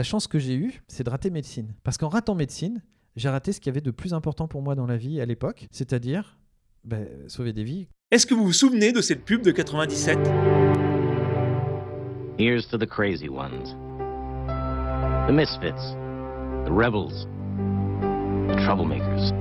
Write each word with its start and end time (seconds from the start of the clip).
la 0.00 0.04
chance 0.04 0.26
que 0.26 0.38
j'ai 0.38 0.54
eue, 0.54 0.80
c'est 0.88 1.04
de 1.04 1.10
rater 1.10 1.28
médecine. 1.28 1.74
Parce 1.82 1.98
qu'en 1.98 2.08
ratant 2.08 2.34
médecine, 2.34 2.80
j'ai 3.16 3.28
raté 3.28 3.52
ce 3.52 3.60
qu'il 3.60 3.66
y 3.66 3.74
avait 3.74 3.82
de 3.82 3.90
plus 3.90 4.14
important 4.14 4.48
pour 4.48 4.62
moi 4.62 4.74
dans 4.74 4.86
la 4.86 4.96
vie 4.96 5.20
à 5.20 5.26
l'époque, 5.26 5.68
c'est-à-dire 5.72 6.38
ben, 6.84 7.06
sauver 7.28 7.52
des 7.52 7.64
vies. 7.64 7.86
Est-ce 8.10 8.26
que 8.26 8.32
vous 8.32 8.46
vous 8.46 8.54
souvenez 8.54 8.92
de 8.92 9.02
cette 9.02 9.26
pub 9.26 9.42
de 9.42 9.50
97 9.50 10.18
Here's 12.38 12.66
to 12.70 12.78
the 12.78 12.86
crazy 12.86 13.28
ones. 13.28 13.76
The 15.28 15.34
misfits. 15.34 15.94
The 16.64 16.72
rebels. 16.72 17.26
The 18.48 18.56
troublemakers. 18.64 19.32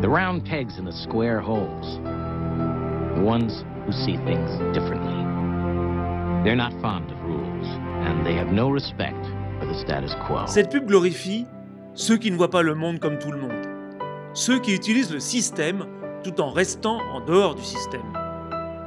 The 0.00 0.08
round 0.08 0.46
pegs 0.46 0.78
in 0.78 0.86
the 0.86 0.96
square 0.96 1.42
holes. 1.42 2.00
The 3.16 3.22
ones 3.22 3.66
who 3.84 3.92
see 3.92 4.16
things 4.24 4.50
differently. 4.72 5.12
They're 6.42 6.56
not 6.56 6.72
fond 6.80 7.10
of 7.10 7.20
rules, 7.20 7.66
and 8.06 8.24
they 8.24 8.32
have 8.32 8.50
no 8.50 8.70
respect 8.70 9.22
for 9.62 9.72
the 9.72 9.78
status 9.78 10.14
quo. 10.26 10.46
Cette 10.46 10.70
pub 10.70 10.86
glorifie 10.86 11.46
ceux 11.94 12.16
qui 12.16 12.30
ne 12.30 12.36
voient 12.36 12.50
pas 12.50 12.62
le 12.62 12.74
monde 12.74 12.98
comme 12.98 13.18
tout 13.18 13.30
le 13.30 13.38
monde. 13.38 13.52
Ceux 14.34 14.58
qui 14.58 14.74
utilisent 14.74 15.12
le 15.12 15.20
système 15.20 15.86
tout 16.24 16.40
en 16.40 16.50
restant 16.50 16.98
en 17.12 17.20
dehors 17.20 17.54
du 17.54 17.62
système. 17.62 18.00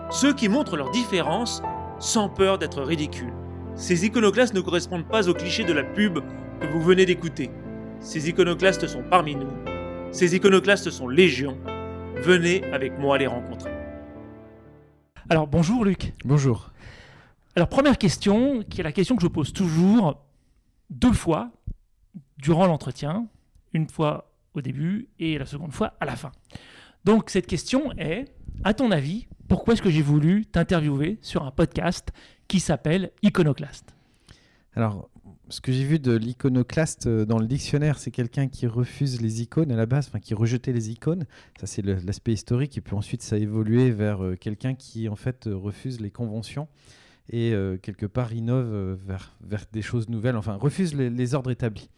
Ceux 0.10 0.34
qui 0.34 0.50
montrent 0.50 0.78
leurs 0.78 0.92
différences 0.92 1.62
sans 2.00 2.30
peur 2.30 2.58
d'être 2.58 2.82
ridicules. 2.82 3.34
Ces 3.76 4.06
iconoclastes 4.06 4.54
ne 4.54 4.62
correspondent 4.62 5.08
pas 5.08 5.30
aux 5.30 5.34
clichés 5.34 5.64
de 5.64 5.74
la 5.74 5.84
pub 5.84 6.20
que 6.60 6.68
vous 6.68 6.82
venez 6.82 7.06
d'écouter. 7.06 7.52
Ces 8.00 8.30
iconoclastes 8.30 8.88
sont 8.88 9.04
parmi 9.04 9.36
nous. 9.36 9.52
Ces 10.12 10.36
iconoclastes 10.36 10.90
sont 10.90 11.08
légion. 11.08 11.58
Venez 12.16 12.64
avec 12.72 12.98
moi 12.98 13.18
les 13.18 13.28
rencontrer. 13.28 13.72
Alors 15.30 15.48
bonjour 15.48 15.84
Luc. 15.84 16.14
Bonjour. 16.24 16.72
Alors 17.56 17.68
première 17.68 17.98
question, 17.98 18.64
qui 18.70 18.82
est 18.82 18.84
la 18.84 18.92
question 18.92 19.16
que 19.16 19.22
je 19.22 19.28
pose 19.28 19.54
toujours 19.54 20.25
deux 20.90 21.14
fois 21.14 21.52
durant 22.38 22.68
l'entretien, 22.68 23.28
une 23.74 23.88
fois 23.90 24.32
au 24.54 24.62
début 24.62 25.10
et 25.20 25.38
la 25.38 25.46
seconde 25.46 25.74
fois 25.74 25.96
à 26.00 26.06
la 26.06 26.16
fin. 26.16 26.32
Donc 27.04 27.30
cette 27.30 27.48
question 27.48 27.92
est, 27.98 28.26
à 28.64 28.74
ton 28.74 28.92
avis, 28.92 29.28
pourquoi 29.48 29.74
est-ce 29.74 29.82
que 29.82 29.90
j'ai 29.90 30.02
voulu 30.02 30.46
t'interviewer 30.46 31.20
sur 31.22 31.44
un 31.44 31.52
podcast 31.52 32.12
qui 32.48 32.60
s'appelle 32.60 33.12
Iconoclaste? 33.22 33.96
Alors, 34.76 35.10
ce 35.50 35.62
que 35.62 35.72
j'ai 35.72 35.84
vu 35.84 36.00
de 36.00 36.14
l'iconoclaste 36.14 37.08
euh, 37.08 37.26
dans 37.26 37.38
le 37.38 37.46
dictionnaire, 37.46 38.00
c'est 38.00 38.12
quelqu'un 38.12 38.48
qui 38.48 38.68
refuse 38.68 39.22
les 39.22 39.42
icônes 39.42 39.72
à 39.72 39.76
la 39.76 39.86
base, 39.86 40.08
enfin 40.08 40.20
qui 40.20 40.34
rejetait 40.34 40.74
les 40.74 40.90
icônes. 40.90 41.26
Ça, 41.60 41.68
c'est 41.68 41.82
l'aspect 41.84 42.34
historique. 42.34 42.78
Et 42.78 42.82
puis 42.82 42.96
ensuite, 42.96 43.22
ça 43.22 43.36
a 43.36 43.40
évolué 43.40 43.92
vers 43.92 44.24
euh, 44.24 44.36
quelqu'un 44.36 44.74
qui, 44.74 45.08
en 45.08 45.16
fait, 45.16 45.48
euh, 45.48 45.56
refuse 45.56 46.02
les 46.02 46.12
conventions 46.12 46.68
et 47.30 47.54
euh, 47.54 47.78
quelque 47.78 48.06
part 48.06 48.34
innove 48.34 48.72
euh, 48.72 48.96
vers, 49.06 49.36
vers 49.42 49.66
des 49.72 49.82
choses 49.82 50.10
nouvelles, 50.10 50.36
enfin, 50.36 50.56
refuse 50.56 50.94
les, 50.94 51.34
ordres 51.34 51.52
établis. 51.52 51.90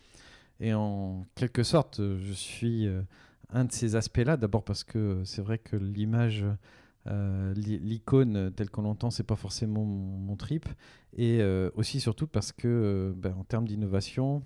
Et 0.60 0.74
en 0.74 1.26
quelque 1.36 1.64
sorte, 1.64 2.00
euh, 2.00 2.18
je 2.20 2.34
suis 2.34 2.88
un 3.52 3.66
de 3.66 3.72
ces 3.72 3.96
aspects-là. 3.96 4.38
D'abord 4.38 4.64
parce 4.64 4.84
que 4.84 5.22
c'est 5.26 5.42
vrai 5.42 5.58
que 5.58 5.76
l'image, 5.76 6.46
l'i- 7.06 7.80
l'icône 7.80 8.52
telle 8.56 8.70
qu'on 8.70 8.82
l'entend, 8.82 9.12
c'est 9.12 9.24
pas 9.24 9.36
forcément 9.36 9.84
mon, 9.86 10.36
trip. 10.36 10.66
Et 11.18 11.42
aussi 11.76 12.00
surtout 12.00 12.28
parce 12.28 12.52
que, 12.52 13.14
ben, 13.16 13.34
en 13.38 13.44
termes 13.44 13.68
d'innovation, 13.68 14.44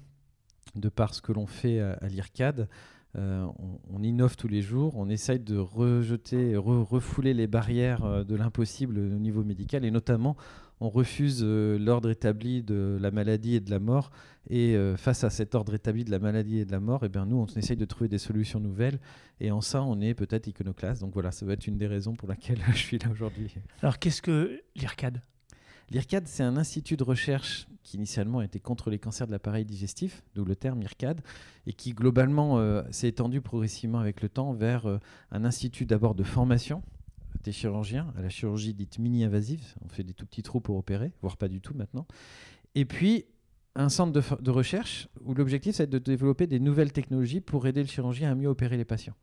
de 0.76 0.90
par 0.90 1.14
ce 1.14 1.22
que 1.22 1.32
l'on 1.32 1.48
fait 1.48 1.80
à, 1.80 2.08
l'IRCAD, 2.08 2.69
on, 3.16 4.03
innove 4.03 4.38
tous 4.38 4.48
les 4.48 4.62
jours, 4.62 4.96
on 4.96 5.09
essaye 5.09 5.40
de 5.40 5.58
rejeter, 5.58 6.53
re- 6.53 6.84
refouler 6.84 7.34
les 7.34 7.48
barrières 7.48 8.24
de 8.24 8.36
l'impossible 8.36 9.00
au 9.00 9.19
niveau 9.19 9.44
médical 9.44 9.84
et 9.84 9.92
notamment 9.92 10.38
on 10.81 10.90
refuse 10.90 11.42
euh, 11.44 11.78
l'ordre 11.78 12.09
établi 12.09 12.64
de 12.64 12.97
la 13.00 13.12
maladie 13.12 13.56
et 13.56 13.59
de 13.59 13.69
la 13.69 13.80
mort. 13.80 14.12
Et 14.50 14.75
euh, 14.75 14.97
face 14.97 15.24
à 15.24 15.30
cet 15.30 15.53
ordre 15.53 15.75
établi 15.75 16.03
de 16.03 16.09
la 16.09 16.18
maladie 16.18 16.58
et 16.58 16.66
de 16.66 16.72
la 16.72 16.80
mort, 16.80 17.02
eh 17.06 17.09
bien, 17.09 17.28
nous, 17.28 17.38
on 17.38 17.46
essaye 17.46 17.78
de 17.78 17.86
trouver 17.86 18.09
des 18.09 18.18
solutions 18.18 18.59
nouvelles. 18.59 19.00
Et 19.40 19.52
en 19.52 19.62
ça, 19.62 19.84
on 19.84 20.02
est 20.02 20.16
peut-être 20.16 20.47
iconoclaste. 20.47 21.02
Donc 21.02 21.14
voilà, 21.14 21.31
ça 21.31 21.46
va 21.46 21.53
être 21.53 21.68
une 21.68 21.78
des 21.78 21.86
raisons 21.86 22.16
pour 22.16 22.28
laquelle 22.28 22.59
je 22.72 22.78
suis 22.78 22.97
là 22.97 23.09
aujourd'hui. 23.12 23.53
Alors 23.84 24.00
qu'est-ce 24.00 24.24
que 24.24 24.59
l'IRCAD? 24.75 25.22
L'IRCAD, 25.92 26.28
c'est 26.28 26.44
un 26.44 26.58
institut 26.58 26.98
de 26.98 27.03
recherche 27.03 27.68
qui 27.84 27.98
initialement 27.98 28.42
était 28.42 28.59
contre 28.59 28.90
les 28.90 28.98
cancers 28.98 29.28
de 29.28 29.31
l'appareil 29.31 29.66
digestif, 29.66 30.24
d'où 30.34 30.46
le 30.46 30.56
terme 30.56 30.81
IRCAD, 30.81 31.22
et 31.68 31.74
qui 31.74 31.92
globalement 31.92 32.58
euh, 32.58 32.81
s'est 32.90 33.09
étendu 33.09 33.42
progressivement 33.42 34.00
avec 34.00 34.22
le 34.22 34.30
temps 34.30 34.53
vers 34.53 35.00
un 35.31 35.46
institut 35.46 35.86
d'abord 35.86 36.16
de 36.16 36.24
formation 36.24 36.81
des 37.44 37.52
chirurgiens 37.52 38.14
à 38.18 38.22
la 38.22 38.30
chirurgie 38.30 38.74
dite 38.74 39.00
mini-invasive. 39.00 39.64
On 39.84 39.90
fait 39.90 40.03
des 40.03 40.14
tout 40.14 40.25
petits 40.25 40.44
trous 40.44 40.62
pour 40.62 40.78
opérer, 40.78 41.12
voire 41.22 41.38
pas 41.38 41.47
du 41.47 41.62
tout 41.62 41.74
maintenant. 41.74 42.06
Et 42.75 42.86
puis 42.86 43.25
un 43.75 43.90
centre 43.90 44.42
de, 44.42 44.52
recherche 44.52 45.08
où 45.24 45.34
l'objectif 45.34 45.75
c'est 45.75 45.90
de 45.90 45.97
développer 45.97 46.46
des 46.46 46.59
nouvelles 46.59 46.92
technologies 46.92 47.42
pour 47.42 47.68
aider 47.68 47.81
le 47.81 47.88
chirurgien 47.88 48.31
à 48.31 48.36
mieux 48.36 48.47
opérer 48.47 48.78
les 48.78 48.86
patients. 48.86 49.16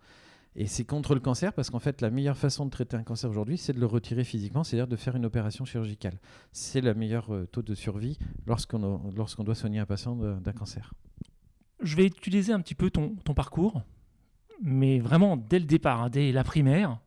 Et 0.56 0.66
c'est 0.66 0.84
contre 0.84 1.14
le 1.14 1.20
cancer 1.20 1.52
parce 1.52 1.68
qu'en 1.70 1.78
fait 1.78 2.00
la 2.00 2.10
meilleure 2.10 2.36
façon 2.36 2.64
de 2.64 2.70
traiter 2.70 2.96
un 2.96 3.02
cancer 3.02 3.28
aujourd'hui 3.28 3.58
c'est 3.58 3.74
de 3.74 3.80
le 3.80 3.86
retirer 3.86 4.24
physiquement, 4.24 4.64
c'est-à-dire 4.64 4.88
de 4.88 4.96
faire 4.96 5.16
une 5.16 5.26
opération 5.26 5.64
chirurgicale 5.64 6.18
c'est 6.52 6.80
le 6.80 6.94
meilleur 6.94 7.32
euh, 7.32 7.46
taux 7.46 7.62
de 7.62 7.74
survie 7.74 8.18
lorsqu'on 8.46 9.12
lorsqu'on 9.14 9.44
doit 9.44 9.54
soigner 9.54 9.80
un 9.80 9.86
patient 9.86 10.16
d'un 10.16 10.52
cancer. 10.52 10.94
Je 11.80 11.94
vais 11.94 12.06
utiliser 12.06 12.52
un 12.52 12.60
petit 12.60 12.74
peu 12.74 12.90
ton, 12.90 13.16
ton 13.24 13.34
parcours, 13.34 13.82
mais 14.62 14.98
vraiment 14.98 15.36
dès 15.36 15.60
le 15.60 15.66
départ, 15.66 16.02
hein, 16.02 16.10
dès 16.10 16.32
la 16.32 16.42
primaire. 16.42 16.98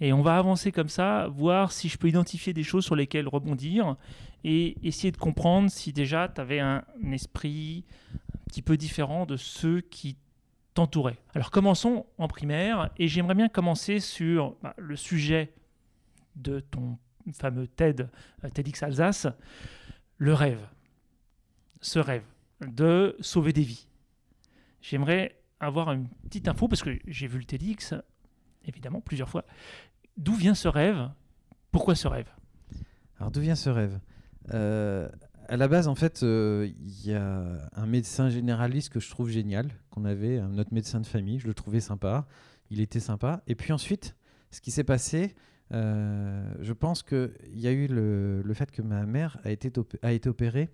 Et 0.00 0.12
on 0.12 0.22
va 0.22 0.38
avancer 0.38 0.70
comme 0.70 0.88
ça, 0.88 1.26
voir 1.28 1.72
si 1.72 1.88
je 1.88 1.98
peux 1.98 2.08
identifier 2.08 2.52
des 2.52 2.62
choses 2.62 2.84
sur 2.84 2.94
lesquelles 2.94 3.26
rebondir 3.26 3.96
et 4.44 4.76
essayer 4.86 5.10
de 5.10 5.16
comprendre 5.16 5.70
si 5.70 5.92
déjà 5.92 6.28
tu 6.28 6.40
avais 6.40 6.60
un 6.60 6.84
esprit 7.10 7.84
un 8.14 8.44
petit 8.46 8.62
peu 8.62 8.76
différent 8.76 9.26
de 9.26 9.36
ceux 9.36 9.80
qui 9.80 10.16
t'entouraient. 10.74 11.18
Alors 11.34 11.50
commençons 11.50 12.06
en 12.18 12.28
primaire 12.28 12.90
et 12.96 13.08
j'aimerais 13.08 13.34
bien 13.34 13.48
commencer 13.48 13.98
sur 13.98 14.56
bah, 14.62 14.74
le 14.78 14.94
sujet 14.94 15.52
de 16.36 16.60
ton 16.60 16.98
fameux 17.32 17.66
TED, 17.66 18.08
euh, 18.44 18.50
TEDx 18.50 18.82
Alsace, 18.82 19.26
le 20.18 20.34
rêve. 20.34 20.64
Ce 21.80 21.98
rêve 21.98 22.24
de 22.60 23.16
sauver 23.20 23.52
des 23.52 23.62
vies. 23.62 23.88
J'aimerais 24.80 25.40
avoir 25.60 25.92
une 25.92 26.08
petite 26.24 26.48
info 26.48 26.68
parce 26.68 26.82
que 26.82 26.98
j'ai 27.06 27.26
vu 27.26 27.38
le 27.38 27.44
TEDx, 27.44 27.94
évidemment, 28.64 29.00
plusieurs 29.00 29.28
fois. 29.28 29.44
D'où 30.18 30.34
vient 30.34 30.54
ce 30.54 30.68
rêve? 30.68 31.08
Pourquoi 31.70 31.94
ce 31.94 32.08
rêve? 32.08 32.28
Alors 33.18 33.30
d'où 33.30 33.40
vient 33.40 33.54
ce 33.54 33.70
rêve? 33.70 33.98
Euh, 34.52 35.08
À 35.50 35.56
la 35.56 35.66
base, 35.66 35.88
en 35.88 35.94
fait, 35.94 36.22
euh, 36.24 36.68
il 36.76 37.06
y 37.06 37.14
a 37.14 37.42
un 37.74 37.86
médecin 37.86 38.28
généraliste 38.28 38.90
que 38.92 39.00
je 39.00 39.08
trouve 39.08 39.30
génial, 39.30 39.70
qu'on 39.90 40.04
avait, 40.04 40.36
un- 40.38 40.48
notre 40.50 40.74
médecin 40.74 41.00
de 41.00 41.06
famille, 41.06 41.38
je 41.38 41.46
le 41.46 41.54
trouvais 41.54 41.80
sympa, 41.80 42.26
il 42.70 42.82
était 42.82 43.00
sympa. 43.00 43.40
Et 43.46 43.54
puis 43.54 43.72
ensuite, 43.72 44.14
ce 44.50 44.60
qui 44.60 44.70
s'est 44.70 44.84
passé, 44.84 45.34
euh, 45.72 46.52
je 46.60 46.72
pense 46.74 47.02
qu'il 47.02 47.30
y 47.54 47.66
a 47.66 47.72
eu 47.72 47.86
le, 47.86 48.42
fait 48.52 48.70
que 48.70 48.82
ma 48.82 49.06
mère 49.06 49.38
a 49.42 49.50
été, 49.50 49.72
opérée 50.28 50.68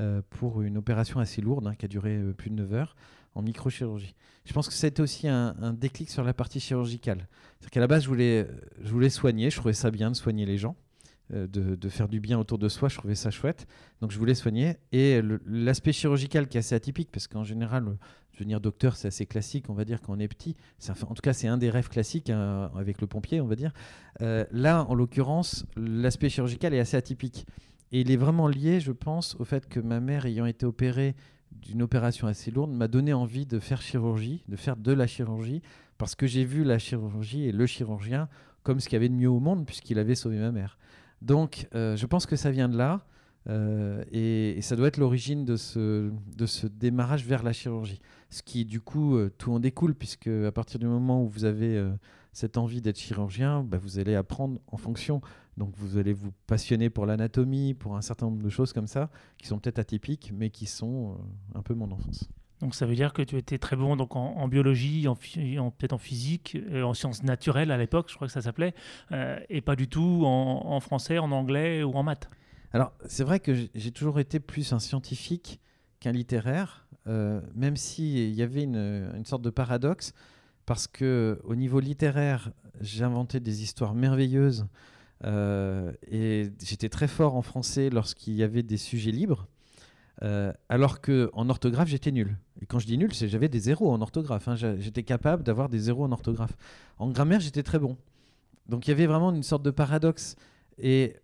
euh, 0.00 0.22
pour 0.30 0.60
une 0.62 0.76
opération 0.76 1.20
assez 1.20 1.40
lourde, 1.40 1.68
hein, 1.68 1.74
qui 1.76 1.84
a 1.84 1.88
duré 1.88 2.16
euh, 2.16 2.32
plus 2.32 2.50
de 2.50 2.56
9 2.56 2.72
heures, 2.72 2.96
en 3.36 3.42
microchirurgie. 3.42 4.14
Je 4.46 4.52
pense 4.52 4.68
que 4.68 4.74
c'était 4.74 5.02
aussi 5.02 5.28
un, 5.28 5.74
déclic 5.74 6.08
sur 6.10 6.24
la 6.24 6.32
partie 6.32 6.58
chirurgicale. 6.58 7.28
C'est 7.60 7.70
qu'à 7.70 7.80
la 7.80 7.86
base, 7.86 8.04
je 8.04 8.08
voulais, 8.08 8.46
je 8.82 8.90
voulais 8.90 9.10
soigner, 9.10 9.50
je 9.50 9.56
trouvais 9.56 9.74
ça 9.74 9.90
bien 9.90 10.10
de 10.10 10.16
soigner 10.16 10.46
les 10.46 10.56
gens, 10.56 10.76
euh, 11.34 11.46
de, 11.48 11.88
faire 11.88 12.08
du 12.08 12.20
bien 12.20 12.38
autour 12.38 12.56
de 12.58 12.68
soi, 12.68 12.88
je 12.88 12.96
trouvais 12.96 13.14
ça 13.14 13.30
chouette. 13.30 13.66
Donc 14.00 14.10
je 14.10 14.18
voulais 14.18 14.34
soigner. 14.34 14.76
Et 14.92 15.20
l'aspect 15.44 15.92
chirurgical 15.92 16.48
qui 16.48 16.56
est 16.56 16.60
assez 16.60 16.74
atypique, 16.74 17.10
parce 17.12 17.26
qu'en 17.26 17.44
général, 17.44 17.88
euh, 17.88 17.94
devenir 18.34 18.60
docteur, 18.60 18.96
c'est 18.96 19.08
assez 19.08 19.26
classique, 19.26 19.68
on 19.68 19.74
va 19.74 19.84
dire, 19.84 20.00
quand 20.00 20.14
on 20.16 20.20
est 20.20 20.28
petit. 20.28 20.56
En 20.88 21.14
tout 21.14 21.22
cas, 21.22 21.32
c'est 21.32 21.48
un 21.48 21.58
des 21.58 21.68
rêves 21.68 21.88
classiques 21.88 22.30
hein, 22.30 22.70
avec 22.76 23.00
le 23.00 23.06
pompier, 23.06 23.40
on 23.40 23.46
va 23.46 23.56
dire. 23.56 23.72
Euh, 24.22 24.44
là, 24.50 24.84
en 24.88 24.94
l'occurrence, 24.94 25.66
l'aspect 25.76 26.30
chirurgical 26.30 26.72
est 26.72 26.80
assez 26.80 26.96
atypique. 26.96 27.46
Et 27.92 28.00
il 28.00 28.10
est 28.10 28.16
vraiment 28.16 28.48
lié, 28.48 28.80
je 28.80 28.92
pense, 28.92 29.36
au 29.38 29.44
fait 29.44 29.68
que 29.68 29.80
ma 29.80 30.00
mère, 30.00 30.26
ayant 30.26 30.46
été 30.46 30.64
opérée 30.66 31.14
d'une 31.52 31.82
opération 31.82 32.26
assez 32.26 32.50
lourde, 32.50 32.70
m'a 32.70 32.88
donné 32.88 33.12
envie 33.12 33.46
de 33.46 33.58
faire 33.58 33.82
chirurgie, 33.82 34.44
de 34.48 34.56
faire 34.56 34.76
de 34.76 34.92
la 34.92 35.06
chirurgie, 35.06 35.62
parce 35.98 36.14
que 36.14 36.26
j'ai 36.26 36.44
vu 36.44 36.64
la 36.64 36.78
chirurgie 36.78 37.44
et 37.44 37.52
le 37.52 37.66
chirurgien 37.66 38.28
comme 38.62 38.80
ce 38.80 38.88
qu'il 38.88 38.96
y 38.96 38.96
avait 38.96 39.08
de 39.08 39.14
mieux 39.14 39.30
au 39.30 39.38
monde, 39.38 39.64
puisqu'il 39.64 39.98
avait 39.98 40.16
sauvé 40.16 40.38
ma 40.38 40.50
mère. 40.50 40.76
Donc, 41.22 41.68
euh, 41.74 41.96
je 41.96 42.06
pense 42.06 42.26
que 42.26 42.36
ça 42.36 42.50
vient 42.50 42.68
de 42.68 42.76
là, 42.76 43.06
euh, 43.48 44.04
et, 44.10 44.60
ça 44.60 44.74
doit 44.74 44.88
être 44.88 44.96
l'origine 44.96 45.44
de 45.44 45.56
ce, 45.56 46.10
de 46.36 46.46
ce 46.46 46.66
démarrage 46.66 47.24
vers 47.24 47.42
la 47.42 47.52
chirurgie. 47.52 48.00
Ce 48.28 48.42
qui, 48.42 48.64
du 48.64 48.80
coup, 48.80 49.16
euh, 49.16 49.30
tout 49.38 49.52
en 49.52 49.60
découle, 49.60 49.94
puisque 49.94 50.26
à 50.26 50.50
partir 50.50 50.80
du 50.80 50.86
moment 50.86 51.22
où 51.22 51.28
vous 51.28 51.44
avez 51.44 51.80
cette 52.32 52.58
envie 52.58 52.82
d'être 52.82 52.98
chirurgien, 52.98 53.62
bah, 53.62 53.78
vous 53.80 53.98
allez 53.98 54.14
apprendre 54.14 54.60
en 54.66 54.76
fonction. 54.76 55.20
Donc, 55.56 55.74
vous 55.76 55.96
allez 55.98 56.12
vous 56.12 56.32
passionner 56.46 56.90
pour 56.90 57.06
l'anatomie, 57.06 57.74
pour 57.74 57.96
un 57.96 58.02
certain 58.02 58.26
nombre 58.26 58.42
de 58.42 58.48
choses 58.50 58.72
comme 58.72 58.86
ça, 58.86 59.10
qui 59.38 59.46
sont 59.46 59.58
peut-être 59.58 59.78
atypiques, 59.78 60.32
mais 60.34 60.50
qui 60.50 60.66
sont 60.66 61.12
euh, 61.12 61.58
un 61.58 61.62
peu 61.62 61.74
mon 61.74 61.90
enfance. 61.90 62.28
Donc 62.60 62.74
ça 62.74 62.86
veut 62.86 62.94
dire 62.94 63.12
que 63.12 63.20
tu 63.20 63.36
étais 63.36 63.58
très 63.58 63.76
bon 63.76 63.96
donc 63.96 64.16
en, 64.16 64.32
en 64.36 64.48
biologie, 64.48 65.06
en, 65.08 65.14
peut-être 65.14 65.92
en 65.92 65.98
physique, 65.98 66.56
euh, 66.70 66.84
en 66.84 66.94
sciences 66.94 67.22
naturelles 67.22 67.70
à 67.70 67.76
l'époque, 67.76 68.06
je 68.08 68.14
crois 68.14 68.26
que 68.28 68.32
ça 68.32 68.40
s'appelait, 68.40 68.72
euh, 69.12 69.38
et 69.50 69.60
pas 69.60 69.76
du 69.76 69.88
tout 69.88 70.22
en, 70.24 70.62
en 70.64 70.80
français, 70.80 71.18
en 71.18 71.30
anglais 71.32 71.82
ou 71.82 71.92
en 71.92 72.02
maths. 72.02 72.30
Alors, 72.72 72.92
c'est 73.06 73.24
vrai 73.24 73.40
que 73.40 73.52
j'ai- 73.54 73.70
j'ai 73.74 73.92
toujours 73.92 74.20
été 74.20 74.40
plus 74.40 74.72
un 74.72 74.78
scientifique 74.78 75.60
qu'un 76.00 76.12
littéraire, 76.12 76.86
euh, 77.06 77.42
même 77.54 77.76
s'il 77.76 78.32
y 78.34 78.42
avait 78.42 78.62
une, 78.62 78.76
une, 79.14 79.24
sorte 79.26 79.42
de 79.42 79.50
paradoxe, 79.50 80.14
parce 80.64 80.86
que 80.86 81.38
au 81.44 81.54
niveau 81.56 81.78
littéraire, 81.78 82.52
j'inventais 82.80 83.38
des 83.40 83.62
histoires 83.62 83.94
merveilleuses 83.94 84.66
euh, 85.24 85.92
et 86.10 86.50
j'étais 86.62 86.88
très 86.88 87.08
fort 87.08 87.36
en 87.36 87.42
français 87.42 87.90
lorsqu'il 87.90 88.34
y 88.34 88.42
avait 88.42 88.62
des 88.62 88.76
sujets 88.76 89.12
libres. 89.12 89.48
Euh, 90.22 90.50
alors 90.70 91.02
que 91.02 91.28
en 91.34 91.50
orthographe 91.50 91.88
j'étais 91.88 92.10
nul. 92.10 92.38
Et 92.62 92.66
quand 92.66 92.78
je 92.78 92.86
dis 92.86 92.96
nul, 92.96 93.12
c'est 93.12 93.28
j'avais 93.28 93.48
des 93.48 93.60
zéros 93.60 93.92
en 93.92 94.00
orthographe. 94.00 94.48
Hein. 94.48 94.54
J'étais 94.56 95.02
capable 95.02 95.42
d'avoir 95.42 95.68
des 95.68 95.78
zéros 95.78 96.04
en 96.04 96.12
orthographe. 96.12 96.56
En 96.98 97.10
grammaire, 97.10 97.40
j'étais 97.40 97.62
très 97.62 97.78
bon. 97.78 97.96
Donc 98.68 98.86
il 98.86 98.90
y 98.90 98.92
avait 98.92 99.06
vraiment 99.06 99.32
une 99.32 99.42
sorte 99.42 99.62
de 99.62 99.70
paradoxe. 99.70 100.36
Et 100.78 101.16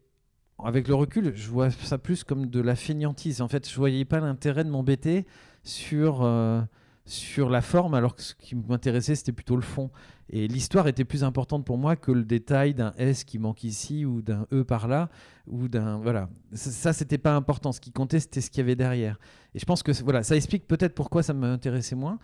avec 0.63 0.89
le 0.89 0.95
recul, 0.95 1.33
je 1.35 1.49
vois 1.49 1.71
ça 1.71 1.99
plus 1.99 2.25
comme 2.25 2.47
de 2.47 2.61
la 2.61 2.77
fainéantise. 2.77 3.41
En 3.41 3.49
fait, 3.49 3.69
je 3.69 3.75
voyais 3.77 4.05
pas 4.05 4.21
l'intérêt 4.21 4.65
de 4.65 4.71
m'embêter 4.71 5.27
sur 5.65 6.23
euh, 6.23 6.61
sur 7.05 7.51
la 7.51 7.61
forme, 7.61 7.95
alors 7.95 8.15
que 8.15 8.23
ce 8.23 8.35
qui 8.35 8.55
m'intéressait, 8.55 9.15
c'était 9.15 9.33
plutôt 9.33 9.57
le 9.57 9.63
fond. 9.63 9.91
Et 10.31 10.47
l'histoire 10.49 10.87
était 10.89 11.05
plus 11.05 11.25
importante 11.25 11.65
pour 11.65 11.77
moi 11.77 11.97
que 11.97 12.13
le 12.13 12.25
détail 12.25 12.75
d'un 12.75 12.95
S 12.97 13.25
qui 13.25 13.39
manque 13.39 13.65
ici, 13.65 14.05
ou 14.05 14.23
d'un 14.23 14.47
E 14.53 14.63
par 14.65 14.89
là, 14.89 15.11
ou 15.47 15.69
d'un... 15.69 15.99
Voilà. 15.99 16.31
Ça, 16.53 16.93
c'était 16.93 17.19
pas 17.19 17.35
important. 17.35 17.73
Ce 17.73 17.81
qui 17.81 17.93
comptait, 17.93 18.21
c'était 18.21 18.41
ce 18.41 18.51
qu'il 18.51 18.61
y 18.61 18.63
avait 18.63 18.77
derrière. 18.77 19.19
Et 19.55 19.59
je 19.59 19.65
pense 19.65 19.83
que 19.83 19.93
voilà, 20.03 20.23
ça 20.23 20.37
explique 20.37 20.67
peut-être 20.67 20.95
pourquoi 20.95 21.23
ça 21.23 21.35
m'intéressait 21.35 21.97
moins. 21.97 22.19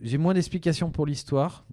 J'ai 0.00 0.18
moins 0.18 0.32
d'explications 0.32 0.90
pour 0.90 1.04
l'histoire. 1.04 1.66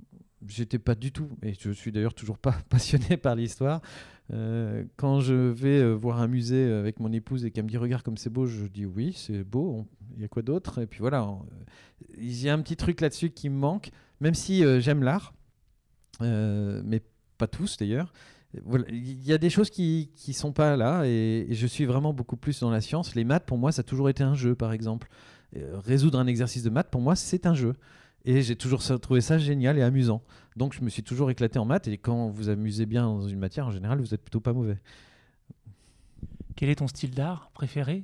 J'étais 0.46 0.78
pas 0.78 0.94
du 0.94 1.12
tout, 1.12 1.30
et 1.42 1.54
je 1.60 1.72
suis 1.72 1.92
d'ailleurs 1.92 2.14
toujours 2.14 2.38
pas 2.38 2.56
passionné 2.70 3.18
par 3.18 3.36
l'histoire. 3.36 3.82
Euh, 4.34 4.84
quand 4.98 5.22
je 5.22 5.34
vais 5.34 5.80
euh, 5.80 5.94
voir 5.94 6.20
un 6.22 6.28
musée 6.28 6.72
avec 6.72 7.00
mon 7.00 7.12
épouse 7.14 7.46
et 7.46 7.52
qu'elle 7.52 7.64
me 7.64 7.70
dit 7.70 7.78
regarde 7.78 8.04
comme 8.04 8.18
c'est 8.18 8.30
beau, 8.30 8.46
je 8.46 8.66
dis 8.66 8.86
oui, 8.86 9.14
c'est 9.16 9.44
beau. 9.44 9.86
Il 10.16 10.22
y 10.22 10.26
a 10.26 10.28
quoi 10.28 10.42
d'autre? 10.42 10.80
Et 10.80 10.86
puis 10.86 11.00
voilà, 11.00 11.28
il 12.18 12.42
y 12.42 12.50
a 12.50 12.54
un 12.54 12.62
petit 12.62 12.76
truc 12.76 13.02
là-dessus 13.02 13.30
qui 13.30 13.50
me 13.50 13.58
manque, 13.58 13.90
même 14.20 14.34
si 14.34 14.64
euh, 14.64 14.80
j'aime 14.80 15.04
l'art, 15.04 15.34
mais 16.22 17.02
pas 17.38 17.48
tous 17.48 17.78
d'ailleurs. 17.78 18.12
Il 18.90 19.24
y 19.24 19.34
a 19.34 19.38
des 19.38 19.50
choses 19.50 19.70
qui 19.70 20.12
qui 20.16 20.34
sont 20.34 20.52
pas 20.52 20.78
là 20.78 21.04
et, 21.06 21.48
je 21.52 21.68
suis 21.68 21.86
vraiment 21.86 22.14
beaucoup 22.14 22.38
plus 22.38 22.60
dans 22.60 22.72
la 22.72 22.82
science. 22.82 23.16
Les 23.16 23.24
maths 23.24 23.46
pour 23.46 23.58
moi 23.58 23.72
ça 23.72 23.82
a 23.82 23.84
toujours 23.84 24.10
été 24.10 24.24
un 24.24 24.36
jeu 24.36 24.56
par 24.56 24.72
exemple. 24.72 25.10
résoudre 25.54 26.20
un 26.20 26.28
exercice 26.28 26.64
de 26.64 26.70
maths 26.70 26.90
pour 26.90 27.02
moi 27.02 27.16
c'est 27.16 27.46
un 27.46 27.54
jeu. 27.54 27.74
Et 28.28 28.42
j'ai 28.42 28.58
toujours 28.58 28.84
trouvé 29.00 29.22
ça 29.22 29.38
génial 29.38 29.78
et 29.78 29.82
amusant. 29.82 30.22
Donc 30.58 30.74
je 30.74 30.82
me 30.82 30.90
suis 30.90 31.02
toujours 31.02 31.32
éclaté 31.32 31.60
en 31.60 31.66
maths. 31.66 31.88
Et 31.88 31.98
quand 31.98 32.28
vous 32.28 32.50
amusez 32.50 32.86
bien 32.86 33.04
dans 33.04 33.26
une 33.26 33.40
matière, 33.40 33.68
en 33.68 33.72
général, 33.72 34.02
vous 34.02 34.14
êtes 34.14 34.22
plutôt 34.22 34.42
pas 34.42 34.52
mauvais. 34.52 34.78
Quel 36.58 36.68
est 36.68 36.76
ton 36.76 36.90
style 36.90 37.12
d'art 37.12 37.50
préféré? 37.54 38.04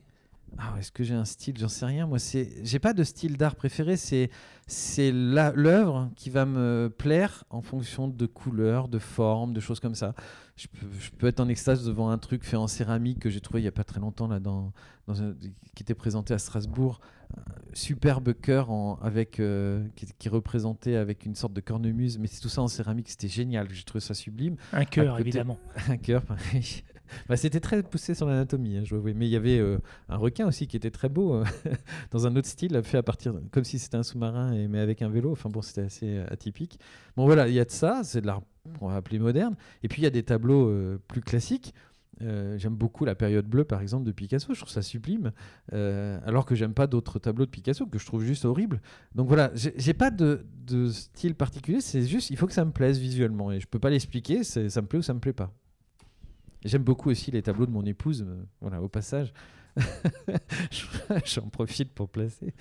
Ah, 0.57 0.75
est-ce 0.79 0.91
que 0.91 1.03
j'ai 1.03 1.15
un 1.15 1.25
style? 1.25 1.57
J'en 1.57 1.67
sais 1.67 1.85
rien. 1.85 2.05
Moi, 2.05 2.19
c'est, 2.19 2.49
j'ai 2.63 2.79
pas 2.79 2.93
de 2.93 3.03
style 3.03 3.37
d'art 3.37 3.55
préféré. 3.55 3.97
C'est, 3.97 4.29
c'est 4.67 5.11
l'œuvre 5.11 6.11
qui 6.15 6.29
va 6.29 6.45
me 6.45 6.93
plaire 6.95 7.43
en 7.49 7.61
fonction 7.61 8.07
de 8.07 8.25
couleurs, 8.25 8.87
de 8.87 8.99
formes, 8.99 9.53
de 9.53 9.59
choses 9.59 9.79
comme 9.79 9.95
ça. 9.95 10.13
Je 10.55 10.67
peux, 11.17 11.27
être 11.27 11.39
en 11.39 11.47
extase 11.47 11.83
devant 11.85 12.09
un 12.09 12.19
truc 12.19 12.43
fait 12.43 12.57
en 12.57 12.67
céramique 12.67 13.19
que 13.19 13.29
j'ai 13.31 13.41
trouvé 13.41 13.61
il 13.61 13.65
y 13.65 13.67
a 13.67 13.71
pas 13.71 13.83
très 13.83 13.99
longtemps 13.99 14.27
là, 14.27 14.39
dans, 14.39 14.71
qui 15.75 15.81
était 15.81 15.95
présenté 15.95 16.35
à 16.35 16.37
Strasbourg. 16.37 17.01
superbe 17.73 18.33
cœur 18.33 18.69
en, 18.69 18.99
avec 19.01 19.39
euh, 19.39 19.83
qui, 19.95 20.05
qui, 20.19 20.29
représentait 20.29 20.95
avec 20.95 21.25
une 21.25 21.33
sorte 21.33 21.53
de 21.53 21.61
cornemuse, 21.61 22.19
mais 22.19 22.27
c'est 22.27 22.39
tout 22.39 22.49
ça 22.49 22.61
en 22.61 22.67
céramique. 22.67 23.09
C'était 23.09 23.27
génial. 23.27 23.67
J'ai 23.71 23.83
trouvé 23.83 24.01
ça 24.01 24.13
sublime. 24.13 24.57
Un 24.71 24.85
cœur, 24.85 25.19
évidemment. 25.19 25.57
un 25.89 25.97
cœur, 25.97 26.21
pareil. 26.25 26.83
Bah, 27.27 27.37
c'était 27.37 27.59
très 27.59 27.81
poussé 27.83 28.13
sur 28.13 28.27
l'anatomie, 28.27 28.77
hein, 28.77 28.83
je 28.85 28.95
Mais 28.95 29.27
il 29.27 29.31
y 29.31 29.35
avait 29.35 29.59
euh, 29.59 29.79
un 30.09 30.17
requin 30.17 30.47
aussi 30.47 30.67
qui 30.67 30.77
était 30.77 30.91
très 30.91 31.09
beau, 31.09 31.35
euh, 31.35 31.43
dans 32.11 32.27
un 32.27 32.35
autre 32.35 32.47
style, 32.47 32.81
fait 32.83 32.97
à 32.97 33.03
partir, 33.03 33.33
comme 33.51 33.63
si 33.63 33.79
c'était 33.79 33.97
un 33.97 34.03
sous-marin, 34.03 34.67
mais 34.67 34.79
avec 34.79 35.01
un 35.01 35.09
vélo. 35.09 35.31
Enfin 35.31 35.49
bon, 35.49 35.61
c'était 35.61 35.81
assez 35.81 36.17
euh, 36.17 36.25
atypique. 36.29 36.79
Bon 37.15 37.25
voilà, 37.25 37.47
il 37.47 37.53
y 37.53 37.59
a 37.59 37.65
de 37.65 37.71
ça, 37.71 38.01
c'est 38.03 38.21
de 38.21 38.27
l'art, 38.27 38.41
on 38.81 38.87
va 38.87 38.95
appeler 38.95 39.19
moderne. 39.19 39.55
Et 39.83 39.87
puis 39.87 40.01
il 40.01 40.03
y 40.03 40.07
a 40.07 40.11
des 40.11 40.23
tableaux 40.23 40.73
plus 41.07 41.21
classiques. 41.21 41.73
j'aime 42.19 42.75
beaucoup 42.75 43.05
la 43.05 43.15
période 43.15 43.45
bleue, 43.45 43.65
par 43.65 43.81
exemple, 43.81 44.05
de 44.05 44.11
Picasso. 44.11 44.53
Je 44.53 44.59
trouve 44.59 44.71
ça 44.71 44.81
sublime. 44.81 45.31
alors 45.71 46.45
que 46.45 46.55
j'aime 46.55 46.73
pas 46.73 46.87
d'autres 46.87 47.19
tableaux 47.19 47.45
de 47.45 47.51
Picasso 47.51 47.85
que 47.85 47.99
je 47.99 48.05
trouve 48.05 48.23
juste 48.23 48.45
horribles. 48.45 48.81
Donc 49.15 49.27
voilà, 49.27 49.51
j'ai 49.53 49.93
pas 49.93 50.11
de, 50.11 50.45
de, 50.65 50.89
style 50.89 51.35
particulier. 51.35 51.81
C'est 51.81 52.03
juste, 52.03 52.29
il 52.31 52.37
faut 52.37 52.47
que 52.47 52.53
ça 52.53 52.65
me 52.65 52.71
plaise 52.71 52.99
visuellement. 52.99 53.51
Et 53.51 53.59
je 53.59 53.67
peux 53.67 53.79
pas 53.79 53.89
l'expliquer. 53.89 54.43
Ça 54.43 54.81
me 54.81 54.87
plaît 54.87 54.99
ou 54.99 55.03
ça 55.03 55.13
me 55.13 55.19
plaît 55.19 55.33
pas. 55.33 55.53
J'aime 56.65 56.83
beaucoup 56.83 57.09
aussi 57.09 57.31
les 57.31 57.41
tableaux 57.41 57.65
de 57.65 57.71
mon 57.71 57.85
épouse, 57.85 58.25
euh, 58.27 58.43
voilà, 58.61 58.81
au 58.81 58.87
passage. 58.87 59.33
J'en 61.25 61.49
profite 61.49 61.91
pour 61.93 62.09
placer. 62.09 62.53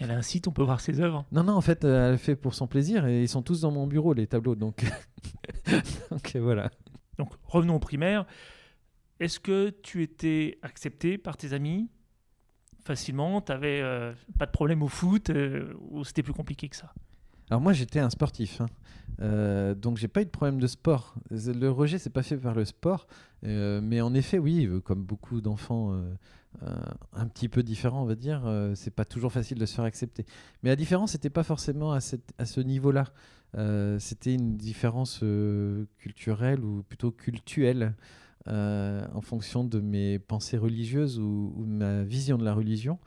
Elle 0.00 0.10
a 0.10 0.16
un 0.16 0.22
site, 0.22 0.48
on 0.48 0.52
peut 0.52 0.62
voir 0.62 0.80
ses 0.80 1.00
œuvres 1.00 1.24
Non, 1.32 1.44
non, 1.44 1.54
en 1.54 1.60
fait, 1.60 1.84
euh, 1.84 2.12
elle 2.12 2.18
fait 2.18 2.36
pour 2.36 2.54
son 2.54 2.66
plaisir 2.66 3.06
et 3.06 3.22
ils 3.22 3.28
sont 3.28 3.42
tous 3.42 3.60
dans 3.60 3.70
mon 3.70 3.86
bureau, 3.86 4.12
les 4.12 4.26
tableaux. 4.26 4.54
Donc, 4.54 4.84
donc 6.10 6.36
voilà. 6.36 6.70
Donc 7.16 7.32
revenons 7.44 7.76
au 7.76 7.80
primaire. 7.80 8.26
Est-ce 9.20 9.40
que 9.40 9.70
tu 9.82 10.02
étais 10.02 10.58
accepté 10.62 11.16
par 11.16 11.36
tes 11.36 11.52
amis 11.52 11.88
facilement? 12.84 13.40
Tu 13.40 13.52
n'avais 13.52 13.80
euh, 13.80 14.12
pas 14.38 14.46
de 14.46 14.50
problème 14.50 14.82
au 14.82 14.88
foot 14.88 15.30
ou 15.90 16.04
c'était 16.04 16.22
plus 16.22 16.34
compliqué 16.34 16.68
que 16.68 16.76
ça? 16.76 16.92
Alors 17.50 17.62
moi 17.62 17.72
j'étais 17.72 17.98
un 17.98 18.10
sportif, 18.10 18.60
hein. 18.60 18.66
euh, 19.20 19.74
donc 19.74 19.96
j'ai 19.96 20.08
pas 20.08 20.20
eu 20.20 20.26
de 20.26 20.30
problème 20.30 20.60
de 20.60 20.66
sport. 20.66 21.14
Le 21.30 21.68
rejet 21.68 21.98
c'est 21.98 22.10
pas 22.10 22.22
fait 22.22 22.36
par 22.36 22.54
le 22.54 22.64
sport, 22.64 23.06
euh, 23.44 23.80
mais 23.82 24.00
en 24.02 24.12
effet 24.12 24.38
oui, 24.38 24.66
euh, 24.66 24.80
comme 24.80 25.02
beaucoup 25.02 25.40
d'enfants 25.40 25.98
un 27.12 27.26
petit 27.28 27.48
peu 27.48 27.62
différents 27.62 28.02
on 28.02 28.06
va 28.06 28.16
dire, 28.16 28.42
c'est 28.74 28.90
pas 28.90 29.04
toujours 29.04 29.32
facile 29.32 29.58
de 29.58 29.66
se 29.66 29.74
faire 29.74 29.84
accepter. 29.84 30.26
Mais 30.62 30.70
la 30.70 30.76
différence 30.76 31.14
n'était 31.14 31.30
pas 31.30 31.42
forcément 31.42 31.92
à, 31.92 32.00
ce 32.00 32.60
niveau-là. 32.60 33.04
C'était 33.98 34.34
une 34.34 34.56
différence 34.56 35.22
culturelle 35.98 36.64
ou 36.64 36.82
plutôt 36.82 37.12
cultuelle. 37.12 37.94
en 38.46 39.20
fonction 39.20 39.62
de 39.62 39.80
mes 39.80 40.18
pensées 40.18 40.58
religieuses 40.58 41.18
ou, 41.18 41.54
ou, 41.56 41.64
ma 41.64 42.02
vision 42.02 42.38
de 42.38 42.44
la 42.44 42.54
religion 42.54 42.98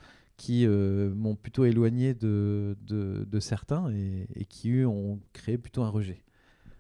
qui 0.42 0.66
euh, 0.66 1.14
m'ont 1.14 1.36
plutôt 1.36 1.66
éloigné 1.66 2.16
de, 2.16 2.76
de, 2.88 3.40
certains 3.40 3.94
et, 3.94 4.46
qui, 4.46 4.72
eux, 4.72 4.88
ont 4.88 5.20
créé 5.34 5.60
plutôt 5.60 5.84
un 5.84 5.90
rejet. 5.90 6.24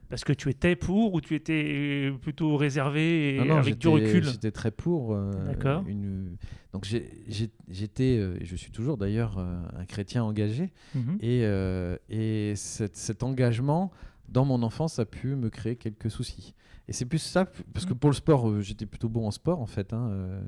Parce 0.09 0.23
que 0.23 0.33
tu 0.33 0.49
étais 0.49 0.75
pour 0.75 1.13
ou 1.13 1.21
tu 1.21 1.35
étais 1.35 2.11
plutôt 2.23 2.57
réservé 2.57 3.35
et 3.35 3.51
avec 3.51 3.77
du 3.77 3.87
recul 3.87 4.23
J'étais 4.23 4.49
très 4.49 4.71
pour. 4.71 5.13
Euh, 5.13 5.31
D'accord. 5.45 5.83
Une... 5.87 6.37
Donc 6.73 6.87
j'étais, 6.87 8.17
euh, 8.17 8.35
je 8.41 8.55
suis 8.55 8.71
toujours 8.71 8.97
d'ailleurs 8.97 9.37
un 9.37 9.85
chrétien 9.85 10.23
engagé. 10.23 10.73
Mhm. 10.95 11.19
Et, 11.21 11.43
et 12.09 12.55
cet, 12.55 13.21
engagement, 13.21 13.91
dans 14.27 14.43
mon 14.43 14.63
enfance, 14.63 14.97
a 14.97 15.05
pu 15.05 15.35
me 15.35 15.51
créer 15.51 15.75
quelques 15.75 16.09
soucis. 16.09 16.55
Et 16.91 16.93
c'est 16.93 17.05
plus 17.05 17.19
ça, 17.19 17.45
parce 17.73 17.85
que 17.85 17.93
mm. 17.93 17.99
pour 17.99 18.09
le 18.09 18.15
sport, 18.17 18.49
euh, 18.49 18.59
j'étais 18.59 18.85
plutôt 18.85 19.07
bon 19.07 19.25
en 19.25 19.31
sport 19.31 19.61
en 19.61 19.65
fait. 19.65 19.93
Hein, 19.93 20.09
euh, 20.11 20.41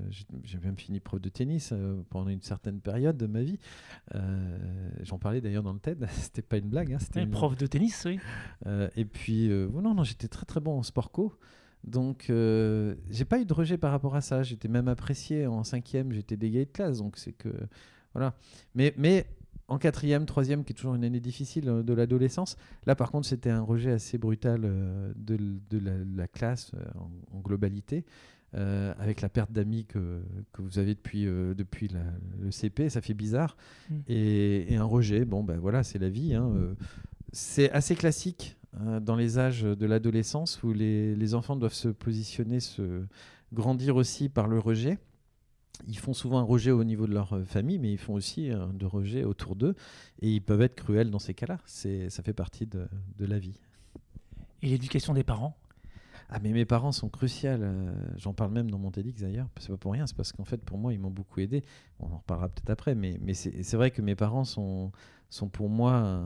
j'ai 0.43 0.57
même 0.57 0.75
fini 0.75 0.99
prof 0.99 1.21
de 1.21 1.29
tennis 1.29 1.69
euh, 1.71 2.03
pendant 2.09 2.29
une 2.31 2.41
certaine 2.41 2.81
période 2.81 3.15
de 3.15 3.27
ma 3.27 3.43
vie. 3.43 3.59
J'en 5.03 5.17
parlais 5.19 5.39
d'ailleurs 5.39 5.63
dans 5.63 5.71
le 5.71 5.79
TED, 5.79 6.05
c'était 6.11 6.41
pas 6.41 6.57
une 6.57 6.67
blague. 6.67 6.91
Hein, 6.91 6.99
c'était 6.99 7.25
prof 7.25 7.55
de 7.55 7.65
tennis, 7.65 8.03
oui. 8.05 8.19
et 8.97 9.05
puis, 9.05 9.47
non, 9.47 9.93
non, 9.93 10.03
j'étais 10.03 10.27
très 10.27 10.45
très 10.45 10.59
bon 10.59 10.79
en 10.79 10.83
sport 10.83 11.11
co. 11.11 11.33
Donc, 11.85 12.25
j'ai 12.27 13.25
pas 13.25 13.39
eu 13.39 13.45
de 13.45 13.53
rejet 13.53 13.77
par 13.77 13.91
rapport 13.91 14.17
à 14.17 14.19
ça. 14.19 14.43
J'étais 14.43 14.67
même 14.67 14.89
apprécié 14.89 15.47
en 15.47 15.63
cinquième, 15.63 16.11
j'étais 16.11 16.35
dégagé 16.35 16.65
de 16.65 16.71
classe. 16.71 16.97
Donc, 16.97 17.17
c'est 17.19 17.31
que. 17.31 17.53
Voilà. 18.13 18.35
Mais, 18.75 18.93
mais 18.97 19.27
en 19.67 19.77
quatrième, 19.77 20.25
troisième, 20.25 20.63
qui 20.63 20.73
est 20.73 20.75
toujours 20.75 20.95
une 20.95 21.03
année 21.03 21.19
difficile 21.19 21.69
euh, 21.69 21.83
de 21.83 21.93
l'adolescence. 21.93 22.57
Là, 22.85 22.95
par 22.95 23.11
contre, 23.11 23.27
c'était 23.27 23.49
un 23.49 23.61
rejet 23.61 23.91
assez 23.91 24.17
brutal 24.17 24.61
euh, 24.65 25.13
de, 25.15 25.37
la, 26.15 26.27
classe 26.27 26.71
euh, 26.73 26.83
en, 27.31 27.39
globalité, 27.39 28.05
avec 28.53 29.21
la 29.21 29.29
perte 29.29 29.51
d'amis 29.51 29.85
que, 29.85 30.21
vous 30.59 30.77
avez 30.77 30.93
depuis, 30.93 31.25
depuis 31.25 31.89
le 32.39 32.51
CP. 32.51 32.87
Ça 32.89 33.01
fait 33.01 33.15
bizarre. 33.15 33.57
Mm. 33.89 33.95
Et, 34.07 34.75
un 34.75 34.83
rejet, 34.83 35.25
bon, 35.25 35.43
ben 35.43 35.57
voilà, 35.57 35.83
c'est 35.83 35.97
la 35.97 36.09
vie. 36.09 36.35
Hein, 36.35 36.51
c'est 37.31 37.71
assez 37.71 37.95
classique 37.95 38.55
dans 39.01 39.15
les 39.15 39.39
âges 39.39 39.63
de 39.63 39.85
l'adolescence 39.87 40.61
où 40.61 40.71
les, 40.71 41.15
les, 41.15 41.33
enfants 41.33 41.55
doivent 41.55 41.73
se 41.73 41.87
positionner, 41.87 42.59
se 42.59 43.03
grandir 43.53 43.95
aussi 43.95 44.29
par 44.29 44.47
le 44.47 44.59
rejet 44.59 44.99
ils 45.87 45.97
font 45.97 46.13
souvent 46.13 46.39
un 46.39 46.43
rejet 46.43 46.71
au 46.71 46.83
niveau 46.83 47.07
de 47.07 47.13
leur 47.13 47.33
euh, 47.33 47.43
famille, 47.43 47.79
mais 47.79 47.91
ils 47.91 47.97
font 47.97 48.13
aussi 48.13 48.49
un 48.49 48.73
de 48.73 48.85
rejet 48.85 49.23
autour 49.23 49.55
d'eux. 49.55 49.75
Et 50.21 50.29
ils 50.31 50.41
peuvent 50.41 50.61
être 50.61 50.75
cruels 50.75 51.09
dans 51.09 51.19
ces 51.19 51.33
cas-là. 51.33 51.59
Ça 51.65 52.23
fait 52.23 52.33
partie 52.33 52.65
de, 52.65 52.87
de 53.17 53.25
la 53.25 53.39
vie. 53.39 53.59
Et 54.61 54.69
l'éducation 54.69 55.13
des 55.13 55.23
parents? 55.23 55.57
Ah 56.29 56.39
mais 56.41 56.51
mes 56.51 56.65
parents 56.65 56.91
sont 56.91 57.09
cruciaux. 57.09 57.49
Euh, 57.49 57.93
j'en 58.17 58.33
parle 58.33 58.51
même 58.51 58.71
dans 58.71 58.79
mon 58.79 58.91
TEDx 58.91 59.21
d'ailleurs. 59.21 59.47
C'est 59.59 59.69
pas 59.69 59.77
pour 59.77 59.91
rien. 59.91 60.07
C'est 60.07 60.15
parce 60.15 60.31
qu'en 60.31 60.45
fait 60.45 60.63
pour 60.63 60.77
moi 60.77 60.93
ils 60.93 60.99
m'ont 60.99 61.11
beaucoup 61.11 61.41
aidé. 61.41 61.63
On 61.99 62.05
en 62.11 62.17
reparlera 62.17 62.49
peut-être 62.49 62.69
après. 62.69 62.95
Mais, 62.95 63.19
mais 63.21 63.33
c'est 63.33 63.75
vrai 63.75 63.91
que 63.91 64.01
mes 64.01 64.15
parents 64.15 64.45
sont, 64.45 64.91
sont 65.29 65.49
pour 65.49 65.69
moi 65.69 66.23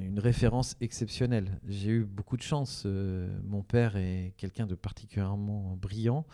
une 0.00 0.18
référence 0.18 0.76
exceptionnelle. 0.80 1.58
J'ai 1.66 1.90
eu 1.90 2.04
beaucoup 2.04 2.36
de 2.36 2.42
chance. 2.42 2.84
Euh, 2.86 3.28
mon 3.44 3.62
père 3.62 3.96
est 3.96 4.32
quelqu'un 4.36 4.66
de 4.66 4.74
particulièrement 4.74 5.76
brillant 5.76 6.24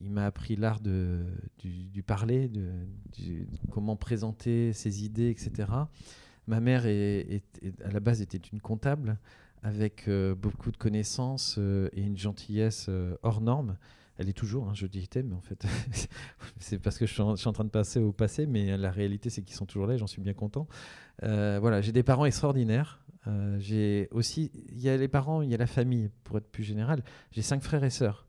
il 0.00 0.10
m'a 0.10 0.26
appris 0.26 0.56
l'art 0.56 0.80
du, 0.80 2.02
parler, 2.02 2.48
de, 2.48 2.70
comment 3.70 3.96
présenter 3.96 4.72
ses 4.72 5.04
idées, 5.04 5.30
etc. 5.30 5.68
Ma 6.46 6.60
mère, 6.60 6.86
est, 6.86 7.42
à 7.84 7.90
la 7.90 8.00
base, 8.00 8.20
était 8.20 8.38
une 8.38 8.60
comptable 8.60 9.18
avec 9.62 10.08
euh, 10.08 10.34
beaucoup 10.34 10.70
de 10.70 10.76
connaissances 10.76 11.56
euh, 11.58 11.88
et 11.92 12.02
une 12.02 12.18
gentillesse 12.18 12.86
euh, 12.88 13.16
hors 13.22 13.40
norme. 13.40 13.76
Elle 14.18 14.28
est 14.28 14.34
toujours, 14.34 14.68
hein, 14.68 14.74
je 14.74 14.86
dis 14.86 15.08
mais 15.14 15.34
en 15.34 15.40
fait, 15.40 15.64
c'est 16.58 16.78
parce 16.78 16.98
que 16.98 17.06
je 17.06 17.12
suis, 17.12 17.22
en, 17.22 17.34
train 17.34 17.64
de 17.64 17.70
passer 17.70 17.98
au 17.98 18.12
passé, 18.12 18.46
mais 18.46 18.76
la 18.76 18.90
réalité, 18.90 19.30
c'est 19.30 19.42
qu'ils 19.42 19.56
sont 19.56 19.66
toujours 19.66 19.86
là, 19.86 19.96
j'en 19.96 20.06
suis 20.06 20.20
bien 20.20 20.34
content. 20.34 20.68
voilà, 21.22 21.80
j'ai 21.80 21.92
des 21.92 22.02
parents 22.02 22.26
extraordinaires. 22.26 23.00
j'ai 23.58 24.08
aussi, 24.10 24.50
il 24.70 24.80
y 24.80 24.90
a 24.90 24.96
les 24.96 25.08
parents, 25.08 25.40
il 25.40 25.50
y 25.50 25.54
a 25.54 25.56
la 25.56 25.66
famille, 25.66 26.10
pour 26.24 26.36
être 26.36 26.50
plus 26.50 26.62
général. 26.62 27.02
J'ai 27.30 27.42
cinq 27.42 27.62
frères 27.62 27.84
et 27.84 27.90
sœurs. 27.90 28.26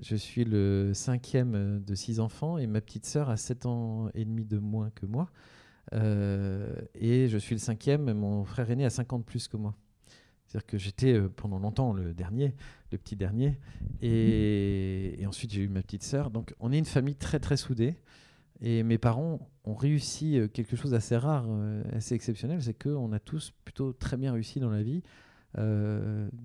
Je 0.00 0.14
suis 0.14 0.44
le 0.44 0.92
cinquième 0.92 1.82
de 1.82 1.94
six 1.94 2.20
enfants 2.20 2.58
et 2.58 2.66
ma 2.66 2.80
petite 2.80 3.06
sœur 3.06 3.30
a 3.30 3.36
sept 3.36 3.64
ans 3.64 4.10
et 4.14 4.24
demi 4.24 4.44
de 4.44 4.58
moins 4.58 4.90
que 4.90 5.06
moi. 5.06 5.30
Euh, 5.94 6.74
et 6.94 7.28
je 7.28 7.38
suis 7.38 7.54
le 7.54 7.60
cinquième, 7.60 8.12
mon 8.12 8.44
frère 8.44 8.70
aîné 8.70 8.84
a 8.84 8.90
50 8.90 9.24
plus 9.24 9.48
que 9.48 9.56
moi. 9.56 9.74
C'est-à-dire 10.46 10.66
que 10.66 10.78
j'étais 10.78 11.14
euh, 11.14 11.28
pendant 11.28 11.58
longtemps 11.58 11.92
le 11.92 12.12
dernier, 12.12 12.54
le 12.92 12.98
petit 12.98 13.16
dernier. 13.16 13.58
Et, 14.02 15.24
ensuite, 15.26 15.52
j'ai 15.52 15.62
eu 15.62 15.68
ma 15.68 15.82
petite 15.82 16.02
sœur. 16.02 16.30
Donc, 16.30 16.54
on 16.60 16.72
est 16.72 16.78
une 16.78 16.84
famille 16.84 17.16
très, 17.16 17.40
très 17.40 17.56
soudée. 17.56 17.96
Et 18.60 18.82
mes 18.82 18.98
parents 18.98 19.50
ont 19.64 19.74
réussi 19.74 20.38
euh, 20.38 20.48
quelque 20.48 20.76
chose 20.76 20.92
d'assez 20.92 21.16
rare, 21.16 21.46
assez 21.92 22.14
exceptionnel, 22.14 22.62
c'est 22.62 22.74
qu'on 22.74 23.12
a 23.12 23.18
tous 23.18 23.52
plutôt 23.64 23.92
très 23.92 24.16
bien 24.16 24.32
réussi 24.32 24.60
dans 24.60 24.70
la 24.70 24.82
vie, 24.82 25.02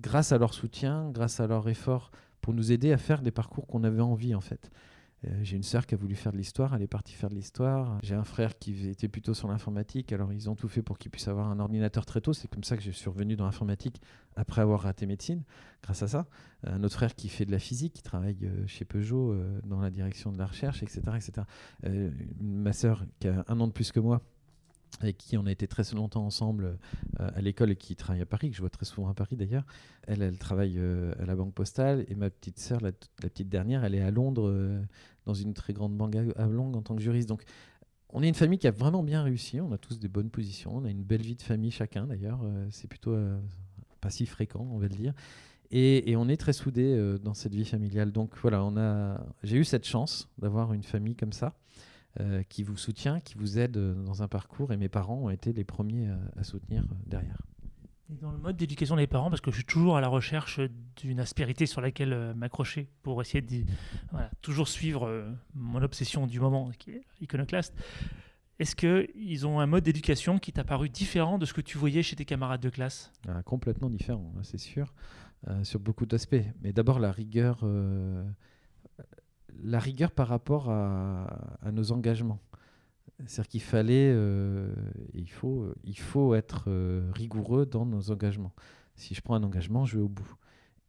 grâce 0.00 0.32
à 0.32 0.38
leur 0.38 0.54
soutien, 0.54 1.10
grâce 1.10 1.38
à 1.38 1.46
leur 1.46 1.68
effort 1.68 2.10
pour 2.42 2.52
nous 2.52 2.72
aider 2.72 2.92
à 2.92 2.98
faire 2.98 3.22
des 3.22 3.30
parcours 3.30 3.66
qu'on 3.66 3.84
avait 3.84 4.02
envie 4.02 4.34
en 4.34 4.42
fait. 4.42 4.70
Euh, 5.24 5.30
j'ai 5.42 5.56
une 5.56 5.62
sœur 5.62 5.86
qui 5.86 5.94
a 5.94 5.96
voulu 5.96 6.16
faire 6.16 6.32
de 6.32 6.36
l'histoire, 6.36 6.74
elle 6.74 6.82
est 6.82 6.88
partie 6.88 7.14
faire 7.14 7.30
de 7.30 7.34
l'histoire. 7.34 7.98
J'ai 8.02 8.14
un 8.14 8.24
frère 8.24 8.58
qui 8.58 8.88
était 8.88 9.08
plutôt 9.08 9.34
sur 9.34 9.48
l'informatique, 9.48 10.12
alors 10.12 10.32
ils 10.32 10.50
ont 10.50 10.56
tout 10.56 10.68
fait 10.68 10.82
pour 10.82 10.98
qu'il 10.98 11.10
puisse 11.10 11.28
avoir 11.28 11.48
un 11.48 11.60
ordinateur 11.60 12.04
très 12.04 12.20
tôt. 12.20 12.32
C'est 12.32 12.48
comme 12.48 12.64
ça 12.64 12.76
que 12.76 12.82
je 12.82 12.90
suis 12.90 13.08
revenu 13.08 13.36
dans 13.36 13.44
l'informatique 13.44 14.00
après 14.34 14.62
avoir 14.62 14.80
raté 14.80 15.06
médecine, 15.06 15.44
grâce 15.82 16.02
à 16.02 16.08
ça. 16.08 16.26
Un 16.64 16.82
autre 16.82 16.94
frère 16.94 17.14
qui 17.14 17.28
fait 17.28 17.44
de 17.44 17.52
la 17.52 17.60
physique, 17.60 17.92
qui 17.92 18.02
travaille 18.02 18.38
euh, 18.42 18.66
chez 18.66 18.84
Peugeot 18.84 19.32
euh, 19.32 19.60
dans 19.64 19.80
la 19.80 19.90
direction 19.90 20.32
de 20.32 20.38
la 20.38 20.46
recherche, 20.46 20.82
etc. 20.82 21.02
etc. 21.16 21.46
ma 22.40 22.72
sœur 22.72 23.04
qui 23.20 23.28
a 23.28 23.44
un 23.46 23.60
an 23.60 23.68
de 23.68 23.72
plus 23.72 23.92
que 23.92 24.00
moi, 24.00 24.22
avec 25.02 25.18
qui 25.18 25.36
on 25.36 25.46
a 25.46 25.52
été 25.52 25.66
très 25.66 25.82
longtemps 25.94 26.24
ensemble 26.24 26.78
euh, 27.20 27.30
à 27.34 27.40
l'école 27.40 27.70
et 27.70 27.76
qui 27.76 27.96
travaille 27.96 28.22
à 28.22 28.26
Paris, 28.26 28.50
que 28.50 28.56
je 28.56 28.60
vois 28.60 28.70
très 28.70 28.84
souvent 28.84 29.08
à 29.08 29.14
Paris 29.14 29.36
d'ailleurs. 29.36 29.64
Elle, 30.06 30.22
elle 30.22 30.38
travaille 30.38 30.78
euh, 30.78 31.12
à 31.18 31.26
la 31.26 31.36
Banque 31.36 31.54
Postale 31.54 32.04
et 32.08 32.14
ma 32.14 32.30
petite 32.30 32.58
sœur, 32.58 32.80
la, 32.80 32.92
petite 32.92 33.48
dernière, 33.48 33.84
elle 33.84 33.94
est 33.94 34.02
à 34.02 34.10
Londres, 34.10 34.48
euh, 34.48 34.80
dans 35.26 35.34
une 35.34 35.54
très 35.54 35.72
grande 35.72 35.96
banque 35.96 36.16
à, 36.36 36.46
Londres 36.46 36.78
en 36.78 36.82
tant 36.82 36.96
que 36.96 37.02
juriste. 37.02 37.28
Donc, 37.28 37.44
on 38.10 38.22
est 38.22 38.28
une 38.28 38.34
famille 38.34 38.58
qui 38.58 38.66
a 38.66 38.72
vraiment 38.72 39.02
bien 39.02 39.22
réussi. 39.22 39.60
On 39.60 39.72
a 39.72 39.78
tous 39.78 39.98
des 39.98 40.08
bonnes 40.08 40.30
positions. 40.30 40.76
On 40.76 40.84
a 40.84 40.90
une 40.90 41.02
belle 41.02 41.22
vie 41.22 41.36
de 41.36 41.42
famille 41.42 41.70
chacun 41.70 42.06
d'ailleurs. 42.06 42.40
c'est 42.70 42.86
plutôt 42.86 43.16
pas 44.02 44.10
si 44.10 44.26
fréquent, 44.26 44.68
on 44.70 44.76
va 44.76 44.88
le 44.88 44.94
dire. 44.94 45.14
Et, 45.70 46.14
on 46.16 46.28
est 46.28 46.36
très 46.36 46.52
soudés 46.52 47.16
dans 47.22 47.32
cette 47.32 47.54
vie 47.54 47.64
familiale. 47.64 48.12
Donc 48.12 48.36
voilà, 48.42 49.18
j'ai 49.42 49.56
eu 49.56 49.64
cette 49.64 49.86
chance 49.86 50.28
d'avoir 50.36 50.74
une 50.74 50.82
famille 50.82 51.16
comme 51.16 51.32
ça. 51.32 51.54
Euh, 52.20 52.42
qui 52.46 52.62
vous 52.62 52.76
soutient, 52.76 53.20
qui 53.20 53.36
vous 53.38 53.58
aide 53.58 53.78
euh, 53.78 53.94
dans 53.94 54.22
un 54.22 54.28
parcours. 54.28 54.70
Et 54.70 54.76
mes 54.76 54.90
parents 54.90 55.16
ont 55.16 55.30
été 55.30 55.54
les 55.54 55.64
premiers 55.64 56.10
à, 56.36 56.44
soutenir 56.44 56.82
euh, 56.82 56.94
derrière. 57.06 57.40
Et 58.10 58.16
dans 58.16 58.30
le 58.30 58.36
mode 58.36 58.54
d'éducation 58.58 58.96
des 58.96 59.06
parents, 59.06 59.30
parce 59.30 59.40
que 59.40 59.50
je 59.50 59.56
suis 59.56 59.64
toujours 59.64 59.96
à 59.96 60.02
la 60.02 60.08
recherche 60.08 60.60
d'une 60.96 61.20
aspérité 61.20 61.64
sur 61.64 61.80
laquelle 61.80 62.34
m'accrocher 62.36 62.90
pour 63.02 63.22
essayer 63.22 63.40
de 63.40 63.64
toujours 64.42 64.68
suivre 64.68 65.24
mon 65.54 65.80
obsession 65.80 66.26
du 66.26 66.38
moment, 66.38 66.70
qui 66.78 66.90
est 66.90 67.04
iconoclaste. 67.22 67.74
Est-ce 68.58 68.76
qu'ils 68.76 69.46
ont 69.46 69.60
un 69.60 69.66
mode 69.66 69.84
d'éducation 69.84 70.38
qui 70.38 70.52
t'a 70.52 70.64
paru 70.64 70.90
différent 70.90 71.38
de 71.38 71.46
ce 71.46 71.54
que 71.54 71.62
tu 71.62 71.78
voyais 71.78 72.02
chez 72.02 72.16
tes 72.16 72.26
camarades 72.26 72.60
de 72.60 72.68
classe? 72.68 73.10
Ah, 73.26 73.42
Complètement 73.44 73.88
différent, 73.88 74.34
c'est 74.42 74.58
sûr, 74.58 74.92
sur 75.62 75.80
beaucoup 75.80 76.04
d'aspects. 76.04 76.44
Mais 76.60 76.74
d'abord 76.74 76.98
la 76.98 77.12
rigueur 77.12 77.64
la 79.62 79.78
rigueur 79.78 80.10
par 80.10 80.28
rapport 80.28 80.70
à, 80.70 81.70
nos 81.72 81.92
engagements. 81.92 82.40
C'est-à-dire 83.26 83.48
qu'il 83.48 83.62
fallait, 83.62 84.12
euh, 84.12 84.74
il, 85.14 85.30
faut, 85.30 85.72
il 85.84 85.98
faut 85.98 86.34
être 86.34 86.64
euh, 86.66 87.08
rigoureux 87.14 87.66
dans 87.66 87.86
nos 87.86 88.10
engagements. 88.10 88.52
Si 88.96 89.14
je 89.14 89.20
prends 89.20 89.34
un 89.34 89.42
engagement, 89.42 89.84
je 89.84 89.98
vais 89.98 90.02
au 90.02 90.08
bout. 90.08 90.34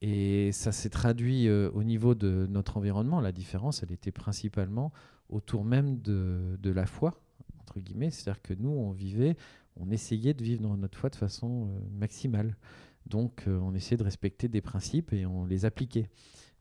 Et 0.01 0.51
ça 0.51 0.72
s'est 0.72 0.89
traduit 0.89 1.48
euh, 1.48 1.70
au 1.74 1.84
niveau 1.84 2.15
de 2.15 2.48
notre 2.50 2.77
environnement. 2.77 3.22
La 3.22 3.32
différence, 3.32 3.84
elle 3.84 3.91
était 3.91 4.12
principalement 4.12 4.91
autour 5.29 5.63
même 5.63 6.01
de, 6.01 6.58
de 6.60 6.72
la 6.72 6.86
foi, 6.86 7.22
entre 7.60 7.79
guillemets. 7.79 8.10
C'est-à-dire 8.10 8.41
que 8.41 8.53
nous, 8.55 8.72
on 8.72 8.91
vivait, 8.91 9.38
on 9.75 9.91
essayait 9.91 10.34
de 10.34 10.43
vivre 10.43 10.62
dans 10.62 10.75
notre 10.75 10.98
foi 10.98 11.10
de 11.10 11.15
façon 11.15 11.70
maximale. 11.91 12.58
Donc, 13.05 13.43
on 13.48 13.75
essayait 13.75 13.98
de 13.98 14.03
respecter 14.03 14.48
des 14.48 14.62
principes 14.62 15.13
et 15.13 15.25
on 15.25 15.46
les 15.46 15.65
appliquait. 15.65 16.10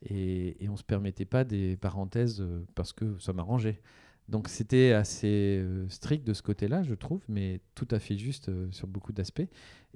Et, 0.09 0.57
on 0.69 0.73
ne 0.73 0.77
se 0.77 0.85
permettait 0.85 1.25
pas 1.25 1.45
des 1.45 1.77
parenthèses 1.77 2.41
euh, 2.41 2.65
parce 2.75 2.93
que 2.93 3.19
ça 3.19 3.33
m'arrangeait. 3.33 3.81
Donc 4.29 4.49
c'était 4.49 4.93
assez 4.93 5.61
euh, 5.61 5.89
strict 5.89 6.27
de 6.27 6.33
ce 6.33 6.43
côté-là, 6.43 6.83
je 6.83 6.95
trouve, 6.95 7.23
mais 7.29 7.61
tout 7.75 7.89
à 7.91 7.99
fait 7.99 8.17
juste 8.17 8.49
euh, 8.49 8.69
sur 8.71 8.87
beaucoup 8.87 9.13
d'aspects. 9.13 9.47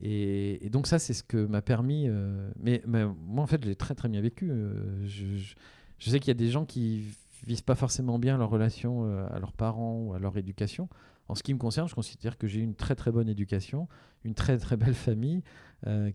Et, 0.03 0.69
donc 0.71 0.87
ça, 0.87 0.99
c'est 0.99 1.15
ce 1.15 1.23
que 1.23 1.47
m'a 1.47 1.63
permis... 1.63 2.09
Mais, 2.61 2.83
moi, 2.87 3.43
en 3.43 3.47
fait, 3.47 3.65
j'ai 3.65 3.77
très 3.77 3.95
très 3.95 4.09
bien 4.09 4.21
vécu. 4.21 4.51
Je, 5.05 5.55
sais 5.99 6.21
qu'il 6.21 6.29
y 6.29 6.31
a 6.31 6.35
des 6.35 6.51
gens 6.51 6.67
qui 6.67 7.05
visent 7.47 7.63
pas 7.63 7.75
forcément 7.75 8.19
bien 8.19 8.37
leur 8.37 8.51
relation 8.51 9.05
à 9.29 9.39
leurs 9.39 9.55
parents 9.55 9.99
ou 10.01 10.13
à 10.13 10.19
leur 10.19 10.37
éducation. 10.37 10.91
En 11.29 11.35
ce 11.35 11.43
qui 11.43 11.55
me 11.55 11.59
concerne, 11.59 11.89
je 11.89 11.95
considère 11.95 12.37
que 12.37 12.47
j'ai 12.47 12.61
une 12.61 12.75
très 12.75 12.95
très 12.95 13.11
bonne 13.11 13.29
éducation, 13.31 13.89
une 14.25 14.35
très 14.35 14.59
très 14.59 14.77
belle 14.77 14.95
famille, 14.95 15.43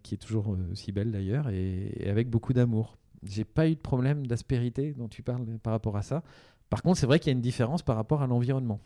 qui 0.03 0.13
est 0.13 0.21
toujours 0.21 0.55
aussi 0.71 0.91
belle 0.91 1.12
d'ailleurs, 1.12 1.50
et 1.50 2.05
avec 2.07 2.29
beaucoup 2.29 2.53
d'amour. 2.53 3.00
J'ai 3.23 3.45
pas 3.45 3.67
eu 3.67 3.75
de 3.75 3.79
problème 3.79 4.25
d'aspérité 4.25 4.93
dont 4.93 5.07
tu 5.07 5.21
parles 5.21 5.45
par 5.61 5.73
rapport 5.73 5.97
à 5.97 6.01
ça. 6.01 6.23
Par 6.69 6.81
contre, 6.81 6.97
c'est 6.99 7.05
vrai 7.05 7.19
qu'il 7.19 7.27
y 7.27 7.33
a 7.33 7.35
une 7.35 7.41
différence 7.41 7.83
par 7.83 7.95
rapport 7.95 8.21
à 8.21 8.27
l'environnement. 8.27 8.79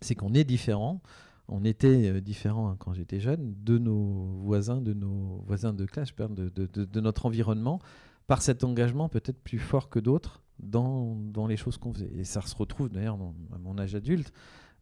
C'est 0.00 0.14
qu'on 0.14 0.34
est 0.34 0.44
différent. 0.44 1.00
On 1.48 1.64
était 1.64 2.10
euh, 2.10 2.20
différent 2.20 2.76
quand 2.78 2.92
j'étais 2.92 3.20
jeune 3.20 3.54
de 3.64 3.78
nos 3.78 4.26
voisins, 4.42 4.80
de 4.80 4.92
nos 4.92 5.42
voisins 5.46 5.72
de 5.72 5.86
classe, 5.86 6.14
de, 6.14 6.50
de, 6.50 6.84
de, 6.84 7.00
notre 7.00 7.24
environnement, 7.24 7.80
par 8.26 8.42
cet 8.42 8.64
engagement 8.64 9.08
peut-être 9.08 9.42
plus 9.42 9.58
fort 9.58 9.88
que 9.88 9.98
d'autres 9.98 10.42
dans, 10.60 11.16
dans, 11.16 11.46
les 11.46 11.56
choses 11.56 11.78
qu'on 11.78 11.94
faisait. 11.94 12.12
Et 12.14 12.24
ça 12.24 12.42
se 12.42 12.54
retrouve 12.54 12.90
d'ailleurs 12.90 13.18
à 13.54 13.58
mon 13.58 13.78
âge 13.78 13.94
adulte 13.94 14.32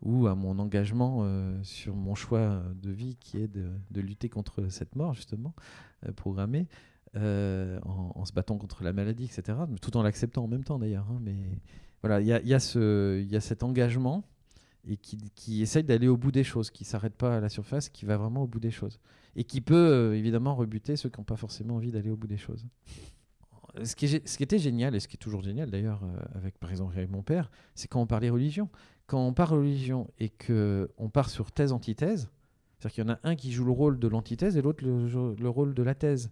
ou 0.02 0.26
à 0.26 0.34
mon 0.34 0.58
engagement 0.58 1.20
euh, 1.20 1.58
sur 1.62 1.94
mon 1.94 2.14
choix 2.14 2.62
de 2.82 2.90
vie 2.90 3.16
qui 3.16 3.38
est 3.38 3.48
de, 3.48 4.00
lutter 4.00 4.28
contre 4.28 4.68
cette 4.68 4.96
mort 4.96 5.14
justement 5.14 5.54
euh, 6.04 6.12
programmée. 6.12 6.66
Euh, 7.14 7.78
en, 7.84 8.24
se 8.26 8.32
battant 8.32 8.58
contre 8.58 8.82
la 8.82 8.92
maladie, 8.92 9.24
etc. 9.24 9.56
Tout 9.80 9.96
en 9.96 10.02
l'acceptant 10.02 10.44
en 10.44 10.48
même 10.48 10.64
temps 10.64 10.78
d'ailleurs. 10.78 11.06
Hein, 11.10 11.18
mais 11.22 11.36
voilà, 12.02 12.20
il 12.20 12.26
y 12.26 12.32
a, 12.32 12.42
y, 12.42 12.52
a 12.52 12.76
y 13.20 13.36
a, 13.36 13.40
cet 13.40 13.62
engagement 13.62 14.24
et 14.86 14.96
qui, 14.96 15.30
qui 15.34 15.62
essaye 15.62 15.84
d'aller 15.84 16.08
au 16.08 16.16
bout 16.16 16.32
des 16.32 16.44
choses, 16.44 16.70
qui 16.70 16.84
s'arrête 16.84 17.14
pas 17.14 17.36
à 17.36 17.40
la 17.40 17.48
surface, 17.48 17.88
qui 17.88 18.04
va 18.04 18.16
vraiment 18.16 18.42
au 18.42 18.46
bout 18.46 18.60
des 18.60 18.70
choses. 18.70 19.00
Et 19.34 19.44
qui 19.44 19.60
peut 19.60 19.74
euh, 19.74 20.16
évidemment 20.16 20.54
rebuter 20.54 20.96
ceux 20.96 21.08
qui 21.08 21.18
n'ont 21.18 21.24
pas 21.24 21.36
forcément 21.36 21.76
envie 21.76 21.90
d'aller 21.90 22.10
au 22.10 22.16
bout 22.16 22.26
des 22.26 22.36
choses. 22.36 22.66
Ce 23.82 23.94
qui, 23.94 24.08
ce 24.08 24.36
qui, 24.36 24.42
était 24.42 24.58
génial, 24.58 24.94
et 24.94 25.00
ce 25.00 25.08
qui 25.08 25.16
est 25.16 25.18
toujours 25.18 25.42
génial 25.42 25.70
d'ailleurs, 25.70 26.02
euh, 26.02 26.18
avec 26.34 26.58
par 26.58 26.70
exemple 26.70 26.94
mon 27.08 27.22
père, 27.22 27.50
c'est 27.74 27.88
quand 27.88 28.00
on 28.00 28.06
parlait 28.06 28.30
religion. 28.30 28.68
Quand 29.06 29.24
on 29.24 29.32
parle 29.32 29.58
religion 29.58 30.10
et 30.18 30.30
qu'on 30.30 31.08
part 31.10 31.30
sur 31.30 31.52
thèse-antithèse, 31.52 32.30
c'est-à-dire 32.78 32.94
qu'il 32.94 33.04
y 33.04 33.06
en 33.06 33.14
a 33.14 33.18
un 33.22 33.36
qui 33.36 33.52
joue 33.52 33.64
le 33.64 33.72
rôle 33.72 33.98
de 33.98 34.08
l'antithèse 34.08 34.56
et 34.56 34.62
l'autre 34.62 34.84
le, 34.84 35.34
le, 35.34 35.48
rôle 35.48 35.74
de 35.74 35.82
la 35.82 35.94
thèse. 35.94 36.30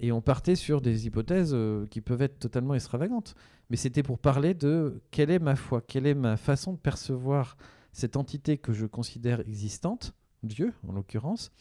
Et 0.00 0.12
on 0.12 0.20
partait 0.20 0.56
sur 0.56 0.80
des 0.80 1.06
hypothèses 1.06 1.52
euh, 1.54 1.86
qui 1.86 2.00
peuvent 2.00 2.22
être 2.22 2.38
totalement 2.38 2.74
extravagantes. 2.74 3.34
Mais 3.70 3.76
c'était 3.76 4.02
pour 4.02 4.18
parler 4.18 4.54
de 4.54 5.00
quelle 5.10 5.30
est 5.30 5.38
ma 5.38 5.56
foi, 5.56 5.80
quelle 5.80 6.06
est 6.06 6.14
ma 6.14 6.36
façon 6.36 6.72
de 6.72 6.78
percevoir 6.78 7.56
cette 7.92 8.16
entité 8.16 8.58
que 8.58 8.72
je 8.72 8.86
considère 8.86 9.40
existante, 9.40 10.14
Dieu 10.42 10.74
en 10.86 10.92
l'occurrence, 10.92 11.52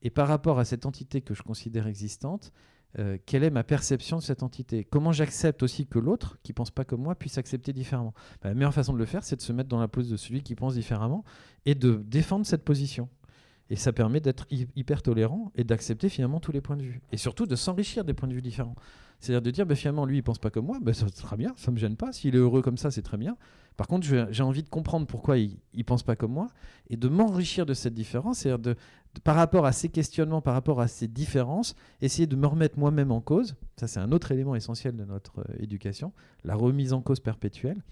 et 0.00 0.10
par 0.10 0.26
rapport 0.26 0.58
à 0.58 0.64
cette 0.64 0.86
entité 0.86 1.20
que 1.20 1.34
je 1.34 1.42
considère 1.42 1.86
existante, 1.86 2.52
euh, 2.98 3.16
quelle 3.24 3.44
est 3.44 3.50
ma 3.50 3.64
perception 3.64 4.18
de 4.18 4.22
cette 4.22 4.42
entité? 4.42 4.84
Comment 4.84 5.12
j'accepte 5.12 5.62
aussi 5.62 5.86
que 5.86 5.98
l'autre, 5.98 6.38
qui 6.42 6.52
pense 6.52 6.70
pas 6.70 6.84
comme 6.84 7.02
moi, 7.02 7.14
puisse 7.14 7.38
accepter 7.38 7.72
différemment? 7.72 8.12
Bah, 8.42 8.50
La 8.50 8.54
meilleure 8.54 8.74
façon 8.74 8.92
de 8.92 8.98
le 8.98 9.06
faire, 9.06 9.24
c'est 9.24 9.36
de 9.36 9.40
se 9.40 9.52
mettre 9.52 9.68
dans 9.68 9.80
la 9.80 9.88
pose 9.88 10.10
de 10.10 10.16
celui 10.16 10.42
qui 10.42 10.54
pense 10.54 10.74
différemment 10.74 11.24
et 11.64 11.74
de 11.74 12.02
défendre 12.06 12.44
cette 12.44 12.64
position. 12.64 13.08
Et 13.72 13.76
ça 13.76 13.90
permet 13.90 14.20
d'être 14.20 14.46
hyper 14.76 15.00
tolérant 15.00 15.50
et 15.54 15.64
d'accepter 15.64 16.10
finalement 16.10 16.40
tous 16.40 16.52
les 16.52 16.60
points 16.60 16.76
de 16.76 16.82
vue. 16.82 17.00
Et 17.10 17.16
surtout 17.16 17.46
de 17.46 17.56
s'enrichir 17.56 18.04
des 18.04 18.12
points 18.12 18.28
de 18.28 18.34
vue 18.34 18.42
différents. 18.42 18.74
C'est-à-dire 19.18 19.40
de 19.40 19.50
dire, 19.50 19.64
bah, 19.64 19.74
finalement, 19.74 20.04
lui, 20.04 20.18
il 20.18 20.22
pense 20.22 20.38
pas 20.38 20.50
comme 20.50 20.66
moi, 20.66 20.76
bah, 20.82 20.92
ça 20.92 21.06
très 21.08 21.38
bien, 21.38 21.54
ça 21.56 21.70
me 21.70 21.78
gêne 21.78 21.96
pas. 21.96 22.12
S'il 22.12 22.34
est 22.34 22.38
heureux 22.38 22.60
comme 22.60 22.76
ça, 22.76 22.90
c'est 22.90 23.00
très 23.00 23.16
bien. 23.16 23.34
Par 23.78 23.86
contre, 23.86 24.06
j'ai 24.06 24.42
envie 24.42 24.62
de 24.62 24.68
comprendre 24.68 25.06
pourquoi 25.06 25.38
il, 25.38 25.56
ne 25.74 25.82
pense 25.84 26.02
pas 26.02 26.16
comme 26.16 26.32
moi 26.32 26.48
et 26.90 26.98
de 26.98 27.08
m'enrichir 27.08 27.64
de 27.64 27.72
cette 27.72 27.94
différence. 27.94 28.40
C'est-à-dire 28.40 28.58
de, 28.58 28.76
par 29.24 29.36
rapport 29.36 29.64
à 29.64 29.72
ces 29.72 29.88
questionnements, 29.88 30.42
par 30.42 30.52
rapport 30.52 30.82
à 30.82 30.86
ces 30.86 31.08
différences, 31.08 31.74
essayer 32.02 32.26
de 32.26 32.36
me 32.36 32.46
remettre 32.46 32.78
moi-même 32.78 33.10
en 33.10 33.22
cause. 33.22 33.56
Ça, 33.78 33.86
c'est 33.86 34.00
un 34.00 34.12
autre 34.12 34.32
élément 34.32 34.54
essentiel 34.54 34.96
de 34.96 35.06
notre 35.06 35.38
euh, 35.38 35.56
éducation, 35.60 36.12
la 36.44 36.56
remise 36.56 36.92
en 36.92 37.00
cause 37.00 37.20
perpétuelle 37.20 37.82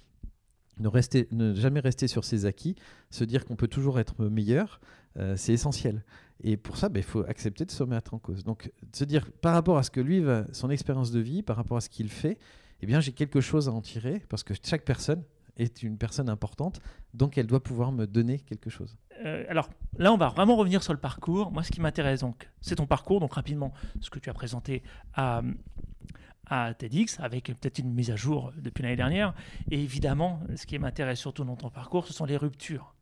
ne, 0.80 1.54
jamais 1.54 1.80
rester 1.80 2.08
sur 2.08 2.24
ses 2.24 2.46
acquis, 2.46 2.76
se 3.10 3.24
dire 3.24 3.44
qu'on 3.44 3.56
peut 3.56 3.68
toujours 3.68 4.00
être 4.00 4.24
meilleur, 4.24 4.80
euh, 5.18 5.34
c'est 5.36 5.52
essentiel. 5.52 6.04
Et 6.42 6.56
pour 6.56 6.76
ça, 6.76 6.88
bah, 6.88 7.00
il 7.00 7.04
faut 7.04 7.24
accepter 7.24 7.64
de 7.64 7.70
se 7.70 7.82
remettre 7.82 8.14
en 8.14 8.18
cause. 8.18 8.44
Donc, 8.44 8.72
se 8.92 9.04
dire 9.04 9.30
par 9.40 9.52
rapport 9.52 9.78
à 9.78 9.82
ce 9.82 9.90
que 9.90 10.00
lui, 10.00 10.20
va, 10.20 10.46
son 10.52 10.70
expérience 10.70 11.10
de 11.10 11.20
vie, 11.20 11.42
par 11.42 11.56
rapport 11.56 11.76
à 11.76 11.80
ce 11.80 11.88
qu'il 11.88 12.08
fait, 12.08 12.38
eh 12.80 12.86
bien, 12.86 13.00
j'ai 13.00 13.12
quelque 13.12 13.40
chose 13.40 13.68
à 13.68 13.72
en 13.72 13.80
tirer 13.80 14.22
parce 14.28 14.42
que 14.42 14.54
chaque 14.62 14.84
personne 14.84 15.22
est 15.56 15.82
une 15.82 15.98
personne 15.98 16.30
importante, 16.30 16.80
donc 17.12 17.36
elle 17.36 17.46
doit 17.46 17.62
pouvoir 17.62 17.92
me 17.92 18.06
donner 18.06 18.38
quelque 18.38 18.70
chose. 18.70 18.96
Euh, 19.24 19.44
alors 19.48 19.68
là, 19.98 20.12
on 20.12 20.16
va 20.16 20.28
vraiment 20.28 20.56
revenir 20.56 20.82
sur 20.82 20.94
le 20.94 20.98
parcours. 20.98 21.52
Moi, 21.52 21.62
ce 21.62 21.70
qui 21.70 21.80
m'intéresse, 21.80 22.20
donc, 22.20 22.48
c'est 22.62 22.76
ton 22.76 22.86
parcours, 22.86 23.20
donc 23.20 23.34
rapidement, 23.34 23.74
ce 24.00 24.08
que 24.08 24.18
tu 24.18 24.30
as 24.30 24.34
présenté 24.34 24.82
à, 25.12 25.42
à 26.50 26.74
TEDx, 26.74 27.18
avec 27.20 27.46
peut-être 27.46 27.78
une 27.78 27.94
mise 27.94 28.10
à 28.10 28.16
jour 28.16 28.52
depuis 28.58 28.82
l'année 28.82 28.96
dernière. 28.96 29.34
Et 29.70 29.80
évidemment, 29.80 30.40
ce 30.56 30.66
qui 30.66 30.78
m'intéresse 30.78 31.20
surtout 31.20 31.44
dans 31.44 31.56
ton 31.56 31.70
parcours, 31.70 32.06
ce 32.06 32.12
sont 32.12 32.26
les 32.26 32.36
ruptures. 32.36 32.94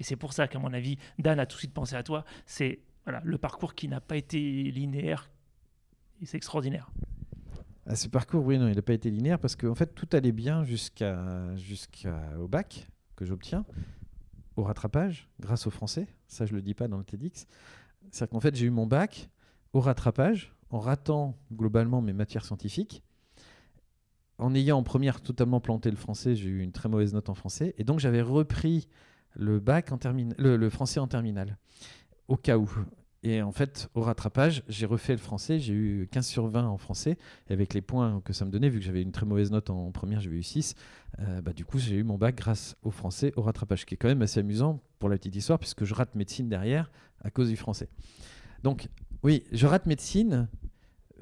Et 0.00 0.02
c'est 0.02 0.16
pour 0.16 0.32
ça 0.32 0.48
qu'à 0.48 0.58
mon 0.58 0.72
avis, 0.72 0.98
Dan 1.18 1.38
a 1.38 1.46
tout 1.46 1.54
de 1.54 1.60
suite 1.60 1.72
pensé 1.72 1.94
à 1.94 2.02
toi. 2.02 2.24
C'est 2.44 2.80
voilà, 3.04 3.22
le 3.24 3.38
parcours 3.38 3.74
qui 3.74 3.86
n'a 3.88 4.00
pas 4.00 4.16
été 4.16 4.38
linéaire. 4.38 5.30
Et 6.20 6.26
c'est 6.26 6.36
extraordinaire. 6.36 6.90
À 7.86 7.94
ce 7.94 8.08
parcours, 8.08 8.44
oui, 8.44 8.58
non, 8.58 8.68
il 8.68 8.74
n'a 8.74 8.82
pas 8.82 8.94
été 8.94 9.10
linéaire 9.10 9.38
parce 9.38 9.56
qu'en 9.56 9.74
fait, 9.74 9.94
tout 9.94 10.08
allait 10.12 10.32
bien 10.32 10.64
jusqu'à 10.64 11.54
jusqu'au 11.56 12.48
bac 12.48 12.88
que 13.16 13.24
j'obtiens, 13.24 13.64
au 14.56 14.64
rattrapage, 14.64 15.28
grâce 15.40 15.66
au 15.66 15.70
français. 15.70 16.08
Ça, 16.26 16.46
je 16.46 16.52
ne 16.52 16.56
le 16.56 16.62
dis 16.62 16.74
pas 16.74 16.88
dans 16.88 16.98
le 16.98 17.04
TEDx. 17.04 17.46
C'est-à-dire 18.10 18.30
qu'en 18.30 18.40
fait, 18.40 18.54
j'ai 18.56 18.66
eu 18.66 18.70
mon 18.70 18.86
bac 18.86 19.30
au 19.72 19.80
rattrapage 19.80 20.52
en 20.72 20.80
ratant 20.80 21.38
globalement 21.52 22.02
mes 22.02 22.12
matières 22.12 22.44
scientifiques. 22.44 23.04
En 24.38 24.54
ayant 24.54 24.78
en 24.78 24.82
première 24.82 25.20
totalement 25.20 25.60
planté 25.60 25.90
le 25.90 25.96
français, 25.96 26.34
j'ai 26.34 26.48
eu 26.48 26.62
une 26.62 26.72
très 26.72 26.88
mauvaise 26.88 27.12
note 27.12 27.28
en 27.28 27.34
français. 27.34 27.74
Et 27.78 27.84
donc 27.84 28.00
j'avais 28.00 28.22
repris 28.22 28.88
le 29.34 29.60
bac 29.60 29.92
en 29.92 29.98
le, 30.38 30.70
français 30.70 30.98
en 30.98 31.06
terminale, 31.06 31.58
au 32.26 32.36
cas 32.36 32.58
où. 32.58 32.68
Et 33.22 33.40
en 33.40 33.52
fait, 33.52 33.88
au 33.94 34.00
rattrapage, 34.00 34.64
j'ai 34.66 34.84
refait 34.84 35.12
le 35.12 35.18
français, 35.18 35.60
j'ai 35.60 35.74
eu 35.74 36.08
15 36.10 36.26
sur 36.26 36.48
20 36.48 36.66
en 36.66 36.76
français, 36.76 37.18
et 37.48 37.52
avec 37.52 37.72
les 37.72 37.80
points 37.80 38.20
que 38.24 38.32
ça 38.32 38.44
me 38.44 38.50
donnait, 38.50 38.68
vu 38.68 38.80
que 38.80 38.84
j'avais 38.84 39.02
une 39.02 39.12
très 39.12 39.26
mauvaise 39.26 39.52
note 39.52 39.70
en 39.70 39.92
première, 39.92 40.20
j'avais 40.20 40.38
eu 40.38 40.42
6, 40.42 40.74
euh, 41.20 41.40
bah, 41.40 41.52
du 41.52 41.64
coup 41.64 41.78
j'ai 41.78 41.94
eu 41.94 42.02
mon 42.02 42.18
bac 42.18 42.34
grâce 42.34 42.76
au 42.82 42.90
français 42.90 43.32
au 43.36 43.42
rattrapage, 43.42 43.86
qui 43.86 43.94
est 43.94 43.96
quand 43.96 44.08
même 44.08 44.22
assez 44.22 44.40
amusant 44.40 44.82
pour 44.98 45.08
la 45.08 45.18
petite 45.18 45.36
histoire, 45.36 45.60
puisque 45.60 45.84
je 45.84 45.94
rate 45.94 46.16
médecine 46.16 46.48
derrière 46.48 46.90
à 47.20 47.30
cause 47.30 47.48
du 47.48 47.56
français. 47.56 47.88
Donc 48.64 48.88
oui, 49.22 49.44
je 49.52 49.66
rate 49.66 49.86
médecine, 49.86 50.48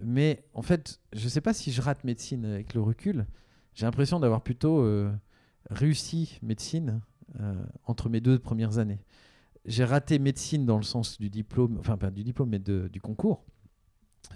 mais 0.03 0.45
en 0.55 0.63
fait, 0.63 1.01
je 1.13 1.25
ne 1.25 1.29
sais 1.29 1.41
pas 1.41 1.53
si 1.53 1.73
je 1.73 1.83
rate 1.83 2.05
médecine 2.05 2.45
avec 2.45 2.75
le 2.75 2.81
recul. 2.81 3.27
J'ai 3.75 3.87
l'impression 3.87 4.21
d'avoir 4.21 4.43
plutôt 4.43 4.81
euh, 4.81 5.13
réussi 5.69 6.39
médecine 6.43 7.01
euh, 7.41 7.55
entre 7.85 8.09
mes 8.09 8.21
deux 8.21 8.39
premières 8.39 8.79
années. 8.79 9.01
J'ai 9.67 9.85
raté 9.85 10.19
médecine 10.19 10.65
dans 10.65 10.79
le 10.79 10.83
sens 10.83 11.19
du 11.19 11.29
diplôme, 11.29 11.77
enfin 11.79 11.99
pas 11.99 12.11
du 12.11 12.25
diplôme, 12.25 12.49
mais 12.49 12.59
du 12.59 13.01
concours. 13.01 13.45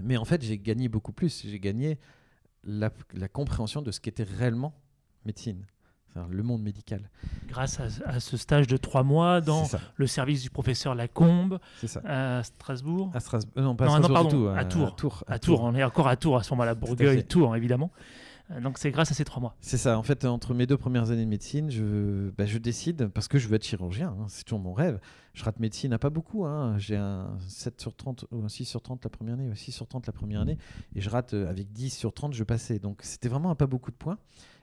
Mais 0.03 0.17
en 0.17 0.25
fait, 0.25 0.43
j'ai 0.43 0.59
gagné 0.59 0.89
beaucoup 0.89 1.13
plus. 1.13 1.43
J'ai 1.47 1.61
gagné 1.61 1.99
la, 2.63 2.91
compréhension 3.33 3.83
de 3.83 3.91
ce 3.91 4.01
qu'était 4.01 4.25
réellement 4.25 4.75
médecine 5.25 5.65
le 6.31 6.43
monde 6.43 6.63
médical. 6.63 7.11
Grâce 7.49 7.81
à, 7.81 8.21
ce 8.21 8.37
stage 8.37 8.67
de 8.67 8.77
trois 8.77 9.03
mois 9.03 9.41
dans 9.41 9.65
le 9.97 10.07
service 10.07 10.43
du 10.43 10.51
professeur 10.51 10.95
Lacombe 10.95 11.59
à 12.05 12.43
Strasbourg. 12.43 13.11
À 13.15 13.21
Strasbourg, 13.21 13.53
euh, 13.59 13.63
non 13.63 13.77
pas 13.77 13.87
à 13.87 13.89
Strasbourg 13.89 14.29
tout, 14.29 14.49
à, 14.49 14.65
Tours. 14.65 15.25
À, 15.27 15.39
Tours. 15.39 15.63
on 15.63 15.75
est 15.75 15.85
encore 15.85 16.09
à 16.09 16.17
Tours 16.17 16.37
à 16.37 16.43
ce 16.43 16.51
moment-là, 16.53 16.75
Bourgueil, 16.75 17.25
Tours 17.25 17.57
évidemment. 17.57 17.91
Euh, 18.51 18.61
donc 18.61 18.79
c'est 18.79 18.91
grâce 18.91 19.11
à 19.11 19.15
ces 19.15 19.25
trois 19.25 19.41
mois. 19.41 19.57
C'est 19.61 19.79
ça. 19.79 19.99
En 19.99 20.03
fait, 20.03 20.25
entre 20.25 20.55
mes 20.55 20.67
deux 20.67 20.77
premières 20.77 21.11
années 21.11 21.25
de 21.25 21.31
médecine, 21.31 21.71
je, 21.71 22.31
bah, 22.31 22.47
je 22.47 22.59
décide, 22.59 23.09
parce 23.09 23.29
que 23.29 23.39
je 23.39 23.49
veux 23.49 23.55
être 23.55 23.65
chirurgien, 23.65 24.15
hein, 24.21 24.27
c'est 24.29 24.45
toujours 24.45 24.61
mon 24.61 24.73
rêve. 24.73 25.01
Je 25.33 25.43
rate 25.45 25.59
médecine 25.61 25.93
à 25.93 25.99
pas 25.99 26.11
beaucoup. 26.11 26.45
Hein. 26.45 26.77
J'ai 26.79 26.97
un 26.97 27.37
7 27.49 27.81
sur 27.81 27.97
30 27.97 28.27
ou 28.31 28.45
un 28.45 28.49
6 28.49 28.67
sur 28.67 28.83
30 28.83 29.03
la 29.03 29.11
première 29.11 29.35
année, 29.35 29.51
6 29.55 29.73
sur 29.73 29.89
30 29.89 30.07
la 30.07 30.13
première 30.13 30.41
année, 30.41 30.59
et 30.95 31.01
je 31.01 31.11
rate 31.11 31.35
euh, 31.35 31.49
avec 31.49 31.73
10 31.73 31.91
sur 31.91 32.13
30, 32.13 32.35
je 32.35 32.45
passais. 32.45 32.79
Donc 32.79 33.01
c'était 33.03 33.29
vraiment 33.29 33.51
à 33.51 33.55
pas 33.55 33.67
beaucoup 33.67 33.91
de 33.91 33.97
points 33.97 34.19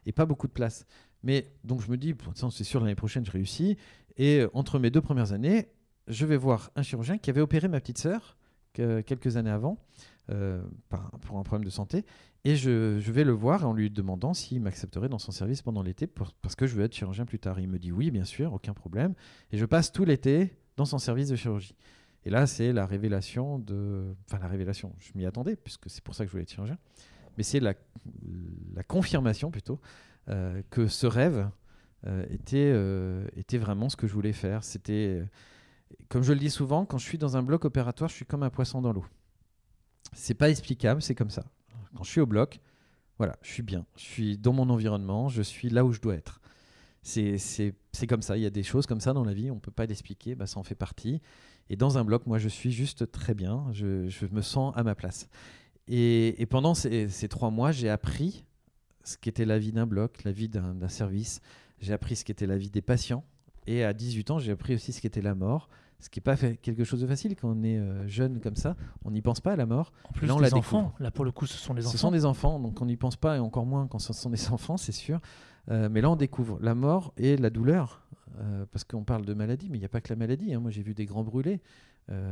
et 0.06 0.12
pas 0.12 0.26
beaucoup 0.26 0.48
de 0.48 0.54
place. 0.54 0.86
Mais 1.24 1.52
donc 1.64 1.82
je 1.82 1.90
me 1.90 1.98
dis, 1.98 2.16
c'est 2.52 2.64
sûr, 2.64 2.80
l'année 2.80 2.96
prochaine, 2.96 3.26
je 3.26 3.32
réussis. 3.32 3.78
Et 4.18 4.40
euh, 4.40 4.50
entre 4.54 4.80
mes 4.80 4.90
deux 4.90 5.02
premières 5.02 5.34
années, 5.34 5.70
je 6.08 6.26
vais 6.26 6.38
voir 6.38 6.72
un 6.76 6.82
chirurgien 6.82 7.18
qui 7.18 7.30
avait 7.30 7.42
opéré 7.42 7.68
ma 7.68 7.80
petite 7.80 7.98
sœur 7.98 8.38
quelques 8.74 9.36
années 9.36 9.50
avant 9.50 9.78
euh, 10.30 10.64
pour 11.22 11.38
un 11.38 11.44
problème 11.44 11.66
de 11.66 11.70
santé. 11.70 12.06
Et 12.44 12.56
je, 12.56 12.98
vais 13.12 13.24
le 13.24 13.34
voir 13.34 13.68
en 13.68 13.74
lui 13.74 13.90
demandant 13.90 14.34
s'il 14.34 14.62
m'accepterait 14.62 15.10
dans 15.10 15.20
son 15.20 15.32
service 15.32 15.62
pendant 15.62 15.84
l'été 15.84 16.08
parce 16.08 16.56
que 16.56 16.66
je 16.66 16.76
veux 16.76 16.84
être 16.84 16.96
chirurgien 16.96 17.26
plus 17.26 17.38
tard. 17.38 17.60
Il 17.60 17.68
me 17.68 17.78
dit 17.78 17.92
oui, 17.92 18.10
bien 18.12 18.24
sûr, 18.24 18.54
aucun 18.54 18.74
problème. 18.74 19.14
Et 19.52 19.58
je 19.58 19.66
passe 19.66 19.92
tout 19.92 20.06
l'été 20.06 20.56
dans 20.78 20.86
son 20.86 20.98
service 20.98 21.30
de 21.30 21.36
chirurgie. 21.36 21.76
Et 22.24 22.30
là, 22.30 22.48
c'est 22.48 22.72
la 22.72 22.86
révélation 22.86 23.60
de. 23.60 24.16
Enfin, 24.28 24.40
la 24.40 24.48
révélation, 24.48 24.94
je 25.00 25.12
m'y 25.16 25.26
attendais, 25.26 25.56
puisque 25.56 25.90
c'est 25.90 26.04
pour 26.04 26.16
ça 26.16 26.24
que 26.24 26.30
je 26.30 26.32
voulais 26.32 26.44
être 26.44 26.52
chirurgien. 26.52 26.78
Mais 27.38 27.44
c'est 27.44 27.60
la, 27.60 27.74
confirmation 28.88 29.52
plutôt 29.52 29.80
que 30.70 30.88
ce 30.88 31.08
rêve 31.08 31.50
euh, 32.08 32.26
était, 32.32 32.72
euh, 32.74 33.28
était 33.36 33.60
vraiment 33.60 33.88
ce 33.88 33.96
que 33.96 34.08
je 34.08 34.14
voulais 34.14 34.34
faire. 34.34 34.64
C'était, 34.64 35.24
comme 36.10 36.24
je 36.24 36.34
le 36.34 36.40
dis 36.40 36.50
souvent, 36.50 36.86
quand 36.86 36.98
je 36.98 37.06
suis 37.06 37.20
dans 37.20 37.38
un 37.38 37.44
bloc 37.44 37.64
opératoire, 37.64 38.10
je 38.10 38.16
suis 38.16 38.26
comme 38.26 38.42
un 38.42 38.50
poisson 38.50 38.82
dans 38.82 38.92
l'eau. 38.92 39.06
C'est 40.14 40.34
pas 40.34 40.50
explicable, 40.50 41.02
c'est 41.02 41.16
comme 41.16 41.30
ça. 41.30 41.46
Quand 41.96 42.04
je 42.04 42.10
suis 42.10 42.22
au 42.22 42.26
bloc, 42.26 42.60
voilà, 43.18 43.38
je 43.44 43.52
suis 43.52 43.62
bien. 43.62 43.86
Je 43.98 44.02
suis 44.02 44.38
dans 44.38 44.54
mon 44.54 44.70
environnement, 44.72 45.30
je 45.30 45.44
suis 45.44 45.70
là 45.70 45.86
où 45.86 45.92
je 45.94 46.02
dois 46.02 46.16
être. 46.16 46.42
C'est 47.04 48.08
comme 48.10 48.24
ça. 48.24 48.36
Il 48.36 48.42
y 48.42 48.48
a 48.48 48.52
des 48.52 48.64
choses 48.64 48.88
comme 48.88 49.00
ça 49.00 49.14
dans 49.14 49.24
la 49.24 49.34
vie, 49.34 49.52
on 49.52 49.56
ne 49.56 49.60
peut 49.60 49.72
pas 49.72 49.86
l'expliquer, 49.86 50.34
bah, 50.34 50.48
ça 50.48 50.60
en 50.60 50.64
fait 50.64 50.76
partie. 50.76 51.22
Et 51.70 51.76
dans 51.76 52.00
un 52.00 52.04
bloc, 52.04 52.26
moi, 52.26 52.40
je 52.40 52.50
suis 52.50 52.72
juste 52.72 53.12
très 53.12 53.36
bien. 53.36 53.68
Je, 53.72 54.10
je 54.10 54.26
me 54.26 54.42
sens 54.42 54.74
à 54.76 54.84
ma 54.84 54.96
place. 54.96 55.30
Et, 55.88 56.42
et 56.42 56.46
pendant 56.48 56.74
ces, 56.74 57.10
ces, 57.10 57.28
trois 57.28 57.52
mois, 57.52 57.72
j'ai 57.72 57.90
appris 57.90 58.44
ce 59.04 59.18
qu'était 59.18 59.46
la 59.46 59.60
vie 59.60 59.72
d'un 59.72 59.86
bloc, 59.86 60.24
la 60.24 60.32
vie 60.32 60.50
d'un 60.50 60.88
service. 60.88 61.42
J'ai 61.80 61.94
appris 61.94 62.16
ce 62.16 62.26
qu'était 62.26 62.48
la 62.48 62.58
vie 62.58 62.70
des 62.70 62.82
patients. 62.82 63.24
Et 63.68 63.84
à 63.84 63.94
18 63.94 64.32
ans, 64.32 64.40
j'ai 64.40 64.52
appris 64.52 64.76
aussi 64.76 64.92
ce 64.92 65.02
qu'était 65.02 65.22
la 65.22 65.36
mort. 65.36 65.70
Ce 66.00 66.10
qui 66.10 66.20
n'est 66.20 66.24
pas 66.24 66.36
fait 66.36 66.58
quelque 66.58 66.84
chose 66.84 67.02
de 67.02 67.08
facile 67.08 67.36
quand 67.36 67.50
on 67.50 67.64
est 67.64 67.78
euh, 67.78 68.08
jeune 68.08 68.40
comme 68.40 68.56
ça. 68.56 68.76
On 69.06 69.12
n'y 69.12 69.22
pense 69.22 69.40
pas 69.40 69.54
à 69.54 69.56
la 69.56 69.68
mort. 69.68 69.92
En 70.10 70.14
plus, 70.14 70.26
là, 70.26 70.36
on 70.36 70.40
les 70.40 70.54
enfants. 70.54 70.94
Là, 71.00 71.12
pour 71.12 71.26
le 71.26 71.32
coup, 71.32 71.46
ce 71.46 71.58
sont 71.58 71.76
des 71.76 71.86
enfants. 71.86 71.92
Ce 71.92 71.98
sont 71.98 72.12
des 72.12 72.26
enfants, 72.26 72.60
donc 72.60 72.82
on 72.82 72.86
n'y 72.86 72.98
pense 72.98 73.16
pas, 73.16 73.36
et 73.36 73.40
encore 73.40 73.68
moins 73.68 73.88
quand 73.88 74.00
ce 74.00 74.12
sont 74.12 74.32
des 74.32 74.48
enfants, 74.52 74.78
c'est 74.78 74.92
sûr. 74.92 75.20
Euh, 75.70 75.90
mais 75.92 76.02
là, 76.02 76.10
on 76.10 76.16
découvre 76.16 76.58
la 76.60 76.74
mort 76.74 77.14
et 77.18 77.38
la 77.38 77.52
douleur. 77.52 78.08
Euh, 78.40 78.66
parce 78.72 78.84
qu'on 78.84 79.04
parle 79.04 79.26
de 79.26 79.34
maladie, 79.34 79.70
mais 79.70 79.78
il 79.78 79.82
n'y 79.82 79.86
a 79.86 79.90
pas 79.90 80.02
que 80.02 80.12
la 80.12 80.16
maladie. 80.16 80.54
Hein. 80.54 80.60
Moi, 80.60 80.72
j'ai 80.72 80.82
vu 80.82 80.96
des 80.96 81.06
grands 81.06 81.24
brûlés, 81.24 81.62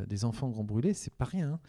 des 0.08 0.26
enfants 0.26 0.50
grands 0.50 0.64
brûlés, 0.66 0.94
c'est 0.94 1.14
pas 1.14 1.24
rien. 1.24 1.52
Hein. 1.54 1.60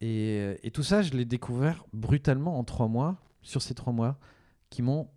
Et, 0.00 0.56
et, 0.64 0.70
tout 0.72 0.82
ça, 0.82 1.02
je 1.02 1.12
l'ai 1.12 1.24
découvert 1.24 1.84
brutalement 1.92 2.58
en 2.58 2.64
trois 2.64 2.88
mois, 2.88 3.18
sur 3.42 3.62
ces 3.62 3.74
trois 3.74 3.92
mois 3.92 4.18
qui 4.70 4.82
m'ont 4.82 5.08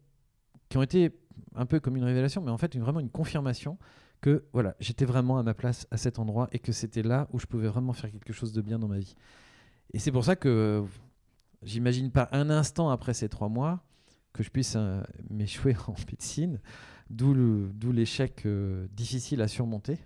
qui 0.69 0.77
ont 0.77 0.81
été 0.81 1.11
un 1.55 1.65
peu 1.65 1.79
comme 1.79 1.95
une 1.95 2.03
révélation, 2.03 2.41
mais 2.41 2.51
en 2.51 2.57
fait 2.57 2.75
vraiment 2.77 2.99
une 2.99 3.09
confirmation 3.09 3.77
que 4.21 4.45
voilà, 4.53 4.75
j'étais 4.79 5.05
vraiment 5.05 5.37
à 5.37 5.43
ma 5.43 5.53
place 5.53 5.85
à 5.91 5.97
cet 5.97 6.17
endroit 6.17 6.47
et 6.51 6.59
que 6.59 6.71
c'était 6.71 7.03
là 7.03 7.27
où 7.31 7.39
je 7.39 7.45
pouvais 7.45 7.67
vraiment 7.67 7.93
faire 7.93 8.09
quelque 8.09 8.33
chose 8.33 8.53
de 8.53 8.61
bien 8.61 8.79
dans 8.79 8.87
ma 8.87 8.97
vie. 8.97 9.15
Et 9.93 9.99
c'est 9.99 10.11
pour 10.11 10.25
ça 10.25 10.35
que 10.35 10.83
j'imagine 11.61 12.09
pas 12.09 12.29
un 12.31 12.49
instant 12.49 12.89
après 12.89 13.13
ces 13.13 13.29
trois 13.29 13.49
mois 13.49 13.83
que 14.31 14.41
je 14.41 14.49
puisse 14.49 14.73
euh, 14.75 15.03
m'échouer 15.29 15.75
en 15.87 15.93
médecine, 16.09 16.59
d'où 17.09 17.33
l'échec 17.91 18.45
euh, 18.45 18.87
difficile 18.93 19.41
à 19.41 19.47
surmonter 19.47 19.99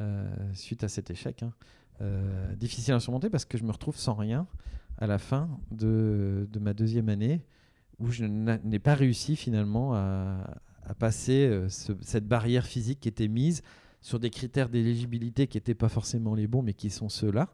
euh, 0.00 0.54
suite 0.54 0.84
à 0.84 0.88
cet 0.88 1.10
échec. 1.10 1.42
Hein. 1.42 1.52
difficile 2.56 2.94
à 2.94 3.00
surmonter 3.00 3.30
parce 3.30 3.44
que 3.44 3.58
je 3.58 3.64
me 3.64 3.72
retrouve 3.72 3.96
sans 3.96 4.14
rien 4.14 4.46
à 4.98 5.06
la 5.06 5.18
fin 5.18 5.50
de 5.70 6.48
ma 6.60 6.72
deuxième 6.72 7.08
année 7.08 7.44
où 7.98 8.10
je 8.10 8.24
n'ai 8.24 8.78
pas 8.78 8.94
réussi 8.94 9.36
finalement 9.36 9.94
à, 9.94 10.36
passer 10.98 11.46
euh, 11.46 11.68
cette 11.68 12.28
barrière 12.28 12.64
physique 12.64 13.00
qui 13.00 13.08
était 13.08 13.26
mise 13.26 13.62
sur 14.00 14.20
des 14.20 14.30
critères 14.30 14.68
d'éligibilité 14.68 15.48
qui 15.48 15.56
n'étaient 15.56 15.74
pas 15.74 15.88
forcément 15.88 16.36
les 16.36 16.46
bons, 16.46 16.62
mais 16.62 16.74
qui 16.74 16.90
sont 16.90 17.08
ceux-là, 17.08 17.52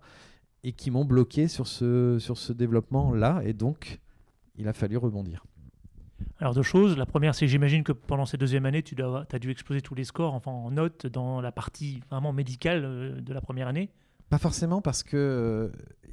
et 0.65 0.73
qui 0.73 0.91
m'ont 0.91 1.07
bloqué 1.07 1.49
sur 1.49 1.67
ce, 1.67 2.19
sur 2.19 2.37
ce 2.37 2.53
développement-là, 2.53 3.41
et 3.45 3.55
donc 3.55 4.01
il 4.57 4.69
a 4.69 4.75
fallu 4.75 4.99
rebondir. 4.99 5.47
Alors 6.39 6.55
deux 6.55 6.63
choses. 6.63 6.97
La 6.97 7.07
première, 7.07 7.35
c'est 7.35 7.47
j'imagine 7.47 7.85
que 7.85 7.93
pendant 7.93 8.27
ces 8.27 8.37
deuxième 8.37 8.67
année, 8.67 8.83
tu 8.83 8.97
as 9.01 9.39
dû 9.39 9.51
exploser 9.51 9.81
tous 9.81 9.95
les 9.95 10.05
scores, 10.05 10.35
enfin 10.35 10.51
en 10.51 10.71
notes, 10.71 11.07
dans 11.07 11.41
la 11.41 11.53
partie 11.53 12.01
vraiment 12.11 12.33
médicale 12.33 12.85
euh, 12.85 13.21
de 13.21 13.33
la 13.33 13.41
première 13.41 13.69
année. 13.69 13.91
Pas 14.29 14.39
forcément 14.39 14.81
parce 14.81 15.03
que, 15.03 15.17
euh, 15.17 15.69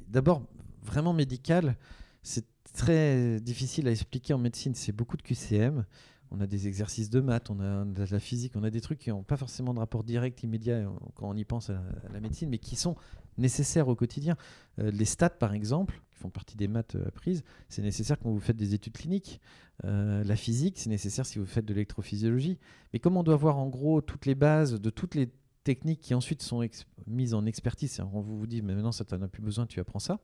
d'abord, 0.08 0.42
vraiment 0.82 1.12
médical, 1.12 1.76
c'est 2.22 2.46
très 2.72 3.40
difficile 3.40 3.88
à 3.88 3.90
expliquer 3.90 4.34
en 4.34 4.38
médecine. 4.38 4.74
C'est 4.74 4.92
beaucoup 4.92 5.16
de 5.16 5.22
QCM. 5.22 5.84
On 6.32 6.40
a 6.40 6.46
des 6.46 6.68
exercices 6.68 7.10
de 7.10 7.20
maths, 7.20 7.50
on 7.50 7.58
a 7.58 7.84
de 7.84 8.04
la 8.08 8.20
physique, 8.20 8.52
on 8.54 8.62
a 8.62 8.70
des 8.70 8.80
trucs 8.80 9.00
qui 9.00 9.10
n'ont 9.10 9.24
pas 9.24 9.36
forcément 9.36 9.74
de 9.74 9.80
rapport 9.80 10.04
direct, 10.04 10.44
immédiat 10.44 10.74
euh, 10.76 10.88
quand 11.16 11.28
on 11.28 11.36
y 11.36 11.44
pense 11.44 11.70
à 11.70 11.82
la, 12.12 12.20
médecine, 12.20 12.48
mais 12.48 12.58
qui 12.58 12.76
sont 12.76 12.94
nécessaires 13.36 13.88
au 13.88 13.96
quotidien. 13.96 14.36
Euh, 14.78 14.92
les 14.92 15.06
stats, 15.06 15.30
par 15.30 15.54
exemple, 15.54 16.00
qui 16.12 16.18
font 16.18 16.30
partie 16.30 16.56
des 16.56 16.68
maths 16.68 16.96
apprises, 17.04 17.42
c'est 17.68 17.82
nécessaire 17.82 18.16
quand 18.20 18.30
vous 18.30 18.38
faites 18.38 18.56
des 18.56 18.74
études 18.74 18.92
cliniques. 18.92 19.40
la 19.82 20.36
physique, 20.36 20.78
c'est 20.78 20.90
nécessaire 20.90 21.26
si 21.26 21.40
vous 21.40 21.46
faites 21.46 21.64
de 21.64 21.74
l'électrophysiologie. 21.74 22.58
Mais 22.92 23.00
comme 23.00 23.16
on 23.16 23.24
doit 23.24 23.36
voir 23.36 23.58
en 23.58 23.68
gros 23.68 24.00
toutes 24.00 24.26
les 24.26 24.36
bases 24.36 24.80
de 24.80 24.90
toutes 24.90 25.16
les 25.16 25.30
techniques 25.64 26.00
qui 26.00 26.14
ensuite 26.14 26.42
sont 26.42 26.62
mises 27.06 27.34
en 27.34 27.44
expertise, 27.44 28.00
on 28.12 28.20
vous, 28.20 28.38
vous 28.38 28.46
dit, 28.46 28.62
mais 28.62 28.74
maintenant 28.74 28.92
ça 28.92 29.04
t'en 29.04 29.20
a 29.22 29.28
plus 29.28 29.42
besoin, 29.42 29.66
tu 29.66 29.80
apprends 29.80 29.98
ça. 29.98 30.20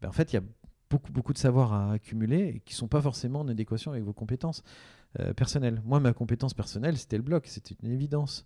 Ben, 0.00 0.08
en 0.08 0.12
fait, 0.12 0.32
il 0.32 0.36
y 0.36 0.38
a 0.38 0.42
beaucoup, 0.92 1.10
beaucoup 1.10 1.32
de 1.32 1.38
savoirs 1.38 1.72
à 1.72 1.92
accumuler 1.92 2.52
et 2.56 2.60
qui 2.60 2.74
ne 2.74 2.76
sont 2.76 2.88
pas 2.88 3.00
forcément 3.00 3.40
en 3.40 3.48
adéquation 3.48 3.92
avec 3.92 4.04
vos 4.04 4.12
compétences 4.12 4.62
euh, 5.20 5.32
personnelles. 5.32 5.80
Moi, 5.84 6.00
ma 6.00 6.12
compétence 6.12 6.52
personnelle, 6.52 6.98
c'était 6.98 7.16
le 7.16 7.22
bloc, 7.22 7.46
c'était 7.46 7.74
une 7.82 7.90
évidence. 7.90 8.44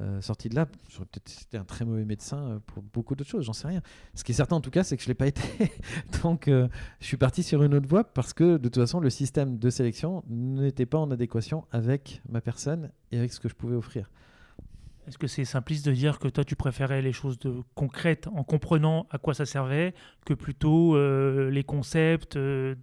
Euh, 0.00 0.22
sorti 0.22 0.48
de 0.48 0.54
là, 0.54 0.66
j'aurais 0.88 1.04
peut-être 1.04 1.42
été 1.42 1.58
un 1.58 1.64
très 1.64 1.84
mauvais 1.84 2.06
médecin 2.06 2.38
euh, 2.38 2.58
pour 2.64 2.82
beaucoup 2.82 3.14
d'autres 3.14 3.28
choses, 3.28 3.44
j'en 3.44 3.52
sais 3.52 3.68
rien. 3.68 3.82
Ce 4.14 4.24
qui 4.24 4.32
est 4.32 4.34
certain 4.34 4.56
en 4.56 4.62
tout 4.62 4.70
cas, 4.70 4.84
c'est 4.84 4.96
que 4.96 5.02
je 5.02 5.08
ne 5.08 5.10
l'ai 5.10 5.14
pas 5.14 5.26
été. 5.26 5.42
Donc 6.22 6.44
je 6.46 6.68
suis 7.00 7.18
parti 7.18 7.42
sur 7.42 7.62
une 7.62 7.74
autre 7.74 7.88
voie 7.88 8.04
parce 8.04 8.32
que 8.32 8.56
de 8.56 8.68
toute 8.68 8.76
façon, 8.76 9.00
le 9.00 9.10
système 9.10 9.58
de 9.58 9.68
sélection 9.68 10.24
n'était 10.28 10.86
pas 10.86 10.98
en 10.98 11.10
adéquation 11.10 11.66
avec 11.72 12.22
ma 12.26 12.40
personne 12.40 12.90
et 13.10 13.18
avec 13.18 13.34
ce 13.34 13.40
que 13.40 13.50
je 13.50 13.54
pouvais 13.54 13.76
offrir. 13.76 14.10
Est-ce 15.06 15.18
que 15.18 15.26
c'est 15.26 15.44
simpliste 15.44 15.84
de 15.86 15.92
dire 15.92 16.18
que 16.18 16.28
toi, 16.28 16.44
tu 16.44 16.54
préférais 16.54 17.02
les 17.02 17.12
choses 17.12 17.38
de 17.38 17.62
concrètes 17.74 18.28
en 18.28 18.44
comprenant 18.44 19.06
à 19.10 19.18
quoi 19.18 19.34
ça 19.34 19.46
servait 19.46 19.94
que 20.24 20.32
plutôt 20.34 20.94
euh, 20.96 21.50
les 21.50 21.64
concepts 21.64 22.36
euh, 22.36 22.76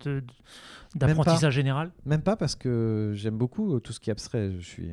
d'apprentissage 0.95 1.53
général? 1.53 1.91
Même 2.05 2.21
pas 2.21 2.35
parce 2.35 2.55
que 2.55 3.13
j'aime 3.15 3.37
beaucoup 3.37 3.75
euh, 3.75 3.79
tout 3.79 3.93
ce 3.93 3.99
qui 4.01 4.09
est 4.09 4.11
abstrait. 4.11 4.51
Je 4.59 4.65
suis, 4.65 4.91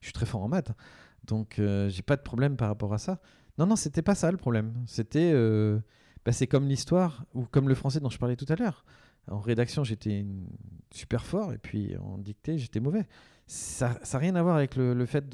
je 0.00 0.06
suis 0.06 0.12
très 0.14 0.24
fort 0.24 0.42
en 0.42 0.48
maths. 0.48 0.72
Donc, 1.24 1.60
j'ai 1.88 2.02
pas 2.02 2.16
de 2.16 2.22
problème 2.22 2.56
par 2.56 2.68
rapport 2.68 2.92
à 2.94 2.98
ça. 2.98 3.20
Non, 3.58 3.66
non, 3.66 3.76
c'était 3.76 4.02
pas 4.02 4.14
ça 4.14 4.30
le 4.30 4.38
problème. 4.38 4.72
C'était. 4.86 5.32
Bah, 6.24 6.32
c'est 6.32 6.46
comme 6.46 6.68
l'histoire 6.68 7.24
ou 7.34 7.44
comme 7.44 7.68
le 7.68 7.74
français 7.74 8.00
dont 8.00 8.10
je 8.10 8.18
parlais 8.18 8.36
tout 8.36 8.46
à 8.48 8.56
l'heure. 8.56 8.84
En 9.30 9.38
rédaction, 9.38 9.84
j'étais 9.84 10.24
super 10.92 11.24
fort 11.24 11.52
et 11.52 11.58
puis 11.58 11.96
en 11.98 12.18
dictée, 12.18 12.58
j'étais 12.58 12.80
mauvais. 12.80 13.06
Ça 13.52 13.98
n'a 14.14 14.18
rien 14.18 14.34
à 14.34 14.42
voir 14.42 14.56
avec 14.56 14.76
le, 14.76 15.04
fait 15.04 15.28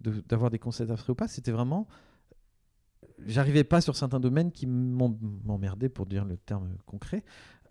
d'avoir 0.00 0.50
des 0.50 0.58
concepts 0.58 0.90
abstraits 0.90 1.10
ou 1.10 1.14
pas, 1.14 1.28
c'était 1.28 1.52
vraiment. 1.52 1.86
J'arrivais 3.26 3.64
pas 3.64 3.82
sur 3.82 3.96
certains 3.96 4.18
domaines 4.18 4.50
qui 4.50 4.66
m'emmerdaient, 4.66 5.90
pour 5.90 6.06
dire 6.06 6.24
le 6.24 6.38
terme 6.38 6.70
concret, 6.86 7.22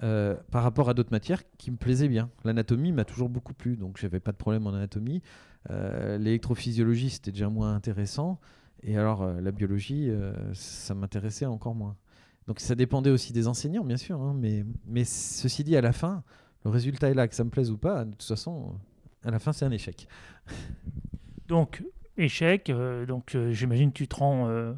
euh, 0.04 0.36
par 0.52 0.62
rapport 0.62 0.90
à 0.90 0.94
d'autres 0.94 1.10
matières 1.10 1.42
qui 1.58 1.72
me 1.72 1.78
plaisaient 1.78 2.08
bien. 2.08 2.30
L'anatomie 2.44 2.92
m'a 2.92 3.04
toujours 3.04 3.30
beaucoup 3.30 3.56
plu, 3.56 3.76
donc 3.76 3.98
j'avais 3.98 4.20
pas 4.20 4.32
de 4.32 4.38
problème 4.38 4.68
en 4.68 4.76
anatomie. 4.76 5.24
Euh, 5.72 6.20
l'électrophysiologie, 6.20 7.10
c'était 7.10 7.32
déjà 7.32 7.50
moins 7.50 7.74
intéressant. 7.74 8.40
Et 8.84 8.96
alors, 8.96 9.24
euh, 9.24 9.42
la 9.42 9.52
biologie, 9.52 10.12
ça 10.54 10.94
m'intéressait 10.94 11.48
encore 11.48 11.74
moins. 11.74 11.98
Donc 12.46 12.60
ça 12.60 12.76
dépendait 12.76 13.10
aussi 13.10 13.34
des 13.34 13.48
enseignants, 13.48 13.86
bien 13.86 13.98
sûr. 13.98 14.22
Hein, 14.22 14.36
mais, 14.38 14.66
mais 14.86 15.04
ceci 15.04 15.64
dit, 15.64 15.76
à 15.76 15.82
la 15.82 15.94
fin, 15.94 16.24
le 16.64 16.70
résultat 16.70 17.10
est 17.10 17.16
là, 17.16 17.28
que 17.28 17.34
ça 17.34 17.44
me 17.44 17.50
plaise 17.50 17.72
ou 17.72 17.78
pas, 17.80 18.06
de 18.06 18.12
toute 18.12 18.22
façon, 18.22 18.76
à 19.24 19.32
la 19.32 19.40
fin, 19.40 19.54
c'est 19.54 19.66
un 19.66 19.72
échec. 19.72 20.08
Donc, 21.48 21.84
échec. 22.18 22.70
Euh, 22.70 23.06
donc 23.06 23.36
euh, 23.36 23.52
j'imagine 23.52 23.92
tu 23.92 24.08
te 24.08 24.16
rends 24.16 24.48
euh, 24.48 24.74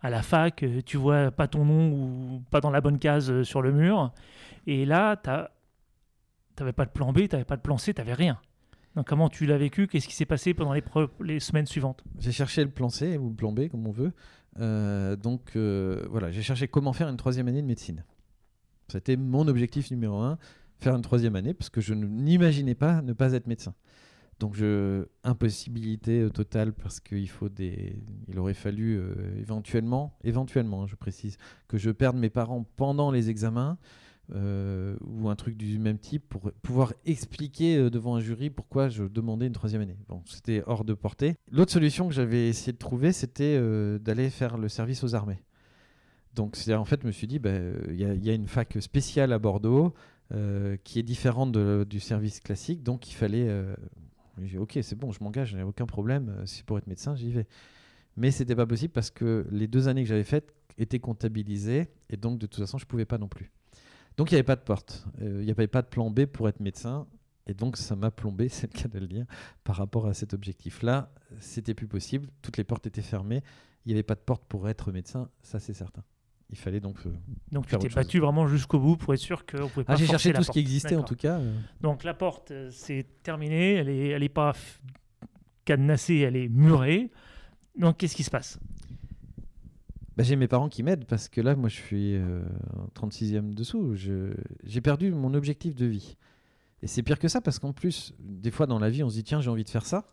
à 0.00 0.10
la 0.10 0.22
fac, 0.22 0.64
tu 0.84 0.96
vois 0.96 1.30
pas 1.30 1.48
ton 1.48 1.64
nom 1.64 1.92
ou 1.92 2.42
pas 2.50 2.60
dans 2.60 2.70
la 2.70 2.80
bonne 2.80 2.98
case 2.98 3.42
sur 3.42 3.62
le 3.62 3.72
mur. 3.72 4.12
Et 4.66 4.84
là, 4.84 5.16
tu 5.16 5.30
n'avais 6.58 6.72
pas 6.72 6.84
de 6.84 6.90
plan 6.90 7.12
B, 7.12 7.20
tu 7.20 7.28
n'avais 7.32 7.44
pas 7.44 7.56
de 7.56 7.62
plan 7.62 7.78
C, 7.78 7.94
tu 7.94 8.00
n'avais 8.00 8.14
rien. 8.14 8.38
Donc 8.94 9.06
comment 9.06 9.28
tu 9.28 9.46
l'as 9.46 9.58
vécu? 9.58 9.86
Qu'est-ce 9.86 10.08
qui 10.08 10.14
s'est 10.14 10.26
passé 10.26 10.54
pendant 10.54 10.72
les, 10.72 10.82
les 11.20 11.40
semaines 11.40 11.66
suivantes? 11.66 12.02
J'ai 12.18 12.32
cherché 12.32 12.64
le 12.64 12.70
plan 12.70 12.88
C 12.88 13.18
ou 13.18 13.28
le 13.30 13.34
plan 13.34 13.52
B, 13.52 13.68
comme 13.68 13.86
on 13.86 13.92
veut. 13.92 14.12
donc 15.16 15.56
voilà, 15.56 16.30
j'ai 16.30 16.42
cherché 16.42 16.68
comment 16.68 16.92
faire 16.92 17.08
une 17.08 17.16
troisième 17.16 17.48
année 17.48 17.62
de 17.62 17.66
médecine. 17.66 18.04
C'était 18.88 19.16
mon 19.16 19.46
objectif 19.48 19.90
numéro 19.90 20.16
un, 20.16 20.38
faire 20.78 20.94
une 20.94 21.02
troisième 21.02 21.36
année, 21.36 21.54
parce 21.54 21.70
que 21.70 21.80
je 21.80 21.92
n'imaginais 21.92 22.74
pas 22.74 23.02
ne 23.02 23.12
pas 23.12 23.32
être 23.32 23.46
médecin. 23.46 23.74
Donc 24.38 24.54
je 24.54 25.06
impossibilité 25.24 26.20
euh, 26.20 26.30
totale 26.30 26.72
parce 26.72 27.00
qu'il 27.00 27.28
faut 27.28 27.48
des 27.48 28.00
il 28.28 28.38
aurait 28.38 28.54
fallu 28.54 28.96
euh, 28.96 29.14
éventuellement 29.38 30.16
éventuellement 30.22 30.86
je 30.86 30.94
précise 30.94 31.38
que 31.66 31.76
je 31.76 31.90
perde 31.90 32.16
mes 32.16 32.30
parents 32.30 32.64
pendant 32.76 33.10
les 33.10 33.30
examens 33.30 33.78
euh, 34.32 34.96
ou 35.00 35.28
un 35.28 35.34
truc 35.34 35.56
du 35.56 35.78
même 35.78 35.98
type 35.98 36.22
pour 36.28 36.52
pouvoir 36.62 36.92
expliquer 37.04 37.90
devant 37.90 38.14
un 38.14 38.20
jury 38.20 38.50
pourquoi 38.50 38.88
je 38.88 39.04
demandais 39.04 39.46
une 39.46 39.54
troisième 39.54 39.80
année. 39.80 39.96
Bon, 40.06 40.22
c'était 40.26 40.62
hors 40.66 40.84
de 40.84 40.92
portée. 40.92 41.34
L'autre 41.50 41.72
solution 41.72 42.08
que 42.08 42.14
j'avais 42.14 42.48
essayé 42.48 42.72
de 42.72 42.78
trouver, 42.78 43.12
c'était 43.12 43.58
d'aller 43.98 44.28
faire 44.28 44.58
le 44.58 44.68
service 44.68 45.02
aux 45.02 45.14
armées. 45.14 45.42
Donc, 46.34 46.58
en 46.68 46.84
fait, 46.84 47.00
je 47.00 47.06
me 47.06 47.10
suis 47.10 47.26
dit, 47.26 47.38
ben, 47.38 47.74
il 47.88 47.96
y, 47.96 48.28
a 48.28 48.34
une 48.34 48.48
fac 48.48 48.76
spéciale 48.80 49.32
à 49.32 49.38
Bordeaux 49.38 49.94
qui 50.84 50.98
est 50.98 51.02
différente 51.02 51.56
du 51.56 51.98
service 51.98 52.40
classique, 52.40 52.82
donc 52.82 53.10
il 53.10 53.14
fallait 53.14 53.48
j'ai 54.46 54.52
dit, 54.52 54.58
ok, 54.58 54.78
c'est 54.82 54.96
bon, 54.96 55.12
je 55.12 55.22
m'engage, 55.22 55.50
je 55.50 55.56
n'ai 55.56 55.62
aucun 55.62 55.86
problème. 55.86 56.28
Euh, 56.28 56.46
si 56.46 56.62
pour 56.62 56.78
être 56.78 56.86
médecin, 56.86 57.14
j'y 57.14 57.30
vais. 57.30 57.46
Mais 58.16 58.30
c'était 58.30 58.56
pas 58.56 58.66
possible 58.66 58.92
parce 58.92 59.10
que 59.10 59.46
les 59.50 59.68
deux 59.68 59.88
années 59.88 60.02
que 60.02 60.08
j'avais 60.08 60.24
faites 60.24 60.54
étaient 60.76 60.98
comptabilisées 60.98 61.88
et 62.10 62.16
donc 62.16 62.38
de 62.38 62.46
toute 62.46 62.60
façon, 62.60 62.78
je 62.78 62.86
pouvais 62.86 63.04
pas 63.04 63.18
non 63.18 63.28
plus. 63.28 63.50
Donc 64.16 64.30
il 64.30 64.34
n'y 64.34 64.38
avait 64.38 64.44
pas 64.44 64.56
de 64.56 64.62
porte, 64.62 65.06
euh, 65.22 65.38
il 65.40 65.44
n'y 65.44 65.50
avait 65.50 65.68
pas 65.68 65.82
de 65.82 65.86
plan 65.86 66.10
B 66.10 66.26
pour 66.26 66.48
être 66.48 66.60
médecin. 66.60 67.06
Et 67.46 67.54
donc 67.54 67.76
ça 67.76 67.96
m'a 67.96 68.10
plombé, 68.10 68.48
c'est 68.48 68.72
le 68.72 68.78
cas 68.78 68.88
de 68.88 68.98
le 68.98 69.06
dire, 69.06 69.26
par 69.64 69.76
rapport 69.76 70.06
à 70.06 70.14
cet 70.14 70.34
objectif-là. 70.34 71.12
C'était 71.40 71.74
plus 71.74 71.88
possible, 71.88 72.28
toutes 72.42 72.56
les 72.56 72.64
portes 72.64 72.86
étaient 72.86 73.02
fermées, 73.02 73.42
il 73.84 73.88
n'y 73.88 73.94
avait 73.94 74.02
pas 74.02 74.16
de 74.16 74.20
porte 74.20 74.44
pour 74.44 74.68
être 74.68 74.92
médecin, 74.92 75.30
ça 75.42 75.60
c'est 75.60 75.74
certain. 75.74 76.02
Il 76.50 76.56
fallait 76.56 76.80
donc. 76.80 76.96
Euh, 77.04 77.10
donc 77.52 77.66
tu 77.66 77.76
t'es 77.76 77.88
battu 77.88 78.20
vraiment 78.20 78.46
jusqu'au 78.46 78.78
bout 78.78 78.96
pour 78.96 79.12
être 79.12 79.20
sûr 79.20 79.44
qu'on 79.44 79.68
pouvait 79.68 79.84
ah, 79.86 79.92
pas. 79.92 79.96
j'ai 79.96 80.06
cherché 80.06 80.32
tout 80.32 80.42
ce 80.42 80.50
qui 80.50 80.60
existait 80.60 80.96
en 80.96 81.02
tout 81.02 81.16
cas. 81.16 81.38
Euh. 81.38 81.54
Donc 81.80 82.04
la 82.04 82.14
porte, 82.14 82.50
euh, 82.50 82.70
c'est 82.72 83.06
terminé. 83.22 83.74
Elle 83.74 83.88
est, 83.90 84.08
elle 84.08 84.22
est 84.22 84.30
pas 84.30 84.54
cadenassée, 85.64 86.18
elle 86.18 86.36
est 86.36 86.48
murée. 86.48 87.10
Donc 87.78 87.98
qu'est-ce 87.98 88.16
qui 88.16 88.22
se 88.22 88.30
passe? 88.30 88.58
Bah, 90.16 90.24
J'ai 90.24 90.36
mes 90.36 90.48
parents 90.48 90.70
qui 90.70 90.82
m'aident 90.82 91.04
parce 91.04 91.28
que 91.28 91.42
là, 91.42 91.54
moi, 91.54 91.68
je 91.68 91.76
suis 91.76 92.16
en 92.16 92.88
36e 92.98 93.52
dessous. 93.52 93.94
J'ai 93.94 94.80
perdu 94.80 95.12
mon 95.12 95.34
objectif 95.34 95.74
de 95.74 95.86
vie. 95.86 96.16
Et 96.82 96.86
c'est 96.86 97.02
pire 97.02 97.18
que 97.18 97.28
ça 97.28 97.40
parce 97.40 97.58
qu'en 97.58 97.72
plus, 97.72 98.14
des 98.20 98.50
fois 98.50 98.66
dans 98.66 98.78
la 98.78 98.88
vie, 98.88 99.02
on 99.02 99.10
se 99.10 99.14
dit 99.14 99.24
tiens, 99.24 99.40
j'ai 99.40 99.50
envie 99.50 99.64
de 99.64 99.68
faire 99.68 99.84
ça. 99.84 100.06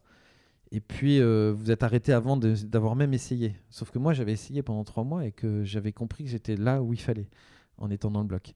Et 0.71 0.79
puis, 0.81 1.19
euh, 1.19 1.53
vous 1.55 1.71
êtes 1.71 1.83
arrêté 1.83 2.11
avant 2.11 2.37
d'avoir 2.37 2.95
même 2.95 3.13
essayé. 3.13 3.55
Sauf 3.69 3.91
que 3.91 3.99
moi, 3.99 4.13
j'avais 4.13 4.33
essayé 4.33 4.63
pendant 4.63 4.83
trois 4.83 5.03
mois 5.03 5.25
et 5.25 5.31
que 5.31 5.63
j'avais 5.63 5.91
compris 5.91 6.23
que 6.23 6.29
j'étais 6.29 6.55
là 6.55 6.81
où 6.81 6.93
il 6.93 6.99
fallait, 6.99 7.29
en 7.77 7.89
étant 7.89 8.11
dans 8.11 8.21
le 8.21 8.27
bloc. 8.27 8.53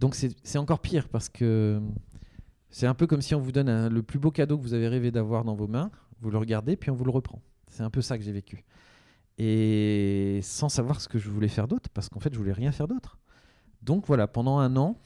Donc, 0.00 0.14
c'est 0.14 0.58
encore 0.58 0.80
pire 0.80 1.08
parce 1.08 1.28
que 1.28 1.80
c'est 2.70 2.86
un 2.86 2.94
peu 2.94 3.06
comme 3.06 3.22
si 3.22 3.34
on 3.34 3.40
vous 3.40 3.52
donne 3.52 3.88
le 3.88 4.02
plus 4.02 4.18
beau 4.18 4.30
cadeau 4.30 4.56
que 4.56 4.62
vous 4.62 4.74
avez 4.74 4.88
rêvé 4.88 5.10
d'avoir 5.10 5.44
dans 5.44 5.54
vos 5.54 5.68
mains, 5.68 5.90
vous 6.20 6.30
le 6.30 6.38
regardez, 6.38 6.76
puis 6.76 6.90
on 6.90 6.94
vous 6.94 7.04
le 7.04 7.10
reprend. 7.10 7.40
C'est 7.68 7.82
un 7.82 7.90
peu 7.90 8.00
ça 8.00 8.18
que 8.18 8.24
j'ai 8.24 8.32
vécu. 8.32 8.64
Et 9.38 10.40
sans 10.42 10.68
savoir 10.68 11.00
ce 11.00 11.08
que 11.08 11.18
je 11.18 11.28
voulais 11.28 11.48
faire 11.48 11.68
d'autre, 11.68 11.90
parce 11.90 12.08
qu'en 12.08 12.20
fait, 12.20 12.32
je 12.32 12.38
voulais 12.38 12.52
rien 12.52 12.72
faire 12.72 12.88
d'autre. 12.88 13.18
Donc 13.82 14.06
voilà, 14.06 14.26
pendant 14.26 14.58
un 14.58 14.76
an, 14.76 14.96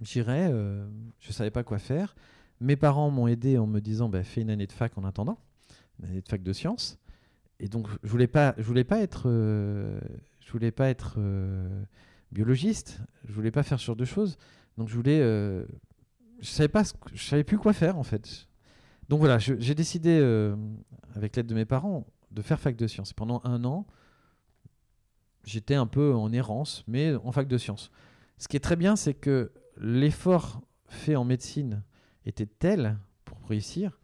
j'irais, 0.00 0.48
euh, 0.50 0.88
je 1.20 1.32
savais 1.32 1.50
pas 1.50 1.62
quoi 1.62 1.78
faire. 1.78 2.14
Mes 2.60 2.76
parents 2.76 3.10
m'ont 3.10 3.26
aidé 3.26 3.58
en 3.58 3.66
me 3.66 3.80
disant 3.80 4.08
bah, 4.08 4.22
fais 4.22 4.42
une 4.42 4.50
année 4.50 4.66
de 4.66 4.72
fac 4.72 4.96
en 4.98 5.04
attendant 5.04 5.38
de 6.02 6.28
fac 6.28 6.42
de 6.42 6.52
sciences. 6.52 6.98
Et 7.58 7.68
donc, 7.68 7.88
je 8.02 8.08
voulais 8.08 8.26
pas, 8.26 8.54
je 8.56 8.62
voulais 8.62 8.84
pas 8.84 9.00
être, 9.00 9.24
euh, 9.26 10.00
je 10.40 10.50
voulais 10.50 10.70
pas 10.70 10.88
être 10.88 11.16
euh, 11.18 11.82
biologiste. 12.32 13.00
Je 13.26 13.32
voulais 13.32 13.50
pas 13.50 13.62
faire 13.62 13.78
ce 13.78 13.84
genre 13.84 13.96
de 13.96 14.04
choses. 14.04 14.38
Donc, 14.78 14.88
je 14.88 14.94
voulais, 14.94 15.20
euh, 15.20 15.66
je 16.40 16.48
savais 16.48 16.68
pas, 16.68 16.84
je 17.12 17.22
savais 17.22 17.44
plus 17.44 17.58
quoi 17.58 17.72
faire 17.72 17.98
en 17.98 18.02
fait. 18.02 18.48
Donc 19.08 19.18
voilà, 19.18 19.38
j'ai 19.38 19.74
décidé, 19.74 20.20
avec 21.16 21.34
l'aide 21.34 21.48
de 21.48 21.54
mes 21.54 21.64
parents, 21.64 22.06
de 22.30 22.42
faire 22.42 22.60
fac 22.60 22.76
de 22.76 22.86
sciences. 22.86 23.12
Pendant 23.12 23.40
un 23.42 23.64
an, 23.64 23.84
j'étais 25.44 25.74
un 25.74 25.88
peu 25.88 26.14
en 26.14 26.32
errance, 26.32 26.84
mais 26.86 27.16
en 27.16 27.32
fac 27.32 27.48
de 27.48 27.58
sciences. 27.58 27.90
Ce 28.38 28.46
qui 28.46 28.56
est 28.56 28.60
très 28.60 28.76
bien, 28.76 28.94
c'est 28.94 29.14
que 29.14 29.50
l'effort 29.76 30.60
fait 30.86 31.16
en 31.16 31.24
médecine 31.24 31.82
était 32.24 32.46
tel 32.46 32.98
pour 33.24 33.38
réussir 33.48 33.98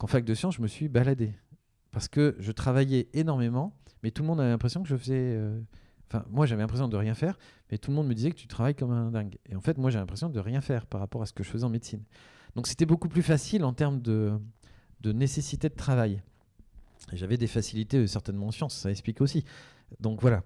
qu'en 0.00 0.06
fac 0.06 0.24
de 0.24 0.34
sciences, 0.34 0.56
je 0.56 0.62
me 0.62 0.66
suis 0.66 0.88
baladé. 0.88 1.34
Parce 1.92 2.08
que 2.08 2.34
je 2.38 2.52
travaillait 2.52 3.08
énormément, 3.12 3.76
mais 4.02 4.10
tout 4.10 4.22
le 4.22 4.28
monde 4.28 4.40
avait 4.40 4.48
l'impression 4.48 4.82
que 4.82 4.88
je 4.88 4.96
faisais. 4.96 5.36
Euh, 5.36 5.60
enfin, 6.08 6.24
moi, 6.30 6.46
j'avais 6.46 6.62
l'impression 6.62 6.88
de 6.88 6.96
rien 6.96 7.14
faire, 7.14 7.38
mais 7.70 7.76
tout 7.76 7.90
le 7.90 7.96
monde 7.96 8.08
me 8.08 8.14
disait 8.14 8.30
que 8.30 8.36
tu 8.36 8.46
travailles 8.46 8.74
comme 8.74 8.92
un 8.92 9.10
dingue. 9.10 9.36
Et 9.46 9.54
en 9.54 9.60
fait, 9.60 9.76
moi, 9.76 9.90
j'ai 9.90 9.98
l'impression 9.98 10.30
de 10.30 10.40
rien 10.40 10.62
faire 10.62 10.86
par 10.86 11.00
rapport 11.00 11.20
à 11.20 11.26
ce 11.26 11.34
que 11.34 11.44
je 11.44 11.50
faisais 11.50 11.64
en 11.64 11.68
médecine. 11.68 12.02
Donc, 12.56 12.66
c'était 12.66 12.86
beaucoup 12.86 13.08
plus 13.08 13.22
facile 13.22 13.62
en 13.62 13.74
termes 13.74 14.00
de, 14.00 14.40
nécessité 15.04 15.68
de 15.68 15.74
travail. 15.74 16.22
J'avais 17.12 17.36
des 17.36 17.46
facilités, 17.46 18.06
certainement 18.06 18.46
en 18.46 18.52
sciences, 18.52 18.76
ça 18.76 18.90
explique 18.90 19.20
aussi. 19.20 19.44
Donc, 19.98 20.22
voilà. 20.22 20.44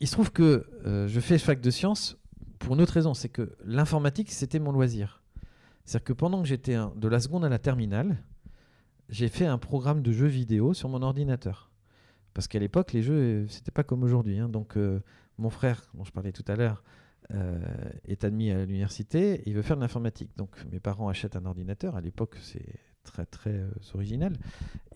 il 0.00 0.08
se 0.08 0.12
trouve 0.12 0.32
que 0.32 0.66
euh, 0.86 1.06
je 1.06 1.20
fais 1.20 1.38
fac 1.38 1.60
de 1.60 1.70
sciences 1.70 2.16
pour 2.58 2.74
une 2.74 2.80
autre 2.80 2.94
raison, 2.94 3.14
c'est 3.14 3.28
que 3.28 3.56
l'informatique, 3.64 4.32
c'était 4.32 4.58
mon 4.58 4.72
loisir. 4.72 5.22
C'est-à-dire 5.84 6.04
que 6.04 6.12
pendant 6.14 6.42
que 6.42 6.48
j'étais 6.48 6.76
de 6.96 7.08
la 7.08 7.20
seconde 7.20 7.44
à 7.44 7.48
la 7.48 7.58
terminale, 7.58 8.22
j'ai 9.10 9.28
fait 9.28 9.46
un 9.46 9.58
programme 9.58 10.02
de 10.02 10.12
jeux 10.12 10.26
vidéo 10.26 10.72
sur 10.72 10.88
mon 10.88 11.02
ordinateur. 11.02 11.70
Parce 12.32 12.46
qu'à 12.48 12.58
l'époque, 12.60 12.92
les 12.92 13.02
jeux, 13.02 13.14
euh, 13.14 13.48
c'était 13.48 13.72
pas 13.72 13.82
comme 13.82 14.02
aujourd'hui. 14.02 14.38
hein. 14.38 14.48
Donc, 14.48 14.76
euh, 14.76 15.00
mon 15.38 15.50
frère, 15.50 15.90
dont 15.94 16.04
je 16.04 16.12
parlais 16.12 16.32
tout 16.32 16.44
à 16.46 16.56
l'heure, 16.56 16.84
euh, 17.32 17.58
est 18.06 18.24
admis 18.24 18.50
à 18.50 18.64
l'université 18.64 19.42
il 19.46 19.54
veut 19.54 19.62
faire 19.62 19.76
de 19.76 19.82
l'informatique. 19.82 20.30
Donc, 20.36 20.50
mes 20.70 20.80
parents 20.80 21.08
achètent 21.08 21.36
un 21.36 21.44
ordinateur. 21.44 21.96
À 21.96 22.00
l'époque, 22.00 22.36
c'est 22.40 22.64
très, 23.02 23.26
très 23.26 23.64
original. 23.94 24.32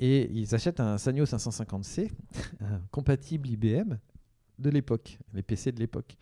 Et 0.00 0.30
ils 0.32 0.54
achètent 0.54 0.80
un 0.80 0.96
Sanyo 0.96 1.24
550C, 1.24 2.10
un 2.60 2.80
compatible 2.90 3.48
IBM 3.48 3.98
de 4.58 4.70
l'époque, 4.70 5.18
les 5.32 5.42
PC 5.42 5.72
de 5.72 5.80
l'époque. 5.80 6.16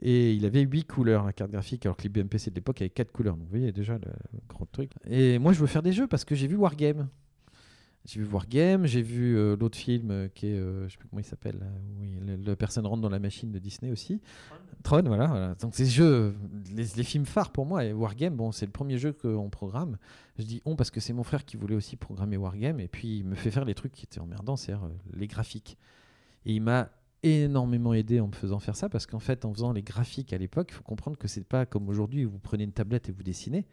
Et 0.00 0.34
il 0.34 0.44
avait 0.44 0.62
8 0.62 0.84
couleurs, 0.84 1.24
la 1.24 1.32
carte 1.32 1.50
graphique, 1.50 1.86
alors 1.86 1.96
que 1.96 2.02
l'IBM 2.02 2.26
PC 2.26 2.50
de 2.50 2.56
l'époque 2.56 2.80
avait 2.80 2.90
4 2.90 3.12
couleurs. 3.12 3.36
Donc, 3.36 3.44
vous 3.44 3.50
voyez 3.50 3.72
déjà 3.72 3.94
le 3.94 4.10
gros 4.48 4.66
truc. 4.66 4.92
Et 5.06 5.38
moi, 5.38 5.52
je 5.52 5.60
veux 5.60 5.66
faire 5.66 5.82
des 5.82 5.92
jeux 5.92 6.06
parce 6.06 6.24
que 6.24 6.34
j'ai 6.34 6.46
vu 6.46 6.56
Wargame. 6.56 7.08
J'ai 8.04 8.20
vu 8.20 8.26
Wargame, 8.26 8.86
j'ai 8.86 9.00
vu 9.00 9.36
euh, 9.36 9.56
l'autre 9.56 9.78
film 9.78 10.10
euh, 10.10 10.28
qui 10.28 10.48
est, 10.48 10.58
euh, 10.58 10.86
je 10.86 10.92
sais 10.92 10.98
plus 10.98 11.08
comment 11.08 11.20
il 11.20 11.24
s'appelle, 11.24 11.58
la 12.44 12.54
personne 12.54 12.86
rentre 12.86 13.00
dans 13.00 13.08
la 13.08 13.18
machine 13.18 13.50
de 13.50 13.58
Disney 13.58 13.90
aussi. 13.90 14.20
Tron, 14.82 15.02
voilà. 15.02 15.54
Donc 15.54 15.74
ces 15.74 15.86
jeux, 15.86 16.34
les, 16.74 16.84
films 16.84 17.24
phares 17.24 17.50
pour 17.50 17.64
moi, 17.64 17.84
et 17.84 17.94
Wargame, 17.94 18.36
bon, 18.36 18.52
c'est 18.52 18.66
le 18.66 18.72
premier 18.72 18.98
jeu 18.98 19.14
qu'on 19.14 19.48
programme. 19.48 19.96
Je 20.38 20.44
dis 20.44 20.60
on 20.66 20.76
parce 20.76 20.90
que 20.90 21.00
c'est 21.00 21.14
mon 21.14 21.22
frère 21.22 21.46
qui 21.46 21.56
voulait 21.56 21.74
aussi 21.74 21.96
programmer 21.96 22.36
Wargame, 22.36 22.78
et 22.80 22.88
puis 22.88 23.20
il 23.20 23.24
me 23.24 23.34
fait 23.34 23.50
faire 23.50 23.64
les 23.64 23.74
trucs 23.74 23.92
qui 23.92 24.04
étaient 24.04 24.20
emmerdants, 24.20 24.56
c'est-à-dire 24.56 24.84
euh, 24.84 24.92
les 25.14 25.26
graphiques. 25.26 25.78
Et 26.44 26.52
il 26.52 26.60
m'a 26.60 26.90
énormément 27.22 27.94
aidé 27.94 28.20
en 28.20 28.26
me 28.26 28.34
faisant 28.34 28.58
faire 28.58 28.76
ça, 28.76 28.90
parce 28.90 29.06
qu'en 29.06 29.18
fait, 29.18 29.46
en 29.46 29.54
faisant 29.54 29.72
les 29.72 29.82
graphiques 29.82 30.34
à 30.34 30.38
l'époque, 30.38 30.68
il 30.70 30.74
faut 30.74 30.82
comprendre 30.82 31.16
que 31.16 31.26
c'est 31.26 31.44
pas 31.44 31.64
comme 31.64 31.88
aujourd'hui 31.88 32.26
où 32.26 32.30
vous 32.30 32.38
prenez 32.38 32.64
une 32.64 32.72
tablette 32.72 33.08
et 33.08 33.12
vous 33.12 33.22
dessinez. 33.22 33.66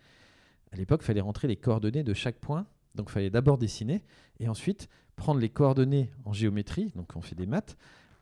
À 0.72 0.78
l'époque, 0.78 1.02
il 1.04 1.06
fallait 1.06 1.20
rentrer 1.20 1.50
les 1.50 1.58
coordonnées 1.58 2.04
de 2.04 2.14
chaque 2.14 2.38
point. 2.38 2.66
Donc, 2.96 3.08
il 3.10 3.12
fallait 3.12 3.30
d'abord 3.30 3.58
dessiner 3.58 4.04
et 4.40 4.48
ensuite 4.50 4.90
prendre 5.16 5.40
les 5.40 5.50
coordonnées 5.50 6.12
en 6.26 6.34
géométrie, 6.34 6.92
donc 6.96 7.12
on 7.16 7.22
fait 7.22 7.36
des 7.36 7.46
maths, 7.46 7.78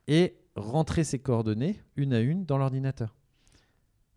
et 0.08 0.36
rentrer 0.55 1.03
ces 1.03 1.19
coordonnées 1.19 1.82
une 1.95 2.13
à 2.13 2.19
une 2.19 2.45
dans 2.45 2.58
l'ordinateur. 2.58 3.15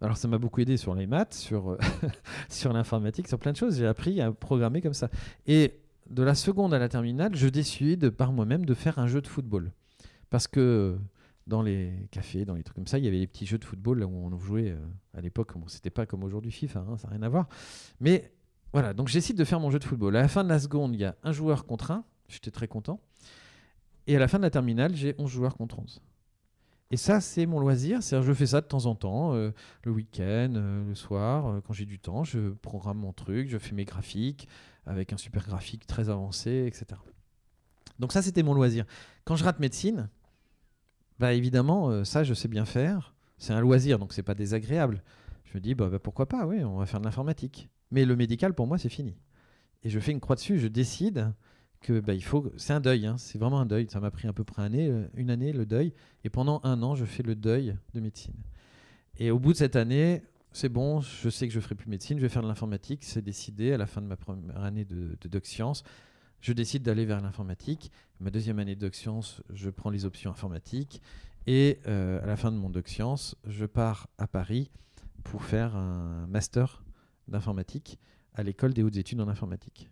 Alors, 0.01 0.17
ça 0.17 0.27
m'a 0.27 0.39
beaucoup 0.39 0.61
aidé 0.61 0.77
sur 0.77 0.95
les 0.95 1.07
maths, 1.07 1.35
sur, 1.35 1.71
euh, 1.71 1.79
sur 2.49 2.73
l'informatique, 2.73 3.29
sur 3.29 3.39
plein 3.39 3.53
de 3.53 3.57
choses. 3.57 3.79
J'ai 3.79 3.87
appris 3.87 4.21
à 4.21 4.33
programmer 4.33 4.81
comme 4.81 4.95
ça. 4.95 5.09
Et 5.47 5.79
de 6.11 6.25
la 6.25 6.35
seconde 6.35 6.75
à 6.75 6.81
la 6.81 6.89
terminale, 6.89 7.37
je 7.37 7.47
décide 7.49 8.11
par 8.11 8.33
moi-même 8.33 8.67
de 8.67 8.75
faire 8.75 8.99
un 8.99 9.07
jeu 9.07 9.21
de 9.21 9.29
football. 9.29 9.71
Parce 10.29 10.49
que 10.49 10.99
dans 11.47 11.63
les 11.63 12.09
cafés, 12.11 12.45
dans 12.45 12.55
les 12.55 12.65
trucs 12.65 12.75
comme 12.75 12.87
ça, 12.87 12.99
il 12.99 13.05
y 13.05 13.09
avait 13.09 13.19
les 13.19 13.27
petits 13.27 13.47
jeux 13.47 13.59
de 13.59 13.65
football 13.65 14.01
là 14.01 14.07
où 14.07 14.15
on 14.15 14.37
jouait 14.39 14.71
euh, 14.71 14.79
à 15.15 15.21
l'époque. 15.21 15.57
Bon, 15.57 15.69
c'était 15.69 15.91
pas 15.91 16.07
comme 16.07 16.25
aujourd'hui 16.25 16.51
FIFA, 16.51 16.81
hein, 16.81 16.97
ça 16.97 17.09
n'a 17.09 17.15
rien 17.15 17.23
à 17.23 17.29
voir. 17.29 17.49
Mais 18.01 18.33
voilà, 18.73 18.95
donc 18.95 19.09
j'essaie 19.09 19.35
de 19.35 19.45
faire 19.45 19.61
mon 19.61 19.71
jeu 19.71 19.79
de 19.79 19.85
football. 19.85 20.17
À 20.17 20.23
la 20.23 20.29
fin 20.29 20.45
de 20.45 20.49
la 20.49 20.59
seconde, 20.59 20.95
il 20.95 21.01
y 21.01 21.05
a 21.05 21.17
un 21.23 21.33
joueur 21.33 21.67
contre 21.67 21.91
un. 21.91 22.05
J'étais 22.29 22.51
très 22.51 22.69
content. 22.69 23.01
Et 24.07 24.17
à 24.17 24.19
la 24.19 24.29
fin 24.29 24.39
de 24.39 24.43
la 24.43 24.51
terminale, 24.51 24.95
j'ai 24.95 25.15
11 25.19 25.31
joueurs 25.31 25.57
contre 25.57 25.79
11. 25.79 26.01
Et 26.91 26.97
ça, 26.97 27.21
c'est 27.21 27.47
mon 27.47 27.59
loisir. 27.59 28.03
C'est-à-dire, 28.03 28.27
je 28.27 28.35
fais 28.35 28.47
ça 28.47 28.61
de 28.61 28.67
temps 28.67 28.87
en 28.87 28.95
temps, 28.95 29.35
euh, 29.35 29.51
le 29.85 29.93
week-end, 29.93 30.53
euh, 30.57 30.87
le 30.87 30.95
soir, 30.95 31.47
euh, 31.47 31.61
quand 31.61 31.73
j'ai 31.73 31.87
du 31.87 31.99
temps. 31.99 32.25
Je 32.25 32.51
programme 32.51 32.99
mon 32.99 33.13
truc, 33.13 33.49
je 33.49 33.59
fais 33.59 33.75
mes 33.75 33.85
graphiques 33.85 34.49
avec 34.85 35.13
un 35.13 35.17
super 35.17 35.47
graphique 35.47 35.87
très 35.87 36.11
avancé, 36.11 36.65
etc. 36.67 37.01
Donc 37.99 38.13
ça, 38.13 38.21
c'était 38.21 38.43
mon 38.43 38.53
loisir. 38.53 38.85
Quand 39.25 39.37
je 39.37 39.45
rate 39.45 39.61
médecine, 39.61 40.11
bah 41.19 41.33
évidemment, 41.35 42.05
ça, 42.05 42.25
je 42.25 42.35
sais 42.35 42.49
bien 42.49 42.65
faire. 42.65 43.15
C'est 43.39 43.53
un 43.53 43.61
loisir, 43.61 43.99
donc 43.99 44.13
c'est 44.13 44.25
pas 44.25 44.35
désagréable. 44.35 45.03
Je 45.45 45.57
me 45.57 45.61
dis, 45.61 45.75
bah, 45.75 45.89
bah, 45.89 45.99
pourquoi 45.99 46.27
pas, 46.27 46.47
oui, 46.47 46.65
on 46.65 46.79
va 46.79 46.87
faire 46.87 46.99
de 46.99 47.05
l'informatique. 47.05 47.69
Mais 47.93 48.05
le 48.05 48.17
médical, 48.17 48.55
pour 48.55 48.67
moi, 48.67 48.79
c'est 48.79 48.89
fini. 48.89 49.15
Et 49.85 49.91
je 49.91 50.01
fais 50.01 50.11
une 50.11 50.21
croix 50.21 50.35
dessus, 50.35 50.59
je 50.59 50.67
décide 50.67 51.33
que 51.81 52.01
bah, 52.01 52.15
il 52.15 52.25
faut. 52.25 52.51
C'est 52.57 52.73
un 52.73 52.81
deuil, 52.81 53.07
hein, 53.07 53.17
c'est 53.19 53.39
vraiment 53.39 53.61
un 53.61 53.67
deuil. 53.67 53.87
Ça 53.91 54.01
m'a 54.01 54.11
pris 54.11 54.27
à 54.27 54.33
peu 54.33 54.45
près 54.45 54.63
un 54.63 54.67
année, 54.67 54.89
euh, 54.89 55.07
une 55.15 55.31
année, 55.31 55.53
le 55.53 55.67
deuil. 55.67 55.93
Et 56.25 56.31
pendant 56.31 56.61
un 56.65 56.83
an, 56.83 56.95
je 56.95 57.05
fais 57.05 57.23
le 57.23 57.37
deuil 57.37 57.77
de 57.95 58.01
médecine. 58.01 58.35
Et 59.19 59.31
au 59.31 59.39
bout 59.39 59.53
de 59.53 59.59
cette 59.59 59.77
année, 59.77 60.23
c'est 60.53 60.69
bon, 60.69 61.01
je 61.01 61.29
sais 61.29 61.47
que 61.47 61.53
je 61.55 61.61
ferai 61.61 61.75
plus 61.75 61.89
médecine, 61.89 62.19
je 62.19 62.23
vais 62.23 62.29
faire 62.29 62.43
de 62.43 62.49
l'informatique. 62.49 63.05
C'est 63.05 63.23
décidé 63.23 63.73
à 63.73 63.77
la 63.77 63.87
fin 63.87 64.01
de 64.01 64.07
ma 64.07 64.17
première 64.17 64.63
année 64.65 64.85
de, 64.85 65.17
de 65.21 65.29
doc 65.29 65.45
sciences. 65.45 65.85
Je 66.41 66.53
décide 66.53 66.83
d'aller 66.83 67.05
vers 67.05 67.21
l'informatique. 67.21 67.93
Ma 68.21 68.31
deuxième 68.31 68.59
année 68.59 68.75
de 68.75 68.81
doc 68.81 68.95
sciences, 68.95 69.43
je 69.53 69.71
prends 69.71 69.91
les 69.91 70.05
options 70.05 70.31
informatiques. 70.31 71.03
Et 71.47 71.81
euh, 71.87 72.23
à 72.23 72.27
la 72.27 72.37
fin 72.37 72.53
de 72.53 72.57
mon 72.57 72.71
doc 72.71 72.89
sciences, 72.89 73.37
je 73.47 73.67
pars 73.67 74.09
à 74.17 74.27
Paris 74.27 74.71
pour 75.25 75.45
faire 75.45 75.77
un 75.77 76.27
master 76.29 76.83
d'informatique 77.29 77.99
à 78.35 78.43
l'école 78.43 78.73
des 78.73 78.83
hautes 78.83 78.97
études 78.97 79.21
en 79.21 79.29
informatique. 79.29 79.91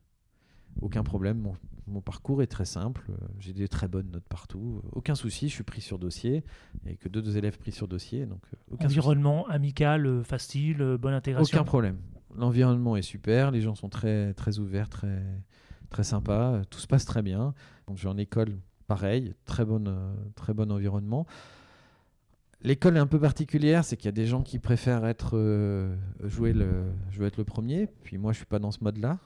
Aucun 0.80 1.02
problème, 1.02 1.38
mon, 1.38 1.54
mon 1.88 2.00
parcours 2.00 2.42
est 2.42 2.46
très 2.46 2.64
simple, 2.64 3.02
euh, 3.10 3.26
j'ai 3.40 3.52
des 3.52 3.66
très 3.66 3.88
bonnes 3.88 4.10
notes 4.10 4.28
partout, 4.28 4.80
euh, 4.84 4.88
aucun 4.92 5.16
souci, 5.16 5.48
je 5.48 5.54
suis 5.54 5.64
pris 5.64 5.80
sur 5.80 5.98
dossier, 5.98 6.44
il 6.84 6.86
n'y 6.86 6.92
a 6.92 6.96
que 6.96 7.08
deux, 7.08 7.20
deux 7.20 7.36
élèves 7.36 7.58
pris 7.58 7.72
sur 7.72 7.88
dossier, 7.88 8.24
donc 8.24 8.40
euh, 8.54 8.76
souci. 8.76 8.86
Environnement 8.86 9.48
amical, 9.48 10.22
facile, 10.22 10.96
bonne 11.00 11.12
intégration. 11.12 11.58
Aucun 11.58 11.64
problème. 11.64 11.98
L'environnement 12.36 12.96
est 12.96 13.02
super, 13.02 13.50
les 13.50 13.60
gens 13.60 13.74
sont 13.74 13.88
très, 13.88 14.32
très 14.34 14.60
ouverts, 14.60 14.88
très, 14.88 15.20
très 15.90 16.04
sympas, 16.04 16.62
tout 16.70 16.78
se 16.78 16.86
passe 16.86 17.04
très 17.04 17.22
bien. 17.22 17.52
Donc 17.86 17.98
je 17.98 18.04
vais 18.04 18.08
en 18.08 18.16
école, 18.16 18.56
pareil, 18.86 19.34
très, 19.44 19.64
bonne, 19.64 19.88
euh, 19.88 20.14
très 20.36 20.54
bon 20.54 20.70
environnement. 20.72 21.26
L'école 22.62 22.96
est 22.96 23.00
un 23.00 23.06
peu 23.06 23.18
particulière, 23.18 23.84
c'est 23.84 23.96
qu'il 23.96 24.06
y 24.06 24.08
a 24.08 24.12
des 24.12 24.26
gens 24.26 24.42
qui 24.42 24.58
préfèrent 24.58 25.02
euh, 25.32 25.96
jouer 26.24 26.52
le, 26.52 26.84
jouer 27.10 27.26
être 27.26 27.38
le 27.38 27.44
premier, 27.44 27.86
puis 28.02 28.18
moi 28.18 28.32
je 28.32 28.38
suis 28.38 28.46
pas 28.46 28.58
dans 28.58 28.70
ce 28.70 28.84
mode-là. 28.84 29.18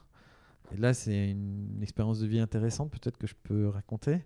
Et 0.72 0.76
là 0.76 0.94
c'est 0.94 1.30
une, 1.30 1.82
expérience 1.82 2.20
de 2.20 2.26
vie 2.26 2.38
intéressante 2.38 2.90
peut-être 2.90 3.18
que 3.18 3.26
je 3.26 3.34
peux 3.42 3.68
raconter. 3.68 4.24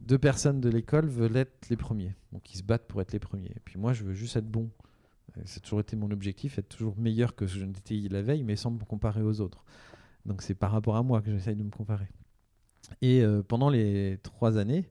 Deux 0.00 0.18
personnes 0.18 0.60
de 0.60 0.68
l'école 0.68 1.06
veulent 1.06 1.36
être 1.36 1.68
les 1.70 1.76
premiers, 1.76 2.14
donc 2.32 2.52
ils 2.52 2.58
se 2.58 2.62
battent 2.62 2.86
pour 2.86 3.00
être 3.00 3.12
les 3.12 3.18
premiers. 3.18 3.52
Et 3.56 3.60
puis 3.64 3.78
moi 3.78 3.94
je 3.94 4.04
veux 4.04 4.14
juste 4.14 4.36
être 4.36 4.48
bon. 4.48 4.70
Euh, 5.36 5.42
C'est 5.46 5.60
toujours 5.60 5.80
été 5.80 5.96
mon 5.96 6.10
objectif, 6.10 6.58
être 6.58 6.68
toujours 6.68 6.98
meilleur 6.98 7.34
que 7.34 7.46
je 7.46 7.64
n'étais 7.64 7.96
la 8.10 8.20
veille, 8.20 8.42
mais 8.42 8.56
sans 8.56 8.70
me 8.70 8.84
comparer 8.84 9.22
aux 9.22 9.40
autres. 9.40 9.64
Donc 10.26 10.42
c'est 10.42 10.54
par 10.54 10.72
rapport 10.72 10.96
à 10.96 11.02
moi 11.02 11.22
que 11.22 11.30
j'essaye 11.30 11.56
de 11.56 11.62
me 11.62 11.70
comparer. 11.70 12.08
Et 13.00 13.22
euh, 13.22 13.42
pendant 13.42 13.70
les 13.70 14.18
trois 14.22 14.58
années, 14.58 14.90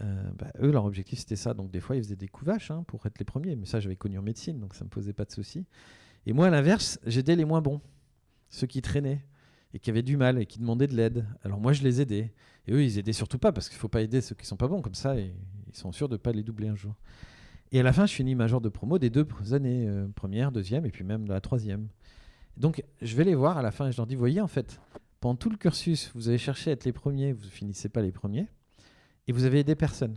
euh, 0.00 0.30
bah, 0.38 0.50
eux, 0.60 0.70
leur 0.70 0.84
objectif 0.84 1.18
c'était 1.18 1.36
ça. 1.36 1.54
Donc 1.54 1.70
des 1.70 1.80
fois, 1.80 1.96
ils 1.96 2.02
faisaient 2.02 2.16
des 2.16 2.28
couvaches 2.28 2.70
hein, 2.70 2.84
pour 2.86 3.04
être 3.06 3.18
les 3.18 3.24
premiers. 3.24 3.56
Mais 3.56 3.66
ça, 3.66 3.80
j'avais 3.80 3.96
connu 3.96 4.18
en 4.18 4.22
médecine, 4.22 4.58
donc 4.60 4.74
ça 4.74 4.84
me 4.84 4.90
posait 4.90 5.12
pas 5.12 5.24
de 5.24 5.32
soucis. 5.32 5.66
Et 6.26 6.32
moi, 6.32 6.46
à 6.46 6.50
l'inverse, 6.50 6.98
j'aidais 7.06 7.36
les 7.36 7.44
moins 7.44 7.60
bons, 7.60 7.80
ceux 8.48 8.66
qui 8.66 8.82
traînaient 8.82 9.24
et 9.72 9.78
qui 9.78 9.90
avaient 9.90 10.02
du 10.02 10.16
mal 10.16 10.38
et 10.38 10.46
qui 10.46 10.58
demandaient 10.58 10.88
de 10.88 10.96
l'aide. 10.96 11.26
Alors 11.42 11.60
moi, 11.60 11.72
je 11.72 11.82
les 11.82 12.00
aidais. 12.00 12.32
Et 12.66 12.72
eux, 12.72 12.82
ils 12.82 12.98
aidaient 12.98 13.12
surtout 13.12 13.38
pas 13.38 13.52
parce 13.52 13.68
qu'il 13.68 13.78
faut 13.78 13.88
pas 13.88 14.02
aider 14.02 14.20
ceux 14.20 14.34
qui 14.34 14.46
sont 14.46 14.56
pas 14.56 14.68
bons 14.68 14.82
comme 14.82 14.94
ça. 14.94 15.18
Ils 15.18 15.32
sont 15.72 15.92
sûrs 15.92 16.08
de 16.08 16.16
pas 16.16 16.32
les 16.32 16.42
doubler 16.42 16.68
un 16.68 16.76
jour. 16.76 16.94
Et 17.72 17.80
à 17.80 17.82
la 17.82 17.92
fin, 17.92 18.06
je 18.06 18.14
finis 18.14 18.34
major 18.34 18.60
de 18.60 18.68
promo 18.68 18.98
des 18.98 19.10
deux 19.10 19.26
années, 19.52 19.86
euh, 19.86 20.08
première, 20.08 20.50
deuxième, 20.50 20.86
et 20.86 20.90
puis 20.90 21.04
même 21.04 21.26
la 21.28 21.40
troisième. 21.40 21.88
Donc, 22.56 22.82
je 23.00 23.16
vais 23.16 23.24
les 23.24 23.36
voir 23.36 23.58
à 23.58 23.62
la 23.62 23.70
fin 23.70 23.86
et 23.86 23.92
je 23.92 23.96
leur 23.96 24.06
dis, 24.06 24.16
voyez, 24.16 24.40
en 24.40 24.48
fait, 24.48 24.80
pendant 25.20 25.36
tout 25.36 25.50
le 25.50 25.56
cursus, 25.56 26.10
vous 26.14 26.28
avez 26.28 26.38
cherché 26.38 26.70
à 26.70 26.72
être 26.72 26.84
les 26.84 26.92
premiers, 26.92 27.32
vous 27.32 27.48
finissez 27.48 27.88
pas 27.88 28.02
les 28.02 28.10
premiers, 28.10 28.48
et 29.30 29.32
vous 29.32 29.44
avez 29.44 29.60
aidé 29.60 29.76
personne. 29.76 30.16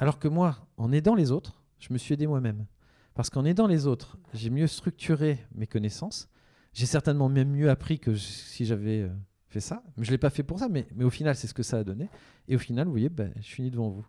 Alors 0.00 0.18
que 0.18 0.26
moi, 0.26 0.66
en 0.76 0.90
aidant 0.90 1.14
les 1.14 1.30
autres, 1.30 1.62
je 1.78 1.92
me 1.92 1.98
suis 1.98 2.14
aidé 2.14 2.26
moi-même. 2.26 2.66
Parce 3.14 3.30
qu'en 3.30 3.44
aidant 3.44 3.68
les 3.68 3.86
autres, 3.86 4.18
j'ai 4.34 4.50
mieux 4.50 4.66
structuré 4.66 5.38
mes 5.54 5.68
connaissances, 5.68 6.28
j'ai 6.72 6.86
certainement 6.86 7.28
même 7.28 7.52
mieux 7.52 7.70
appris 7.70 8.00
que 8.00 8.16
si 8.16 8.66
j'avais 8.66 9.02
euh, 9.02 9.08
fait 9.46 9.60
ça. 9.60 9.84
Mais 9.96 10.04
je 10.04 10.10
l'ai 10.10 10.18
pas 10.18 10.30
fait 10.30 10.42
pour 10.42 10.58
ça, 10.58 10.68
mais, 10.68 10.88
au 11.00 11.10
final, 11.10 11.36
c'est 11.36 11.46
ce 11.46 11.54
que 11.54 11.62
ça 11.62 11.78
a 11.78 11.84
donné. 11.84 12.08
Et 12.48 12.56
au 12.56 12.58
final, 12.58 12.86
vous 12.86 12.90
voyez, 12.90 13.08
ben, 13.08 13.32
je 13.36 13.54
finis 13.54 13.70
devant 13.70 13.88
vous. 13.88 14.04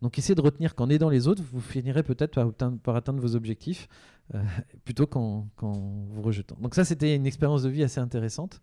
Donc 0.00 0.18
essayez 0.18 0.34
de 0.34 0.40
retenir 0.40 0.74
qu'en 0.74 0.88
aidant 0.88 1.10
les 1.10 1.28
autres, 1.28 1.42
vous 1.52 1.60
finirez 1.60 2.02
peut-être 2.02 2.32
par, 2.32 2.96
atteindre- 2.96 3.20
vos 3.20 3.36
objectifs 3.36 3.88
euh, 4.34 4.42
plutôt 4.86 5.06
qu'en 5.06 5.50
vous 5.60 6.22
rejetant. 6.22 6.56
Donc 6.62 6.74
ça, 6.74 6.86
c'était 6.86 7.14
une 7.14 7.26
expérience 7.26 7.62
de 7.62 7.68
vie 7.68 7.82
assez 7.82 8.00
intéressante. 8.00 8.62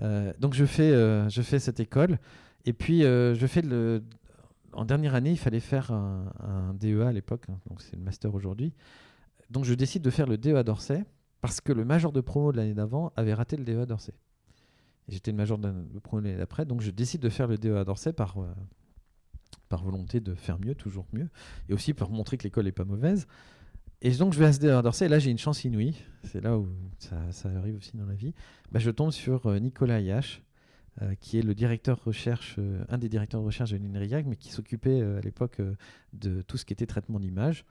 Euh, 0.00 0.32
donc 0.40 0.54
je 0.54 0.64
fais, 0.64 0.90
je 1.30 1.42
fais 1.42 1.60
cette 1.60 1.78
école 1.78 2.18
et 2.66 2.72
puis 2.72 3.04
euh, 3.04 3.34
je 3.34 3.46
fais 3.46 3.62
le... 3.62 4.02
En 4.72 4.84
dernière 4.84 5.14
année, 5.14 5.30
il 5.30 5.38
fallait 5.38 5.60
faire 5.60 5.90
un, 5.90 6.74
DEA 6.74 7.06
à 7.06 7.12
l'époque, 7.12 7.44
hein, 7.48 7.58
donc 7.70 7.80
c'est 7.80 7.96
le 7.96 8.02
master 8.02 8.34
aujourd'hui. 8.34 8.74
Donc 9.48 9.64
je 9.64 9.72
décide 9.72 10.02
de 10.02 10.10
faire 10.10 10.26
le 10.26 10.36
DEA 10.36 10.64
d'Orsay 10.64 11.04
parce 11.40 11.60
que 11.62 11.72
le 11.72 11.84
major 11.84 12.12
de 12.12 12.20
promo 12.20 12.52
de 12.52 12.58
l'année 12.58 12.74
d'avant 12.74 13.12
avait 13.16 13.32
raté 13.32 13.56
le 13.56 13.64
DEA 13.64 13.86
d'Orsay. 13.86 14.12
J'étais 15.08 15.30
le 15.30 15.36
major 15.36 15.56
de 15.56 15.98
promo 16.00 16.20
l'année 16.20 16.36
d'après, 16.36 16.66
donc 16.66 16.82
je 16.82 16.90
décide 16.90 17.22
de 17.22 17.28
faire 17.30 17.46
le 17.46 17.56
DEA 17.56 17.84
d'Orsay 17.84 18.12
par, 18.12 18.36
euh, 18.38 18.52
par 19.70 19.82
volonté 19.82 20.20
de 20.20 20.34
faire 20.34 20.58
mieux, 20.58 20.74
toujours 20.74 21.06
mieux, 21.12 21.28
et 21.70 21.72
aussi 21.72 21.94
pour 21.94 22.10
montrer 22.10 22.36
que 22.36 22.42
l'école 22.42 22.64
n'est 22.64 22.72
pas 22.72 22.84
mauvaise. 22.84 23.26
Et 24.02 24.10
donc 24.10 24.34
je 24.34 24.38
vais 24.38 24.46
à 24.46 24.52
ce 24.52 24.58
DEA 24.58 24.82
d'Orsay, 24.82 25.06
et 25.06 25.08
là 25.08 25.18
j'ai 25.18 25.30
une 25.30 25.38
chance 25.38 25.64
inouïe, 25.64 25.96
c'est 26.24 26.42
là 26.42 26.58
où 26.58 26.68
ça, 26.98 27.48
arrive 27.56 27.76
aussi 27.76 27.96
dans 27.96 28.04
la 28.04 28.14
vie. 28.14 28.34
Bah, 28.72 28.78
je 28.78 28.90
tombe 28.90 29.12
sur 29.12 29.46
euh, 29.46 29.58
Nicolas 29.58 30.00
Yash, 30.00 30.42
euh, 31.02 31.14
qui 31.20 31.38
est 31.38 31.42
le 31.42 31.54
directeur 31.54 32.02
recherche, 32.04 32.56
euh, 32.58 32.84
un 32.88 32.98
des 32.98 33.08
directeurs 33.08 33.40
de 33.40 33.46
recherche 33.46 33.70
de 33.70 33.76
l'INRIAC, 33.76 34.26
mais 34.26 34.36
qui 34.36 34.50
s'occupait 34.50 35.00
euh, 35.00 35.18
à 35.18 35.20
l'époque 35.20 35.60
de 36.12 36.42
tout 36.42 36.56
ce 36.56 36.64
qui 36.64 36.72
était 36.72 36.86
traitement 36.86 37.20
d'image, 37.20 37.64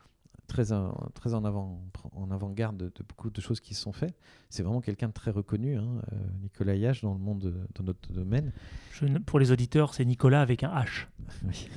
très, 0.48 0.72
en, 0.74 0.94
très 1.16 1.34
en, 1.34 1.44
avant, 1.44 1.82
en 2.12 2.30
avant-garde 2.30 2.78
de, 2.78 2.86
de 2.86 3.04
beaucoup 3.08 3.32
de 3.32 3.42
choses 3.42 3.60
qui 3.60 3.74
se 3.74 3.82
sont 3.82 3.94
faites. 3.94 4.16
C'est 4.50 4.62
vraiment 4.62 4.80
quelqu'un 4.82 5.08
de 5.08 5.14
très 5.14 5.32
reconnu, 5.32 5.76
hein, 5.76 6.02
Nicolas 6.44 6.76
Yache, 6.76 7.02
dans 7.02 7.14
le 7.14 7.20
monde, 7.20 7.40
de- 7.40 7.54
dans 7.74 7.84
notre 7.84 8.14
domaine. 8.14 8.52
Je 8.92 9.06
ne- 9.06 9.18
pour 9.18 9.40
les 9.40 9.52
auditeurs, 9.52 9.96
c'est 9.96 10.06
Nicolas 10.06 10.42
avec 10.42 10.64
un 10.64 10.70
H. 10.70 11.08
Oui. 11.48 11.68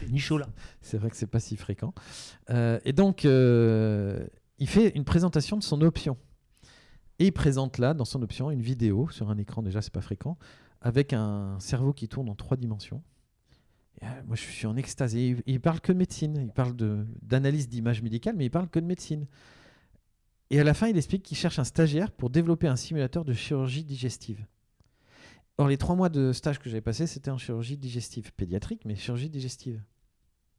C'est 0.00 0.10
Nicholas. 0.10 0.48
C'est 0.80 0.98
vrai 0.98 1.10
que 1.10 1.16
c'est 1.16 1.28
pas 1.28 1.38
si 1.38 1.56
fréquent. 1.56 1.94
Euh, 2.50 2.80
et 2.84 2.92
donc, 2.92 3.24
euh, 3.24 4.26
il 4.58 4.68
fait 4.68 4.88
une 4.96 5.04
présentation 5.04 5.56
de 5.56 5.62
son 5.62 5.80
option. 5.82 6.16
Et 7.20 7.26
il 7.26 7.32
présente 7.32 7.78
là, 7.78 7.94
dans 7.94 8.04
son 8.04 8.20
option, 8.22 8.50
une 8.50 8.62
vidéo 8.62 9.08
sur 9.10 9.30
un 9.30 9.38
écran, 9.38 9.62
déjà, 9.62 9.80
c'est 9.80 9.92
pas 9.92 10.00
fréquent, 10.00 10.36
avec 10.82 11.12
un 11.12 11.58
cerveau 11.60 11.92
qui 11.92 12.08
tourne 12.08 12.28
en 12.28 12.34
trois 12.34 12.56
dimensions. 12.56 13.02
Euh, 14.02 14.06
moi, 14.26 14.36
je 14.36 14.42
suis 14.42 14.66
en 14.66 14.76
extase. 14.76 15.14
Il, 15.14 15.42
il 15.46 15.60
parle 15.60 15.80
que 15.80 15.92
de 15.92 15.98
médecine. 15.98 16.36
Il 16.36 16.52
parle 16.52 16.74
d'analyse 17.22 17.68
d'images 17.68 18.02
médicales, 18.02 18.34
mais 18.36 18.46
il 18.46 18.50
parle 18.50 18.68
que 18.68 18.80
de 18.80 18.84
médecine. 18.84 19.26
Et 20.50 20.60
à 20.60 20.64
la 20.64 20.74
fin, 20.74 20.88
il 20.88 20.96
explique 20.96 21.22
qu'il 21.22 21.36
cherche 21.36 21.58
un 21.58 21.64
stagiaire 21.64 22.10
pour 22.10 22.28
développer 22.28 22.66
un 22.66 22.76
simulateur 22.76 23.24
de 23.24 23.32
chirurgie 23.32 23.84
digestive. 23.84 24.44
Or, 25.56 25.68
les 25.68 25.78
trois 25.78 25.94
mois 25.94 26.08
de 26.08 26.32
stage 26.32 26.58
que 26.58 26.68
j'avais 26.68 26.80
passé, 26.80 27.06
c'était 27.06 27.30
en 27.30 27.38
chirurgie 27.38 27.76
digestive, 27.76 28.32
pédiatrique, 28.34 28.84
mais 28.84 28.96
chirurgie 28.96 29.30
digestive. 29.30 29.80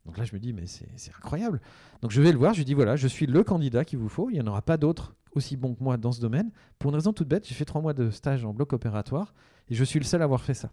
Donc 0.06 0.18
là, 0.18 0.24
je 0.24 0.34
me 0.34 0.40
dis, 0.40 0.54
mais 0.54 0.66
c'est 0.66 1.12
incroyable. 1.16 1.62
Donc 2.02 2.12
je 2.12 2.22
vais 2.22 2.32
le 2.32 2.38
voir, 2.38 2.54
je 2.54 2.60
lui 2.60 2.66
dis, 2.66 2.74
voilà, 2.74 2.96
je 2.96 3.08
suis 3.08 3.26
le 3.26 3.44
candidat 3.44 3.86
qu'il 3.86 4.00
vous 4.00 4.10
faut, 4.10 4.30
il 4.30 4.34
n'y 4.34 4.42
en 4.42 4.48
aura 4.48 4.62
pas 4.62 4.78
d'autres 4.78 5.16
aussi 5.34 5.58
bons 5.58 5.74
que 5.76 5.84
moi 5.84 5.98
dans 5.98 6.12
ce 6.12 6.22
domaine. 6.22 6.52
Pour 6.78 6.90
une 6.90 6.96
raison 6.96 7.14
toute 7.14 7.28
bête, 7.28 7.48
j'ai 7.48 7.56
fait 7.56 7.66
trois 7.66 7.82
mois 7.82 7.94
de 7.94 8.12
stage 8.12 8.46
en 8.46 8.54
bloc 8.54 8.74
opératoire 8.74 9.34
et 9.74 9.76
je 9.76 9.84
suis 9.84 9.98
le 9.98 10.06
seul 10.06 10.22
à 10.22 10.26
avoir 10.26 10.44
fait 10.44 10.54
ça. 10.54 10.72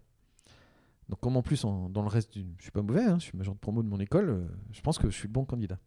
Donc 1.09 1.19
comme 1.21 1.35
en 1.35 1.41
plus, 1.41 1.63
dans 1.63 2.01
le 2.03 2.07
reste, 2.07 2.33
du, 2.33 2.45
je 2.59 2.61
suis 2.61 2.71
pas 2.71 2.83
mauvais, 2.83 3.03
hein, 3.03 3.17
je 3.17 3.25
suis 3.25 3.37
major 3.37 3.55
de 3.55 3.59
promo 3.59 3.81
de 3.81 3.87
mon 3.87 3.99
école, 3.99 4.29
euh, 4.29 4.47
je 4.71 4.81
pense 4.81 4.99
que 4.99 5.09
je 5.09 5.15
suis 5.15 5.27
le 5.27 5.33
bon 5.33 5.43
candidat. 5.43 5.79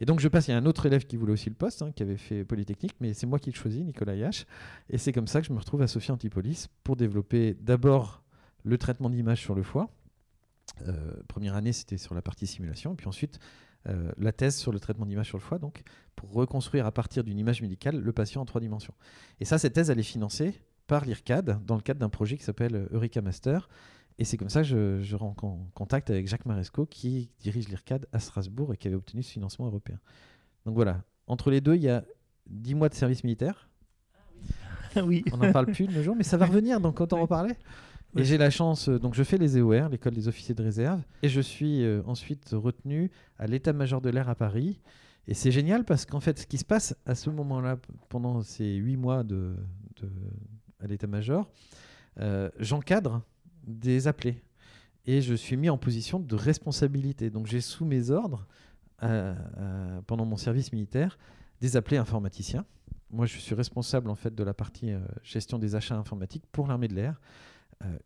Et 0.00 0.06
donc 0.06 0.18
je 0.18 0.26
passe, 0.26 0.48
il 0.48 0.50
y 0.50 0.54
a 0.54 0.56
un 0.56 0.66
autre 0.66 0.84
élève 0.84 1.06
qui 1.06 1.16
voulait 1.16 1.32
aussi 1.32 1.48
le 1.50 1.54
poste, 1.54 1.82
hein, 1.82 1.92
qui 1.92 2.02
avait 2.02 2.16
fait 2.16 2.44
Polytechnique, 2.44 2.96
mais 2.98 3.14
c'est 3.14 3.26
moi 3.26 3.38
qui 3.38 3.52
le 3.52 3.54
choisis, 3.54 3.84
Nicolas 3.84 4.16
Yache. 4.16 4.44
Et 4.90 4.98
c'est 4.98 5.12
comme 5.12 5.28
ça 5.28 5.40
que 5.40 5.46
je 5.46 5.52
me 5.52 5.58
retrouve 5.60 5.82
à 5.82 5.86
Sophie 5.86 6.10
Antipolis 6.10 6.66
pour 6.82 6.96
développer 6.96 7.54
d'abord 7.60 8.24
le 8.64 8.76
traitement 8.76 9.08
d'image 9.08 9.40
sur 9.40 9.54
le 9.54 9.62
foie. 9.62 9.88
Euh, 10.88 11.14
première 11.28 11.54
année, 11.54 11.72
c'était 11.72 11.96
sur 11.96 12.16
la 12.16 12.22
partie 12.22 12.48
simulation, 12.48 12.92
et 12.92 12.96
puis 12.96 13.06
ensuite 13.06 13.38
euh, 13.88 14.10
la 14.18 14.32
thèse 14.32 14.56
sur 14.56 14.72
le 14.72 14.80
traitement 14.80 15.06
d'image 15.06 15.28
sur 15.28 15.38
le 15.38 15.44
foie, 15.44 15.60
donc 15.60 15.82
pour 16.16 16.32
reconstruire 16.32 16.86
à 16.86 16.90
partir 16.90 17.22
d'une 17.22 17.38
image 17.38 17.62
médicale 17.62 18.00
le 18.00 18.12
patient 18.12 18.42
en 18.42 18.46
trois 18.46 18.60
dimensions. 18.60 18.94
Et 19.38 19.44
ça, 19.44 19.58
cette 19.58 19.74
thèse, 19.74 19.90
elle 19.90 20.00
est 20.00 20.02
financée 20.02 20.60
par 20.88 21.04
l'IRCAD 21.04 21.64
dans 21.64 21.76
le 21.76 21.80
cadre 21.82 22.00
d'un 22.00 22.08
projet 22.08 22.36
qui 22.36 22.42
s'appelle 22.42 22.74
euh, 22.74 22.88
Eureka 22.90 23.20
Master. 23.22 23.68
Et 24.18 24.24
c'est 24.24 24.36
comme 24.36 24.48
ça 24.48 24.62
que 24.62 24.66
je, 24.66 25.00
je 25.00 25.14
rentre 25.14 25.44
en 25.44 25.68
contact 25.74 26.10
avec 26.10 26.26
Jacques 26.26 26.44
Maresco, 26.46 26.84
qui 26.86 27.30
dirige 27.38 27.68
l'IRCAD 27.68 28.06
à 28.12 28.18
Strasbourg 28.18 28.74
et 28.74 28.76
qui 28.76 28.88
avait 28.88 28.96
obtenu 28.96 29.22
ce 29.22 29.30
financement 29.30 29.66
européen. 29.66 30.00
Donc 30.66 30.74
voilà, 30.74 31.04
entre 31.28 31.52
les 31.52 31.60
deux, 31.60 31.76
il 31.76 31.82
y 31.82 31.88
a 31.88 32.04
10 32.48 32.74
mois 32.74 32.88
de 32.88 32.94
service 32.94 33.22
militaire. 33.22 33.68
oui. 35.04 35.24
On 35.32 35.36
n'en 35.36 35.52
parle 35.52 35.66
plus 35.66 35.86
de 35.86 35.92
nos 35.92 36.02
jours, 36.02 36.16
mais 36.16 36.24
ça 36.24 36.36
va 36.36 36.46
revenir, 36.46 36.80
donc 36.80 37.00
autant 37.00 37.16
Oui. 37.16 37.20
en 37.20 37.22
reparler. 37.24 37.52
Et 37.52 38.20
Oui. 38.20 38.24
j'ai 38.24 38.38
la 38.38 38.50
chance, 38.50 38.88
euh, 38.88 38.98
donc 38.98 39.14
je 39.14 39.22
fais 39.22 39.36
les 39.36 39.58
EOR, 39.58 39.90
l'école 39.90 40.14
des 40.14 40.28
officiers 40.28 40.54
de 40.54 40.62
réserve, 40.62 41.02
et 41.22 41.28
je 41.28 41.40
suis 41.42 41.84
euh, 41.84 42.02
ensuite 42.06 42.48
retenu 42.52 43.10
à 43.38 43.46
l'état-major 43.46 44.00
de 44.00 44.08
l'air 44.10 44.28
à 44.30 44.34
Paris. 44.34 44.80
Et 45.26 45.34
c'est 45.34 45.50
génial 45.52 45.84
parce 45.84 46.06
qu'en 46.06 46.20
fait, 46.20 46.38
ce 46.38 46.46
qui 46.46 46.56
se 46.56 46.64
passe 46.64 46.96
à 47.04 47.14
ce 47.14 47.28
moment-là, 47.28 47.76
pendant 48.08 48.40
ces 48.42 48.74
huit 48.76 48.96
mois 48.96 49.22
de, 49.24 49.54
de- 50.00 50.10
à 50.80 50.86
l'état-major, 50.86 51.50
euh, 52.20 52.50
j'encadre 52.58 53.22
des 53.66 54.08
appelés. 54.08 54.42
Et 55.06 55.22
je 55.22 55.34
suis 55.34 55.56
mis 55.56 55.70
en 55.70 55.78
position 55.78 56.20
de 56.20 56.34
responsabilité. 56.34 57.30
Donc 57.30 57.46
j'ai 57.46 57.60
sous 57.60 57.84
mes 57.84 58.10
ordres, 58.10 58.46
euh, 59.02 59.34
euh, 59.58 60.00
pendant 60.06 60.24
mon 60.24 60.36
service 60.36 60.72
militaire, 60.72 61.18
des 61.60 61.76
appelés 61.76 61.96
informaticiens. 61.96 62.64
Moi, 63.10 63.26
je 63.26 63.38
suis 63.38 63.54
responsable 63.54 64.10
en 64.10 64.14
fait 64.14 64.34
de 64.34 64.44
la 64.44 64.52
partie 64.52 64.92
gestion 65.22 65.58
des 65.58 65.74
achats 65.74 65.96
informatiques 65.96 66.44
pour 66.52 66.66
l'armée 66.66 66.88
de 66.88 66.94
l'air. 66.94 67.20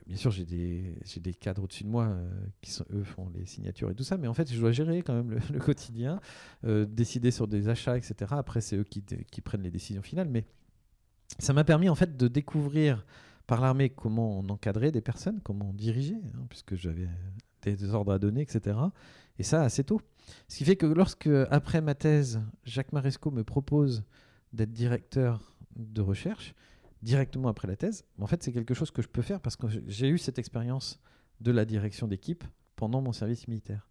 Bien 0.07 0.17
sûr, 0.17 0.31
j'ai 0.31 0.45
des, 0.45 1.35
cadres 1.35 1.65
au-dessus 1.65 1.83
de 1.83 1.89
moi 1.89 2.15
qui 2.61 2.79
eux 2.93 3.03
font 3.03 3.29
les 3.35 3.47
signatures 3.47 3.91
et 3.91 3.97
tout 3.97 4.05
ça, 4.05 4.17
mais 4.17 4.29
en 4.29 4.35
fait, 4.35 4.53
je 4.53 4.61
dois 4.61 4.71
gérer 4.71 5.03
quand 5.03 5.15
même 5.15 5.41
le, 5.51 5.59
quotidien, 5.61 6.21
décider 6.63 7.33
sur 7.33 7.49
des 7.49 7.69
achats, 7.69 7.97
etc. 7.97 8.15
Après, 8.31 8.61
c'est 8.61 8.77
eux 8.77 8.85
qui, 8.85 9.03
qui 9.03 9.41
prennent 9.41 9.63
les 9.63 9.73
décisions 9.73 10.03
finales, 10.03 10.29
mais 10.29 10.45
ça 11.39 11.53
m'a 11.53 11.65
permis 11.65 11.89
en 11.89 11.95
fait 11.95 12.17
de 12.17 12.29
découvrir 12.29 13.05
par 13.47 13.61
l'armée 13.61 13.91
comment 13.91 14.39
on 14.39 14.49
encadrait 14.49 14.93
des 14.93 15.01
personnes, 15.01 15.41
comment 15.43 15.71
on 15.71 15.73
dirigeait, 15.73 16.21
hein, 16.35 16.47
puisque 16.49 16.75
j'avais 16.75 17.09
des, 17.63 17.95
ordres 17.95 18.13
à 18.13 18.19
donner, 18.19 18.43
etc. 18.43 18.79
Et 19.39 19.43
ça 19.43 19.63
assez 19.63 19.85
tôt. 19.85 20.01
Ce 20.49 20.59
qui 20.59 20.65
fait 20.65 20.77
que 20.77 20.87
lorsque, 20.87 21.29
après 21.51 21.81
ma 21.81 21.95
thèse, 21.95 22.41
Jacques 22.65 22.93
Maresco 22.93 23.31
me 23.31 23.45
propose 23.45 24.05
d'être 24.53 24.73
directeur 24.73 25.55
de 25.77 26.01
recherche, 26.01 26.55
directement 27.03 27.49
après 27.49 27.69
la 27.69 27.77
thèse, 27.77 28.05
en 28.21 28.27
fait, 28.27 28.43
c'est 28.43 28.53
quelque 28.53 28.75
chose 28.75 28.91
que 28.91 29.03
je 29.03 29.09
peux 29.09 29.23
faire 29.23 29.41
parce 29.41 29.57
que 29.57 29.67
j'ai 29.87 30.09
eu 30.09 30.19
cette 30.19 30.39
expérience 30.39 31.01
de 31.41 31.51
la 31.51 31.65
direction 31.65 32.07
d'équipe 32.07 32.45
pendant 32.77 33.01
mon 33.01 33.13
service 33.13 33.49
militaire. 33.49 33.89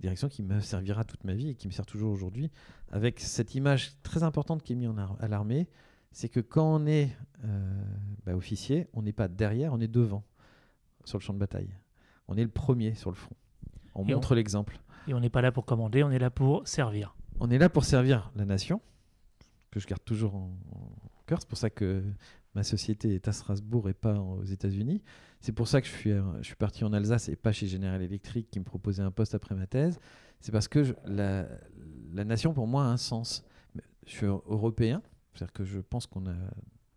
Direction 0.00 0.28
qui 0.28 0.42
me 0.42 0.60
servira 0.60 1.04
toute 1.04 1.24
ma 1.24 1.34
vie 1.34 1.50
et 1.50 1.54
qui 1.54 1.68
me 1.68 1.72
sert 1.72 1.86
toujours 1.86 2.12
aujourd'hui, 2.12 2.50
avec 2.90 3.20
cette 3.20 3.54
image 3.54 3.92
très 4.02 4.22
importante 4.22 4.62
qui 4.62 4.72
est 4.72 4.76
mise 4.76 4.90
à 5.20 5.28
l'armée, 5.28 5.68
c'est 6.12 6.28
que 6.28 6.40
quand 6.40 6.80
on 6.80 6.86
est 6.86 7.10
euh, 7.44 7.82
bah, 8.24 8.34
officier, 8.36 8.88
on 8.92 9.02
n'est 9.02 9.12
pas 9.12 9.28
derrière, 9.28 9.72
on 9.72 9.80
est 9.80 9.88
devant 9.88 10.24
sur 11.04 11.18
le 11.18 11.22
champ 11.22 11.34
de 11.34 11.38
bataille. 11.38 11.74
On 12.28 12.36
est 12.36 12.42
le 12.44 12.50
premier 12.50 12.94
sur 12.94 13.10
le 13.10 13.16
front. 13.16 13.34
On 13.94 14.06
Et 14.06 14.12
on- 14.12 14.16
montre 14.16 14.34
l'exemple. 14.34 14.78
Et 15.08 15.14
on 15.14 15.20
n'est 15.20 15.30
pas 15.30 15.42
là 15.42 15.50
pour 15.52 15.64
commander, 15.66 16.02
on 16.04 16.10
est 16.10 16.18
là 16.20 16.30
pour 16.30 16.66
servir. 16.68 17.16
On 17.40 17.50
est 17.50 17.58
là 17.58 17.68
pour 17.68 17.84
servir 17.84 18.30
la 18.36 18.44
nation, 18.44 18.80
que 19.70 19.80
je 19.80 19.86
garde 19.86 20.04
toujours 20.04 20.36
en, 20.36 20.54
en 20.74 20.90
cœur. 21.26 21.38
C'est 21.40 21.48
pour 21.48 21.58
ça 21.58 21.70
que 21.70 22.04
ma 22.54 22.62
société 22.62 23.14
est 23.14 23.26
à 23.26 23.32
Strasbourg 23.32 23.88
et 23.88 23.94
pas 23.94 24.14
aux 24.20 24.44
États-Unis. 24.44 25.02
C'est 25.40 25.52
pour 25.52 25.66
ça 25.66 25.80
que 25.80 25.88
je 25.88 25.92
suis, 25.92 26.10
je 26.12 26.42
suis 26.46 26.54
parti 26.54 26.84
en 26.84 26.92
Alsace 26.92 27.28
et 27.28 27.34
pas 27.36 27.50
chez 27.50 27.66
General 27.66 28.00
Electric 28.00 28.48
qui 28.50 28.60
me 28.60 28.64
proposait 28.64 29.02
un 29.02 29.10
poste 29.10 29.34
après 29.34 29.56
ma 29.56 29.66
thèse. 29.66 29.98
C'est 30.40 30.52
parce 30.52 30.68
que 30.68 30.84
je- 30.84 30.94
la, 31.06 31.46
la 32.12 32.24
nation, 32.24 32.52
pour 32.54 32.68
moi, 32.68 32.84
a 32.84 32.88
un 32.88 32.96
sens. 32.96 33.44
Je 34.06 34.10
suis 34.12 34.26
européen, 34.26 35.02
c'est-à-dire 35.34 35.52
que 35.52 35.64
je 35.64 35.80
pense 35.80 36.06
qu'on 36.06 36.26
a 36.26 36.34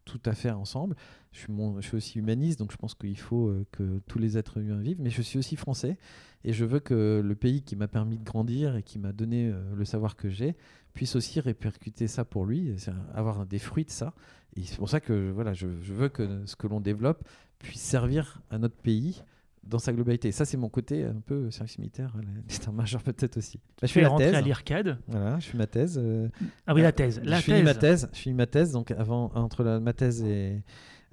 tout 0.05 0.21
à 0.25 0.33
faire 0.33 0.59
ensemble. 0.59 0.95
Je 1.31 1.39
suis, 1.81 1.95
aussi 1.95 2.19
humaniste, 2.19 2.59
donc 2.59 2.71
je 2.71 2.77
pense 2.77 2.93
qu'il 2.93 3.17
faut 3.17 3.47
euh, 3.47 3.65
que 3.71 3.99
tous 4.07 4.19
les 4.19 4.37
êtres 4.37 4.59
humains 4.59 4.79
vivent. 4.79 5.01
Mais 5.01 5.09
je 5.09 5.21
suis 5.21 5.37
aussi 5.37 5.55
français 5.55 5.97
et 6.43 6.53
je 6.53 6.63
veux 6.63 6.79
que 6.79 7.21
le 7.23 7.35
pays 7.35 7.63
qui 7.63 7.75
m'a 7.75 7.87
permis 7.87 8.17
de 8.17 8.23
grandir 8.23 8.77
et 8.77 8.83
qui 8.83 8.99
m'a 8.99 9.11
donné 9.11 9.49
euh, 9.49 9.75
le 9.75 9.83
savoir 9.83 10.15
que 10.15 10.29
j'ai 10.29 10.55
puisse 10.93 11.15
aussi 11.17 11.41
répercuter 11.41 12.07
ça 12.07 12.23
pour 12.23 12.45
lui, 12.45 12.73
avoir 13.13 13.45
des 13.45 13.59
fruits 13.59 13.83
de 13.83 13.89
ça. 13.89 14.13
Et 14.55 14.63
c'est 14.63 14.77
pour 14.77 14.89
ça 14.89 15.01
que 15.01 15.31
voilà, 15.31 15.51
je 15.53 15.67
veux 15.67 16.07
que 16.07 16.45
ce 16.45 16.55
que 16.55 16.67
l'on 16.67 16.79
développe 16.79 17.27
puisse 17.59 17.81
servir 17.81 18.41
à 18.49 18.57
notre 18.57 18.77
pays 18.77 19.21
dans 19.65 19.79
sa 19.79 19.91
globalité. 19.93 20.31
Ça, 20.31 20.45
c'est 20.45 20.57
mon 20.57 20.69
côté 20.69 21.03
un 21.03 21.19
peu 21.25 21.49
service 21.51 21.77
militaire, 21.79 22.15
l'état-major 22.49 23.01
peut-être 23.01 23.37
aussi. 23.37 23.59
Là, 23.81 23.87
je 23.87 23.93
fais 23.93 24.01
la 24.01 24.09
thèse. 24.15 24.33
à 24.35 24.41
l'IRCAD. 24.41 24.97
Voilà, 25.07 25.39
je 25.39 25.45
suis 25.45 25.57
ma 25.57 25.67
thèse. 25.67 25.99
euh, 26.01 26.29
Ah 26.67 26.73
oui, 26.75 26.81
la 26.81 26.91
thèse. 26.91 27.19
La 27.23 27.37
je 27.37 27.43
finis 27.43 27.57
thèse. 27.57 27.65
ma 27.65 27.73
thèse. 27.75 28.09
Je 28.13 28.19
finis 28.19 28.35
ma 28.35 28.45
thèse. 28.47 28.71
Donc 28.71 28.91
avant, 28.91 29.31
entre 29.35 29.63
la, 29.63 29.79
ma 29.79 29.93
thèse 29.93 30.21
et 30.23 30.61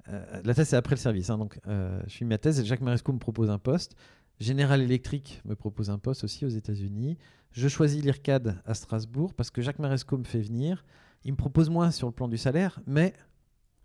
euh, 0.09 0.41
la 0.43 0.53
thèse, 0.53 0.67
c'est 0.69 0.75
après 0.75 0.95
le 0.95 0.99
service. 0.99 1.29
hein, 1.29 1.37
donc 1.37 1.59
euh, 1.67 2.01
je 2.07 2.13
finis 2.15 2.29
ma 2.29 2.37
thèse. 2.37 2.59
Et 2.59 2.65
Jacques 2.65 2.81
Maresco 2.81 3.11
me 3.13 3.19
propose 3.19 3.49
un 3.49 3.59
poste. 3.59 3.95
General 4.39 4.81
Electric 4.81 5.41
me 5.45 5.55
propose 5.55 5.89
un 5.89 5.97
poste 5.99 6.23
aussi 6.23 6.45
aux 6.45 6.49
États-Unis. 6.49 7.17
Je 7.51 7.67
choisis 7.67 8.03
l'IRCAD 8.03 8.57
à 8.65 8.73
Strasbourg 8.73 9.33
parce 9.33 9.51
que 9.51 9.61
Jacques 9.61 9.79
Maresco 9.79 10.17
me 10.17 10.23
fait 10.23 10.41
venir. 10.41 10.83
Il 11.23 11.31
me 11.31 11.37
propose 11.37 11.69
moins 11.69 11.91
sur 11.91 12.07
le 12.07 12.13
plan 12.13 12.27
du 12.27 12.37
salaire, 12.37 12.81
mais 12.85 13.13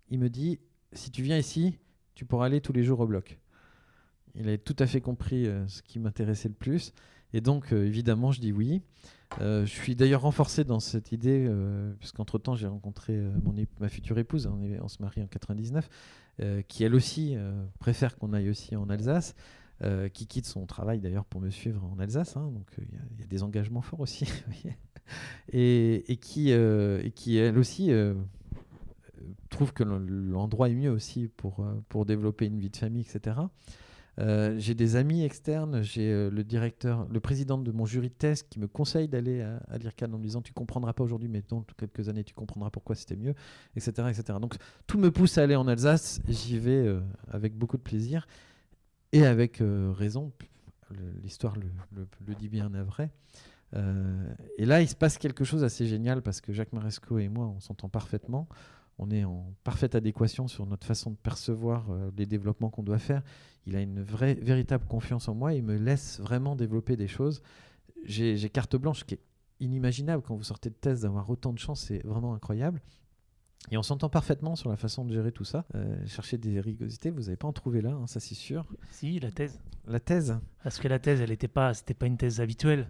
il 0.09 0.19
me 0.19 0.27
dit 0.29 0.59
si 0.91 1.11
tu 1.11 1.21
viens 1.21 1.37
ici, 1.37 1.77
tu 2.15 2.25
pourras 2.25 2.47
aller 2.47 2.61
tous 2.61 2.73
les 2.73 2.83
jours 2.83 2.99
au 2.99 3.07
bloc. 3.07 3.39
Il 4.35 4.47
avait 4.47 4.57
tout 4.57 4.75
à 4.79 4.87
fait 4.87 5.01
compris 5.01 5.47
euh, 5.47 5.67
ce 5.67 5.81
qui 5.81 5.99
m'intéressait 5.99 6.49
le 6.49 6.53
plus. 6.55 6.93
Et 7.33 7.41
donc, 7.41 7.73
euh, 7.73 7.85
évidemment, 7.85 8.31
je 8.31 8.41
dis 8.41 8.51
oui. 8.51 8.81
Euh, 9.41 9.65
je 9.65 9.71
suis 9.71 9.95
d'ailleurs 9.95 10.21
renforcé 10.21 10.63
dans 10.63 10.79
cette 10.79 11.11
idée, 11.11 11.47
puisqu'entre-temps, 11.99 12.55
j'ai 12.55 12.67
rencontré 12.67 13.15
mon 13.43 13.53
ma 13.79 13.89
future 13.89 14.17
épouse, 14.17 14.47
on, 14.47 14.87
se 14.87 15.01
marie 15.01 15.21
en 15.21 15.27
99, 15.27 15.87
euh, 16.39 16.61
qui 16.63 16.83
elle 16.83 16.95
aussi 16.95 17.35
préfère 17.79 18.17
qu'on 18.17 18.33
aille 18.33 18.49
aussi 18.49 18.75
en 18.75 18.89
Alsace, 18.89 19.35
qui 20.13 20.25
quitte 20.25 20.47
son 20.47 20.65
travail 20.65 20.99
d'ailleurs 20.99 21.25
pour 21.25 21.41
me 21.41 21.51
suivre 21.51 21.85
en 21.85 21.99
Alsace. 21.99 22.37
hein, 22.37 22.49
donc, 22.51 22.67
il 22.79 23.19
y 23.19 23.23
a- 23.23 23.27
des 23.27 23.43
engagements 23.43 23.83
forts 23.83 23.99
aussi. 23.99 24.25
et, 25.53 26.17
qui, 26.19 26.49
elle 26.49 27.57
aussi, 27.59 27.91
trouve 29.51 29.73
que 29.73 29.83
l'en- 29.83 29.99
l'endroit 29.99 30.69
est 30.69 30.75
mieux 30.75 30.91
aussi 30.91 31.27
pour 31.27 32.05
développer 32.07 32.47
une 32.47 32.59
vie 32.59 32.71
de 32.71 32.77
famille, 32.77 33.05
etc. 33.07 33.41
Euh, 34.19 34.55
j'ai 34.57 34.73
des 34.75 34.95
amis 34.95 35.23
externes, 35.23 35.81
j'ai 35.81 36.11
euh, 36.11 36.29
le 36.29 36.43
directeur, 36.43 37.07
le 37.09 37.19
président 37.19 37.57
de 37.57 37.71
mon 37.71 37.85
jury 37.85 38.09
de 38.09 38.13
thèse 38.13 38.43
qui 38.43 38.59
me 38.59 38.67
conseille 38.67 39.07
d'aller 39.07 39.41
à, 39.41 39.61
à 39.69 39.77
l'IRCAD 39.77 40.13
en 40.13 40.17
me 40.17 40.23
disant 40.23 40.41
tu 40.41 40.51
comprendras 40.51 40.93
pas 40.93 41.03
aujourd'hui, 41.03 41.29
mais 41.29 41.41
dans 41.47 41.63
quelques 41.77 42.09
années 42.09 42.23
tu 42.25 42.33
comprendras 42.33 42.69
pourquoi 42.69 42.95
c'était 42.95 43.15
mieux, 43.15 43.33
etc., 43.75 44.09
etc. 44.09 44.39
Donc 44.41 44.55
tout 44.87 44.97
me 44.97 45.09
pousse 45.09 45.37
à 45.37 45.43
aller 45.43 45.55
en 45.55 45.67
Alsace, 45.67 46.21
j'y 46.27 46.59
vais 46.59 46.85
euh, 46.85 46.99
avec 47.31 47.55
beaucoup 47.55 47.77
de 47.77 47.81
plaisir. 47.83 48.27
et 49.13 49.25
avec 49.25 49.61
raison, 49.61 50.31
l'histoire 51.23 51.55
le, 51.55 52.35
dit 52.35 52.49
bien 52.49 52.69
vrai. 52.69 53.11
Euh, 53.75 54.33
et 54.57 54.65
là, 54.65 54.81
il 54.81 54.87
se 54.87 54.95
passe 54.95 55.17
quelque 55.17 55.43
chose 55.43 55.63
assez 55.63 55.85
génial 55.85 56.21
parce 56.21 56.41
que 56.41 56.53
Jacques 56.53 56.73
Maresco 56.73 57.19
et 57.19 57.27
moi, 57.27 57.45
on 57.45 57.59
s'entend 57.59 57.89
parfaitement. 57.89 58.47
On 58.99 59.09
est 59.11 59.23
en 59.23 59.53
parfaite 59.63 59.95
adéquation 59.95 60.47
sur 60.49 60.65
notre 60.65 60.85
façon 60.85 61.11
de 61.11 61.15
percevoir 61.15 61.89
euh, 61.89 62.11
les 62.17 62.25
développements 62.25 62.69
qu'on 62.69 62.83
doit 62.83 62.99
faire. 62.99 63.23
Il 63.65 63.75
a 63.77 63.81
une 63.81 64.03
vraie, 64.03 64.35
véritable 64.35 64.85
confiance 64.85 65.29
en 65.29 65.35
moi. 65.35 65.53
Il 65.53 65.63
me 65.63 65.77
laisse 65.77 66.19
vraiment 66.19 66.55
développer 66.55 66.97
des 66.97 67.07
choses. 67.07 67.41
J'ai 68.03 68.35
j'ai 68.35 68.49
carte 68.49 68.75
blanche 68.75 69.05
qui 69.05 69.15
est 69.15 69.19
inimaginable 69.61 70.21
quand 70.21 70.35
vous 70.35 70.43
sortez 70.43 70.69
de 70.69 70.75
thèse 70.75 71.01
d'avoir 71.01 71.29
autant 71.29 71.53
de 71.53 71.59
chance. 71.59 71.81
C'est 71.81 72.05
vraiment 72.05 72.33
incroyable. 72.33 72.81
Et 73.71 73.77
on 73.77 73.83
s'entend 73.83 74.09
parfaitement 74.09 74.55
sur 74.55 74.69
la 74.69 74.75
façon 74.75 75.05
de 75.05 75.13
gérer 75.13 75.31
tout 75.31 75.43
ça. 75.45 75.65
Euh, 75.75 76.05
chercher 76.05 76.37
des 76.37 76.59
rigosités, 76.59 77.09
vous 77.09 77.21
n'avez 77.23 77.35
pas 77.37 77.47
en 77.47 77.53
trouvé 77.53 77.81
là, 77.81 77.91
hein, 77.91 78.07
ça 78.07 78.19
c'est 78.19 78.35
sûr. 78.35 78.65
Si, 78.91 79.19
la 79.19 79.31
thèse. 79.31 79.59
La 79.87 79.99
thèse, 79.99 80.37
Parce 80.63 80.77
que 80.79 80.87
la 80.87 80.99
thèse, 80.99 81.21
elle 81.21 81.29
n'était 81.29 81.47
pas, 81.47 81.73
c'était 81.73 81.93
pas 81.93 82.05
une 82.07 82.17
thèse 82.17 82.41
habituelle. 82.41 82.89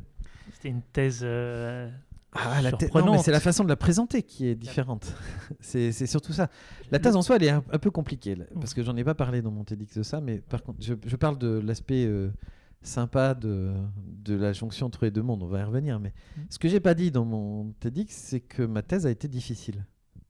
C'était 0.53 0.69
une 0.69 0.81
thèse. 0.81 1.21
euh, 1.23 1.89
Ah, 2.33 2.61
la 2.61 2.71
non, 2.71 3.13
mais 3.13 3.17
c'est 3.23 3.31
la 3.31 3.39
façon 3.39 3.63
de 3.63 3.69
la 3.69 3.75
présenter 3.75 4.21
qui 4.21 4.45
est 4.47 4.55
différente. 4.55 5.13
c'est 5.61 5.91
surtout 6.05 6.31
ça. 6.33 6.49
La 6.91 6.99
thèse 6.99 7.15
en 7.15 7.21
soi, 7.23 7.37
elle 7.37 7.43
est 7.43 7.49
un, 7.49 7.63
un 7.71 7.79
peu 7.79 7.89
compliquée, 7.91 8.35
là, 8.35 8.45
parce 8.59 8.73
que 8.75 8.83
j'en 8.83 8.95
ai 8.97 9.03
pas 9.03 9.15
parlé 9.15 9.41
dans 9.41 9.51
mon 9.51 9.63
TEDx 9.63 9.97
de 9.97 10.03
ça, 10.03 10.21
mais 10.21 10.37
par 10.39 10.61
contre, 10.61 10.77
je, 10.81 10.93
je 11.05 11.15
parle 11.15 11.39
de 11.39 11.47
l'aspect 11.59 12.05
euh, 12.05 12.29
sympa 12.83 13.33
de, 13.33 13.73
de 14.23 14.35
la 14.35 14.53
jonction 14.53 14.85
entre 14.85 15.05
les 15.05 15.11
deux 15.11 15.23
mondes. 15.23 15.41
On 15.41 15.47
va 15.47 15.59
y 15.59 15.63
revenir, 15.63 15.99
mais 15.99 16.13
Mm. 16.37 16.41
ce 16.51 16.59
que 16.59 16.69
j'ai 16.69 16.79
pas 16.79 16.93
dit 16.93 17.09
dans 17.09 17.25
mon 17.25 17.71
TEDx, 17.79 18.13
c'est 18.15 18.41
que 18.41 18.61
ma 18.61 18.83
thèse 18.83 19.07
a 19.07 19.09
été 19.11 19.27
difficile, 19.27 19.85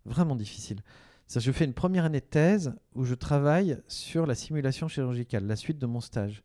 vraiment 0.05 0.35
difficile. 0.37 0.79
Ça, 1.27 1.39
je 1.41 1.51
fais 1.51 1.65
une 1.65 1.73
première 1.73 2.05
année 2.05 2.21
de 2.21 2.25
thèse 2.25 2.73
où 2.95 3.03
je 3.03 3.13
travaille 3.13 3.77
sur 3.87 4.25
la 4.25 4.35
simulation 4.35 4.87
chirurgicale, 4.87 5.45
la 5.45 5.55
suite 5.57 5.77
de 5.79 5.85
mon 5.85 5.99
stage. 6.01 6.43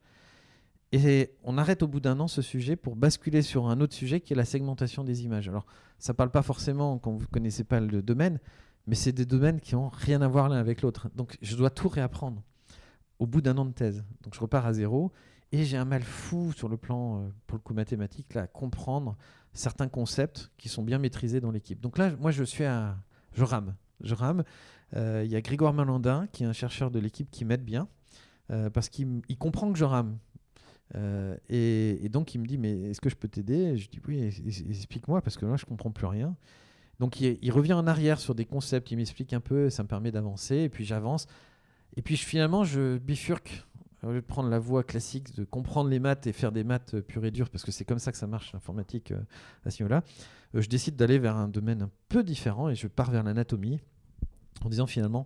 Et 0.97 1.33
on 1.43 1.59
arrête 1.59 1.83
au 1.83 1.89
bout 1.89 1.99
d'un 1.99 2.21
an 2.21 2.29
ce 2.29 2.41
sujet 2.41 2.77
pour 2.77 2.95
basculer 2.95 3.43
sur 3.43 3.67
un 3.67 3.81
autre 3.81 3.95
sujet 3.95 4.21
qui 4.21 4.33
est 4.33 4.37
la 4.37 4.45
segmentation 4.45 5.03
des 5.03 5.25
images. 5.25 5.49
Alors, 5.49 5.67
ça 5.99 6.15
parle 6.15 6.31
pas 6.31 6.43
forcément 6.43 6.99
quand 6.99 7.11
vous 7.11 7.23
ne 7.23 7.27
connaissez 7.27 7.65
pas 7.65 7.81
le 7.81 8.01
domaine, 8.01 8.39
mais 8.87 8.95
c'est 8.95 9.11
des 9.11 9.27
domaines 9.27 9.59
qui 9.59 9.75
ont 9.75 9.89
rien 9.89 10.23
à 10.23 10.29
voir 10.29 10.49
l'un 10.49 10.57
avec 10.57 10.83
l'autre. 10.83 11.09
Donc, 11.17 11.37
je 11.43 11.57
dois 11.57 11.71
tout 11.71 11.89
réapprendre 11.89 12.45
au 13.19 13.27
bout 13.27 13.41
d'un 13.41 13.59
an 13.59 13.65
de 13.65 13.73
thèse. 13.73 14.05
Donc, 14.23 14.37
je 14.37 14.41
repars 14.41 14.67
à 14.67 14.73
zéro 14.73 15.11
et 15.51 15.65
j'ai 15.65 15.77
un 15.77 15.85
mal 15.85 16.05
fou 16.05 16.53
sur 16.53 16.69
le 16.69 16.77
plan, 16.77 17.23
euh, 17.23 17.29
pour 17.49 17.59
le 17.59 17.63
coup 17.63 17.75
mathématique, 17.75 18.37
à 18.37 18.47
comprendre 18.47 19.17
certains 19.53 19.89
concepts 19.89 20.53
qui 20.59 20.69
sont 20.69 20.85
bien 20.85 20.99
maîtrisés 20.99 21.41
dans 21.41 21.51
l'équipe. 21.51 21.81
Donc 21.81 21.99
là, 21.99 22.13
moi, 22.21 22.31
je 22.31 22.45
suis 22.45 22.63
à, 22.63 22.97
je 23.33 23.43
rame, 23.43 23.75
je 24.01 24.15
rame. 24.15 24.45
Euh, 24.95 25.23
Il 25.25 25.33
y 25.33 25.35
a 25.35 25.41
Grégoire 25.41 25.73
Malandin, 25.73 26.29
qui 26.31 26.45
est 26.45 26.47
un 26.47 26.53
chercheur 26.53 26.93
de 26.93 27.01
l'équipe, 27.01 27.33
qui 27.33 27.45
m'aide 27.45 27.65
bien 27.65 27.89
euh, 28.53 28.71
parce 28.71 28.89
qu'il 28.89 29.23
comprend 29.41 29.73
que 29.73 29.79
je 29.79 29.85
rame. 29.85 30.19
Euh, 30.95 31.37
et, 31.49 32.09
donc 32.09 32.35
il 32.35 32.41
me 32.41 32.47
dit 32.47 32.59
mais 32.59 32.91
est-ce 32.91 33.01
que 33.01 33.09
je 33.09 33.17
peux 33.17 33.29
t'aider? 33.29 33.77
Je 33.77 33.89
dis 33.89 34.01
oui, 34.07 34.23
explique-moi 34.69 35.23
parce 35.23 35.37
que 35.37 35.47
là 35.47 35.57
je 35.57 35.65
comprends 35.65 35.91
plus 35.91 36.07
rien. 36.07 36.37
Donc 37.01 37.21
il, 37.21 37.51
revient 37.51 37.73
en 37.73 37.87
arrière 37.87 38.21
sur 38.21 38.35
des 38.35 38.45
concepts, 38.45 38.91
il 38.91 38.97
m'explique 38.97 39.33
un 39.33 39.41
peu, 39.41 39.71
ça 39.71 39.83
me 39.83 39.89
permet 39.89 40.13
d'avancer 40.13 40.57
et 40.57 40.69
puis 40.69 40.85
j'avance. 40.85 41.27
Et 41.97 42.03
puis 42.03 42.17
je- 42.17 42.25
finalement 42.25 42.65
je 42.65 42.99
bifurque 42.99 43.67
au 44.03 44.11
lieu 44.11 44.21
de 44.21 44.27
prendre 44.27 44.51
la 44.51 44.59
voie 44.59 44.85
classique 44.85 45.35
de 45.35 45.45
comprendre 45.45 45.89
les 45.89 45.99
maths 45.99 46.27
et 46.27 46.33
faire 46.33 46.53
des 46.53 46.63
maths 46.63 46.95
euh, 46.95 47.01
pures 47.01 47.25
et 47.25 47.31
dures 47.31 47.49
parce 47.49 47.65
que 47.65 47.73
c'est 47.73 47.85
comme 47.87 47.99
ça 47.99 48.13
que 48.13 48.19
ça 48.19 48.27
marche 48.27 48.53
l'informatique 48.53 49.13
euh, 49.13 49.21
à 49.65 49.71
ce 49.71 49.83
niveau-là. 49.83 50.05
je 50.53 50.69
décide 50.69 50.97
d'aller 50.97 51.19
vers 51.19 51.37
un 51.37 51.49
domaine 51.49 51.83
un 51.83 51.91
peu 52.11 52.23
différent 52.23 52.69
et 52.69 52.75
je 52.75 52.87
pars 52.87 53.11
vers 53.11 53.23
l'anatomie 53.23 53.81
en 54.63 54.69
disant 54.69 54.87
finalement 54.87 55.25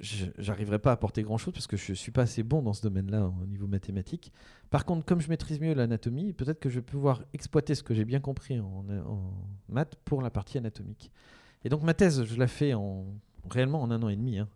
j'arriverai 0.00 0.78
pas 0.78 0.90
à 0.90 0.92
apporter 0.94 1.22
grand 1.22 1.38
chose 1.38 1.52
parce 1.52 1.66
que 1.66 1.76
je 1.76 1.92
suis 1.92 2.12
pas 2.12 2.22
assez 2.22 2.42
bon 2.42 2.62
dans 2.62 2.72
ce 2.72 2.82
domaine-là 2.82 3.32
au 3.42 3.46
niveau 3.46 3.66
mathématique. 3.66 4.32
Par 4.70 4.84
contre, 4.84 5.04
comme 5.04 5.20
je 5.20 5.28
maîtrise 5.28 5.60
mieux 5.60 5.74
l'anatomie, 5.74 6.32
peut-être 6.32 6.60
que 6.60 6.68
je 6.68 6.76
vais 6.76 6.82
pouvoir 6.82 7.24
exploiter 7.32 7.74
ce 7.74 7.82
que 7.82 7.94
j'ai 7.94 8.04
bien 8.04 8.20
compris 8.20 8.60
en, 8.60 8.84
en 9.06 9.32
maths 9.68 9.96
pour 10.04 10.22
la 10.22 10.30
partie 10.30 10.58
anatomique. 10.58 11.10
Et 11.64 11.68
donc 11.68 11.82
ma 11.82 11.94
thèse, 11.94 12.24
je 12.24 12.36
la 12.36 12.46
fais 12.46 12.74
en, 12.74 13.06
réellement 13.50 13.82
en 13.82 13.90
un 13.90 14.02
an 14.02 14.08
et 14.08 14.16
demi, 14.16 14.38
hein, 14.38 14.48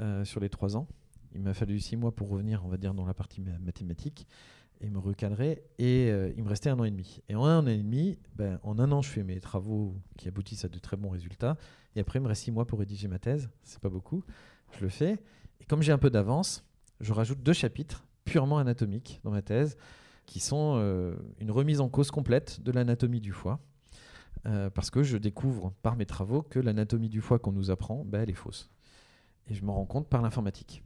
euh, 0.00 0.24
sur 0.24 0.40
les 0.40 0.48
trois 0.48 0.76
ans. 0.76 0.88
Il 1.34 1.42
m'a 1.42 1.54
fallu 1.54 1.78
six 1.78 1.96
mois 1.96 2.12
pour 2.12 2.28
revenir, 2.28 2.64
on 2.64 2.68
va 2.68 2.76
dire, 2.76 2.92
dans 2.92 3.06
la 3.06 3.14
partie 3.14 3.40
ma- 3.40 3.58
mathématique 3.60 4.26
et 4.80 4.90
me 4.90 4.98
recadrer. 4.98 5.62
Et 5.78 6.10
euh, 6.10 6.32
il 6.36 6.42
me 6.42 6.48
restait 6.48 6.70
un 6.70 6.78
an 6.80 6.84
et 6.84 6.90
demi. 6.90 7.20
Et 7.28 7.36
en 7.36 7.44
un 7.44 7.60
an 7.64 7.66
et 7.68 7.76
demi, 7.78 8.18
ben, 8.34 8.58
en 8.64 8.80
un 8.80 8.90
an, 8.90 9.02
je 9.02 9.08
fais 9.08 9.22
mes 9.22 9.38
travaux 9.38 9.94
qui 10.16 10.26
aboutissent 10.26 10.64
à 10.64 10.68
de 10.68 10.78
très 10.80 10.96
bons 10.96 11.10
résultats. 11.10 11.56
Et 11.94 12.00
après, 12.00 12.18
il 12.18 12.22
me 12.22 12.28
reste 12.28 12.42
six 12.42 12.50
mois 12.50 12.66
pour 12.66 12.80
rédiger 12.80 13.06
ma 13.06 13.20
thèse. 13.20 13.48
C'est 13.62 13.78
pas 13.78 13.90
beaucoup. 13.90 14.24
Je 14.78 14.84
le 14.84 14.88
fais. 14.88 15.22
Et 15.60 15.64
comme 15.64 15.82
j'ai 15.82 15.92
un 15.92 15.98
peu 15.98 16.10
d'avance, 16.10 16.64
je 17.00 17.12
rajoute 17.12 17.42
deux 17.42 17.52
chapitres 17.52 18.06
purement 18.24 18.58
anatomiques 18.58 19.20
dans 19.24 19.30
ma 19.30 19.42
thèse, 19.42 19.76
qui 20.26 20.40
sont 20.40 20.74
euh, 20.76 21.16
une 21.40 21.50
remise 21.50 21.80
en 21.80 21.88
cause 21.88 22.10
complète 22.10 22.60
de 22.62 22.70
l'anatomie 22.72 23.20
du 23.20 23.32
foie. 23.32 23.60
Euh, 24.46 24.70
parce 24.70 24.90
que 24.90 25.02
je 25.02 25.18
découvre 25.18 25.74
par 25.82 25.96
mes 25.96 26.06
travaux 26.06 26.42
que 26.42 26.58
l'anatomie 26.58 27.10
du 27.10 27.20
foie 27.20 27.38
qu'on 27.38 27.52
nous 27.52 27.70
apprend, 27.70 28.04
ben, 28.06 28.22
elle 28.22 28.30
est 28.30 28.34
fausse. 28.34 28.70
Et 29.48 29.54
je 29.54 29.64
m'en 29.64 29.74
rends 29.74 29.84
compte 29.84 30.08
par 30.08 30.22
l'informatique. 30.22 30.82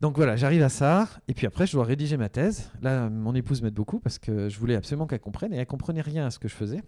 Donc 0.00 0.16
voilà, 0.16 0.36
j'arrive 0.36 0.62
à 0.62 0.68
ça, 0.68 1.08
et 1.26 1.34
puis 1.34 1.46
après 1.46 1.66
je 1.66 1.72
dois 1.72 1.84
rédiger 1.84 2.16
ma 2.16 2.28
thèse. 2.28 2.70
Là, 2.82 3.10
mon 3.10 3.34
épouse 3.34 3.62
m'aide 3.62 3.74
beaucoup 3.74 3.98
parce 3.98 4.18
que 4.18 4.48
je 4.48 4.58
voulais 4.58 4.76
absolument 4.76 5.06
qu'elle 5.06 5.20
comprenne, 5.20 5.52
et 5.52 5.56
elle 5.56 5.66
comprenait 5.66 6.00
rien 6.00 6.26
à 6.26 6.30
ce 6.30 6.38
que 6.38 6.48
je 6.48 6.54
faisais. 6.54 6.82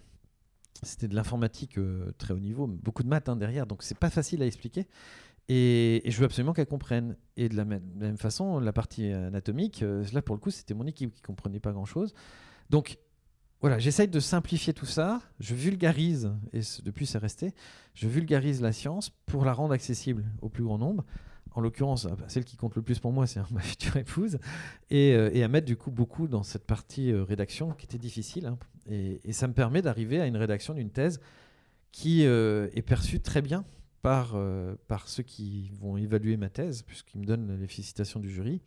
C'était 0.82 1.08
de 1.08 1.14
l'informatique 1.14 1.76
euh, 1.78 2.12
très 2.18 2.32
haut 2.32 2.38
niveau, 2.38 2.66
beaucoup 2.66 3.02
de 3.02 3.08
maths 3.08 3.28
hein, 3.28 3.36
derrière, 3.36 3.66
donc 3.66 3.82
c'est 3.82 3.98
pas 3.98 4.10
facile 4.10 4.42
à 4.42 4.46
expliquer. 4.46 4.86
Et, 5.48 6.02
je 6.06 6.16
veux 6.18 6.24
absolument 6.24 6.52
qu'elle 6.52 6.66
comprenne. 6.66 7.16
Et 7.36 7.48
de 7.48 7.56
la, 7.56 7.64
même- 7.64 8.16
façon, 8.18 8.60
la 8.60 8.72
partie 8.72 9.10
anatomique, 9.12 9.82
euh, 9.82 10.04
là 10.12 10.22
pour 10.22 10.36
le 10.36 10.40
coup, 10.40 10.50
c'était 10.50 10.74
mon 10.74 10.86
équipe 10.86 11.12
qui 11.14 11.22
comprenait 11.22 11.60
pas 11.60 11.72
grand-chose. 11.72 12.14
Donc 12.68 12.98
voilà, 13.60 13.78
j'essaye 13.78 14.08
de 14.08 14.20
simplifier 14.20 14.72
tout 14.72 14.86
ça, 14.86 15.20
je 15.38 15.54
vulgarise, 15.54 16.32
et 16.52 16.60
depuis 16.84 17.04
c'est 17.04 17.18
resté, 17.18 17.52
je 17.94 18.08
vulgarise 18.08 18.62
la 18.62 18.72
science 18.72 19.10
pour 19.26 19.44
la 19.44 19.52
rendre 19.52 19.74
accessible 19.74 20.24
au 20.40 20.48
plus 20.48 20.64
grand 20.64 20.78
nombre. 20.78 21.04
En 21.52 21.60
l'occurrence, 21.60 22.06
ah 22.10 22.14
bah, 22.16 22.24
celle 22.28 22.44
qui 22.44 22.56
compte 22.56 22.76
le 22.76 22.82
plus 22.82 23.00
pour 23.00 23.12
moi, 23.12 23.26
c'est 23.26 23.40
ma 23.50 23.60
future 23.60 23.96
épouse, 23.96 24.38
et, 24.88 25.14
euh, 25.14 25.30
et 25.34 25.42
à 25.42 25.48
mettre 25.48 25.66
du 25.66 25.76
coup 25.76 25.90
beaucoup 25.90 26.28
dans 26.28 26.42
cette 26.42 26.64
partie 26.64 27.12
euh, 27.12 27.24
rédaction 27.24 27.72
qui 27.72 27.86
était 27.86 27.98
difficile. 27.98 28.46
hein. 28.46 28.58
Et, 28.88 29.20
ça 29.32 29.46
me 29.48 29.52
permet 29.52 29.82
d'arriver 29.82 30.20
à 30.20 30.26
une 30.26 30.36
rédaction 30.36 30.72
d'une 30.72 30.90
thèse 30.90 31.20
qui 31.92 32.22
est 32.22 32.86
perçue 32.86 33.20
très 33.20 33.42
bien 33.42 33.64
par, 34.02 34.32
euh, 34.34 34.74
par 34.88 35.08
ceux 35.08 35.22
qui 35.22 35.70
vont 35.80 35.96
évaluer 35.96 36.36
ma 36.36 36.48
thèse, 36.48 36.82
puisqu'ils 36.82 37.20
me 37.20 37.26
donnent 37.26 37.58
les 37.60 37.66
félicitations 37.66 38.20
du 38.20 38.30
jury. 38.30 38.60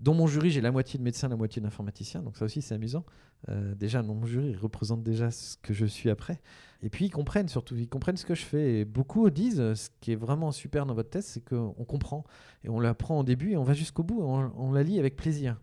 Dans 0.00 0.14
mon 0.14 0.26
jury, 0.26 0.50
j'ai 0.50 0.60
la 0.60 0.72
moitié 0.72 0.98
de 0.98 1.04
médecins, 1.04 1.28
la 1.28 1.36
moitié 1.36 1.62
d'informaticiens, 1.62 2.22
donc 2.22 2.36
ça 2.36 2.44
aussi 2.44 2.62
c'est 2.62 2.74
amusant. 2.74 3.04
Euh, 3.48 3.74
déjà, 3.74 4.02
mon 4.02 4.24
jury 4.26 4.50
il 4.50 4.56
représente 4.56 5.02
déjà 5.02 5.30
ce 5.30 5.56
que 5.58 5.72
je 5.72 5.86
suis 5.86 6.10
après. 6.10 6.40
Et 6.82 6.90
puis 6.90 7.06
ils 7.06 7.10
comprennent 7.10 7.48
surtout, 7.48 7.76
ils 7.76 7.88
comprennent 7.88 8.16
ce 8.16 8.26
que 8.26 8.34
je 8.34 8.42
fais. 8.42 8.80
Et 8.80 8.84
beaucoup 8.84 9.28
disent, 9.30 9.74
ce 9.74 9.88
qui 10.00 10.12
est 10.12 10.16
vraiment 10.16 10.50
super 10.50 10.84
dans 10.84 10.94
votre 10.94 11.10
thèse, 11.10 11.26
c'est 11.26 11.44
qu'on 11.44 11.72
comprend. 11.84 12.24
Et 12.64 12.68
on 12.68 12.80
l'apprend 12.80 13.20
au 13.20 13.24
début 13.24 13.52
et 13.52 13.56
on 13.56 13.62
va 13.62 13.74
jusqu'au 13.74 14.02
bout, 14.02 14.20
on 14.22 14.72
la 14.72 14.82
lit 14.82 14.98
avec 14.98 15.16
plaisir. 15.16 15.58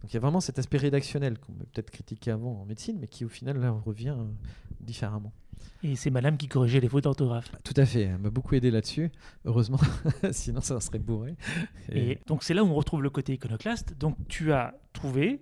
Donc 0.00 0.12
il 0.12 0.14
y 0.14 0.16
a 0.16 0.20
vraiment 0.20 0.40
cet 0.40 0.58
aspect 0.58 0.78
rédactionnel 0.78 1.38
qu'on 1.38 1.52
peut 1.52 1.66
peut-être 1.72 1.90
critiquer 1.90 2.30
avant 2.30 2.60
en 2.60 2.64
médecine, 2.64 2.98
mais 3.00 3.08
qui 3.08 3.24
au 3.24 3.28
final 3.28 3.58
là 3.58 3.70
revient 3.70 4.16
euh, 4.16 4.24
différemment. 4.80 5.32
Et 5.82 5.96
c'est 5.96 6.10
madame 6.10 6.36
qui 6.36 6.48
corrigeait 6.48 6.80
les 6.80 6.88
fautes 6.88 7.04
d'orthographe. 7.04 7.50
Tout 7.64 7.74
à 7.76 7.86
fait, 7.86 8.02
elle 8.02 8.18
m'a 8.18 8.30
beaucoup 8.30 8.54
aidé 8.54 8.70
là-dessus, 8.70 9.10
heureusement, 9.44 9.78
sinon 10.32 10.60
ça 10.60 10.80
serait 10.80 10.98
bourré. 10.98 11.36
Et 11.92 12.18
donc 12.26 12.42
c'est 12.42 12.54
là 12.54 12.64
où 12.64 12.68
on 12.68 12.74
retrouve 12.74 13.02
le 13.02 13.10
côté 13.10 13.34
iconoclaste. 13.34 13.96
Donc 13.98 14.16
tu 14.28 14.52
as 14.52 14.74
trouvé 14.92 15.40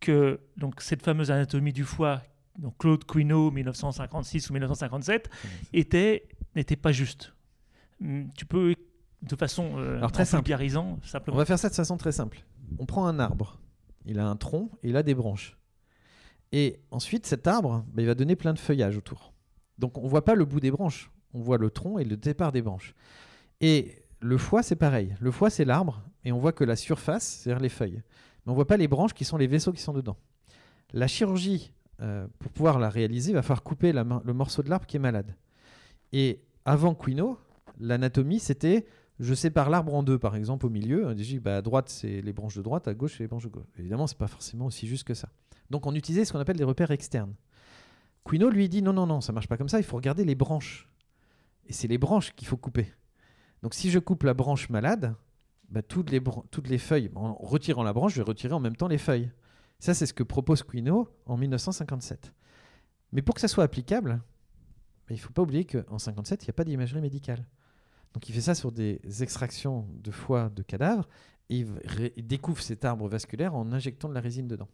que 0.00 0.40
donc 0.56 0.80
cette 0.80 1.02
fameuse 1.02 1.30
anatomie 1.30 1.72
du 1.72 1.84
foie, 1.84 2.22
donc 2.58 2.78
Claude 2.78 3.04
Quinault 3.04 3.50
1956 3.50 4.50
ou 4.50 4.52
1957, 4.54 5.30
était 5.72 6.26
n'était 6.56 6.76
pas 6.76 6.92
juste. 6.92 7.32
Hum, 8.02 8.30
Tu 8.36 8.46
peux 8.46 8.74
de 9.22 9.36
façon 9.36 9.74
euh, 9.76 9.98
Alors, 9.98 10.12
très 10.12 10.24
simple. 10.24 10.44
vulgarisant 10.46 10.98
On 11.02 11.06
simplement. 11.06 11.36
va 11.36 11.44
faire 11.44 11.58
ça 11.58 11.68
de 11.68 11.74
façon 11.74 11.96
très 11.98 12.12
simple. 12.12 12.44
On 12.78 12.86
prend 12.86 13.06
un 13.06 13.18
arbre, 13.18 13.60
il 14.06 14.18
a 14.18 14.26
un 14.26 14.36
tronc 14.36 14.70
et 14.82 14.88
il 14.88 14.96
a 14.96 15.02
des 15.02 15.14
branches. 15.14 15.58
Et 16.52 16.80
ensuite, 16.90 17.26
cet 17.26 17.46
arbre, 17.46 17.84
bah, 17.92 18.02
il 18.02 18.06
va 18.06 18.14
donner 18.14 18.34
plein 18.34 18.52
de 18.54 18.58
feuillage 18.58 18.96
autour. 18.96 19.29
Donc 19.80 19.98
on 19.98 20.04
ne 20.04 20.08
voit 20.08 20.24
pas 20.24 20.34
le 20.34 20.44
bout 20.44 20.60
des 20.60 20.70
branches, 20.70 21.10
on 21.34 21.40
voit 21.40 21.58
le 21.58 21.70
tronc 21.70 21.98
et 21.98 22.04
le 22.04 22.16
départ 22.16 22.52
des 22.52 22.62
branches. 22.62 22.94
Et 23.60 24.04
le 24.20 24.36
foie, 24.36 24.62
c'est 24.62 24.76
pareil. 24.76 25.14
Le 25.20 25.30
foie, 25.30 25.50
c'est 25.50 25.64
l'arbre, 25.64 26.02
et 26.24 26.32
on 26.32 26.38
voit 26.38 26.52
que 26.52 26.64
la 26.64 26.76
surface, 26.76 27.24
c'est-à-dire 27.24 27.62
les 27.62 27.68
feuilles. 27.70 28.02
Mais 28.44 28.52
on 28.52 28.54
voit 28.54 28.66
pas 28.66 28.76
les 28.76 28.88
branches 28.88 29.14
qui 29.14 29.24
sont 29.24 29.38
les 29.38 29.46
vaisseaux 29.46 29.72
qui 29.72 29.80
sont 29.80 29.94
dedans. 29.94 30.16
La 30.92 31.06
chirurgie, 31.06 31.72
euh, 32.00 32.26
pour 32.38 32.52
pouvoir 32.52 32.78
la 32.78 32.90
réaliser, 32.90 33.32
va 33.32 33.42
falloir 33.42 33.62
couper 33.62 33.92
le 33.92 34.32
morceau 34.32 34.62
de 34.62 34.68
l'arbre 34.68 34.86
qui 34.86 34.96
est 34.96 35.00
malade. 35.00 35.34
Et 36.12 36.40
avant 36.64 36.94
Quino, 36.94 37.38
l'anatomie, 37.78 38.38
c'était 38.38 38.86
je 39.18 39.34
sépare 39.34 39.68
l'arbre 39.68 39.94
en 39.94 40.02
deux, 40.02 40.18
par 40.18 40.34
exemple, 40.34 40.64
au 40.64 40.70
milieu. 40.70 41.06
On 41.06 41.12
dit 41.12 41.38
bah, 41.38 41.58
à 41.58 41.62
droite, 41.62 41.90
c'est 41.90 42.22
les 42.22 42.32
branches 42.32 42.56
de 42.56 42.62
droite, 42.62 42.88
à 42.88 42.94
gauche, 42.94 43.16
c'est 43.18 43.24
les 43.24 43.28
branches 43.28 43.44
de 43.44 43.50
gauche. 43.50 43.66
Évidemment, 43.78 44.06
c'est 44.06 44.16
pas 44.16 44.26
forcément 44.26 44.66
aussi 44.66 44.86
juste 44.86 45.04
que 45.04 45.12
ça. 45.12 45.28
Donc, 45.68 45.86
on 45.86 45.94
utilisait 45.94 46.24
ce 46.24 46.32
qu'on 46.32 46.38
appelle 46.38 46.56
des 46.56 46.64
repères 46.64 46.90
externes. 46.90 47.34
Quino, 48.24 48.50
lui, 48.50 48.68
dit 48.68 48.82
non, 48.82 48.92
non, 48.92 49.06
non, 49.06 49.20
ça 49.20 49.32
marche 49.32 49.48
pas 49.48 49.56
comme 49.56 49.68
ça, 49.68 49.78
il 49.78 49.84
faut 49.84 49.96
regarder 49.96 50.24
les 50.24 50.34
branches. 50.34 50.88
Et 51.66 51.72
c'est 51.72 51.88
les 51.88 51.98
branches 51.98 52.34
qu'il 52.34 52.48
faut 52.48 52.56
couper. 52.56 52.92
Donc, 53.62 53.74
si 53.74 53.90
je 53.90 53.98
coupe 53.98 54.22
la 54.22 54.34
branche 54.34 54.70
malade, 54.70 55.14
bah, 55.68 55.82
toutes, 55.82 56.10
les 56.10 56.78
feuilles, 56.78 57.10
en 57.14 57.34
retirant 57.34 57.82
la 57.82 57.92
branche, 57.92 58.14
je 58.14 58.18
vais 58.18 58.28
retirer 58.28 58.54
en 58.54 58.60
même 58.60 58.76
temps 58.76 58.88
les 58.88 58.98
feuilles. 58.98 59.30
Ça, 59.78 59.94
c'est 59.94 60.06
ce 60.06 60.14
que 60.14 60.22
propose 60.22 60.62
Quino 60.62 61.08
en 61.26 61.36
1957. 61.36 62.32
Mais 63.12 63.22
pour 63.22 63.34
que 63.34 63.40
ça 63.40 63.48
soit 63.48 63.64
applicable, 63.64 64.20
bah, 65.06 65.10
il 65.10 65.14
ne 65.14 65.20
faut 65.20 65.32
pas 65.32 65.42
oublier 65.42 65.64
qu'en 65.64 65.98
57, 65.98 66.42
il 66.42 66.46
n'y 66.46 66.50
a 66.50 66.54
pas 66.54 66.64
d'imagerie 66.64 67.00
médicale. 67.00 67.46
Donc 68.12 68.28
il 68.28 68.34
fait 68.34 68.40
ça 68.40 68.54
sur 68.54 68.72
des 68.72 69.00
extractions 69.22 69.86
de 70.02 70.10
foie 70.10 70.48
de 70.48 70.62
cadavres 70.62 71.08
et 71.48 71.64
il, 72.16 72.26
découvre 72.26 72.62
cet 72.62 72.84
arbre 72.84 73.08
vasculaire 73.08 73.54
en 73.54 73.72
injectant 73.72 74.08
de 74.08 74.14
la 74.14 74.20
résine 74.20 74.48
dedans. 74.48 74.68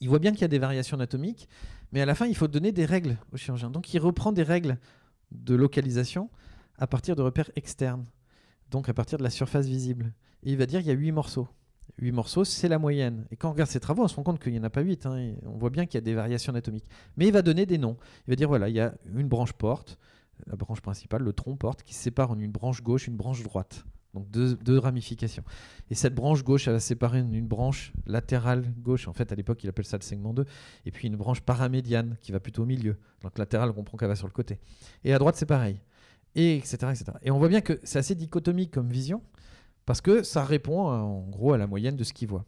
Il 0.00 0.08
voit 0.08 0.18
bien 0.18 0.32
qu'il 0.32 0.42
y 0.42 0.44
a 0.44 0.48
des 0.48 0.58
variations 0.58 0.96
anatomiques, 0.96 1.48
mais 1.92 2.00
à 2.00 2.06
la 2.06 2.14
fin, 2.14 2.26
il 2.26 2.36
faut 2.36 2.48
donner 2.48 2.72
des 2.72 2.84
règles 2.84 3.18
au 3.32 3.36
chirurgien. 3.36 3.70
Donc 3.70 3.92
il 3.92 3.98
reprend 3.98 4.32
des 4.32 4.42
règles 4.42 4.78
de 5.32 5.54
localisation 5.54 6.30
à 6.78 6.86
partir 6.86 7.16
de 7.16 7.22
repères 7.22 7.50
externes, 7.56 8.06
donc 8.70 8.88
à 8.88 8.94
partir 8.94 9.18
de 9.18 9.22
la 9.22 9.30
surface 9.30 9.66
visible. 9.66 10.12
Et 10.42 10.52
il 10.52 10.56
va 10.56 10.66
dire 10.66 10.80
qu'il 10.80 10.88
y 10.88 10.92
a 10.92 10.94
huit 10.94 11.12
morceaux. 11.12 11.48
Huit 11.98 12.12
morceaux, 12.12 12.44
c'est 12.44 12.68
la 12.68 12.78
moyenne. 12.78 13.26
Et 13.30 13.36
quand 13.36 13.48
on 13.48 13.52
regarde 13.52 13.68
ses 13.68 13.80
travaux, 13.80 14.04
on 14.04 14.08
se 14.08 14.14
rend 14.14 14.22
compte 14.22 14.40
qu'il 14.40 14.52
n'y 14.52 14.58
en 14.58 14.64
a 14.64 14.70
pas 14.70 14.80
huit. 14.80 15.04
Hein, 15.04 15.34
on 15.44 15.58
voit 15.58 15.70
bien 15.70 15.84
qu'il 15.84 15.96
y 15.96 15.98
a 15.98 16.02
des 16.02 16.14
variations 16.14 16.50
anatomiques. 16.50 16.86
Mais 17.16 17.26
il 17.26 17.32
va 17.32 17.42
donner 17.42 17.66
des 17.66 17.78
noms. 17.78 17.96
Il 18.26 18.30
va 18.30 18.36
dire 18.36 18.48
voilà, 18.48 18.68
il 18.68 18.74
y 18.74 18.80
a 18.80 18.94
une 19.14 19.28
branche 19.28 19.52
porte, 19.52 19.98
la 20.46 20.56
branche 20.56 20.80
principale, 20.80 21.22
le 21.22 21.32
tronc 21.32 21.56
porte, 21.56 21.82
qui 21.82 21.92
se 21.94 22.02
sépare 22.02 22.30
en 22.30 22.38
une 22.38 22.52
branche 22.52 22.82
gauche, 22.82 23.06
une 23.06 23.16
branche 23.16 23.42
droite. 23.42 23.84
Donc 24.14 24.28
deux, 24.30 24.78
ramifications. 24.78 25.44
Et 25.88 25.94
cette 25.94 26.14
branche 26.14 26.42
gauche, 26.42 26.66
elle 26.66 26.74
va 26.74 26.80
séparer 26.80 27.20
une, 27.20 27.46
branche 27.46 27.92
latérale 28.06 28.64
gauche. 28.78 29.06
En 29.06 29.12
fait, 29.12 29.30
à 29.30 29.34
l'époque, 29.36 29.62
il 29.62 29.68
appelle 29.68 29.84
ça 29.84 29.96
le 29.96 30.02
segment 30.02 30.34
2. 30.34 30.44
Et 30.84 30.90
puis 30.90 31.06
une 31.06 31.16
branche 31.16 31.40
paramédiane 31.40 32.16
qui 32.20 32.32
va 32.32 32.40
plutôt 32.40 32.64
au 32.64 32.66
milieu. 32.66 32.96
Donc 33.22 33.38
latérale, 33.38 33.70
on 33.70 33.72
comprend 33.74 33.96
qu'elle 33.96 34.08
va 34.08 34.16
sur 34.16 34.26
le 34.26 34.32
côté. 34.32 34.58
Et 35.04 35.14
à 35.14 35.18
droite, 35.18 35.36
c'est 35.36 35.46
pareil. 35.46 35.80
Et 36.34 36.56
etc.. 36.56 36.78
Et 37.22 37.30
on 37.30 37.38
voit 37.38 37.48
bien 37.48 37.60
que 37.60 37.78
c'est 37.84 37.98
assez 37.98 38.14
dichotomique 38.14 38.72
comme 38.72 38.88
vision, 38.88 39.22
parce 39.86 40.00
que 40.00 40.22
ça 40.22 40.44
répond 40.44 40.88
en 40.88 41.28
gros 41.28 41.52
à 41.52 41.58
la 41.58 41.66
moyenne 41.66 41.96
de 41.96 42.04
ce 42.04 42.12
qu'il 42.12 42.28
voit. 42.28 42.44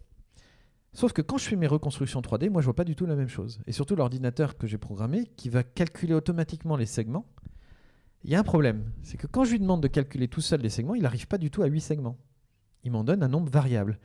Sauf 0.94 1.12
que 1.12 1.22
quand 1.22 1.38
je 1.38 1.44
fais 1.44 1.56
mes 1.56 1.66
reconstructions 1.66 2.20
3D, 2.20 2.50
moi 2.50 2.60
je 2.60 2.66
vois 2.66 2.76
pas 2.76 2.84
du 2.84 2.94
tout 2.94 3.06
la 3.06 3.16
même 3.16 3.28
chose. 3.28 3.60
Et 3.66 3.72
surtout 3.72 3.96
l'ordinateur 3.96 4.58
que 4.58 4.66
j'ai 4.66 4.78
programmé, 4.78 5.26
qui 5.36 5.48
va 5.48 5.62
calculer 5.62 6.12
automatiquement 6.12 6.76
les 6.76 6.86
segments, 6.86 7.26
il 8.24 8.30
y 8.30 8.34
a 8.34 8.40
un 8.40 8.44
problème. 8.44 8.84
C'est 9.02 9.16
que 9.16 9.26
quand 9.26 9.44
je 9.44 9.52
lui 9.52 9.60
demande 9.60 9.82
de 9.82 9.88
calculer 9.88 10.28
tout 10.28 10.40
seul 10.40 10.60
les 10.60 10.70
segments, 10.70 10.94
il 10.94 11.02
n'arrive 11.02 11.26
pas 11.26 11.38
du 11.38 11.50
tout 11.50 11.62
à 11.62 11.66
8 11.66 11.80
segments. 11.80 12.18
Il 12.84 12.92
m'en 12.92 13.04
donne 13.04 13.22
un 13.22 13.28
nombre 13.28 13.50
variable. 13.50 13.98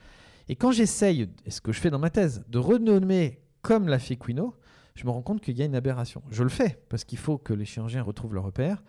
Et 0.50 0.56
quand 0.56 0.72
j'essaye, 0.72 1.30
et 1.46 1.52
ce 1.52 1.62
que 1.62 1.72
je 1.72 1.80
fais 1.80 1.90
dans 1.90 2.00
ma 2.00 2.10
thèse, 2.10 2.44
de 2.48 2.58
renommer 2.58 3.42
comme 3.62 3.88
l'a 3.88 4.00
fait 4.00 4.16
Quino, 4.16 4.56
je 4.96 5.06
me 5.06 5.12
rends 5.12 5.22
compte 5.22 5.42
qu'il 5.42 5.58
y 5.58 5.62
a 5.62 5.66
une 5.66 5.76
aberration. 5.76 6.24
Je 6.32 6.44
le 6.44 6.50
fais 6.50 6.82
parce 6.90 7.04
qu'il 7.04 7.18
faut 7.18 7.38
que 7.38 7.54
les 7.54 7.66
chirurgiens 7.66 8.02
retrouvent 8.02 8.34
leur 8.34 8.44
repère, 8.44 8.84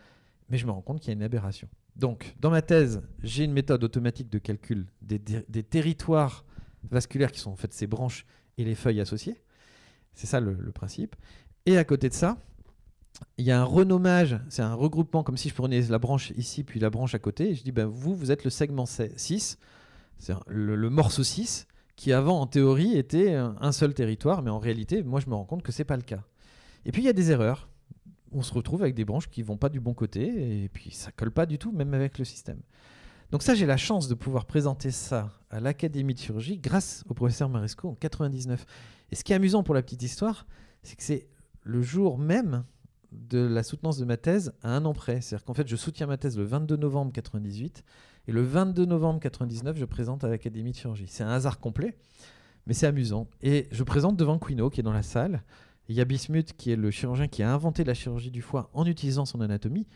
mais 0.49 0.57
je 0.57 0.67
me 0.67 0.71
rends 0.71 0.81
compte 0.81 1.01
qu'il 1.01 1.09
y 1.09 1.11
a 1.11 1.15
une 1.17 1.23
aberration. 1.23 1.69
Donc, 1.97 2.35
dans 2.41 2.51
ma 2.51 2.63
thèse, 2.63 3.03
j'ai 3.23 3.45
une 3.45 3.53
méthode 3.53 3.83
automatique 3.83 4.31
de 4.31 4.39
calcul 4.39 4.87
des, 5.03 5.19
territoires 5.65 6.45
vasculaires 6.91 7.33
qui 7.33 7.41
sont 7.41 7.51
en 7.51 7.57
fait 7.57 7.73
ces 7.73 7.87
branches 7.87 8.25
et 8.57 8.65
les 8.65 8.75
feuilles 8.75 9.01
associées. 9.01 9.43
C'est 10.15 10.29
ça 10.29 10.41
le, 10.41 10.55
le 10.55 10.73
principe. 10.73 11.17
Et 11.67 11.77
à 11.77 11.85
côté 11.85 12.09
de 12.09 12.15
ça, 12.15 12.39
il 13.37 13.45
y 13.45 13.51
a 13.51 13.61
un 13.61 13.65
renommage, 13.65 14.39
c'est 14.49 14.63
un 14.63 14.75
regroupement, 14.75 15.23
comme 15.23 15.37
si 15.37 15.49
je 15.49 15.55
prenais 15.55 15.81
la 15.83 15.99
branche 15.99 16.33
ici, 16.37 16.65
puis 16.65 16.81
la 16.81 16.91
branche 16.91 17.15
à 17.15 17.19
côté, 17.19 17.51
et 17.51 17.55
je 17.55 17.63
dis, 17.63 17.73
ben, 17.73 17.87
vous, 17.87 18.15
vous 18.15 18.31
êtes 18.31 18.45
le 18.45 18.51
segment 18.51 18.87
6, 18.87 19.59
c'est 20.19 20.35
le, 20.47 20.91
morceau 20.91 21.23
6, 21.23 21.67
qui 21.97 22.13
avant, 22.13 22.41
en 22.41 22.47
théorie, 22.47 22.97
était 22.97 23.35
un 23.35 23.73
seul 23.73 23.95
territoire, 23.95 24.43
mais 24.43 24.51
en 24.51 24.59
réalité, 24.59 25.03
moi, 25.03 25.21
je 25.21 25.29
me 25.29 25.35
rends 25.35 25.45
compte 25.45 25.63
que 25.63 25.73
c'est 25.73 25.85
pas 25.85 25.97
le 25.97 26.03
cas. 26.03 26.23
Et 26.85 26.93
puis, 26.93 27.03
il 27.03 27.05
y 27.07 27.09
a 27.09 27.13
des 27.13 27.31
erreurs. 27.31 27.69
On 28.33 28.43
se 28.43 28.53
retrouve 28.53 28.83
avec 28.83 28.95
des 28.95 29.05
branches 29.05 29.29
qui 29.29 29.43
vont 29.43 29.57
pas 29.57 29.69
du 29.69 29.81
bon 29.81 29.95
côté, 29.95 30.65
et 30.65 30.69
puis 30.69 30.91
ça 30.91 31.13
colle 31.13 31.31
pas 31.31 31.47
du 31.47 31.59
tout, 31.59 31.73
même 31.73 31.95
avec 31.95 32.19
le 32.19 32.25
système. 32.25 32.61
Donc 33.31 33.43
ça, 33.43 33.55
j'ai 33.55 33.67
la 33.67 33.77
chance 33.77 34.09
de 34.09 34.15
pouvoir 34.15 34.47
présenter 34.47 34.91
ça 34.91 35.31
à 35.51 35.61
l'Académie 35.61 36.15
de 36.15 36.19
chirurgie 36.19 36.59
grâce 36.59 37.05
au 37.09 37.15
professeur 37.15 37.49
Maresco 37.49 37.89
en 37.89 37.95
99. 37.95 38.65
Et 39.11 39.17
ce 39.17 39.25
qui 39.25 39.33
est 39.33 39.37
amusant 39.37 39.63
pour 39.63 39.75
la 39.75 39.83
petite 39.83 40.03
histoire, 40.03 40.47
c'est 40.83 40.97
que 40.97 41.03
c'est 41.03 41.29
le 41.63 41.83
jour 41.83 42.19
même 42.19 42.65
de 43.13 43.39
la 43.39 43.63
soutenance 43.63 43.99
de 43.99 44.05
ma 44.05 44.17
thèse 44.17 44.53
à 44.63 44.75
un 44.75 44.85
an 44.85 44.93
près. 44.93 45.21
C'est-à-dire 45.21 45.45
qu'en 45.45 45.55
fait, 45.55 45.69
je 45.69 45.77
soutiens 45.77 46.07
ma 46.07 46.17
thèse 46.17 46.37
le 46.37 46.45
22 46.45 46.77
novembre 46.77 47.13
98 47.13 47.85
et 48.29 48.33
le 48.33 48.43
22 48.43 48.85
novembre 48.85 49.21
99, 49.21 49.79
je 49.79 49.85
présente 49.87 50.23
à 50.25 50.29
l'Académie 50.29 50.73
de 50.73 50.77
chirurgie. 50.77 51.07
C'est 51.09 51.25
un 51.25 51.31
hasard 51.31 51.61
complet, 51.61 51.97
mais 52.67 52.75
c'est 52.75 52.87
amusant. 52.87 53.27
Et 53.41 53.69
je 53.71 53.83
présente 53.83 54.17
devant 54.17 54.39
Quino 54.39 54.69
qui 54.69 54.81
est 54.81 54.83
dans 54.83 54.93
la 54.93 55.03
salle. 55.03 55.43
Il 55.89 55.97
y 55.97 56.01
a 56.03 56.05
Bismuth 56.05 56.53
qui 56.53 56.71
est 56.71 56.77
le 56.77 56.91
chirurgien 56.91 57.29
qui 57.29 57.43
a 57.43 57.53
inventé 57.53 57.85
la 57.85 57.95
chirurgie 57.95 58.31
du 58.31 58.43
foie 58.43 58.69
en 58.75 58.85
utilisant 58.85 59.25
son 59.25 59.41
anatomie, 59.41 59.87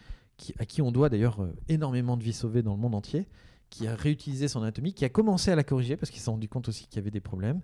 à 0.58 0.64
qui 0.64 0.80
on 0.80 0.90
doit 0.90 1.10
d'ailleurs 1.10 1.42
euh, 1.42 1.54
énormément 1.68 2.16
de 2.16 2.22
vies 2.22 2.32
sauvées 2.32 2.62
dans 2.62 2.72
le 2.72 2.80
monde 2.80 2.94
entier, 2.94 3.28
qui 3.68 3.86
a 3.86 3.94
réutilisé 3.94 4.48
son 4.48 4.62
anatomie, 4.62 4.94
qui 4.94 5.04
a 5.04 5.10
commencé 5.10 5.50
à 5.50 5.54
la 5.54 5.62
corriger 5.62 5.96
parce 5.96 6.10
qu'il 6.10 6.20
s'est 6.20 6.30
rendu 6.30 6.48
compte 6.48 6.68
aussi 6.68 6.86
qu'il 6.86 6.96
y 6.96 6.98
avait 7.00 7.10
des 7.10 7.20
problèmes. 7.20 7.60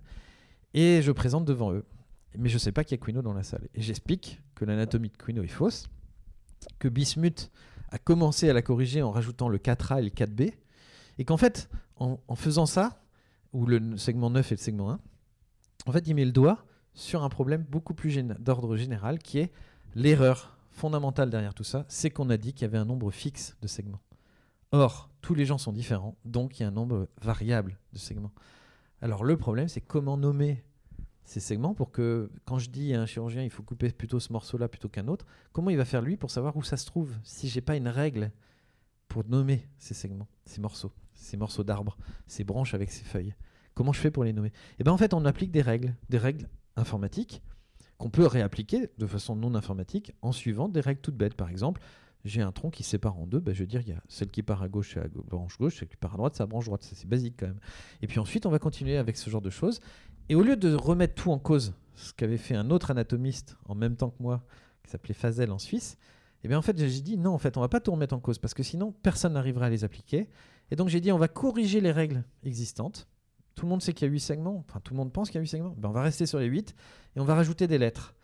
Et 0.75 1.01
je 1.01 1.11
présente 1.11 1.45
devant 1.45 1.73
eux 1.73 1.83
mais 2.37 2.49
je 2.49 2.55
ne 2.55 2.59
sais 2.59 2.71
pas 2.71 2.83
qu'il 2.83 2.97
y 2.97 3.01
a 3.01 3.05
Quino 3.05 3.21
dans 3.21 3.33
la 3.33 3.43
salle. 3.43 3.67
Et 3.73 3.81
j'explique 3.81 4.41
que 4.55 4.65
l'anatomie 4.65 5.09
de 5.09 5.17
Quino 5.17 5.41
est 5.43 5.47
fausse, 5.47 5.87
que 6.77 6.87
Bismuth 6.87 7.51
a 7.89 7.97
commencé 7.97 8.49
à 8.49 8.53
la 8.53 8.61
corriger 8.61 9.01
en 9.01 9.11
rajoutant 9.11 9.49
le 9.49 9.57
4A 9.57 9.99
et 9.99 10.03
le 10.03 10.09
4B, 10.09 10.53
et 11.17 11.25
qu'en 11.25 11.37
fait, 11.37 11.69
en, 11.97 12.17
faisant 12.35 12.65
ça, 12.65 13.01
ou 13.51 13.65
le 13.65 13.97
segment 13.97 14.29
9 14.29 14.51
et 14.51 14.55
le 14.55 14.59
segment 14.59 14.91
1, 14.91 14.99
en 15.87 15.91
fait, 15.91 16.07
il 16.07 16.13
met 16.13 16.25
le 16.25 16.31
doigt 16.31 16.65
sur 16.93 17.23
un 17.23 17.29
problème 17.29 17.65
beaucoup 17.69 17.93
plus 17.93 18.17
d'ordre 18.39 18.75
général, 18.77 19.19
qui 19.19 19.39
est 19.39 19.51
l'erreur 19.95 20.57
fondamentale 20.71 21.29
derrière 21.29 21.53
tout 21.53 21.63
ça, 21.63 21.85
c'est 21.87 22.09
qu'on 22.09 22.29
a 22.29 22.37
dit 22.37 22.53
qu'il 22.53 22.61
y 22.61 22.65
avait 22.65 22.77
un 22.77 22.85
nombre 22.85 23.11
fixe 23.11 23.57
de 23.61 23.67
segments. 23.67 24.01
Or, 24.71 25.09
tous 25.21 25.33
les 25.33 25.45
gens 25.45 25.57
sont 25.57 25.73
différents, 25.73 26.15
donc 26.25 26.59
il 26.59 26.63
y 26.63 26.65
a 26.65 26.69
un 26.69 26.71
nombre 26.71 27.09
variable 27.21 27.79
de 27.91 27.97
segments. 27.97 28.31
Alors 29.01 29.23
le 29.23 29.35
problème, 29.35 29.67
c'est 29.67 29.81
comment 29.81 30.15
nommer 30.15 30.63
ces 31.29 31.39
segments 31.39 31.75
pour 31.75 31.91
que, 31.91 32.31
quand 32.45 32.57
je 32.57 32.71
dis 32.71 32.93
à 32.95 33.01
un 33.01 33.05
chirurgien, 33.05 33.43
il 33.43 33.51
faut 33.51 33.61
couper 33.61 33.91
plutôt 33.91 34.19
ce 34.19 34.33
morceau-là 34.33 34.67
plutôt 34.67 34.89
qu'un 34.89 35.07
autre, 35.07 35.27
comment 35.51 35.69
il 35.69 35.77
va 35.77 35.85
faire 35.85 36.01
lui 36.01 36.17
pour 36.17 36.31
savoir 36.31 36.57
où 36.57 36.63
ça 36.63 36.75
se 36.75 36.87
trouve 36.87 37.13
si 37.23 37.47
j'ai 37.47 37.61
pas 37.61 37.75
une 37.75 37.87
règle 37.87 38.31
pour 39.07 39.23
nommer 39.27 39.67
ces 39.77 39.93
segments, 39.93 40.27
ces 40.45 40.59
morceaux, 40.59 40.91
ces 41.13 41.37
morceaux 41.37 41.63
d'arbres, 41.63 41.97
ces 42.25 42.43
branches 42.43 42.73
avec 42.73 42.91
ces 42.91 43.03
feuilles? 43.03 43.35
Comment 43.75 43.93
je 43.93 43.99
fais 43.99 44.09
pour 44.09 44.23
les 44.23 44.33
nommer? 44.33 44.51
Eh 44.79 44.83
bien, 44.83 44.91
en 44.91 44.97
fait, 44.97 45.13
on 45.13 45.23
applique 45.23 45.51
des 45.51 45.61
règles, 45.61 45.95
des 46.09 46.17
règles 46.17 46.49
informatiques 46.75 47.43
qu'on 47.99 48.09
peut 48.09 48.25
réappliquer 48.25 48.89
de 48.97 49.05
façon 49.05 49.35
non 49.35 49.53
informatique 49.53 50.13
en 50.23 50.31
suivant 50.31 50.67
des 50.67 50.81
règles 50.81 51.01
toutes 51.01 51.15
bêtes. 51.15 51.35
Par 51.35 51.49
exemple, 51.49 51.79
j'ai 52.25 52.41
un 52.41 52.51
tronc 52.51 52.71
qui 52.71 52.83
sépare 52.83 53.17
en 53.17 53.27
deux, 53.27 53.39
ben, 53.39 53.53
je 53.53 53.59
vais 53.59 53.67
dire 53.67 53.81
il 53.81 53.89
y 53.89 53.93
a 53.93 54.01
celle 54.07 54.29
qui 54.29 54.43
part 54.43 54.61
à 54.61 54.67
gauche, 54.67 54.93
c'est 54.93 54.99
la 54.99 55.07
branche 55.07 55.57
gauche, 55.57 55.77
celle 55.79 55.87
qui 55.87 55.95
part 55.95 56.15
à 56.15 56.17
droite, 56.17 56.35
c'est 56.35 56.43
la 56.43 56.47
branche 56.47 56.65
droite. 56.65 56.81
C'est 56.83 57.07
basique 57.07 57.35
quand 57.37 57.47
même. 57.47 57.59
Et 58.01 58.07
puis 58.07 58.19
ensuite, 58.19 58.45
on 58.45 58.49
va 58.49 58.59
continuer 58.59 58.97
avec 58.97 59.15
ce 59.15 59.29
genre 59.29 59.41
de 59.41 59.49
choses. 59.49 59.79
Et 60.29 60.35
au 60.35 60.43
lieu 60.43 60.55
de 60.55 60.75
remettre 60.75 61.15
tout 61.15 61.31
en 61.31 61.39
cause, 61.39 61.73
ce 61.95 62.13
qu'avait 62.13 62.37
fait 62.37 62.55
un 62.55 62.69
autre 62.69 62.91
anatomiste 62.91 63.57
en 63.65 63.73
même 63.73 63.95
temps 63.95 64.11
que 64.11 64.21
moi, 64.21 64.45
qui 64.83 64.91
s'appelait 64.91 65.15
Fazel 65.15 65.51
en 65.51 65.57
Suisse, 65.57 65.97
eh 66.43 66.47
bien 66.47 66.57
en 66.57 66.61
fait 66.61 66.77
j'ai 66.77 67.01
dit 67.01 67.17
non, 67.17 67.33
en 67.33 67.39
fait 67.39 67.57
on 67.57 67.61
va 67.61 67.67
pas 67.67 67.79
tout 67.79 67.91
remettre 67.91 68.15
en 68.15 68.19
cause 68.19 68.37
parce 68.37 68.53
que 68.53 68.63
sinon 68.63 68.93
personne 69.03 69.33
n'arrivera 69.33 69.65
à 69.65 69.69
les 69.69 69.83
appliquer. 69.83 70.29
Et 70.71 70.75
donc 70.75 70.87
j'ai 70.87 71.01
dit 71.01 71.11
on 71.11 71.17
va 71.17 71.27
corriger 71.27 71.81
les 71.81 71.91
règles 71.91 72.23
existantes. 72.43 73.07
Tout 73.55 73.65
le 73.65 73.71
monde 73.71 73.81
sait 73.81 73.93
qu'il 73.93 74.07
y 74.07 74.09
a 74.09 74.11
8 74.11 74.19
segments, 74.19 74.63
enfin 74.67 74.79
tout 74.79 74.93
le 74.93 74.97
monde 74.97 75.11
pense 75.11 75.29
qu'il 75.29 75.35
y 75.35 75.39
a 75.39 75.41
8 75.41 75.47
segments. 75.47 75.75
Ben, 75.77 75.89
on 75.89 75.93
va 75.93 76.03
rester 76.03 76.27
sur 76.27 76.39
les 76.39 76.45
8 76.45 76.75
et 77.15 77.19
on 77.19 77.25
va 77.25 77.35
rajouter 77.35 77.67
des 77.67 77.79
lettres. 77.79 78.15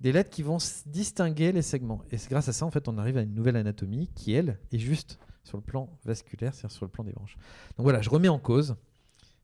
Des 0.00 0.12
lettres 0.12 0.30
qui 0.30 0.44
vont 0.44 0.58
distinguer 0.86 1.50
les 1.50 1.62
segments. 1.62 2.02
Et 2.12 2.18
c'est 2.18 2.30
grâce 2.30 2.48
à 2.48 2.52
ça 2.52 2.64
en 2.64 2.70
fait 2.70 2.86
on 2.88 2.96
arrive 2.98 3.18
à 3.18 3.22
une 3.22 3.34
nouvelle 3.34 3.56
anatomie 3.56 4.08
qui 4.14 4.32
elle 4.32 4.60
est 4.70 4.78
juste 4.78 5.18
sur 5.42 5.58
le 5.58 5.62
plan 5.62 5.90
vasculaire, 6.04 6.54
c'est-à-dire 6.54 6.76
sur 6.76 6.84
le 6.84 6.90
plan 6.90 7.02
des 7.02 7.12
branches. 7.12 7.36
Donc 7.76 7.84
voilà, 7.84 8.00
je 8.00 8.10
remets 8.10 8.28
en 8.28 8.38
cause 8.38 8.76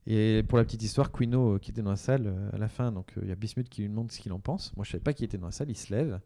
et 0.07 0.43
pour 0.43 0.59
la 0.59 0.65
petite 0.65 0.83
histoire, 0.83 1.11
Quino, 1.11 1.55
euh, 1.55 1.59
qui 1.59 1.71
était 1.71 1.83
dans 1.83 1.91
la 1.91 1.97
salle 1.97 2.27
euh, 2.27 2.51
à 2.53 2.59
la 2.59 2.69
fin, 2.69 2.93
donc 2.93 3.15
euh, 3.17 3.21
il 3.23 3.29
y 3.29 3.33
a 3.33 3.35
Bismuth 3.35 3.69
qui 3.69 3.83
lui 3.83 3.89
demande 3.89 4.13
ce 4.13 4.21
qu'il 4.21 4.33
en 4.33 4.39
pense. 4.39 4.75
Moi, 4.77 4.85
je 4.85 4.91
savais 4.91 5.03
pas 5.03 5.15
qui 5.15 5.25
était 5.25 5.39
dans 5.39 5.47
la 5.47 5.53
salle, 5.53 5.71
il 5.71 5.77
se 5.77 5.95
lève. 5.95 6.21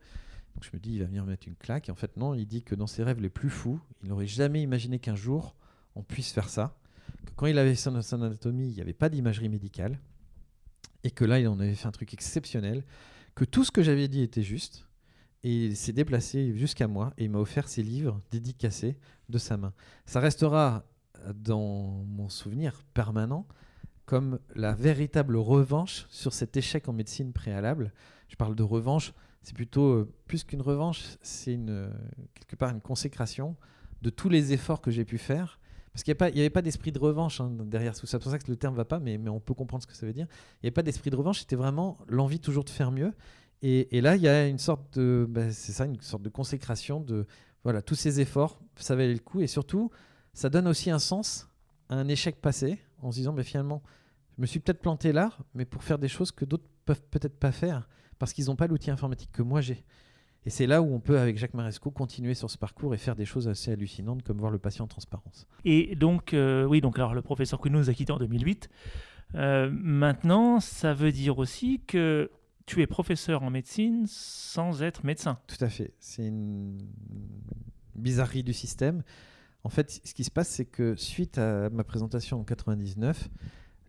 Donc 0.55 0.64
je 0.64 0.70
me 0.72 0.81
dis, 0.81 0.95
il 0.95 0.99
va 0.99 1.07
venir 1.07 1.24
mettre 1.24 1.47
une 1.47 1.55
claque. 1.55 1.89
Et 1.89 1.93
en 1.93 1.95
fait, 1.95 2.16
non, 2.16 2.35
il 2.35 2.47
dit 2.47 2.62
que 2.62 2.74
dans 2.74 2.89
ses 2.89 3.05
rêves 3.05 3.20
les 3.20 3.29
plus 3.29 3.51
fous, 3.51 3.81
il 4.03 4.09
n'aurait 4.09 4.26
jamais 4.26 4.62
imaginé 4.62 4.99
qu'un 4.99 5.14
jour 5.14 5.55
on 5.95 6.03
puisse 6.03 6.33
faire 6.33 6.49
ça. 6.49 6.76
Que 7.26 7.33
quand 7.37 7.47
il 7.47 7.59
avait 7.59 7.76
son, 7.76 7.95
anatomie, 7.95 8.68
il 8.68 8.74
n'y 8.74 8.81
avait 8.81 8.93
pas 8.93 9.09
d'imagerie 9.09 9.49
médicale. 9.49 10.01
Et 11.05 11.12
que 11.12 11.24
là, 11.24 11.39
il 11.39 11.47
en 11.47 11.61
avait 11.61 11.74
fait 11.74 11.87
un 11.87 11.93
truc 11.93 12.12
exceptionnel. 12.12 12.85
Que 13.37 13.45
tout 13.45 13.62
ce 13.62 13.70
que 13.70 13.83
j'avais 13.83 14.09
dit 14.09 14.22
était 14.22 14.43
juste. 14.43 14.89
Et 15.45 15.66
il 15.66 15.76
s'est 15.76 15.93
déplacé 15.93 16.57
jusqu'à 16.57 16.89
moi 16.89 17.12
et 17.16 17.24
il 17.24 17.31
m'a 17.31 17.39
offert 17.39 17.68
ses 17.68 17.85
livres 17.85 18.20
dédicacés 18.33 18.99
de 19.29 19.39
sa 19.39 19.57
main. 19.57 19.72
Ça 20.05 20.18
restera 20.18 20.85
dans 21.33 22.05
mon 22.05 22.29
souvenir 22.29 22.83
permanent 22.93 23.47
comme 24.09 24.38
la 24.54 24.72
véritable 24.72 25.36
revanche 25.36 26.06
sur 26.09 26.32
cet 26.32 26.56
échec 26.56 26.88
en 26.88 26.94
médecine 26.94 27.34
préalable. 27.34 27.92
Je 28.28 28.36
parle 28.36 28.54
de 28.54 28.62
revanche, 28.62 29.12
c'est 29.42 29.54
plutôt 29.54 29.92
euh, 29.92 30.11
plus 30.26 30.44
qu'une 30.44 30.62
revanche, 30.62 31.02
c'est 31.20 31.59
euh, 31.68 31.90
quelque 32.34 32.56
part 32.56 32.70
une 32.70 32.80
consécration 32.80 33.54
de 34.00 34.09
tous 34.09 34.30
les 34.30 34.54
efforts 34.54 34.80
que 34.80 34.90
j'ai 34.90 35.04
pu 35.04 35.18
faire. 35.18 35.61
Parce 35.92 36.04
qu'il 36.04 36.16
n'y 36.34 36.40
avait 36.40 36.48
pas 36.48 36.62
d'esprit 36.62 36.90
de 36.90 36.98
revanche 36.98 37.42
hein, 37.42 37.50
derrière 37.66 37.94
tout 37.94 38.06
ça. 38.06 38.12
C'est 38.12 38.22
pour 38.22 38.32
ça 38.32 38.38
que 38.38 38.50
le 38.50 38.56
terme 38.56 38.72
ne 38.72 38.78
va 38.78 38.86
pas, 38.86 38.98
mais, 38.98 39.18
on 39.28 39.40
peut 39.40 39.52
comprendre 39.52 39.82
ce 39.82 39.86
que 39.86 39.94
ça 39.94 40.06
veut 40.06 40.14
dire. 40.14 40.26
Il 40.30 40.64
n'y 40.64 40.68
avait 40.68 40.74
pas 40.74 40.82
d'esprit 40.82 41.11
de 41.11 41.16
revanche, 41.16 41.40
c'était 41.40 41.56
vraiment 41.56 41.98
l'envie 42.09 42.40
toujours 42.40 42.64
de 42.64 42.70
faire 42.70 42.90
mieux. 42.90 43.12
Et, 43.61 44.00
là, 44.00 44.16
il 44.16 44.22
y 44.22 44.28
a 44.28 44.46
une 44.46 44.59
sorte 44.59 44.98
de, 44.98 45.26
ben, 45.28 45.52
c'est 45.52 45.72
ça, 45.72 45.84
une 45.84 46.00
sorte 46.00 46.22
de 46.22 46.30
consécration 46.30 47.00
de, 47.00 47.26
voilà, 47.62 47.82
tous 47.82 47.96
ces 47.96 48.20
efforts, 48.20 48.59
ça 48.76 48.96
valait 48.96 49.12
le 49.12 49.18
coup. 49.18 49.42
Et 49.42 49.48
surtout, 49.48 49.90
ça 50.32 50.48
donne 50.48 50.66
aussi 50.66 50.90
un 50.90 50.98
sens 50.98 51.50
à 51.90 51.96
un 51.96 52.09
échec 52.09 52.40
passé 52.40 52.78
en 53.02 53.11
se 53.11 53.16
disant, 53.16 53.34
mais 53.34 53.42
finalement, 53.42 53.82
je 54.39 54.43
me 54.43 54.47
suis 54.47 54.61
peut-être 54.61 54.80
planté 54.80 55.11
là, 55.12 55.32
mais 55.55 55.64
pour 55.64 55.82
faire 55.82 55.99
des 55.99 56.07
choses 56.07 56.30
que 56.30 56.45
d'autres 56.45 56.68
peuvent 56.84 57.03
peut-être 57.11 57.36
pas 57.36 57.51
faire 57.51 57.89
parce 58.20 58.32
qu'ils 58.32 58.47
n'ont 58.47 58.57
pas 58.57 58.68
l'outil 58.68 58.93
informatique 58.93 59.32
que 59.32 59.43
moi 59.43 59.61
j'ai. 59.61 59.84
Et 60.47 60.51
c'est 60.51 60.68
là 60.68 60.80
où 60.80 60.95
on 60.95 61.01
peut, 61.01 61.18
avec 61.18 61.36
Jacques 61.36 61.55
Maresco, 61.55 61.91
continuer 61.91 62.34
sur 62.34 62.49
ce 62.49 62.57
parcours 62.57 62.95
et 62.95 62.99
faire 62.99 63.16
des 63.16 63.24
choses 63.24 63.49
assez 63.49 63.72
hallucinantes, 63.72 64.22
comme 64.22 64.39
voir 64.39 64.53
le 64.53 64.61
patient 64.61 64.84
en 64.84 64.89
transparence. 64.89 65.49
Et 65.64 65.97
donc, 65.97 66.34
euh, 66.34 66.64
oui, 66.64 66.80
donc 66.80 66.99
alors 67.01 67.14
le 67.14 67.20
professeur 67.20 67.61
Cuno 67.61 67.80
nous 67.80 67.91
a 67.91 67.95
quittés 67.95 68.12
en 68.12 68.18
2008. 68.18 68.70
Euh, 69.34 69.68
maintenant, 69.72 70.61
ça 70.61 70.95
veut 70.95 71.11
dire 71.11 71.39
aussi 71.39 71.82
que 71.84 72.30
tu 72.64 72.80
es 72.80 72.86
professeur 72.86 73.43
en 73.43 73.51
médecine 73.51 74.05
sans 74.07 74.84
être 74.84 75.05
médecin. 75.05 75.41
Tout 75.49 75.62
à 75.64 75.68
fait. 75.68 75.95
C'est 75.99 76.26
une 76.26 76.78
bizarrerie 77.97 78.45
du 78.45 78.53
système. 78.53 79.03
En 79.64 79.68
fait, 79.68 80.01
ce 80.05 80.14
qui 80.14 80.22
se 80.22 80.30
passe, 80.30 80.49
c'est 80.49 80.64
que 80.64 80.95
suite 80.95 81.39
à 81.39 81.68
ma 81.70 81.82
présentation 81.82 82.41
en 82.41 82.45
99, 82.45 83.28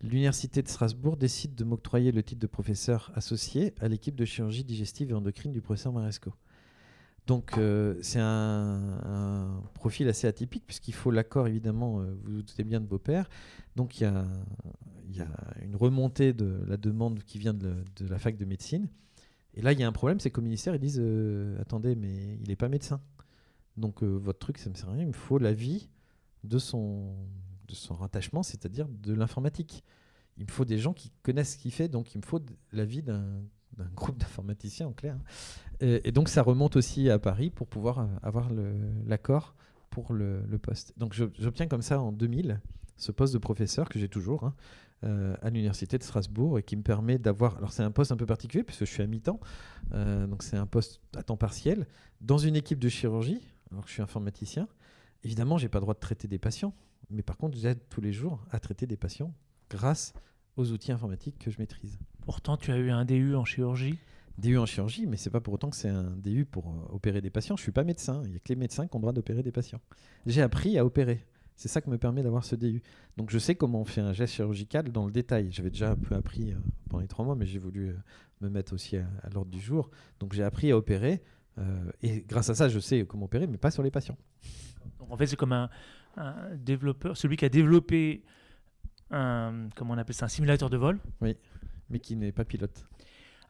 l'Université 0.02 0.62
de 0.62 0.68
Strasbourg 0.68 1.16
décide 1.16 1.54
de 1.54 1.64
m'octroyer 1.64 2.12
le 2.12 2.22
titre 2.22 2.40
de 2.40 2.46
professeur 2.46 3.10
associé 3.14 3.74
à 3.80 3.88
l'équipe 3.88 4.16
de 4.16 4.24
chirurgie 4.24 4.64
digestive 4.64 5.10
et 5.10 5.14
endocrine 5.14 5.52
du 5.52 5.60
professeur 5.60 5.92
Maresco. 5.92 6.32
Donc 7.26 7.58
euh, 7.58 7.96
c'est 8.02 8.18
un, 8.20 9.62
profil 9.74 10.08
assez 10.08 10.26
atypique 10.26 10.64
puisqu'il 10.66 10.94
faut 10.94 11.10
l'accord 11.10 11.46
évidemment, 11.46 12.00
euh, 12.00 12.14
vous 12.24 12.36
vous 12.36 12.42
doutez 12.42 12.64
bien 12.64 12.80
de 12.80 12.96
pères. 12.96 13.28
Donc 13.76 14.00
il 14.00 14.04
y 14.04 14.06
a, 14.06 14.26
une 15.62 15.76
remontée 15.76 16.32
de 16.32 16.64
la 16.66 16.76
demande 16.76 17.22
qui 17.22 17.38
vient 17.38 17.54
de, 17.54 17.84
la 18.00 18.18
fac 18.18 18.36
de 18.36 18.44
médecine. 18.44 18.88
Et 19.54 19.62
là 19.62 19.72
il 19.72 19.80
y 19.80 19.82
a 19.82 19.88
un 19.88 19.92
problème, 19.92 20.18
c'est 20.18 20.30
qu'au 20.30 20.42
ministère 20.42 20.74
ils 20.74 20.80
disent 20.80 21.00
euh, 21.00 21.60
attendez 21.60 21.94
mais 21.94 22.38
il 22.40 22.48
n'est 22.48 22.56
pas 22.56 22.68
médecin. 22.68 23.00
Donc 23.76 24.02
votre 24.02 24.38
truc 24.38 24.58
ça 24.58 24.70
me 24.70 24.74
sert 24.74 24.88
à 24.88 24.92
rien, 24.92 25.02
il 25.02 25.08
me 25.08 25.12
faut 25.12 25.38
l'avis 25.38 25.88
de 26.42 26.58
son, 26.58 27.14
de 27.70 27.76
son 27.76 27.94
rattachement, 27.94 28.42
c'est-à-dire 28.42 28.86
de 28.88 29.14
l'informatique. 29.14 29.84
Il 30.36 30.46
me 30.46 30.50
faut 30.50 30.64
des 30.64 30.78
gens 30.78 30.92
qui 30.92 31.12
connaissent 31.22 31.54
ce 31.54 31.58
qu'il 31.58 31.72
fait, 31.72 31.88
donc 31.88 32.14
il 32.14 32.18
me 32.18 32.26
faut 32.26 32.40
l'avis 32.72 33.02
d'un 33.02 33.42
groupe 33.94 34.18
d'informaticiens 34.18 34.88
en 34.88 34.92
clair. 34.92 35.18
Et, 35.80 36.12
donc 36.12 36.28
ça 36.28 36.42
remonte 36.42 36.76
aussi 36.76 37.08
à 37.10 37.18
Paris 37.18 37.50
pour 37.50 37.66
pouvoir 37.66 38.00
euh, 38.00 38.06
avoir 38.22 38.48
l'accord 39.06 39.54
pour 39.90 40.12
le, 40.12 40.42
poste. 40.62 40.92
Donc 40.98 41.14
j'obtiens 41.14 41.66
comme 41.66 41.82
ça 41.82 42.00
en 42.00 42.12
2000 42.12 42.60
ce 42.96 43.12
poste 43.12 43.32
de 43.32 43.38
professeur 43.38 43.88
que 43.88 43.98
j'ai 43.98 44.08
toujours 44.08 44.44
hein, 44.44 44.54
euh, 45.04 45.34
à 45.40 45.48
l'université 45.48 45.96
de 45.96 46.02
Strasbourg 46.02 46.58
et 46.58 46.62
qui 46.62 46.76
me 46.76 46.82
permet 46.82 47.18
d'avoir. 47.18 47.56
Alors 47.56 47.72
c'est 47.72 47.82
un 47.82 47.90
poste 47.90 48.12
un 48.12 48.16
peu 48.16 48.26
particulier 48.26 48.62
puisque 48.62 48.84
je 48.84 48.90
suis 48.90 49.02
à 49.02 49.06
mi-temps, 49.06 49.40
euh, 49.94 50.26
donc 50.26 50.42
c'est 50.42 50.58
un 50.58 50.66
poste 50.66 51.00
à 51.16 51.22
temps 51.22 51.38
partiel 51.38 51.86
dans 52.20 52.38
une 52.38 52.56
équipe 52.56 52.78
de 52.78 52.88
chirurgie. 52.88 53.40
Alors 53.72 53.84
que 53.84 53.88
je 53.88 53.94
suis 53.94 54.02
informaticien. 54.02 54.68
Évidemment, 55.22 55.58
j'ai 55.58 55.68
pas 55.68 55.78
le 55.78 55.82
droit 55.82 55.94
de 55.94 56.00
traiter 56.00 56.28
des 56.28 56.38
patients, 56.38 56.74
mais 57.10 57.22
par 57.22 57.36
contre, 57.36 57.58
j'aide 57.58 57.80
tous 57.88 58.00
les 58.00 58.12
jours 58.12 58.44
à 58.50 58.60
traiter 58.60 58.86
des 58.86 58.96
patients 58.96 59.34
grâce 59.68 60.12
aux 60.56 60.72
outils 60.72 60.92
informatiques 60.92 61.38
que 61.38 61.50
je 61.50 61.58
maîtrise. 61.58 61.98
Pourtant, 62.24 62.56
tu 62.56 62.70
as 62.70 62.76
eu 62.76 62.90
un 62.90 63.04
DU 63.04 63.34
en 63.34 63.44
chirurgie? 63.44 63.98
DU 64.38 64.58
en 64.58 64.66
chirurgie, 64.66 65.06
mais 65.06 65.16
c'est 65.16 65.30
pas 65.30 65.40
pour 65.40 65.54
autant 65.54 65.70
que 65.70 65.76
c'est 65.76 65.88
un 65.88 66.16
DU 66.16 66.44
pour 66.44 66.68
euh, 66.68 66.94
opérer 66.94 67.20
des 67.20 67.30
patients. 67.30 67.56
Je 67.56 67.62
suis 67.62 67.72
pas 67.72 67.84
médecin. 67.84 68.22
Il 68.24 68.32
y 68.32 68.36
a 68.36 68.38
que 68.38 68.48
les 68.48 68.56
médecins 68.56 68.86
qui 68.86 68.96
ont 68.96 68.98
le 68.98 69.02
droit 69.02 69.12
d'opérer 69.12 69.42
des 69.42 69.52
patients. 69.52 69.80
J'ai 70.26 70.42
appris 70.42 70.78
à 70.78 70.84
opérer. 70.84 71.26
C'est 71.56 71.68
ça 71.68 71.82
qui 71.82 71.90
me 71.90 71.98
permet 71.98 72.22
d'avoir 72.22 72.44
ce 72.44 72.56
DU. 72.56 72.82
Donc 73.16 73.30
je 73.30 73.38
sais 73.38 73.54
comment 73.54 73.82
on 73.82 73.84
fait 73.84 74.00
un 74.00 74.14
geste 74.14 74.34
chirurgical 74.34 74.90
dans 74.90 75.04
le 75.04 75.12
détail. 75.12 75.48
J'avais 75.50 75.70
déjà 75.70 75.90
un 75.90 75.96
peu 75.96 76.14
appris 76.14 76.52
euh, 76.52 76.56
pendant 76.88 77.02
les 77.02 77.08
trois 77.08 77.24
mois, 77.24 77.34
mais 77.34 77.44
j'ai 77.44 77.58
voulu 77.58 77.88
euh, 77.88 77.94
me 78.40 78.48
mettre 78.48 78.72
aussi 78.72 78.96
à, 78.96 79.06
l'ordre 79.32 79.50
du 79.50 79.60
jour. 79.60 79.90
Donc 80.20 80.32
j'ai 80.32 80.42
appris 80.42 80.70
à 80.70 80.76
opérer. 80.76 81.22
et 82.02 82.24
grâce 82.26 82.48
à 82.48 82.54
ça, 82.54 82.70
je 82.70 82.78
sais 82.78 83.04
comment 83.04 83.26
opérer, 83.26 83.46
mais 83.46 83.58
pas 83.58 83.70
sur 83.70 83.82
les 83.82 83.90
patients. 83.90 84.16
en 85.00 85.16
fait, 85.18 85.26
c'est 85.26 85.36
comme 85.36 85.52
un, 85.52 85.68
développeur, 86.54 87.16
celui 87.16 87.36
qui 87.36 87.44
a 87.44 87.48
développé 87.48 88.22
un, 89.10 89.68
comment 89.76 89.94
on 89.94 89.98
appelle 89.98 90.14
ça, 90.14 90.26
un 90.26 90.28
simulateur 90.28 90.70
de 90.70 90.76
vol. 90.76 90.98
Oui, 91.20 91.36
mais 91.88 91.98
qui 91.98 92.16
n'est 92.16 92.32
pas 92.32 92.44
pilote. 92.44 92.86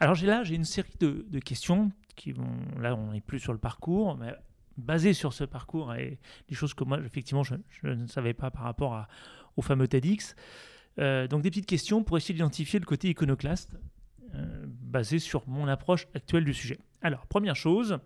Alors 0.01 0.15
j'ai 0.15 0.27
là, 0.27 0.43
j'ai 0.45 0.55
une 0.55 0.65
série 0.65 0.95
de, 0.99 1.39
questions 1.41 1.93
qui 2.17 2.33
vont, 2.33 2.51
là 2.79 2.95
on 2.95 3.13
n'est 3.13 3.21
plus 3.21 3.39
sur 3.39 3.53
le 3.53 3.59
parcours, 3.59 4.17
mais 4.17 4.35
basées 4.79 5.13
sur 5.13 5.35
ce 5.35 5.45
parcours 5.45 5.95
et 5.95 6.19
des 6.49 6.55
choses 6.55 6.73
que 6.73 6.85
moi 6.85 6.99
effectivement 7.05 7.43
je, 7.43 7.55
ne 7.85 8.07
savais 8.07 8.33
pas 8.33 8.51
par 8.51 8.63
rapport 8.63 8.95
à, 8.95 9.09
au 9.57 9.63
fameux 9.63 9.89
TEDx. 9.89 10.35
Euh, 10.99 11.29
donc 11.29 11.43
des 11.43 11.51
petites 11.51 11.67
questions 11.67 12.03
pour 12.03 12.17
essayer 12.17 12.35
d'identifier 12.35 12.79
le 12.79 12.87
côté 12.87 13.11
iconoclaste 13.11 13.77
euh, 14.35 14.65
basé 14.67 15.19
sur 15.19 15.47
mon 15.49 15.69
approche 15.69 16.09
actuelle 16.15 16.45
du 16.45 16.55
sujet. 16.55 16.79
Alors 17.03 17.27
première 17.27 17.57
chose, 17.57 17.99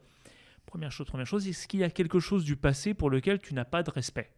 première 0.67 0.91
chose, 0.91 1.07
première 1.07 1.27
chose, 1.27 1.47
est-ce 1.47 1.69
qu'il 1.69 1.81
y 1.81 1.85
a 1.85 1.91
quelque 1.91 2.19
chose 2.19 2.45
du 2.45 2.57
passé 2.57 2.93
pour 2.93 3.09
lequel 3.09 3.39
tu 3.39 3.55
n'as 3.55 3.65
pas 3.65 3.85
de 3.85 3.91
respect? 3.91 4.33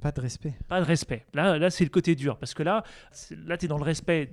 Pas 0.00 0.12
de 0.12 0.20
respect. 0.20 0.54
Pas 0.68 0.80
de 0.80 0.86
respect. 0.86 1.26
Là, 1.34 1.58
là 1.58 1.70
c'est 1.70 1.84
le 1.84 1.90
côté 1.90 2.14
dur. 2.14 2.38
Parce 2.38 2.54
que 2.54 2.62
là, 2.62 2.82
là 3.46 3.56
tu 3.56 3.66
es 3.66 3.68
dans 3.68 3.78
le 3.78 3.84
respect 3.84 4.32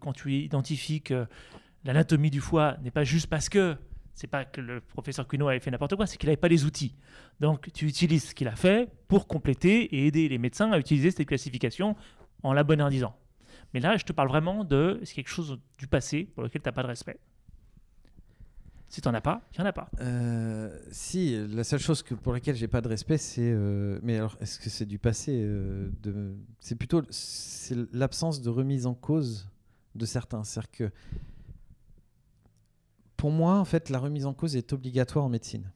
quand 0.00 0.12
tu 0.12 0.32
identifies 0.34 1.02
que 1.02 1.26
l'anatomie 1.84 2.30
du 2.30 2.40
foie 2.40 2.76
n'est 2.82 2.90
pas 2.90 3.04
juste 3.04 3.26
parce 3.28 3.48
que 3.48 3.76
c'est 4.14 4.26
pas 4.26 4.44
que 4.44 4.60
le 4.60 4.80
professeur 4.80 5.26
Cuno 5.26 5.48
avait 5.48 5.60
fait 5.60 5.70
n'importe 5.70 5.96
quoi, 5.96 6.06
c'est 6.06 6.18
qu'il 6.18 6.28
n'avait 6.28 6.36
pas 6.36 6.48
les 6.48 6.64
outils. 6.64 6.94
Donc 7.40 7.72
tu 7.72 7.86
utilises 7.86 8.28
ce 8.28 8.34
qu'il 8.34 8.48
a 8.48 8.56
fait 8.56 8.90
pour 9.08 9.26
compléter 9.26 9.84
et 9.94 10.06
aider 10.06 10.28
les 10.28 10.38
médecins 10.38 10.70
à 10.72 10.78
utiliser 10.78 11.10
cette 11.10 11.26
classification 11.26 11.96
en 12.42 12.52
la 12.52 12.64
disant. 12.90 13.16
Mais 13.74 13.80
là, 13.80 13.96
je 13.96 14.04
te 14.04 14.12
parle 14.12 14.28
vraiment 14.28 14.64
de 14.64 15.00
quelque 15.14 15.28
chose 15.28 15.58
du 15.78 15.86
passé 15.86 16.24
pour 16.34 16.42
lequel 16.42 16.60
tu 16.60 16.68
n'as 16.68 16.72
pas 16.72 16.82
de 16.82 16.88
respect. 16.88 17.18
Si 18.92 19.00
tu 19.00 19.08
n'en 19.08 19.14
as 19.14 19.22
pas, 19.22 19.40
il 19.54 19.60
n'y 19.60 19.64
en 19.64 19.68
a 19.70 19.72
pas. 19.72 19.88
Euh, 20.02 20.78
si, 20.90 21.34
la 21.48 21.64
seule 21.64 21.80
chose 21.80 22.02
que, 22.02 22.14
pour 22.14 22.34
laquelle 22.34 22.56
j'ai 22.56 22.68
pas 22.68 22.82
de 22.82 22.88
respect, 22.88 23.16
c'est. 23.16 23.40
Euh, 23.40 23.98
mais 24.02 24.18
alors, 24.18 24.36
est-ce 24.38 24.58
que 24.58 24.68
c'est 24.68 24.84
du 24.84 24.98
passé 24.98 25.40
euh. 25.42 25.88
C'est 26.60 26.74
plutôt 26.74 27.00
c'est 27.08 27.74
l'absence 27.94 28.42
de 28.42 28.50
remise 28.50 28.84
en 28.84 28.92
cause 28.92 29.48
de 29.94 30.04
certains. 30.04 30.44
C'est-à-dire 30.44 30.70
que. 30.70 30.90
Pour 33.16 33.30
moi, 33.30 33.58
en 33.58 33.64
fait, 33.64 33.88
la 33.88 33.98
remise 33.98 34.26
en 34.26 34.34
cause 34.34 34.56
est 34.56 34.74
obligatoire 34.74 35.24
en 35.24 35.30
médecine. 35.30 35.72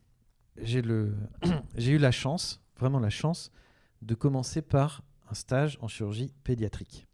J'ai 0.61 0.83
j'ai 1.75 1.93
eu 1.93 1.99
la 1.99 2.11
chance, 2.11 2.61
vraiment 2.79 3.01
la 3.01 3.09
chance, 3.09 3.51
de 4.03 4.15
commencer 4.15 4.61
par 4.61 5.03
un 5.31 5.35
stage 5.35 5.79
en 5.81 5.89
chirurgie 5.89 6.35
pédiatrique. 6.45 7.07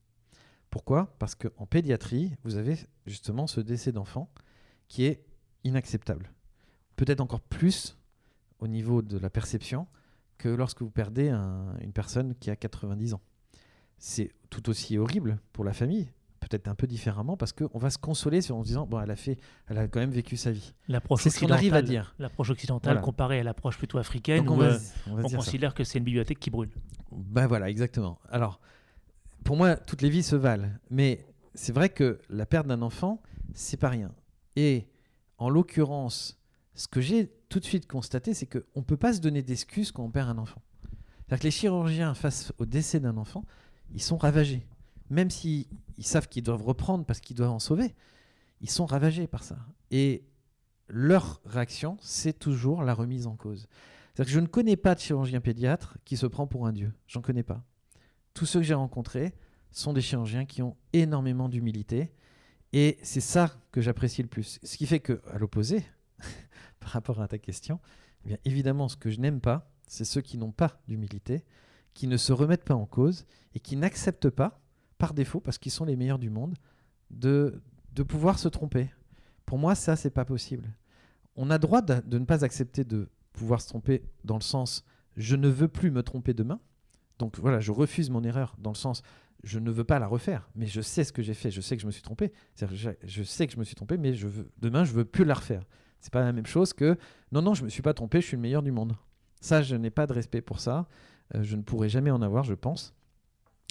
Pourquoi? 0.68 1.14
Parce 1.20 1.36
qu'en 1.36 1.66
pédiatrie, 1.66 2.32
vous 2.42 2.56
avez 2.56 2.76
justement 3.06 3.46
ce 3.46 3.60
décès 3.60 3.92
d'enfant 3.92 4.32
qui 4.88 5.04
est 5.04 5.24
inacceptable. 5.64 6.32
Peut-être 6.96 7.20
encore 7.20 7.40
plus 7.40 7.96
au 8.58 8.68
niveau 8.68 9.02
de 9.02 9.18
la 9.18 9.30
perception 9.30 9.86
que 10.38 10.48
lorsque 10.48 10.82
vous 10.82 10.90
perdez 10.90 11.30
une 11.30 11.92
personne 11.92 12.34
qui 12.36 12.50
a 12.50 12.56
90 12.56 13.14
ans. 13.14 13.20
C'est 13.98 14.32
tout 14.50 14.68
aussi 14.68 14.98
horrible 14.98 15.38
pour 15.52 15.64
la 15.64 15.72
famille, 15.72 16.08
peut-être 16.40 16.68
un 16.68 16.74
peu 16.74 16.86
différemment, 16.86 17.36
parce 17.36 17.52
qu'on 17.52 17.78
va 17.78 17.90
se 17.90 17.98
consoler 17.98 18.38
en 18.50 18.62
se 18.62 18.66
disant 18.66 18.86
bon, 18.86 19.00
elle 19.00 19.10
a 19.10 19.16
fait, 19.16 19.38
elle 19.68 19.78
a 19.78 19.86
quand 19.86 20.00
même 20.00 20.10
vécu 20.10 20.36
sa 20.36 20.50
vie. 20.50 20.74
C'est 21.18 21.30
ce 21.30 21.40
qu'on 21.40 21.50
arrive 21.50 21.74
à 21.74 21.82
dire. 21.82 22.14
L'approche 22.18 22.50
occidentale 22.50 23.00
comparée 23.00 23.40
à 23.40 23.42
l'approche 23.44 23.78
plutôt 23.78 23.98
africaine, 23.98 24.48
on, 24.48 24.58
où, 24.58 24.62
euh, 24.62 24.78
on, 25.06 25.22
considère 25.22 25.74
que 25.74 25.84
c'est 25.84 25.98
une 25.98 26.04
bibliothèque 26.04 26.40
qui 26.40 26.50
brûle. 26.50 26.70
Ben 27.12 27.46
voilà, 27.46 27.70
exactement. 27.70 28.18
Alors, 28.28 28.60
pour 29.44 29.56
moi, 29.56 29.76
toutes 29.76 30.02
les 30.02 30.10
vies 30.10 30.22
se 30.22 30.36
valent, 30.36 30.68
mais 30.90 31.24
c'est 31.54 31.72
vrai 31.72 31.88
que 31.88 32.20
la 32.30 32.46
perte 32.46 32.66
d'un 32.66 32.82
enfant, 32.82 33.22
c'est 33.54 33.76
pas 33.76 33.90
rien. 33.90 34.12
Et 34.56 34.88
en 35.42 35.50
l'occurrence, 35.50 36.38
ce 36.74 36.86
que 36.86 37.00
j'ai 37.00 37.32
tout 37.48 37.58
de 37.58 37.64
suite 37.64 37.88
constaté, 37.88 38.32
c'est 38.32 38.46
qu'on 38.46 38.80
ne 38.80 38.84
peut 38.84 38.96
pas 38.96 39.12
se 39.12 39.20
donner 39.20 39.42
d'excuses 39.42 39.90
quand 39.90 40.04
on 40.04 40.10
perd 40.10 40.28
un 40.28 40.38
enfant. 40.38 40.62
C'est-à-dire 41.26 41.40
que 41.40 41.44
les 41.44 41.50
chirurgiens, 41.50 42.14
face 42.14 42.52
au 42.58 42.64
décès 42.64 43.00
d'un 43.00 43.16
enfant, 43.16 43.44
ils 43.92 44.02
sont 44.02 44.16
ravagés. 44.16 44.66
Même 45.10 45.30
s'ils 45.30 45.66
savent 45.98 46.28
qu'ils 46.28 46.44
doivent 46.44 46.62
reprendre 46.62 47.04
parce 47.04 47.20
qu'ils 47.20 47.36
doivent 47.36 47.50
en 47.50 47.58
sauver, 47.58 47.94
ils 48.60 48.70
sont 48.70 48.86
ravagés 48.86 49.26
par 49.26 49.42
ça. 49.42 49.58
Et 49.90 50.24
leur 50.86 51.40
réaction, 51.44 51.96
c'est 52.00 52.38
toujours 52.38 52.84
la 52.84 52.94
remise 52.94 53.26
en 53.26 53.34
cause. 53.34 53.66
C'est-à-dire 54.14 54.30
que 54.30 54.34
je 54.34 54.40
ne 54.40 54.46
connais 54.46 54.76
pas 54.76 54.94
de 54.94 55.00
chirurgien 55.00 55.40
pédiatre 55.40 55.98
qui 56.04 56.16
se 56.16 56.26
prend 56.26 56.46
pour 56.46 56.68
un 56.68 56.72
dieu. 56.72 56.92
J'en 57.08 57.20
connais 57.20 57.42
pas. 57.42 57.64
Tous 58.32 58.46
ceux 58.46 58.60
que 58.60 58.66
j'ai 58.66 58.74
rencontrés 58.74 59.34
sont 59.72 59.92
des 59.92 60.02
chirurgiens 60.02 60.44
qui 60.44 60.62
ont 60.62 60.76
énormément 60.92 61.48
d'humilité 61.48 62.12
et 62.72 62.98
c'est 63.02 63.20
ça 63.20 63.54
que 63.70 63.80
j'apprécie 63.80 64.22
le 64.22 64.28
plus. 64.28 64.58
Ce 64.62 64.76
qui 64.76 64.86
fait 64.86 65.00
que, 65.00 65.20
à 65.30 65.38
l'opposé, 65.38 65.84
par 66.80 66.90
rapport 66.90 67.20
à 67.20 67.28
ta 67.28 67.38
question, 67.38 67.80
eh 68.24 68.28
bien 68.28 68.38
évidemment, 68.44 68.88
ce 68.88 68.96
que 68.96 69.10
je 69.10 69.20
n'aime 69.20 69.40
pas, 69.40 69.70
c'est 69.86 70.04
ceux 70.04 70.20
qui 70.20 70.38
n'ont 70.38 70.52
pas 70.52 70.80
d'humilité, 70.88 71.44
qui 71.94 72.06
ne 72.06 72.16
se 72.16 72.32
remettent 72.32 72.64
pas 72.64 72.74
en 72.74 72.86
cause 72.86 73.26
et 73.54 73.60
qui 73.60 73.76
n'acceptent 73.76 74.30
pas, 74.30 74.60
par 74.98 75.14
défaut, 75.14 75.40
parce 75.40 75.58
qu'ils 75.58 75.72
sont 75.72 75.84
les 75.84 75.96
meilleurs 75.96 76.18
du 76.18 76.30
monde, 76.30 76.56
de, 77.10 77.60
de 77.92 78.02
pouvoir 78.02 78.38
se 78.38 78.48
tromper. 78.48 78.90
Pour 79.44 79.58
moi, 79.58 79.74
ça, 79.74 79.96
c'est 79.96 80.10
pas 80.10 80.24
possible. 80.24 80.72
On 81.36 81.50
a 81.50 81.58
droit 81.58 81.82
de, 81.82 82.00
de 82.06 82.18
ne 82.18 82.24
pas 82.24 82.44
accepter 82.44 82.84
de 82.84 83.08
pouvoir 83.32 83.60
se 83.60 83.68
tromper 83.68 84.02
dans 84.24 84.36
le 84.36 84.42
sens 84.42 84.84
je 85.16 85.36
ne 85.36 85.48
veux 85.48 85.68
plus 85.68 85.90
me 85.90 86.02
tromper 86.02 86.34
demain. 86.34 86.60
Donc 87.18 87.38
voilà, 87.38 87.60
je 87.60 87.72
refuse 87.72 88.10
mon 88.10 88.24
erreur 88.24 88.56
dans 88.58 88.70
le 88.70 88.76
sens 88.76 89.02
je 89.44 89.58
ne 89.58 89.70
veux 89.70 89.84
pas 89.84 89.98
la 89.98 90.06
refaire, 90.06 90.48
mais 90.54 90.66
je 90.66 90.80
sais 90.80 91.04
ce 91.04 91.12
que 91.12 91.22
j'ai 91.22 91.34
fait, 91.34 91.50
je 91.50 91.60
sais 91.60 91.76
que 91.76 91.82
je 91.82 91.86
me 91.86 91.92
suis 91.92 92.02
trompé. 92.02 92.32
Je, 92.56 92.90
je, 93.02 93.22
sais 93.22 93.46
que 93.46 93.52
je 93.52 93.58
me 93.58 93.64
suis 93.64 93.74
trompé, 93.74 93.96
mais 93.96 94.14
je 94.14 94.28
veux, 94.28 94.50
demain, 94.58 94.84
je 94.84 94.92
veux 94.92 95.04
plus 95.04 95.24
la 95.24 95.34
refaire. 95.34 95.64
C'est 96.00 96.12
pas 96.12 96.22
la 96.22 96.32
même 96.32 96.46
chose 96.46 96.72
que 96.72 96.96
non, 97.32 97.42
non, 97.42 97.54
je 97.54 97.64
me 97.64 97.68
suis 97.68 97.82
pas 97.82 97.94
trompé, 97.94 98.20
je 98.20 98.26
suis 98.26 98.36
le 98.36 98.42
meilleur 98.42 98.62
du 98.62 98.72
monde. 98.72 98.96
Ça, 99.40 99.62
je 99.62 99.74
n'ai 99.74 99.90
pas 99.90 100.06
de 100.06 100.12
respect 100.12 100.40
pour 100.40 100.60
ça. 100.60 100.86
euh, 101.34 101.42
je 101.42 101.56
ne 101.56 101.62
pourrai 101.62 101.88
jamais 101.88 102.10
en 102.10 102.22
avoir, 102.22 102.44
je 102.44 102.54
pense. 102.54 102.94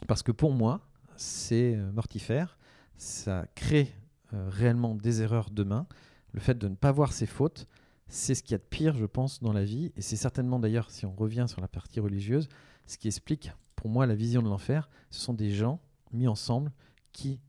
Parce 0.08 0.24
que 0.24 0.32
pour 0.32 0.52
moi, 0.52 0.82
c'est 1.16 1.76
euh, 1.76 1.92
mortifère. 1.92 2.58
Ça 2.98 3.46
crée 3.56 3.94
euh, 4.34 4.50
réellement 4.50 4.96
des 4.96 5.22
erreurs 5.22 5.50
demain. 5.52 5.88
Le 6.34 6.40
fait 6.40 6.58
de 6.58 6.68
ne 6.68 6.76
pas 6.76 6.92
voir 6.92 7.14
ses 7.14 7.26
fautes, 7.26 7.68
c'est 8.08 8.36
ce 8.36 8.44
qu'il 8.44 8.52
y 8.52 8.56
a 8.56 8.58
de 8.58 8.64
pire, 8.64 8.96
je 8.96 9.06
pense, 9.06 9.42
dans 9.42 9.54
la 9.54 9.64
vie. 9.64 9.92
Et 9.96 10.02
c'est 10.02 10.16
certainement 10.18 10.60
d'ailleurs, 10.60 10.92
si 10.92 11.06
on 11.06 11.14
revient 11.14 11.46
sur 11.48 11.62
la 11.62 11.68
partie 11.68 12.00
religieuse, 12.00 12.50
ce 12.88 12.98
qui 12.98 13.08
explique 13.08 13.52
pour 13.82 13.90
moi 13.90 14.06
la 14.06 14.14
vision 14.14 14.44
de 14.44 14.48
l'enfer. 14.48 14.92
Ce 15.10 15.20
sont 15.20 15.34
des 15.34 15.50
gens 15.50 15.80
mis 16.14 16.28
ensemble 16.28 16.72
qui 17.14 17.40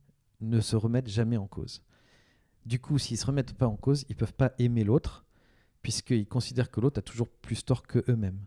ne 0.40 0.62
se 0.62 0.76
remettent 0.76 1.10
jamais 1.10 1.36
en 1.36 1.46
cause. 1.46 1.82
Du 2.64 2.80
coup, 2.80 2.96
s'ils 2.96 3.16
ne 3.16 3.20
se 3.20 3.26
remettent 3.26 3.52
pas 3.52 3.66
en 3.66 3.76
cause, 3.76 4.06
ils 4.08 4.12
ne 4.12 4.18
peuvent 4.18 4.32
pas 4.32 4.52
aimer 4.58 4.82
l'autre, 4.82 5.26
puisqu'ils 5.82 6.26
considèrent 6.26 6.70
que 6.70 6.80
l'autre 6.80 7.00
a 7.00 7.02
toujours 7.02 7.28
plus 7.28 7.66
tort 7.66 7.82
que 7.82 8.02
eux-mêmes. 8.08 8.40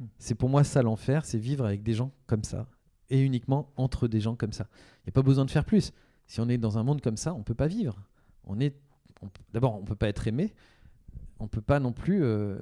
Hmm. 0.00 0.06
C'est 0.18 0.34
pour 0.34 0.48
moi 0.48 0.64
ça 0.64 0.82
l'enfer, 0.82 1.24
c'est 1.24 1.38
vivre 1.38 1.64
avec 1.64 1.84
des 1.84 1.94
gens 1.94 2.10
comme 2.26 2.42
ça, 2.42 2.66
et 3.08 3.20
uniquement 3.20 3.70
entre 3.76 4.08
des 4.08 4.20
gens 4.20 4.34
comme 4.34 4.52
ça. 4.52 4.66
Il 4.72 5.06
n'y 5.06 5.10
a 5.10 5.12
pas 5.12 5.22
besoin 5.22 5.44
de 5.44 5.50
faire 5.52 5.64
plus. 5.64 5.92
Si 6.26 6.40
on 6.40 6.48
est 6.48 6.58
dans 6.58 6.76
un 6.76 6.82
monde 6.82 7.00
comme 7.00 7.16
ça, 7.16 7.34
on 7.34 7.38
ne 7.38 7.44
peut 7.44 7.54
pas 7.54 7.68
vivre. 7.68 8.02
On 8.42 8.58
est, 8.58 8.74
D'abord, 9.52 9.76
on 9.76 9.82
ne 9.82 9.86
peut 9.86 9.94
pas 9.94 10.08
être 10.08 10.26
aimé, 10.26 10.54
on 11.38 11.44
ne 11.44 11.48
peut 11.48 11.60
pas 11.60 11.78
non 11.78 11.92
plus 11.92 12.24
euh, 12.24 12.58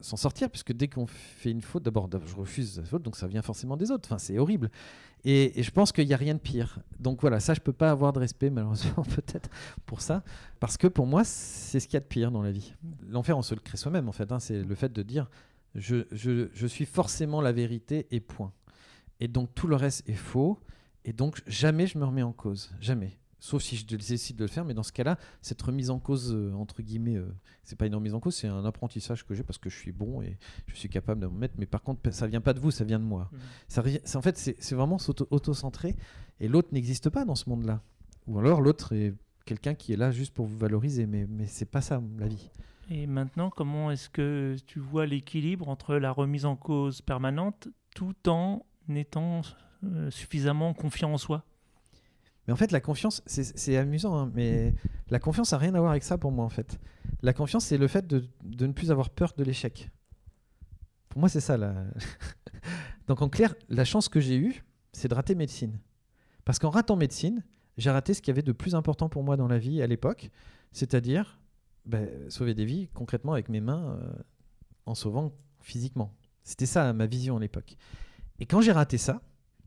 s'en 0.00 0.16
sortir, 0.16 0.48
puisque 0.50 0.72
dès 0.72 0.86
qu'on 0.88 1.06
fait 1.06 1.50
une 1.50 1.60
faute, 1.62 1.82
d'abord, 1.82 2.08
je 2.26 2.34
refuse 2.36 2.78
la 2.78 2.84
faute, 2.84 3.02
donc 3.02 3.16
ça 3.16 3.26
vient 3.26 3.42
forcément 3.42 3.76
des 3.76 3.90
autres. 3.90 4.08
Enfin, 4.08 4.18
c'est 4.18 4.38
horrible. 4.38 4.70
Et, 5.24 5.60
je 5.62 5.70
pense 5.72 5.90
qu'il 5.90 6.06
n'y 6.06 6.14
a 6.14 6.16
rien 6.16 6.34
de 6.34 6.38
pire. 6.40 6.78
Donc 7.00 7.20
voilà, 7.20 7.40
ça, 7.40 7.52
je 7.54 7.60
peux 7.60 7.72
pas 7.72 7.90
avoir 7.90 8.12
de 8.12 8.20
respect, 8.20 8.50
malheureusement, 8.50 9.02
peut-être, 9.16 9.50
pour 9.86 10.00
ça. 10.00 10.22
Parce 10.60 10.76
que 10.76 10.86
pour 10.86 11.06
moi, 11.06 11.24
c'est 11.24 11.80
ce 11.80 11.86
qu'il 11.86 11.94
y 11.94 11.96
a 11.96 12.00
de 12.00 12.04
pire 12.06 12.30
dans 12.30 12.42
la 12.42 12.52
vie. 12.52 12.74
L'enfer, 13.08 13.36
on 13.36 13.42
se 13.42 13.54
le 13.54 13.60
crée 13.60 13.76
soi-même, 13.76 14.08
en 14.08 14.12
fait. 14.12 14.30
hein. 14.30 14.38
c'est 14.38 14.62
le 14.62 14.74
fait 14.74 14.92
de 14.92 15.02
dire 15.02 15.28
je- 15.74 16.04
je 16.12 16.66
suis 16.66 16.86
forcément 16.86 17.40
la 17.40 17.52
vérité 17.52 18.06
et 18.10 18.20
point. 18.20 18.52
Et 19.20 19.26
donc 19.28 19.52
tout 19.54 19.66
le 19.66 19.76
reste 19.76 20.08
est 20.08 20.14
faux. 20.14 20.58
Et 21.04 21.12
donc 21.12 21.42
jamais 21.46 21.86
je 21.86 21.98
me 21.98 22.04
remets 22.04 22.22
en 22.22 22.32
cause. 22.32 22.70
Jamais. 22.80 23.18
Sauf 23.40 23.62
si 23.62 23.76
je 23.76 23.86
décide 23.86 24.36
de 24.36 24.44
le 24.44 24.48
faire. 24.48 24.64
Mais 24.64 24.74
dans 24.74 24.82
ce 24.82 24.92
cas-là, 24.92 25.16
cette 25.42 25.60
remise 25.62 25.90
en 25.90 25.98
cause, 25.98 26.34
euh, 26.34 26.52
entre 26.54 26.82
guillemets, 26.82 27.16
euh, 27.16 27.28
c'est 27.62 27.76
pas 27.76 27.86
une 27.86 27.94
remise 27.94 28.14
en 28.14 28.20
cause, 28.20 28.34
c'est 28.34 28.48
un 28.48 28.64
apprentissage 28.64 29.24
que 29.24 29.34
j'ai 29.34 29.44
parce 29.44 29.58
que 29.58 29.70
je 29.70 29.76
suis 29.76 29.92
bon 29.92 30.22
et 30.22 30.38
je 30.66 30.74
suis 30.74 30.88
capable 30.88 31.20
de 31.20 31.26
me 31.26 31.38
mettre. 31.38 31.54
Mais 31.58 31.66
par 31.66 31.82
contre, 31.82 32.12
ça 32.12 32.26
vient 32.26 32.40
pas 32.40 32.52
de 32.52 32.60
vous, 32.60 32.70
ça 32.70 32.84
vient 32.84 32.98
de 32.98 33.04
moi. 33.04 33.30
Mhm. 33.32 33.38
Ça, 34.04 34.18
en 34.18 34.22
fait, 34.22 34.36
c'est 34.36 34.74
vraiment 34.74 34.98
auto-centré. 35.30 35.96
Et 36.40 36.48
l'autre 36.48 36.68
n'existe 36.72 37.10
pas 37.10 37.24
dans 37.24 37.34
ce 37.34 37.48
monde-là. 37.48 37.82
Ou 38.26 38.38
alors 38.38 38.60
l'autre 38.60 38.92
est 38.92 39.14
quelqu'un 39.44 39.74
qui 39.74 39.92
est 39.92 39.96
là 39.96 40.10
juste 40.10 40.34
pour 40.34 40.46
vous 40.46 40.58
valoriser. 40.58 41.06
Mais, 41.06 41.26
mais 41.28 41.46
c'est 41.46 41.64
pas 41.64 41.80
ça, 41.80 42.02
la 42.18 42.28
vie. 42.28 42.50
Et 42.90 43.06
maintenant, 43.06 43.50
comment 43.50 43.90
est-ce 43.90 44.08
que 44.08 44.56
tu 44.66 44.78
vois 44.78 45.06
l'équilibre 45.06 45.68
entre 45.68 45.96
la 45.96 46.10
remise 46.10 46.46
en 46.46 46.56
cause 46.56 47.02
permanente 47.02 47.68
tout 47.94 48.28
en 48.28 48.64
étant 48.88 49.42
euh, 49.84 50.10
suffisamment 50.10 50.72
confiant 50.72 51.12
en 51.12 51.18
soi? 51.18 51.44
Mais 52.48 52.54
en 52.54 52.56
fait, 52.56 52.72
la 52.72 52.80
confiance, 52.80 53.20
c'est 53.26 53.76
amusant, 53.76 54.16
hein, 54.16 54.32
mais 54.34 54.74
la 55.10 55.18
confiance 55.18 55.52
n'a 55.52 55.58
rien 55.58 55.74
à 55.74 55.80
voir 55.80 55.90
avec 55.90 56.02
ça 56.02 56.16
pour 56.16 56.32
moi, 56.32 56.46
en 56.46 56.48
fait. 56.48 56.80
La 57.20 57.34
confiance, 57.34 57.66
c'est 57.66 57.76
le 57.76 57.88
fait 57.88 58.06
de, 58.06 58.26
ne 58.42 58.72
plus 58.72 58.90
avoir 58.90 59.10
peur 59.10 59.34
de 59.36 59.44
l'échec. 59.44 59.90
Pour 61.10 61.20
moi, 61.20 61.28
c'est 61.28 61.40
ça. 61.40 61.58
La... 61.58 61.74
Donc, 63.06 63.20
en 63.20 63.28
clair, 63.28 63.54
la 63.68 63.84
chance 63.84 64.08
que 64.08 64.18
j'ai 64.18 64.38
eue, 64.38 64.64
c'est 64.94 65.08
de 65.08 65.14
rater 65.14 65.34
médecine. 65.34 65.78
Parce 66.46 66.58
qu'en 66.58 66.70
ratant 66.70 66.96
médecine, 66.96 67.44
j'ai 67.76 67.90
raté 67.90 68.14
ce 68.14 68.22
qu'il 68.22 68.32
y 68.32 68.34
avait 68.34 68.42
de 68.42 68.52
plus 68.52 68.74
important 68.74 69.10
pour 69.10 69.22
moi 69.22 69.36
dans 69.36 69.46
la 69.46 69.58
vie 69.58 69.82
à 69.82 69.86
l'époque, 69.86 70.30
c'est-à-dire 70.72 71.38
ben, 71.84 72.08
sauver 72.30 72.54
des 72.54 72.64
vies 72.64 72.88
concrètement 72.94 73.34
avec 73.34 73.50
mes 73.50 73.60
mains 73.60 73.98
euh, 74.00 74.10
en 74.86 74.94
sauvant 74.94 75.34
physiquement. 75.60 76.14
C'était 76.44 76.64
ça 76.64 76.94
ma 76.94 77.04
vision 77.04 77.36
à 77.36 77.40
l'époque. 77.40 77.76
Et 78.38 78.46
quand 78.46 78.62
j'ai 78.62 78.72
raté 78.72 78.96
ça, 78.96 79.20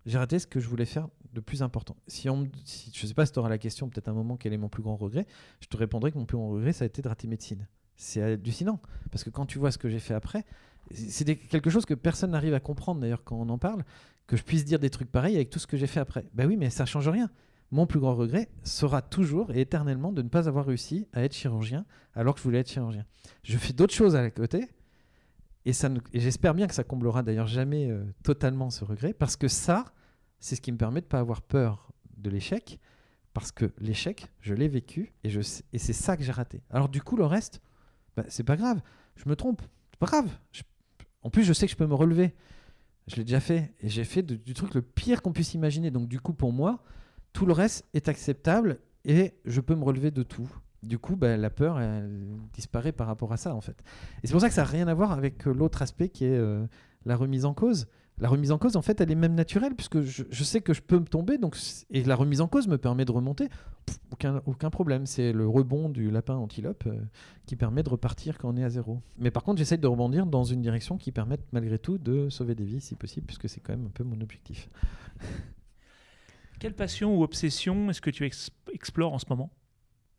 j'ai 0.07 0.17
raté 0.17 0.39
ce 0.39 0.47
que 0.47 0.59
je 0.59 0.67
voulais 0.67 0.85
faire 0.85 1.09
de 1.33 1.39
plus 1.39 1.63
important. 1.63 1.95
Si 2.07 2.29
on, 2.29 2.43
je 2.43 3.03
ne 3.03 3.07
sais 3.07 3.13
pas 3.13 3.25
si 3.25 3.31
tu 3.31 3.39
auras 3.39 3.49
la 3.49 3.57
question, 3.57 3.89
peut-être 3.89 4.09
un 4.09 4.13
moment, 4.13 4.37
quel 4.37 4.53
est 4.53 4.57
mon 4.57 4.69
plus 4.69 4.83
grand 4.83 4.95
regret, 4.95 5.27
je 5.59 5.67
te 5.67 5.77
répondrai 5.77 6.11
que 6.11 6.17
mon 6.17 6.25
plus 6.25 6.37
grand 6.37 6.49
regret, 6.49 6.73
ça 6.73 6.83
a 6.83 6.87
été 6.87 7.01
de 7.01 7.07
rater 7.07 7.27
médecine. 7.27 7.67
C'est 7.95 8.21
hallucinant, 8.21 8.79
parce 9.11 9.23
que 9.23 9.29
quand 9.29 9.45
tu 9.45 9.59
vois 9.59 9.71
ce 9.71 9.77
que 9.77 9.89
j'ai 9.89 9.99
fait 9.99 10.13
après, 10.13 10.45
c'est 10.93 11.35
quelque 11.35 11.69
chose 11.69 11.85
que 11.85 11.93
personne 11.93 12.31
n'arrive 12.31 12.53
à 12.53 12.59
comprendre 12.59 13.01
d'ailleurs 13.01 13.23
quand 13.23 13.37
on 13.37 13.49
en 13.49 13.57
parle, 13.57 13.85
que 14.27 14.37
je 14.37 14.43
puisse 14.43 14.65
dire 14.65 14.79
des 14.79 14.89
trucs 14.89 15.11
pareils 15.11 15.35
avec 15.35 15.49
tout 15.49 15.59
ce 15.59 15.67
que 15.67 15.77
j'ai 15.77 15.87
fait 15.87 15.99
après. 15.99 16.25
Ben 16.33 16.47
oui, 16.47 16.57
mais 16.57 16.69
ça 16.69 16.85
change 16.85 17.07
rien. 17.07 17.29
Mon 17.71 17.85
plus 17.85 17.99
grand 17.99 18.15
regret 18.15 18.49
sera 18.63 19.01
toujours 19.01 19.51
et 19.51 19.61
éternellement 19.61 20.11
de 20.11 20.21
ne 20.21 20.27
pas 20.27 20.49
avoir 20.49 20.65
réussi 20.65 21.07
à 21.13 21.23
être 21.23 21.33
chirurgien 21.33 21.85
alors 22.15 22.33
que 22.33 22.39
je 22.39 22.43
voulais 22.43 22.59
être 22.59 22.69
chirurgien. 22.69 23.05
Je 23.43 23.57
fais 23.57 23.71
d'autres 23.71 23.93
choses 23.93 24.15
à 24.15 24.21
la 24.21 24.31
côté, 24.31 24.67
et 25.65 25.71
j'espère 26.13 26.53
bien 26.53 26.67
que 26.67 26.73
ça 26.73 26.83
comblera 26.83 27.23
d'ailleurs 27.23 27.47
jamais 27.47 27.89
euh, 27.89 28.03
totalement 28.23 28.69
ce 28.71 28.83
regret, 28.83 29.13
parce 29.13 29.35
que 29.35 29.47
ça, 29.47 29.85
c'est 30.41 30.57
ce 30.57 30.61
qui 30.61 30.71
me 30.71 30.77
permet 30.77 30.99
de 30.99 31.05
ne 31.05 31.09
pas 31.09 31.19
avoir 31.19 31.41
peur 31.41 31.93
de 32.17 32.29
l'échec, 32.29 32.79
parce 33.33 33.51
que 33.51 33.71
l'échec, 33.77 34.27
je 34.41 34.53
l'ai 34.53 34.67
vécu, 34.67 35.13
et, 35.23 35.29
c'est 35.77 35.93
ça 35.93 36.17
que 36.17 36.23
j'ai 36.23 36.31
raté. 36.33 36.61
Alors 36.69 36.89
du 36.89 37.01
coup, 37.01 37.15
le 37.15 37.25
reste, 37.25 37.61
bah, 38.17 38.25
c'est 38.27 38.43
pas 38.43 38.57
grave, 38.57 38.81
je 39.15 39.29
me 39.29 39.35
trompe, 39.35 39.61
c'est 39.91 39.99
pas 39.99 40.07
grave. 40.07 40.29
En 41.23 41.29
plus, 41.29 41.43
je 41.43 41.53
sais 41.53 41.67
que 41.67 41.71
je 41.71 41.77
peux 41.77 41.87
me 41.87 41.93
relever. 41.93 42.33
Je 43.07 43.15
l'ai 43.15 43.23
déjà 43.23 43.39
fait, 43.39 43.73
et 43.79 43.89
j'ai 43.89 44.03
fait 44.03 44.23
du 44.23 44.53
truc 44.53 44.73
le 44.73 44.81
pire 44.81 45.21
qu'on 45.21 45.31
puisse 45.31 45.53
imaginer. 45.53 45.91
Donc 45.91 46.07
du 46.07 46.19
coup, 46.19 46.33
pour 46.33 46.51
moi, 46.51 46.83
tout 47.33 47.45
le 47.45 47.53
reste 47.53 47.87
est 47.93 48.09
acceptable, 48.09 48.79
et 49.05 49.33
je 49.45 49.61
peux 49.61 49.75
me 49.75 49.83
relever 49.83 50.11
de 50.11 50.23
tout. 50.23 50.49
Du 50.83 50.97
coup, 50.97 51.15
bah, 51.15 51.37
la 51.37 51.49
peur, 51.51 51.79
disparaît 52.53 52.91
par 52.91 53.07
rapport 53.07 53.31
à 53.31 53.37
ça, 53.37 53.53
en 53.53 53.61
fait. 53.61 53.83
Et 54.23 54.27
c'est 54.27 54.31
pour 54.31 54.41
ça 54.41 54.49
que 54.49 54.55
ça 54.55 54.63
n'a 54.63 54.67
rien 54.67 54.87
à 54.87 54.93
voir 54.93 55.11
avec 55.11 55.47
euh, 55.47 55.53
l'autre 55.53 55.83
aspect 55.83 56.09
qui 56.09 56.25
est 56.25 56.37
euh, 56.37 56.65
la 57.05 57.15
remise 57.15 57.45
en 57.45 57.53
cause. 57.53 57.87
La 58.21 58.29
remise 58.29 58.51
en 58.51 58.59
cause, 58.59 58.75
en 58.77 58.83
fait, 58.83 59.01
elle 59.01 59.09
est 59.11 59.15
même 59.15 59.33
naturelle, 59.33 59.73
puisque 59.75 60.01
je, 60.01 60.23
je 60.29 60.43
sais 60.43 60.61
que 60.61 60.73
je 60.75 60.81
peux 60.81 60.99
me 60.99 61.05
tomber, 61.05 61.39
donc, 61.39 61.57
et 61.89 62.03
la 62.03 62.15
remise 62.15 62.39
en 62.39 62.47
cause 62.47 62.67
me 62.67 62.77
permet 62.77 63.03
de 63.03 63.11
remonter. 63.11 63.49
Pff, 63.87 63.97
aucun, 64.11 64.41
aucun 64.45 64.69
problème. 64.69 65.07
C'est 65.07 65.33
le 65.33 65.47
rebond 65.47 65.89
du 65.89 66.11
lapin 66.11 66.35
antilope 66.35 66.83
euh, 66.85 67.01
qui 67.47 67.55
permet 67.55 67.81
de 67.81 67.89
repartir 67.89 68.37
quand 68.37 68.53
on 68.53 68.57
est 68.57 68.63
à 68.63 68.69
zéro. 68.69 69.01
Mais 69.17 69.31
par 69.31 69.43
contre, 69.43 69.57
j'essaye 69.57 69.79
de 69.79 69.87
rebondir 69.87 70.27
dans 70.27 70.43
une 70.43 70.61
direction 70.61 70.97
qui 70.99 71.11
permette 71.11 71.41
malgré 71.51 71.79
tout 71.79 71.97
de 71.97 72.29
sauver 72.29 72.53
des 72.53 72.63
vies, 72.63 72.79
si 72.79 72.93
possible, 72.93 73.25
puisque 73.25 73.49
c'est 73.49 73.59
quand 73.59 73.73
même 73.75 73.87
un 73.87 73.91
peu 73.91 74.03
mon 74.03 74.21
objectif. 74.21 74.69
Quelle 76.59 76.75
passion 76.75 77.17
ou 77.17 77.23
obsession 77.23 77.89
est-ce 77.89 78.01
que 78.01 78.11
tu 78.11 78.23
ex- 78.25 78.51
explores 78.71 79.13
en 79.13 79.19
ce 79.19 79.25
moment? 79.29 79.49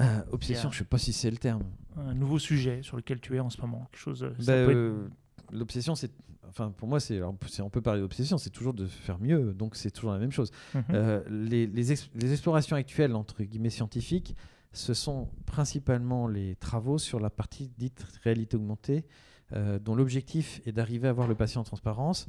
Euh, 0.01 0.23
obsession, 0.33 0.73
je 0.73 0.79
sais 0.79 0.85
pas 0.85 0.99
si 0.99 1.13
c'est 1.13 1.31
le 1.31 1.37
terme. 1.37 1.63
Un 1.97 2.15
nouveau 2.15 2.41
sujet 2.41 2.83
sur 2.83 2.97
lequel 2.97 3.21
tu 3.21 3.37
es 3.37 3.41
en 3.41 3.51
ce 3.51 3.61
moment 3.61 3.87
Quelque 3.93 4.01
chose, 4.01 4.25
euh, 4.25 4.33
ça 4.41 4.57
Bah, 4.67 4.67
peut 4.67 5.05
être- 5.07 5.13
L'obsession, 5.53 5.95
c'est. 5.95 6.11
Enfin, 6.49 6.71
pour 6.71 6.89
moi, 6.89 6.99
c'est. 7.01 7.23
On 7.23 7.71
peut 7.71 7.81
parler 7.83 8.01
d'obsession, 8.01 8.39
c'est 8.39 8.51
toujours 8.51 8.75
de 8.75 8.87
faire 8.87 9.19
mieux, 9.21 9.55
donc 9.55 9.77
c'est 9.77 9.91
toujours 9.91 10.13
la 10.13 10.19
même 10.19 10.33
chose. 10.33 10.51
Mhm. 10.75 10.83
Euh, 10.91 11.23
les, 11.31 11.67
les 11.67 11.93
ex- 11.93 12.11
les 12.15 12.33
explorations 12.33 12.75
actuelles, 12.77 13.15
entre 13.15 13.43
guillemets 13.43 13.71
scientifiques, 13.71 14.37
ce 14.73 14.95
sont 14.95 15.29
principalement 15.47 16.27
les 16.27 16.57
travaux 16.57 16.99
sur 16.99 17.21
la 17.21 17.31
partie 17.31 17.71
dite 17.79 18.05
réalité 18.25 18.57
augmentée, 18.57 19.05
euh, 19.53 19.79
dont 19.79 19.95
l'objectif 19.95 20.61
est 20.67 20.73
d'arriver 20.73 21.09
à 21.09 21.13
voir 21.13 21.29
le 21.29 21.35
patient 21.35 21.61
en 21.61 21.65
transparence. 21.65 22.29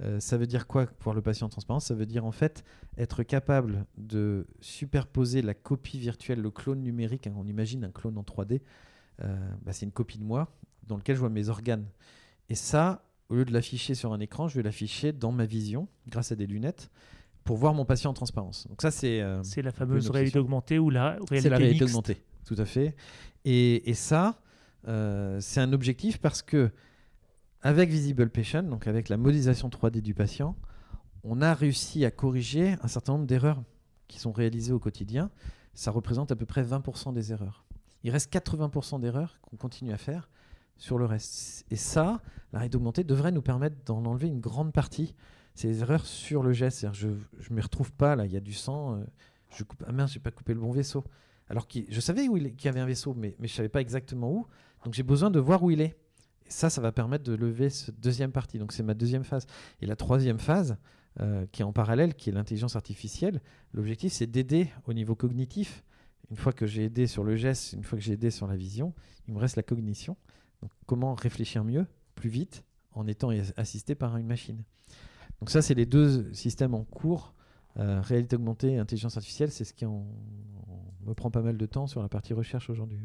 Euh, 0.00 0.20
ça 0.20 0.36
veut 0.36 0.46
dire 0.46 0.68
quoi, 0.68 0.86
voir 1.00 1.14
le 1.16 1.22
patient 1.22 1.46
en 1.46 1.50
transparence? 1.50 1.86
Ça 1.86 1.94
veut 1.94 2.06
dire 2.06 2.24
en 2.24 2.30
fait 2.30 2.64
être 2.98 3.24
capable 3.24 3.84
de 3.96 4.46
superposer 4.60 5.42
la 5.42 5.54
copie 5.54 5.98
virtuelle, 5.98 6.40
le 6.40 6.50
clone 6.52 6.82
numérique. 6.82 7.26
hein, 7.26 7.34
on 7.36 7.46
imagine 7.46 7.84
un 7.84 7.90
clone 7.90 8.16
en 8.18 8.22
3D. 8.22 8.60
euh, 9.24 9.36
bah, 9.64 9.72
c'est 9.72 9.86
une 9.86 9.92
copie 9.92 10.18
de 10.18 10.24
moi 10.24 10.52
dans 10.86 10.96
lequel 10.96 11.16
je 11.16 11.20
vois 11.20 11.30
mes 11.30 11.48
organes. 11.48 11.86
Et 12.48 12.54
ça, 12.54 13.02
au 13.28 13.34
lieu 13.34 13.44
de 13.44 13.52
l'afficher 13.52 13.94
sur 13.94 14.12
un 14.12 14.20
écran, 14.20 14.48
je 14.48 14.56
vais 14.56 14.62
l'afficher 14.62 15.12
dans 15.12 15.32
ma 15.32 15.44
vision 15.44 15.88
grâce 16.08 16.32
à 16.32 16.36
des 16.36 16.46
lunettes 16.46 16.90
pour 17.44 17.56
voir 17.56 17.74
mon 17.74 17.84
patient 17.84 18.10
en 18.10 18.14
transparence. 18.14 18.66
Donc 18.68 18.82
ça, 18.82 18.90
c'est 18.90 19.20
euh, 19.20 19.42
C'est 19.42 19.62
la 19.62 19.72
fameuse 19.72 20.10
réalité 20.10 20.38
augmentée 20.38 20.78
ou 20.78 20.90
la 20.90 21.10
réalité, 21.10 21.40
c'est 21.40 21.50
la 21.50 21.56
réalité 21.56 21.84
mixte. 21.84 21.94
augmentée, 21.94 22.22
tout 22.44 22.56
à 22.58 22.64
fait. 22.64 22.94
Et, 23.44 23.88
et 23.88 23.94
ça, 23.94 24.40
euh, 24.86 25.38
c'est 25.40 25.60
un 25.60 25.72
objectif 25.72 26.18
parce 26.18 26.42
que 26.42 26.70
avec 27.62 27.90
Visible 27.90 28.30
Patient, 28.30 28.62
donc 28.62 28.86
avec 28.86 29.08
la 29.08 29.16
modélisation 29.16 29.68
3D 29.68 30.00
du 30.00 30.14
patient, 30.14 30.56
on 31.24 31.42
a 31.42 31.54
réussi 31.54 32.04
à 32.04 32.10
corriger 32.10 32.76
un 32.82 32.88
certain 32.88 33.14
nombre 33.14 33.26
d'erreurs 33.26 33.62
qui 34.06 34.20
sont 34.20 34.32
réalisées 34.32 34.72
au 34.72 34.78
quotidien. 34.78 35.30
Ça 35.74 35.90
représente 35.90 36.30
à 36.30 36.36
peu 36.36 36.46
près 36.46 36.62
20% 36.62 37.12
des 37.12 37.32
erreurs. 37.32 37.64
Il 38.04 38.10
reste 38.10 38.32
80% 38.32 39.00
d'erreurs 39.00 39.40
qu'on 39.42 39.56
continue 39.56 39.92
à 39.92 39.96
faire 39.98 40.28
sur 40.78 40.96
le 40.96 41.04
reste. 41.04 41.66
Et 41.70 41.76
ça, 41.76 42.22
la 42.52 42.60
réalité 42.60 42.76
augmentée 42.76 43.04
devrait 43.04 43.32
nous 43.32 43.42
permettre 43.42 43.76
d'en 43.84 44.04
enlever 44.06 44.28
une 44.28 44.40
grande 44.40 44.72
partie. 44.72 45.14
Ces 45.54 45.80
erreurs 45.82 46.06
sur 46.06 46.42
le 46.42 46.52
geste, 46.52 46.86
je 46.92 47.08
ne 47.08 47.54
me 47.54 47.60
retrouve 47.60 47.92
pas 47.92 48.16
là, 48.16 48.24
il 48.24 48.32
y 48.32 48.36
a 48.36 48.40
du 48.40 48.54
sang. 48.54 48.94
euh, 48.96 49.04
je 49.56 49.64
coupe, 49.64 49.82
ah 49.86 49.92
mince, 49.92 50.12
j'ai 50.12 50.20
pas 50.20 50.30
coupé 50.30 50.54
le 50.54 50.60
bon 50.60 50.70
vaisseau. 50.70 51.04
Alors 51.48 51.66
qu'il- 51.66 51.86
je 51.88 52.00
savais 52.00 52.28
où 52.28 52.36
il, 52.36 52.54
qu'il 52.54 52.66
y 52.66 52.68
avait 52.68 52.80
un 52.80 52.86
vaisseau, 52.86 53.14
mais, 53.14 53.34
mais 53.38 53.48
je 53.48 53.54
savais 53.54 53.68
pas 53.68 53.80
exactement 53.80 54.30
où. 54.30 54.46
Donc 54.84 54.94
j'ai 54.94 55.02
besoin 55.02 55.30
de 55.30 55.40
voir 55.40 55.62
où 55.62 55.70
il 55.70 55.80
est. 55.80 55.96
Et 56.46 56.50
ça, 56.50 56.70
ça 56.70 56.80
va 56.80 56.92
permettre 56.92 57.24
de 57.24 57.34
lever 57.34 57.70
cette 57.70 57.98
deuxième 58.00 58.30
partie. 58.30 58.58
Donc 58.58 58.72
c'est 58.72 58.82
ma 58.82 58.94
deuxième 58.94 59.24
phase. 59.24 59.46
Et 59.80 59.86
la 59.86 59.96
troisième 59.96 60.38
phase, 60.38 60.76
euh, 61.20 61.46
qui 61.50 61.62
est 61.62 61.64
en 61.64 61.72
parallèle, 61.72 62.14
qui 62.14 62.30
est 62.30 62.32
l'intelligence 62.32 62.76
artificielle, 62.76 63.40
l'objectif 63.72 64.12
c'est 64.12 64.26
d'aider 64.26 64.70
au 64.86 64.92
niveau 64.92 65.16
cognitif. 65.16 65.82
Une 66.30 66.36
fois 66.36 66.52
que 66.52 66.66
j'ai 66.66 66.84
aidé 66.84 67.06
sur 67.06 67.24
le 67.24 67.34
geste, 67.36 67.72
une 67.72 67.82
fois 67.82 67.98
que 67.98 68.04
j'ai 68.04 68.12
aidé 68.12 68.30
sur 68.30 68.46
la 68.46 68.54
vision, 68.54 68.94
il 69.26 69.34
me 69.34 69.38
reste 69.38 69.56
la 69.56 69.62
cognition. 69.62 70.16
Donc 70.62 70.70
comment 70.86 71.14
réfléchir 71.14 71.64
mieux, 71.64 71.86
plus 72.14 72.30
vite, 72.30 72.64
en 72.92 73.06
étant 73.06 73.30
assisté 73.56 73.94
par 73.94 74.16
une 74.16 74.26
machine? 74.26 74.62
Donc 75.40 75.50
ça, 75.50 75.62
c'est 75.62 75.74
les 75.74 75.86
deux 75.86 76.32
systèmes 76.32 76.74
en 76.74 76.84
cours. 76.84 77.34
Euh, 77.78 78.00
réalité 78.00 78.34
augmentée 78.34 78.72
et 78.72 78.78
intelligence 78.78 79.16
artificielle, 79.16 79.52
c'est 79.52 79.64
ce 79.64 79.72
qui 79.72 79.84
en, 79.84 80.04
me 81.06 81.14
prend 81.14 81.30
pas 81.30 81.42
mal 81.42 81.56
de 81.56 81.66
temps 81.66 81.86
sur 81.86 82.02
la 82.02 82.08
partie 82.08 82.34
recherche 82.34 82.70
aujourd'hui. 82.70 82.98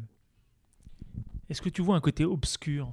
Est-ce 1.48 1.62
que 1.62 1.68
tu 1.68 1.80
vois 1.80 1.94
un 1.94 2.00
côté 2.00 2.24
obscur 2.24 2.92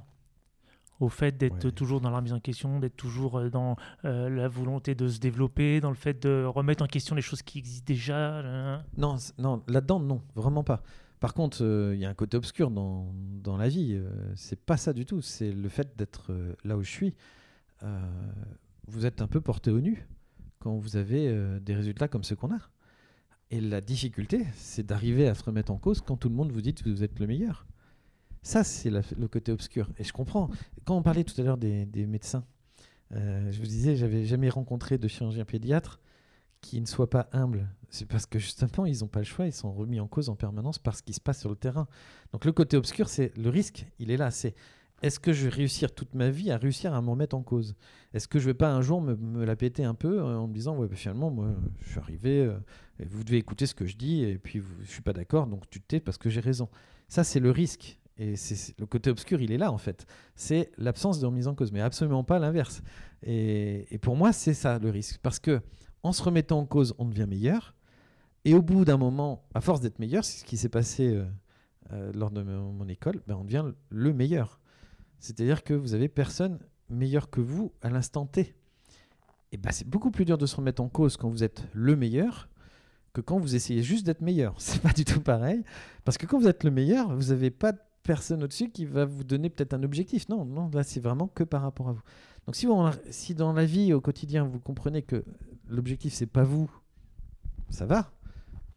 au 1.00 1.10
fait 1.10 1.36
d'être 1.36 1.72
toujours 1.72 2.00
dans 2.00 2.12
la 2.12 2.18
remise 2.18 2.34
en 2.34 2.40
question, 2.40 2.80
d'être 2.80 2.96
toujours 2.96 3.40
euh, 3.40 3.50
dans 3.50 3.76
euh, 4.06 4.30
la 4.30 4.48
volonté 4.48 4.94
de 4.94 5.08
se 5.08 5.20
développer, 5.20 5.82
dans 5.82 5.90
le 5.90 5.96
fait 5.96 6.22
de 6.22 6.44
remettre 6.46 6.84
en 6.84 6.88
question 6.88 7.16
les 7.16 7.24
choses 7.24 7.42
qui 7.42 7.58
existent 7.58 7.88
déjà 7.88 8.84
Non, 8.98 9.16
non 9.40 9.64
là-dedans, 9.68 10.00
non, 10.00 10.22
vraiment 10.36 10.64
pas. 10.64 10.84
Par 11.22 11.34
contre, 11.34 11.64
il 11.94 12.00
y 12.00 12.06
a 12.06 12.10
un 12.10 12.14
côté 12.14 12.36
obscur 12.36 12.70
dans, 12.70 13.14
la 13.58 13.70
vie. 13.70 13.98
c'est 14.36 14.60
pas 14.60 14.76
ça 14.76 14.92
du 14.92 15.06
tout. 15.06 15.22
C'est 15.22 15.54
le 15.54 15.70
fait 15.70 15.96
d'être 15.96 16.34
là 16.66 16.76
où 16.76 16.84
je 16.84 16.92
suis 16.92 17.16
vous 18.88 19.06
êtes 19.06 19.22
un 19.22 19.28
peu 19.28 19.42
porté 19.42 19.72
au 19.72 19.80
nu 19.80 20.06
quand 20.60 20.78
vous 20.78 20.96
avez 20.96 21.28
euh, 21.28 21.60
des 21.60 21.74
résultats 21.74 22.08
comme 22.08 22.24
ceux 22.24 22.36
qu'on 22.36 22.54
a. 22.54 22.60
Et 23.50 23.60
la 23.60 23.82
difficulté, 23.82 24.46
c'est 24.56 24.86
d'arriver 24.86 25.28
à 25.28 25.36
se 25.36 25.44
remettre 25.44 25.72
en 25.72 25.78
cause 25.78 26.02
quand 26.02 26.18
tout 26.18 26.30
le 26.30 26.36
monde 26.36 26.52
vous 26.52 26.62
dit 26.62 26.74
que 26.74 26.88
vous 26.88 27.04
êtes 27.04 27.20
le 27.20 27.28
meilleur. 27.28 27.66
Ça, 28.44 28.64
c'est 28.64 28.90
le 28.90 29.28
côté 29.28 29.52
obscur. 29.52 29.90
Et 29.98 30.04
je 30.04 30.14
comprends. 30.14 30.50
Quand 30.86 30.96
on 30.96 31.04
parlait 31.04 31.24
tout 31.24 31.40
à 31.40 31.44
l'heure 31.44 31.58
des, 31.58 31.86
médecins, 32.08 32.46
euh, 33.14 33.52
je 33.52 33.60
vous 33.60 33.66
disais, 33.66 33.96
j'avais 33.96 34.26
jamais 34.26 34.50
rencontré 34.50 34.98
de 34.98 35.08
chirurgien 35.08 35.44
pédiatre 35.44 36.00
qui 36.62 36.80
ne 36.80 36.86
soit 36.86 37.10
pas 37.10 37.28
humble. 37.32 37.68
C'est 37.90 38.08
parce 38.08 38.26
que 38.26 38.40
justement, 38.40 38.86
ils 38.86 39.00
n'ont 39.00 39.08
pas 39.08 39.20
le 39.20 39.26
choix, 39.26 39.46
ils 39.46 39.54
sont 39.54 39.74
remis 39.74 40.00
en 40.00 40.08
cause 40.08 40.30
en 40.30 40.36
permanence 40.36 40.80
par 40.80 40.96
ce 40.96 41.04
qui 41.04 41.14
se 41.14 41.20
passe 41.20 41.40
sur 41.40 41.50
le 41.50 41.56
terrain. 41.56 41.88
Donc 42.32 42.46
le 42.46 42.52
côté 42.52 42.78
obscur, 42.78 43.10
c'est 43.10 43.36
le 43.38 43.50
risque, 43.50 43.86
il 44.00 44.12
est 44.12 44.18
là. 44.18 44.32
C'est 44.32 44.56
est-ce 45.02 45.20
que 45.20 45.34
je 45.34 45.46
vais 45.46 45.50
réussir 45.50 45.94
toute 45.94 46.14
ma 46.14 46.30
vie 46.30 46.52
à 46.52 46.58
réussir 46.58 46.94
à 46.94 47.02
m'en 47.02 47.16
mettre 47.16 47.36
en 47.36 47.42
cause? 47.42 47.76
Est-ce 48.14 48.28
que 48.28 48.40
je 48.40 48.46
vais 48.46 48.54
pas 48.54 48.72
un 48.72 48.82
jour 48.82 49.02
me, 49.02 49.44
la 49.44 49.56
péter 49.56 49.84
un 49.84 49.96
peu 49.96 50.20
euh, 50.20 50.38
en 50.38 50.48
me 50.48 50.54
disant 50.54 50.78
ouais 50.78 50.88
bah, 50.88 50.96
finalement 50.96 51.32
moi 51.32 51.56
je 51.82 51.90
suis 51.90 52.00
arrivé, 52.00 52.42
euh, 52.42 52.58
vous 53.10 53.24
devez 53.24 53.38
écouter 53.38 53.66
ce 53.66 53.74
que 53.74 53.86
je 53.86 53.98
dis 53.98 54.24
et 54.24 54.38
puis 54.38 54.60
vous, 54.60 54.74
je 54.84 54.92
suis 54.92 55.02
pas 55.02 55.14
d'accord 55.14 55.48
donc 55.48 55.70
tu 55.70 55.82
te 55.82 55.88
tais 55.88 56.00
parce 56.00 56.18
que 56.18 56.30
j'ai 56.30 56.42
raison. 56.42 56.70
Ça 57.08 57.24
c'est 57.24 57.40
le 57.40 57.52
risque 57.52 58.00
et 58.18 58.36
c'est 58.36 58.78
le 58.80 58.86
côté 58.86 59.10
obscur 59.10 59.42
il 59.42 59.52
est 59.52 59.58
là 59.58 59.72
en 59.72 59.78
fait. 59.80 60.06
C'est 60.36 60.72
l'absence 60.78 61.20
de 61.20 61.26
remise 61.26 61.48
en 61.48 61.56
cause 61.56 61.72
mais 61.72 61.82
absolument 61.82 62.24
pas 62.24 62.38
l'inverse. 62.38 62.84
Et, 63.24 63.98
pour 64.02 64.16
moi 64.16 64.34
c'est 64.34 64.54
ça 64.54 64.78
le 64.78 64.92
risque 64.92 65.20
parce 65.24 65.40
que 65.40 65.62
en 66.04 66.12
se 66.12 66.24
remettant 66.24 66.60
en 66.60 66.66
cause 66.66 66.96
on 66.98 67.06
devient 67.06 67.28
meilleur 67.28 67.76
et 68.46 68.54
au 68.54 68.62
bout 68.62 68.86
d'un 68.86 68.98
moment 68.98 69.44
à 69.54 69.62
force 69.62 69.82
d'être 69.82 70.00
meilleur 70.00 70.26
c'est 70.26 70.40
ce 70.40 70.46
qui 70.46 70.58
s'est 70.58 70.70
passé 70.70 71.22
euh, 71.92 72.12
lors 72.14 72.32
de 72.32 72.42
mon, 72.42 72.88
école 72.88 73.22
ben, 73.28 73.36
on 73.36 73.44
devient 73.44 73.66
le 73.90 74.14
meilleur 74.14 74.60
c'est-à-dire 75.20 75.64
que 75.64 75.74
vous 75.74 75.94
avez 75.94 76.08
personne 76.10 76.60
meilleur 76.92 77.30
que 77.30 77.42
vous 77.42 77.72
à 77.82 77.90
l'instant 77.90 78.26
T. 78.26 78.56
Et 79.52 79.58
ben, 79.58 79.72
c'est 79.72 79.88
beaucoup 79.88 80.12
plus 80.12 80.26
dur 80.26 80.38
de 80.38 80.46
se 80.46 80.56
remettre 80.56 80.82
en 80.82 80.90
cause 80.90 81.18
quand 81.18 81.30
vous 81.30 81.44
êtes 81.44 81.64
le 81.74 81.96
meilleur 81.96 82.50
que 83.14 83.22
quand 83.22 83.38
vous 83.38 83.56
essayez 83.56 83.84
juste 83.84 84.06
d'être 84.06 84.22
meilleur. 84.22 84.56
C'est 84.60 84.82
pas 84.82 84.94
du 84.94 85.04
tout 85.04 85.22
pareil. 85.22 85.64
Parce 86.06 86.18
que 86.18 86.26
quand 86.26 86.40
vous 86.40 86.48
êtes 86.48 86.64
le 86.64 86.72
meilleur, 86.72 87.14
vous 87.14 87.30
n'avez 87.30 87.52
pas 87.52 87.74
de 87.74 87.80
personne 88.04 88.44
au-dessus 88.44 88.70
qui 88.70 88.86
va 88.86 89.06
vous 89.06 89.24
donner 89.24 89.50
peut-être 89.50 89.74
un 89.74 89.84
objectif. 89.84 90.30
Non, 90.30 90.46
non, 90.46 90.70
là, 90.74 90.84
c'est 90.84 91.02
vraiment 91.02 91.28
que 91.28 91.44
par 91.44 91.62
rapport 91.62 91.90
à 91.90 91.92
vous. 91.92 92.02
Donc, 92.46 92.56
si, 92.56 92.68
si 93.10 93.36
dans 93.36 93.54
la 93.54 93.66
vie, 93.66 93.94
au 93.94 94.02
quotidien, 94.02 94.44
vous 94.44 94.60
comprenez 94.60 95.02
que 95.02 95.24
l'objectif, 95.68 96.14
c'est 96.14 96.26
pas 96.26 96.44
vous, 96.44 96.70
ça 97.70 97.86
va. 97.86 98.12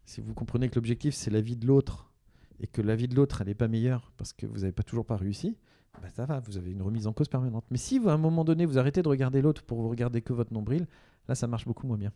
Si 0.05 0.21
vous 0.21 0.33
comprenez 0.33 0.69
que 0.69 0.75
l'objectif, 0.75 1.15
c'est 1.15 1.31
la 1.31 1.41
vie 1.41 1.55
de 1.55 1.65
l'autre 1.65 2.11
et 2.59 2.67
que 2.67 2.81
la 2.81 2.95
vie 2.95 3.07
de 3.07 3.15
l'autre, 3.15 3.41
elle 3.41 3.47
n'est 3.47 3.55
pas 3.55 3.67
meilleure 3.67 4.11
parce 4.17 4.33
que 4.33 4.45
vous 4.45 4.59
n'avez 4.59 4.71
pas 4.71 4.83
toujours 4.83 5.05
pas 5.05 5.17
réussi, 5.17 5.57
bah, 6.01 6.09
ça 6.09 6.25
va, 6.25 6.39
vous 6.41 6.57
avez 6.57 6.71
une 6.71 6.81
remise 6.81 7.07
en 7.07 7.13
cause 7.13 7.27
permanente. 7.27 7.65
Mais 7.71 7.77
si 7.77 7.99
à 8.05 8.11
un 8.11 8.17
moment 8.17 8.45
donné, 8.45 8.65
vous 8.65 8.77
arrêtez 8.77 9.01
de 9.01 9.09
regarder 9.09 9.41
l'autre 9.41 9.63
pour 9.63 9.81
vous 9.81 9.89
regarder 9.89 10.21
que 10.21 10.33
votre 10.33 10.53
nombril, 10.53 10.87
là, 11.27 11.35
ça 11.35 11.47
marche 11.47 11.65
beaucoup 11.65 11.87
moins 11.87 11.97
bien. 11.97 12.11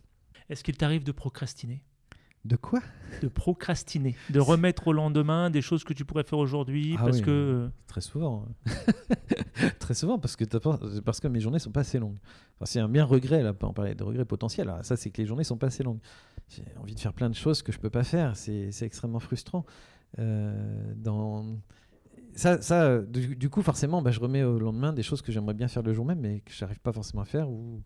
Est-ce 0.48 0.62
qu'il 0.64 0.76
t'arrive 0.76 1.04
de 1.04 1.12
procrastiner? 1.12 1.82
De 2.44 2.56
quoi? 2.56 2.80
De 3.22 3.28
procrastiner, 3.28 4.16
de 4.30 4.40
remettre 4.40 4.88
au 4.88 4.92
lendemain 4.92 5.50
des 5.50 5.60
choses 5.60 5.84
que 5.84 5.92
tu 5.92 6.04
pourrais 6.04 6.22
faire 6.22 6.38
aujourd'hui 6.38 6.94
ah 6.98 7.04
parce 7.04 7.20
que 7.20 7.68
très 7.86 8.00
souvent, 8.00 8.46
très 9.78 9.94
souvent 9.94 10.18
parce 10.18 10.36
que 10.36 10.44
parce 11.00 11.20
que 11.20 11.28
mes 11.28 11.40
journées 11.40 11.58
sont 11.58 11.72
pas 11.72 11.80
assez 11.80 11.98
longues. 11.98 12.18
Enfin, 12.56 12.66
c'est 12.66 12.80
un 12.80 12.88
bien 12.88 13.04
regret 13.04 13.42
là, 13.42 13.52
on 13.62 13.72
parlait 13.72 13.94
de 13.94 14.04
regret 14.04 14.24
potentiel. 14.24 14.72
ça, 14.82 14.96
c'est 14.96 15.10
que 15.10 15.20
les 15.20 15.26
journées 15.26 15.44
sont 15.44 15.58
pas 15.58 15.66
assez 15.66 15.82
longues. 15.82 16.00
J'ai 16.48 16.64
envie 16.80 16.94
de 16.94 17.00
faire 17.00 17.12
plein 17.12 17.28
de 17.28 17.34
choses 17.34 17.62
que 17.62 17.72
je 17.72 17.78
peux 17.78 17.90
pas 17.90 18.04
faire. 18.04 18.36
C'est 18.36 18.70
extrêmement 18.82 19.20
frustrant. 19.20 19.66
Euh, 20.18 20.92
dans 20.96 21.44
ça, 22.34 22.60
ça 22.62 22.98
du, 22.98 23.50
coup, 23.50 23.62
forcément, 23.62 24.02
bah, 24.02 24.10
je 24.10 24.20
remets 24.20 24.44
au 24.44 24.58
lendemain 24.58 24.92
des 24.92 25.02
choses 25.02 25.22
que 25.22 25.32
j'aimerais 25.32 25.54
bien 25.54 25.68
faire 25.68 25.82
le 25.82 25.92
jour 25.92 26.04
même, 26.04 26.20
mais 26.20 26.40
que 26.40 26.52
j'arrive 26.52 26.80
pas 26.80 26.92
forcément 26.92 27.22
à 27.22 27.24
faire, 27.24 27.50
ou, 27.50 27.82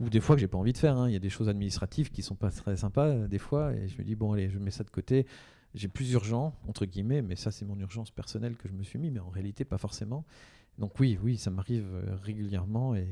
ou 0.00 0.08
des 0.08 0.20
fois 0.20 0.36
que 0.36 0.40
j'ai 0.40 0.48
pas 0.48 0.58
envie 0.58 0.72
de 0.72 0.78
faire. 0.78 0.96
Hein. 0.96 1.08
Il 1.08 1.12
y 1.12 1.16
a 1.16 1.20
des 1.20 1.30
choses 1.30 1.48
administratives 1.48 2.10
qui 2.10 2.22
sont 2.22 2.36
pas 2.36 2.50
très 2.50 2.76
sympas 2.76 3.06
euh, 3.06 3.28
des 3.28 3.38
fois, 3.38 3.72
et 3.74 3.88
je 3.88 3.98
me 3.98 4.04
dis 4.04 4.14
bon 4.14 4.32
allez, 4.32 4.48
je 4.48 4.58
mets 4.58 4.70
ça 4.70 4.84
de 4.84 4.90
côté. 4.90 5.26
J'ai 5.74 5.88
plus 5.88 6.12
urgent 6.12 6.54
entre 6.66 6.86
guillemets, 6.86 7.22
mais 7.22 7.36
ça 7.36 7.50
c'est 7.50 7.64
mon 7.64 7.78
urgence 7.78 8.10
personnelle 8.10 8.56
que 8.56 8.68
je 8.68 8.74
me 8.74 8.82
suis 8.82 8.98
mis, 8.98 9.10
mais 9.10 9.20
en 9.20 9.28
réalité 9.28 9.64
pas 9.64 9.78
forcément. 9.78 10.24
Donc 10.78 10.98
oui, 11.00 11.18
oui, 11.22 11.36
ça 11.36 11.50
m'arrive 11.50 11.86
euh, 11.92 12.16
régulièrement, 12.22 12.94
et, 12.94 13.08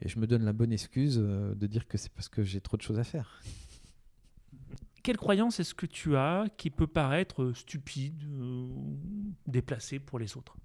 et, 0.00 0.08
je 0.08 0.18
me 0.18 0.26
donne 0.26 0.44
la 0.44 0.52
bonne 0.52 0.72
excuse 0.72 1.18
euh, 1.20 1.54
de 1.54 1.66
dire 1.66 1.86
que 1.86 1.96
c'est 1.96 2.12
parce 2.12 2.28
que 2.28 2.42
j'ai 2.42 2.60
trop 2.60 2.76
de 2.76 2.82
choses 2.82 2.98
à 2.98 3.04
faire 3.04 3.40
quelle 5.08 5.16
croyance 5.16 5.58
est-ce 5.58 5.74
que 5.74 5.86
tu 5.86 6.16
as 6.16 6.46
qui 6.58 6.68
peut 6.68 6.86
paraître 6.86 7.52
stupide 7.54 8.24
ou 8.24 8.94
déplacée 9.46 10.00
pour 10.00 10.18
les 10.18 10.36
autres? 10.36 10.58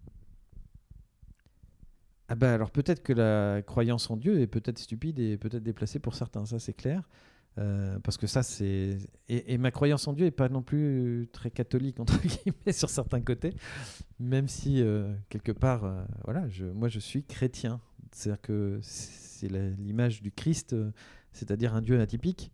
Ah 2.34 2.36
bah 2.36 2.52
alors 2.52 2.72
peut-être 2.72 3.04
que 3.04 3.14
la 3.14 3.62
croyance 3.62 4.10
en 4.10 4.18
Dieu 4.18 4.42
est 4.42 4.48
peut-être 4.48 4.80
stupide 4.80 5.20
et 5.20 5.38
peut-être 5.38 5.62
déplacée 5.62 6.00
pour 6.00 6.16
certains, 6.16 6.48
ça 6.48 6.58
c'est 6.58 6.74
clair. 6.74 7.08
Euh, 7.60 8.00
parce 8.00 8.18
que 8.18 8.26
ça 8.26 8.42
c'est 8.42 8.98
et, 9.30 9.60
ma 9.60 9.70
croyance 9.70 10.08
en 10.08 10.14
Dieu 10.14 10.26
est 10.26 10.32
pas 10.32 10.50
non 10.50 10.64
plus 10.64 11.30
très 11.32 11.52
catholique 11.52 12.00
entre 12.00 12.20
guillemets 12.24 12.74
sur 12.74 12.90
certains 12.90 13.22
côtés, 13.22 13.54
même 14.20 14.48
si 14.48 14.82
euh, 14.82 15.14
quelque 15.30 15.52
part 15.52 15.84
euh, 15.84 16.04
voilà 16.24 16.48
moi 16.74 16.90
je 16.90 16.98
suis 16.98 17.24
chrétien, 17.24 17.80
c'est-à-dire 18.12 18.42
que 18.42 18.80
c'est 18.82 19.50
l'image 19.50 20.24
du 20.24 20.32
Christ, 20.32 20.76
c'est-à-dire 21.34 21.76
un 21.76 21.84
Dieu 21.84 22.02
atypique 22.02 22.52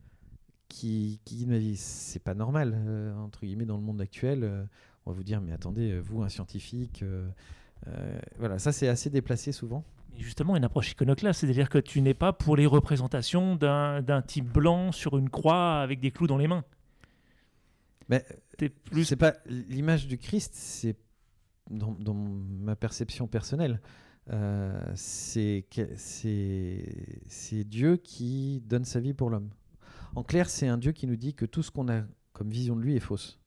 qui, 0.68 1.22
qui 1.24 1.46
ma 1.46 1.58
vie. 1.58 1.78
C'est 1.78 2.22
pas 2.22 2.34
normal, 2.34 2.76
entre 3.18 3.46
guillemets, 3.46 3.66
dans 3.66 3.78
le 3.78 3.84
monde 3.84 4.02
actuel. 4.02 4.68
On 5.06 5.12
va 5.12 5.16
vous 5.16 5.24
dire, 5.24 5.40
mais 5.40 5.54
attendez, 5.54 6.00
vous, 6.00 6.22
un 6.22 6.30
scientifique. 6.30 7.04
Voilà, 8.38 8.60
ça, 8.60 8.72
c'est 8.72 8.88
assez 8.88 9.10
déplacé 9.10 9.52
souvent. 9.52 9.84
Justement, 10.18 10.58
une 10.58 10.66
approche 10.66 10.92
iconoclaste, 10.92 11.42
c'est-à-dire 11.42 11.70
que 11.70 11.78
tu 11.78 12.02
n'es 12.02 12.14
pas 12.14 12.34
pour 12.34 12.58
les 12.58 12.66
représentations 12.66 13.56
d'un 13.56 14.22
type 14.22 14.52
blanc 14.52 14.92
sur 14.92 15.18
une 15.18 15.30
croix 15.30 15.80
avec 15.80 16.02
des 16.02 16.12
clous 16.12 16.28
dans 16.28 16.38
les 16.38 16.48
mains. 16.48 16.66
Mais 18.10 18.26
plus... 18.86 19.06
c'est 19.06 19.16
pas 19.16 19.36
l'image 19.46 20.08
du 20.08 20.18
Christ, 20.18 20.54
c'est 20.56 20.98
dans, 21.70 21.94
dans, 21.94 22.16
ma 22.16 22.76
perception 22.76 23.28
personnelle. 23.28 23.80
Euh, 24.32 24.80
c'est 24.96 25.64
Dieu 27.66 27.98
qui 27.98 28.62
donne 28.66 28.86
sa 28.86 29.00
vie 29.00 29.14
pour 29.14 29.30
l'homme. 29.30 29.50
En 30.16 30.24
clair, 30.24 30.50
c'est 30.50 30.68
un 30.68 30.78
Dieu 30.78 30.92
qui 30.92 31.08
nous 31.08 31.16
dit 31.16 31.34
que 31.34 31.46
tout 31.46 31.64
ce 31.64 31.72
qu'on 31.72 31.88
a 31.88 32.02
comme 32.34 32.50
vision 32.50 32.76
de 32.76 32.82
lui 32.82 32.96
est 32.96 33.00
fausse. 33.00 33.40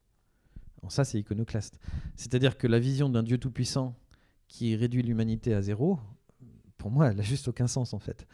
ça, 0.89 1.05
c'est 1.05 1.19
iconoclaste. 1.19 1.79
C'est-à-dire 2.17 2.57
que 2.57 2.67
la 2.67 2.79
vision 2.79 3.09
d'un 3.09 3.23
Dieu 3.23 3.39
tout-puissant 3.39 3.97
qui 4.53 4.77
réduit 4.77 5.03
l'humanité 5.03 5.55
à 5.55 5.63
zéro, 5.63 5.99
pour 6.77 6.91
moi, 6.91 7.09
elle 7.09 7.17
n'a 7.17 7.23
juste 7.23 7.49
aucun 7.49 7.67
sens, 7.67 7.95
en 7.95 7.99
fait. 7.99 8.27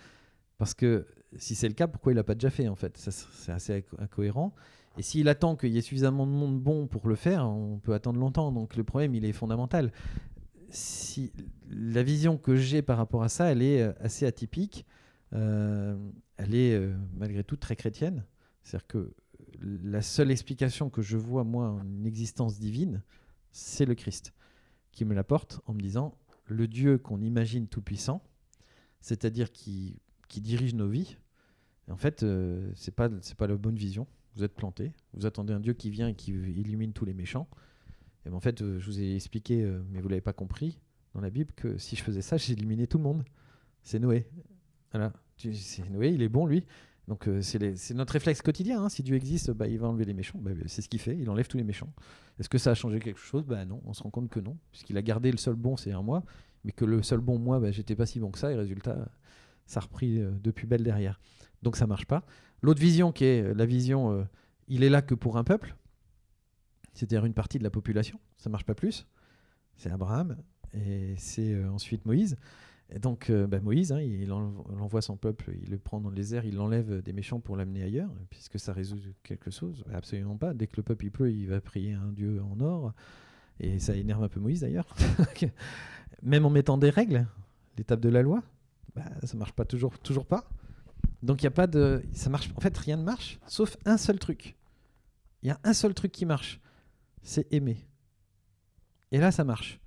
Parce 0.59 0.75
que 0.75 1.07
si 1.37 1.55
c'est 1.55 1.69
le 1.69 1.75
cas, 1.75 1.87
pourquoi 1.87 2.11
il 2.13 2.17
l'a 2.17 2.25
pas 2.25 2.35
déjà 2.35 2.51
fait, 2.51 2.67
en 2.67 2.75
fait? 2.75 2.99
C'est 2.99 3.53
assez 3.53 3.85
incohérent. 3.99 4.53
Et 4.97 5.03
s'il 5.03 5.29
attend 5.29 5.55
qu'il 5.55 5.71
y 5.71 5.79
ait 5.79 5.83
suffisamment 5.83 6.27
de 6.27 6.33
monde 6.33 6.61
bon 6.61 6.89
pour 6.89 7.09
le 7.09 7.15
faire, 7.15 7.49
on 7.49 7.79
peut 7.79 7.95
attendre 7.95 8.19
longtemps. 8.19 8.51
Donc 8.51 8.75
le 8.75 8.83
problème, 8.83 9.15
il 9.15 9.25
est 9.25 9.33
fondamental. 9.33 9.93
Si 10.71 11.33
la 11.71 12.03
vision 12.03 12.37
que 12.37 12.57
j'ai 12.57 12.83
par 12.83 12.99
rapport 12.99 13.23
à 13.23 13.29
ça, 13.29 13.53
elle 13.53 13.63
est 13.63 13.81
euh, 13.81 13.93
assez 14.01 14.27
atypique. 14.27 14.87
Euh, 15.35 15.97
elle 16.37 16.55
est 16.57 16.75
euh, 16.75 16.97
malgré 17.17 17.45
tout 17.45 17.57
très 17.57 17.77
chrétienne. 17.77 18.25
C'est-à-dire 18.65 18.89
que 18.89 19.15
la 19.61 20.03
seule 20.03 20.33
explication 20.33 20.91
que 20.91 21.01
je 21.01 21.17
vois, 21.17 21.45
moi, 21.45 21.69
en 21.69 22.05
existence 22.05 22.59
divine, 22.59 23.03
c'est 23.53 23.87
le 23.87 23.95
Christ, 23.95 24.33
qui 24.93 25.05
me 25.05 25.15
l'apporte 25.15 25.61
en 25.67 25.75
me 25.75 25.81
disant 25.81 26.17
le 26.47 26.67
Dieu 26.67 26.99
qu'on 26.99 27.21
imagine 27.21 27.69
tout-puissant, 27.69 28.23
c'est-à-dire 29.01 29.53
qui, 29.53 30.01
dirige 30.29 30.75
nos 30.75 30.89
vies, 30.89 31.17
en 31.91 31.97
fait, 31.97 32.23
euh, 32.23 32.71
c'est 32.75 32.95
pas 32.95 33.09
c'est 33.23 33.41
la 33.41 33.57
bonne 33.57 33.77
vision. 33.77 34.07
Vous 34.35 34.45
êtes 34.45 34.55
planté. 34.55 34.93
Vous 35.15 35.27
attendez 35.27 35.53
un 35.53 35.61
Dieu 35.61 35.73
qui 35.73 35.91
vient 35.91 36.09
et 36.09 36.15
qui 36.15 36.33
illumine 36.33 36.93
tous 36.93 37.05
les 37.05 37.15
méchants. 37.15 37.49
Et 38.27 38.31
ben, 38.31 38.37
en 38.37 38.41
fait, 38.41 38.59
je 38.59 38.85
vous 38.85 39.01
ai 39.01 39.15
expliqué, 39.15 39.65
mais 39.91 40.01
vous 40.01 40.09
l'avez 40.09 40.21
pas 40.21 40.35
compris 40.35 40.79
dans 41.15 41.21
la 41.21 41.31
Bible, 41.31 41.53
que 41.57 41.79
si 41.79 41.97
je 41.97 42.03
faisais 42.03 42.23
ça, 42.23 42.37
j'éliminais 42.39 42.87
tout 42.87 42.99
le 42.99 43.05
monde. 43.05 43.25
C'est 43.83 43.99
Noé. 43.99 44.29
Voilà. 44.93 45.13
Noé, 45.91 46.09
il 46.09 46.23
est 46.23 46.29
bon, 46.29 46.47
lui. 46.47 46.65
Donc 47.09 47.27
euh, 47.27 47.41
c'est 47.41 47.95
notre 47.95 48.13
réflexe 48.13 48.43
quotidien. 48.43 48.83
Hein. 48.83 48.89
Si 48.91 49.03
Dieu 49.03 49.17
existe, 49.17 49.51
bah, 49.51 49.67
il 49.67 49.79
va 49.79 49.89
enlever 49.89 50.05
les 50.05 50.13
méchants. 50.13 50.39
Bah, 50.41 50.51
c'est 50.67 50.83
ce 50.83 50.89
qu'il 50.89 51.01
fait. 51.01 51.17
Il 51.17 51.29
enlève 51.31 51.49
tous 51.49 51.57
les 51.57 51.65
méchants. 51.65 51.93
Est-ce 52.39 52.51
que 52.51 52.59
ça 52.59 52.71
a 52.71 52.75
changé 52.75 53.01
quelque 53.01 53.19
chose? 53.19 53.47
Bah, 53.47 53.65
Non. 53.65 53.81
On 53.87 53.95
se 53.95 54.03
rend 54.03 54.11
compte 54.11 54.29
que 54.29 54.41
non. 54.41 54.59
Puisqu'il 54.71 54.97
a 54.99 55.03
gardé 55.03 55.31
le 55.31 55.39
seul 55.39 55.55
bon, 55.55 55.77
c'est 55.77 55.93
un 55.93 56.03
mois. 56.03 56.23
mais 56.65 56.73
que 56.73 56.85
le 56.85 57.03
seul 57.03 57.21
bon 57.21 57.39
moi, 57.39 57.61
bah, 57.61 57.71
j'étais 57.71 57.97
pas 57.97 58.05
si 58.05 58.21
bon 58.21 58.31
que 58.31 58.39
ça, 58.39 58.53
et 58.53 58.55
résultat, 58.55 59.09
ça 59.67 59.81
a 59.81 59.83
repris 59.85 60.21
euh, 60.21 60.31
de 60.31 60.51
plus 60.51 60.67
belle 60.67 60.83
derrière. 60.83 61.19
Donc 61.63 61.77
ça 61.77 61.87
marche 61.87 62.05
pas. 62.05 62.25
L'autre 62.61 62.81
vision 62.81 63.11
qui 63.11 63.25
est 63.25 63.55
la 63.55 63.65
vision, 63.65 64.13
euh, 64.13 64.25
il 64.67 64.85
est 64.85 64.91
là 64.91 65.01
que 65.01 65.15
pour 65.15 65.39
un 65.39 65.45
peuple, 65.45 65.77
c'est-à-dire 66.93 67.25
une 67.25 67.35
partie 67.35 67.59
de 67.59 67.65
la 67.65 67.71
population, 67.71 68.21
ça 68.37 68.51
marche 68.51 68.65
pas 68.65 68.75
plus. 68.75 69.07
C'est 69.77 69.91
Abraham 69.91 70.37
et 70.75 71.15
c'est 71.17 71.55
euh, 71.55 71.71
ensuite 71.71 72.05
Moïse. 72.05 72.37
Et 72.91 72.99
donc 72.99 73.31
bah, 73.31 73.61
Moïse, 73.61 73.93
hein, 73.93 74.01
il, 74.01 74.33
envoie 74.33 75.03
son 75.03 75.17
peuple, 75.17 75.53
il 75.63 75.71
le 75.71 75.79
prend 75.79 76.01
dans 76.01 76.11
les 76.11 76.35
airs, 76.35 76.47
il 76.47 76.57
l'enlève 76.57 77.03
des 77.03 77.13
méchants 77.13 77.39
pour 77.39 77.57
l'amener 77.57 77.83
ailleurs, 77.83 78.11
puisque 78.31 78.59
ça 78.59 78.73
résout 78.73 78.99
quelque 79.23 79.51
chose. 79.51 79.85
Absolument 79.93 80.37
pas. 80.37 80.55
Dès 80.55 80.67
que 80.67 80.77
le 80.79 80.83
peuple 80.83 81.11
pleut, 81.11 81.31
il 81.31 81.49
va 81.49 81.61
prier 81.61 81.93
un 81.93 82.13
dieu 82.13 82.43
en 82.43 82.61
or. 82.61 82.95
Et 83.61 83.79
ça 83.79 83.95
énerve 83.95 84.23
un 84.23 84.29
peu 84.29 84.41
Moïse 84.41 84.61
d'ailleurs. 84.61 84.95
Même 86.23 86.47
en 86.47 86.51
mettant 86.51 86.79
des 86.79 86.91
règles, 86.91 87.27
l'étape 87.77 88.01
de 88.01 88.09
la 88.09 88.23
loi, 88.23 88.43
bah, 88.95 89.05
ça 89.23 89.37
marche 89.37 89.53
pas 89.53 89.65
toujours, 89.65 89.99
toujours 89.99 90.27
pas. 90.27 90.49
Donc 91.23 91.43
il 91.43 91.45
y 91.45 91.49
a 91.49 91.53
pas 91.53 91.67
de, 91.67 92.03
ça 92.13 92.31
marche. 92.31 92.51
En 92.57 92.61
fait, 92.61 92.77
rien 92.77 92.97
ne 92.97 93.03
marche, 93.03 93.39
sauf 93.47 93.77
un 93.85 93.97
seul 93.97 94.19
truc. 94.19 94.57
Il 95.43 95.49
y 95.49 95.51
a 95.51 95.61
un 95.65 95.73
seul 95.73 95.95
truc 95.95 96.13
qui 96.13 96.25
marche, 96.27 96.61
c'est 97.23 97.53
aimer. 97.53 97.87
Et 99.13 99.19
là, 99.19 99.31
ça 99.31 99.45
marche. 99.45 99.81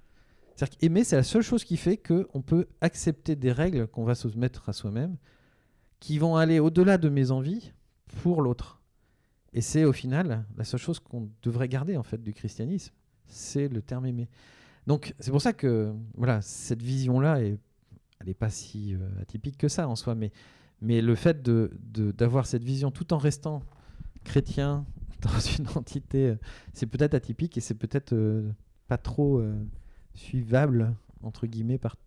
C'est-à-dire 0.62 0.78
qu'aimer, 0.78 1.03
c'est 1.03 1.16
la 1.16 1.24
seule 1.24 1.41
chose 1.41 1.64
qui 1.64 1.76
fait 1.76 1.97
qu'on 1.97 2.43
peut 2.43 2.68
accepter 2.82 3.36
des 3.36 3.51
règles 3.51 3.88
qu'on 3.88 4.03
va 4.03 4.14
se 4.14 4.28
mettre 4.28 4.70
à 4.70 4.74
soi-même, 4.74 5.18
qui 5.99 6.20
vont 6.20 6.36
aller 6.36 6.59
au-delà 6.59 6.99
de 6.99 7.09
mes 7.09 7.32
envies 7.32 7.74
pour 8.22 8.43
l'autre. 8.43 8.80
Et 9.53 9.62
c'est 9.62 9.86
au 9.86 9.91
final 9.91 10.45
la 10.55 10.64
seule 10.64 10.80
chose 10.80 10.99
qu'on 10.99 11.32
devrait 11.41 11.68
garder 11.68 11.97
en 11.97 12.03
fait 12.03 12.22
du 12.22 12.32
christianisme, 12.32 12.93
c'est 13.26 13.70
le 13.70 13.82
terme 13.82 14.05
aimer. 14.05 14.30
Donc 14.86 15.16
c'est 15.20 15.32
pour 15.32 15.41
ça 15.41 15.51
que 15.51 15.95
voilà, 16.14 16.43
cette 16.43 16.84
vision-là, 16.84 17.41
elle 17.41 17.57
n'est 18.28 18.36
pas 18.36 18.51
si 18.51 18.93
euh, 18.93 18.99
atypique 19.20 19.57
que 19.57 19.68
ça 19.68 19.88
en 19.88 19.95
soi, 19.95 20.14
mais, 20.14 20.32
mais 20.80 21.01
le 21.01 21.16
fait 21.16 21.41
d'avoir 21.41 22.43
de, 22.43 22.47
cette 22.47 22.64
vision 22.64 22.91
tout 22.91 23.14
en 23.14 23.18
restant 23.18 23.64
chrétien 24.26 24.86
dans 25.22 25.39
une 25.39 25.68
entité, 25.76 26.28
euh, 26.28 26.36
c'est 26.76 26.86
peut-être 26.86 27.16
atypique 27.16 27.57
et 27.57 27.62
c'est 27.62 27.74
peut-être 27.74 28.14
euh, 28.14 28.51
pas 28.88 28.99
trop 28.99 29.41
suivable, 30.14 30.95
entre 31.22 31.47
guillemets, 31.47 31.78
par... 31.78 31.97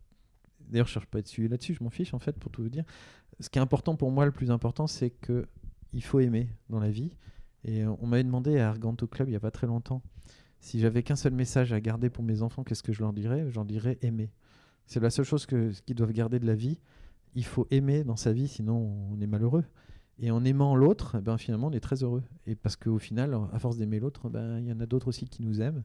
D'ailleurs, 0.60 0.86
je 0.86 0.92
cherche 0.92 1.06
pas 1.06 1.18
à 1.18 1.20
être 1.20 1.28
suivi 1.28 1.48
là-dessus, 1.48 1.74
je 1.74 1.84
m'en 1.84 1.90
fiche 1.90 2.14
en 2.14 2.18
fait, 2.18 2.38
pour 2.38 2.50
tout 2.50 2.62
vous 2.62 2.70
dire. 2.70 2.84
Ce 3.40 3.50
qui 3.50 3.58
est 3.58 3.62
important 3.62 3.96
pour 3.96 4.10
moi, 4.10 4.24
le 4.24 4.32
plus 4.32 4.50
important, 4.50 4.86
c'est 4.86 5.10
que 5.10 5.46
il 5.92 6.02
faut 6.02 6.20
aimer 6.20 6.48
dans 6.70 6.80
la 6.80 6.90
vie. 6.90 7.16
Et 7.64 7.86
on 7.86 8.06
m'avait 8.06 8.24
demandé 8.24 8.58
à 8.58 8.68
Arganto 8.68 9.06
Club 9.06 9.28
il 9.28 9.32
n'y 9.32 9.36
a 9.36 9.40
pas 9.40 9.50
très 9.50 9.66
longtemps 9.66 10.02
si 10.64 10.80
j'avais 10.80 11.02
qu'un 11.02 11.14
seul 11.14 11.34
message 11.34 11.74
à 11.74 11.80
garder 11.80 12.08
pour 12.08 12.24
mes 12.24 12.40
enfants, 12.40 12.64
qu'est-ce 12.64 12.82
que 12.82 12.94
je 12.94 13.00
leur 13.00 13.12
dirais? 13.12 13.50
J'en 13.50 13.66
dirais 13.66 13.98
aimer. 14.00 14.30
C'est 14.86 14.98
la 14.98 15.10
seule 15.10 15.26
chose 15.26 15.44
que, 15.44 15.72
qu'ils 15.84 15.94
doivent 15.94 16.14
garder 16.14 16.38
de 16.38 16.46
la 16.46 16.54
vie. 16.54 16.80
Il 17.34 17.44
faut 17.44 17.66
aimer 17.70 18.02
dans 18.02 18.16
sa 18.16 18.32
vie, 18.32 18.48
sinon 18.48 18.74
on 19.12 19.20
est 19.20 19.26
malheureux. 19.26 19.64
Et 20.18 20.30
en 20.30 20.42
aimant 20.42 20.74
l'autre, 20.74 21.16
eh 21.18 21.20
ben, 21.20 21.36
finalement, 21.36 21.66
on 21.66 21.72
est 21.72 21.80
très 21.80 22.02
heureux. 22.02 22.22
Et 22.46 22.54
parce 22.54 22.76
qu'au 22.76 22.98
final, 22.98 23.38
à 23.52 23.58
force 23.58 23.76
d'aimer 23.76 24.00
l'autre, 24.00 24.30
ben, 24.30 24.58
il 24.58 24.66
y 24.66 24.72
en 24.72 24.80
a 24.80 24.86
d'autres 24.86 25.08
aussi 25.08 25.28
qui 25.28 25.42
nous 25.42 25.60
aiment. 25.60 25.84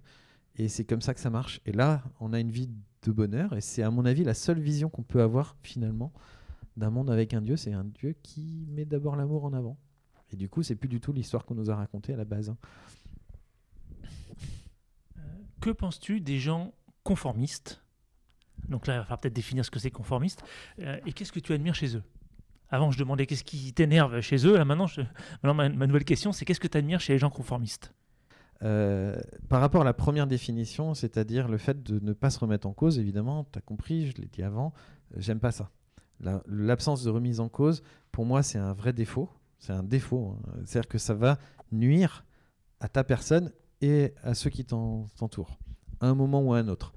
Et 0.56 0.68
c'est 0.68 0.84
comme 0.84 1.02
ça 1.02 1.14
que 1.14 1.20
ça 1.20 1.30
marche. 1.30 1.62
Et 1.66 1.72
là, 1.72 2.04
on 2.20 2.34
a 2.34 2.39
une 2.39 2.52
vie 2.52 2.70
de 3.04 3.12
bonheur. 3.12 3.54
Et 3.56 3.62
c'est, 3.62 3.84
à 3.84 3.91
mon 3.91 4.06
avis, 4.06 4.24
la 4.24 4.34
seule 4.34 4.60
vision 4.60 4.89
qu'on 4.89 5.04
peut 5.04 5.22
avoir, 5.22 5.56
finalement, 5.64 6.12
d'un 6.78 6.89
monde 6.89 7.10
avec 7.10 7.34
un 7.34 7.41
Dieu. 7.41 7.56
C'est 7.56 7.74
un 7.74 7.86
Dieu 7.86 8.16
qui 8.24 8.68
met 8.70 8.86
d'abord 8.86 9.16
l'amour 9.16 9.45
en 9.45 9.54
avant. 9.54 9.78
Et 10.32 10.36
du 10.36 10.50
coup, 10.50 10.64
c'est 10.64 10.76
plus 10.76 10.89
du 10.89 11.00
tout 11.00 11.14
l'histoire 11.14 11.45
qu'on 11.45 11.56
nous 11.56 11.72
a 11.72 11.76
racontée 11.76 12.14
à 12.14 12.18
la 12.18 12.26
base. 12.26 12.50
Hein 12.50 12.58
que 15.60 15.70
penses-tu 15.70 16.22
des 16.22 16.39
gens 16.39 16.74
conformistes? 17.04 17.82
Donc 18.68 18.88
là, 18.88 18.95
il 18.95 18.97
va 18.97 19.04
falloir 19.04 19.20
peut-être 19.20 19.34
définir 19.34 19.66
ce 19.66 19.72
que 19.72 19.80
c'est 19.80 19.91
conformiste. 19.91 20.43
Euh, 20.80 21.00
et 21.06 21.14
qu'est-ce 21.14 21.32
que 21.32 21.39
tu 21.39 21.54
admires 21.54 21.76
chez 21.76 21.95
eux? 21.95 22.04
Avant, 22.70 22.91
je 22.91 23.00
demandais 23.00 23.26
qu'est-ce 23.26 23.43
qui 23.43 23.74
t'énerve 23.74 24.22
chez 24.22 24.45
eux. 24.45 24.56
Là, 24.56 24.66
maintenant, 24.66 24.88
ma, 25.43 25.70
nouvelle 25.70 26.06
question, 26.06 26.32
c'est 26.32 26.45
qu'est-ce 26.45 26.60
que 26.60 26.68
tu 26.68 26.78
admires 26.78 27.02
chez 27.02 27.14
les 27.14 27.20
gens 27.20 27.30
conformistes? 27.30 27.93
Euh, 28.64 29.18
par 29.47 29.62
rapport 29.62 29.82
à 29.82 29.86
la 29.86 29.93
première 29.93 30.28
définition, 30.28 30.93
c'est-à-dire 30.93 31.47
le 31.47 31.57
fait 31.57 31.82
de 31.82 31.99
ne 32.03 32.14
pas 32.14 32.30
se 32.30 32.39
remettre 32.39 32.68
en 32.68 32.74
cause, 32.74 32.99
évidemment, 32.99 33.47
tu 33.51 33.57
as 33.57 33.62
compris, 33.62 34.07
je 34.07 34.22
l'ai 34.22 34.28
dit 34.28 34.43
avant, 34.43 34.74
euh, 35.14 35.18
j'aime 35.20 35.39
pas 35.39 35.51
ça. 35.51 35.70
L'absence 36.47 37.03
de 37.03 37.10
remise 37.10 37.39
en 37.39 37.47
cause, 37.47 37.82
pour 38.12 38.26
moi, 38.26 38.43
c'est 38.43 38.57
un 38.57 38.74
vrai 38.74 38.91
défaut. 38.91 39.30
C'est 39.57 39.72
un 39.72 39.84
défaut. 39.84 40.36
Hein. 40.36 40.60
C'est-à-dire 40.66 40.89
que 40.89 40.97
ça 40.97 41.14
va 41.14 41.38
nuire 41.72 42.26
à 42.82 42.89
ta 42.89 43.05
personne 43.05 43.51
et 43.82 44.14
à 44.24 44.34
ceux 44.34 44.49
qui 44.49 44.66
t'entourent, 44.66 45.57
à 46.01 46.07
un 46.07 46.16
moment 46.16 46.41
ou 46.41 46.53
à 46.53 46.60
un 46.60 46.68
autre. 46.68 46.93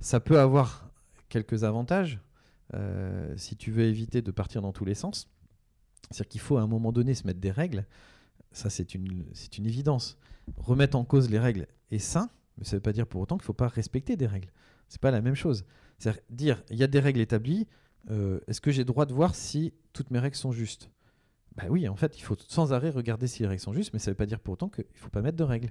Ça 0.00 0.20
peut 0.20 0.40
avoir 0.40 0.90
quelques 1.28 1.64
avantages 1.64 2.18
euh, 2.74 3.34
si 3.36 3.56
tu 3.56 3.70
veux 3.70 3.84
éviter 3.84 4.22
de 4.22 4.30
partir 4.30 4.62
dans 4.62 4.72
tous 4.72 4.86
les 4.86 4.94
sens. 4.94 5.28
C'est-à-dire 6.10 6.28
qu'il 6.28 6.40
faut 6.40 6.56
à 6.56 6.62
un 6.62 6.66
moment 6.66 6.92
donné 6.92 7.14
se 7.14 7.26
mettre 7.26 7.40
des 7.40 7.50
règles. 7.50 7.84
Ça, 8.52 8.70
c'est 8.70 8.94
une, 8.94 9.24
une 9.58 9.66
évidence. 9.66 10.18
Remettre 10.56 10.96
en 10.96 11.04
cause 11.04 11.30
les 11.30 11.38
règles 11.38 11.66
est 11.90 11.98
sain, 11.98 12.30
mais 12.58 12.64
ça 12.64 12.72
ne 12.72 12.78
veut 12.78 12.82
pas 12.82 12.92
dire 12.92 13.06
pour 13.06 13.20
autant 13.20 13.36
qu'il 13.36 13.44
ne 13.44 13.46
faut 13.46 13.52
pas 13.52 13.68
respecter 13.68 14.16
des 14.16 14.26
règles. 14.26 14.50
C'est 14.88 15.00
pas 15.00 15.10
la 15.10 15.22
même 15.22 15.34
chose. 15.34 15.64
C'est-à-dire 15.98 16.22
dire, 16.30 16.62
il 16.70 16.76
y 16.76 16.82
a 16.82 16.86
des 16.86 17.00
règles 17.00 17.20
établies, 17.20 17.66
euh, 18.10 18.40
est-ce 18.46 18.60
que 18.60 18.70
j'ai 18.70 18.84
droit 18.84 19.06
de 19.06 19.14
voir 19.14 19.34
si 19.34 19.72
toutes 19.92 20.10
mes 20.10 20.18
règles 20.18 20.36
sont 20.36 20.52
justes? 20.52 20.90
Ben 21.56 21.68
oui, 21.68 21.88
en 21.88 21.96
fait, 21.96 22.18
il 22.18 22.22
faut 22.22 22.36
sans 22.48 22.72
arrêt 22.72 22.90
regarder 22.90 23.26
si 23.26 23.42
les 23.42 23.48
règles 23.48 23.60
sont 23.60 23.72
justes, 23.72 23.92
mais 23.92 23.98
ça 23.98 24.10
ne 24.10 24.12
veut 24.12 24.16
pas 24.16 24.26
dire 24.26 24.40
pour 24.40 24.54
autant 24.54 24.68
qu'il 24.68 24.84
ne 24.84 24.98
faut 24.98 25.10
pas 25.10 25.22
mettre 25.22 25.36
de 25.36 25.44
règles. 25.44 25.70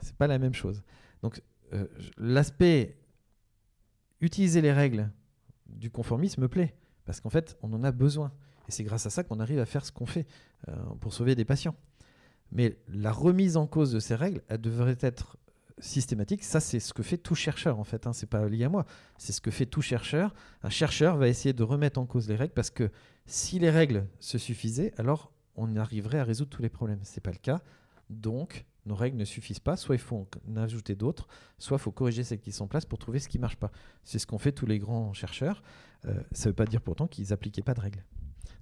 C'est 0.00 0.16
pas 0.16 0.26
la 0.26 0.38
même 0.38 0.54
chose. 0.54 0.82
Donc, 1.22 1.42
euh, 1.72 1.86
l'aspect 2.16 2.96
utiliser 4.20 4.60
les 4.60 4.72
règles 4.72 5.10
du 5.66 5.90
conformisme 5.90 6.42
me 6.42 6.48
plaît, 6.48 6.74
parce 7.04 7.20
qu'en 7.20 7.30
fait, 7.30 7.56
on 7.62 7.72
en 7.72 7.82
a 7.82 7.92
besoin. 7.92 8.32
Et 8.68 8.72
c'est 8.72 8.84
grâce 8.84 9.06
à 9.06 9.10
ça 9.10 9.24
qu'on 9.24 9.40
arrive 9.40 9.58
à 9.58 9.66
faire 9.66 9.84
ce 9.84 9.92
qu'on 9.92 10.06
fait 10.06 10.26
euh, 10.68 10.74
pour 11.00 11.12
sauver 11.12 11.34
des 11.34 11.44
patients. 11.44 11.74
Mais 12.52 12.78
la 12.88 13.12
remise 13.12 13.56
en 13.56 13.66
cause 13.66 13.92
de 13.92 14.00
ces 14.00 14.14
règles, 14.14 14.42
elle 14.48 14.60
devrait 14.60 14.98
être 15.00 15.36
systématique. 15.80 16.42
Ça, 16.42 16.60
c'est 16.60 16.80
ce 16.80 16.92
que 16.92 17.02
fait 17.02 17.18
tout 17.18 17.34
chercheur, 17.34 17.78
en 17.78 17.84
fait. 17.84 18.06
Hein. 18.06 18.12
C'est 18.12 18.28
pas 18.28 18.48
lié 18.48 18.64
à 18.64 18.68
moi. 18.68 18.84
C'est 19.16 19.32
ce 19.32 19.40
que 19.40 19.50
fait 19.50 19.66
tout 19.66 19.82
chercheur. 19.82 20.34
Un 20.62 20.70
chercheur 20.70 21.16
va 21.16 21.28
essayer 21.28 21.52
de 21.52 21.62
remettre 21.62 22.00
en 22.00 22.06
cause 22.06 22.28
les 22.28 22.36
règles 22.36 22.54
parce 22.54 22.70
que 22.70 22.90
si 23.26 23.58
les 23.58 23.70
règles 23.70 24.06
se 24.18 24.38
suffisaient, 24.38 24.92
alors 24.98 25.32
on 25.56 25.76
arriverait 25.76 26.18
à 26.18 26.24
résoudre 26.24 26.50
tous 26.50 26.62
les 26.62 26.68
problèmes. 26.68 27.00
C'est 27.02 27.20
pas 27.20 27.30
le 27.30 27.38
cas. 27.38 27.60
Donc, 28.10 28.64
nos 28.86 28.94
règles 28.94 29.18
ne 29.18 29.24
suffisent 29.24 29.60
pas, 29.60 29.76
soit 29.76 29.96
il 29.96 30.00
faut 30.00 30.26
en 30.48 30.56
ajouter 30.56 30.94
d'autres, 30.94 31.28
soit 31.58 31.76
il 31.76 31.80
faut 31.80 31.90
corriger 31.90 32.24
celles 32.24 32.40
qui 32.40 32.52
sont 32.52 32.64
en 32.64 32.68
place 32.68 32.86
pour 32.86 32.98
trouver 32.98 33.18
ce 33.18 33.28
qui 33.28 33.38
marche 33.38 33.56
pas. 33.56 33.70
C'est 34.02 34.18
ce 34.18 34.26
qu'ont 34.26 34.38
fait 34.38 34.52
tous 34.52 34.66
les 34.66 34.78
grands 34.78 35.12
chercheurs. 35.12 35.62
Euh, 36.06 36.14
ça 36.32 36.48
veut 36.48 36.54
pas 36.54 36.64
dire 36.64 36.80
pourtant 36.80 37.06
qu'ils 37.06 37.28
n'appliquaient 37.28 37.62
pas 37.62 37.74
de 37.74 37.80
règles. 37.80 38.02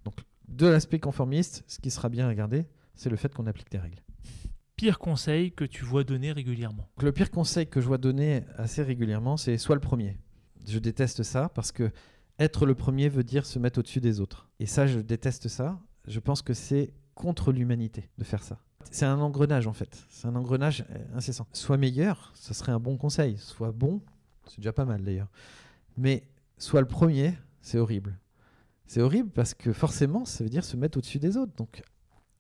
Donc, 0.05 0.15
de 0.49 0.67
l'aspect 0.67 0.99
conformiste, 0.99 1.65
ce 1.69 1.79
qui 1.79 1.91
sera 1.91 2.09
bien 2.09 2.29
à 2.29 2.35
garder, 2.35 2.67
c'est 2.97 3.11
le 3.11 3.17
fait 3.17 3.33
qu'on 3.33 3.47
applique 3.47 3.71
des 3.71 3.79
règles. 3.79 4.03
Pire 4.75 4.99
conseil 4.99 5.53
que 5.53 5.65
tu 5.65 5.85
vois 5.85 6.05
donner 6.05 6.33
régulièrement 6.33 6.89
Le 7.01 7.13
pire 7.13 7.31
conseil 7.31 7.67
que 7.67 7.81
je 7.81 7.87
vois 7.87 7.99
donner 7.99 8.45
assez 8.57 8.83
régulièrement, 8.83 9.37
c'est 9.37 9.57
soit 9.57 9.75
le 9.75 9.81
premier. 9.81 10.19
Je 10.67 10.79
déteste 10.79 11.23
ça 11.23 11.49
parce 11.55 11.73
que 11.73 11.91
être 12.39 12.67
le 12.67 12.75
premier 12.75 13.09
veut 13.09 13.25
dire 13.25 13.47
se 13.47 13.59
mettre 13.59 13.79
au-dessus 13.79 14.01
des 14.01 14.21
autres. 14.21 14.51
Et 14.61 14.67
ça, 14.67 14.87
je 14.87 14.99
déteste 14.99 15.49
ça. 15.49 15.81
Je 16.07 16.21
pense 16.21 16.43
que 16.43 16.53
c'est 16.53 16.93
contre 17.15 17.53
l'humanité 17.53 18.11
de 18.19 18.25
faire 18.25 18.43
ça 18.43 18.61
c'est 18.91 19.05
un 19.05 19.21
engrenage 19.21 19.67
en 19.67 19.73
fait. 19.73 20.07
C'est 20.09 20.27
un 20.27 20.35
engrenage 20.37 20.85
incessant. 21.15 21.47
Soit 21.53 21.77
meilleur, 21.77 22.33
ce 22.35 22.55
serait 22.55 22.73
un 22.73 22.81
bon 22.81 22.97
conseil. 22.97 23.37
Soit 23.39 23.73
bon, 23.73 24.01
c'est 24.47 24.59
déjà 24.59 24.73
pas 24.73 24.85
mal 24.85 25.03
d'ailleurs. 25.03 25.29
Mais 25.97 26.29
soit 26.59 26.81
le 26.81 26.87
premier, 26.87 27.35
c'est 27.61 27.79
horrible. 27.79 28.19
C'est 28.87 29.01
horrible 29.01 29.31
parce 29.31 29.55
que 29.55 29.73
forcément, 29.73 30.25
ça 30.25 30.45
veut 30.45 30.51
dire 30.51 30.65
se 30.65 30.77
mettre 30.77 30.99
au-dessus 30.99 31.19
des 31.19 31.37
autres. 31.37 31.55
Donc, 31.57 31.83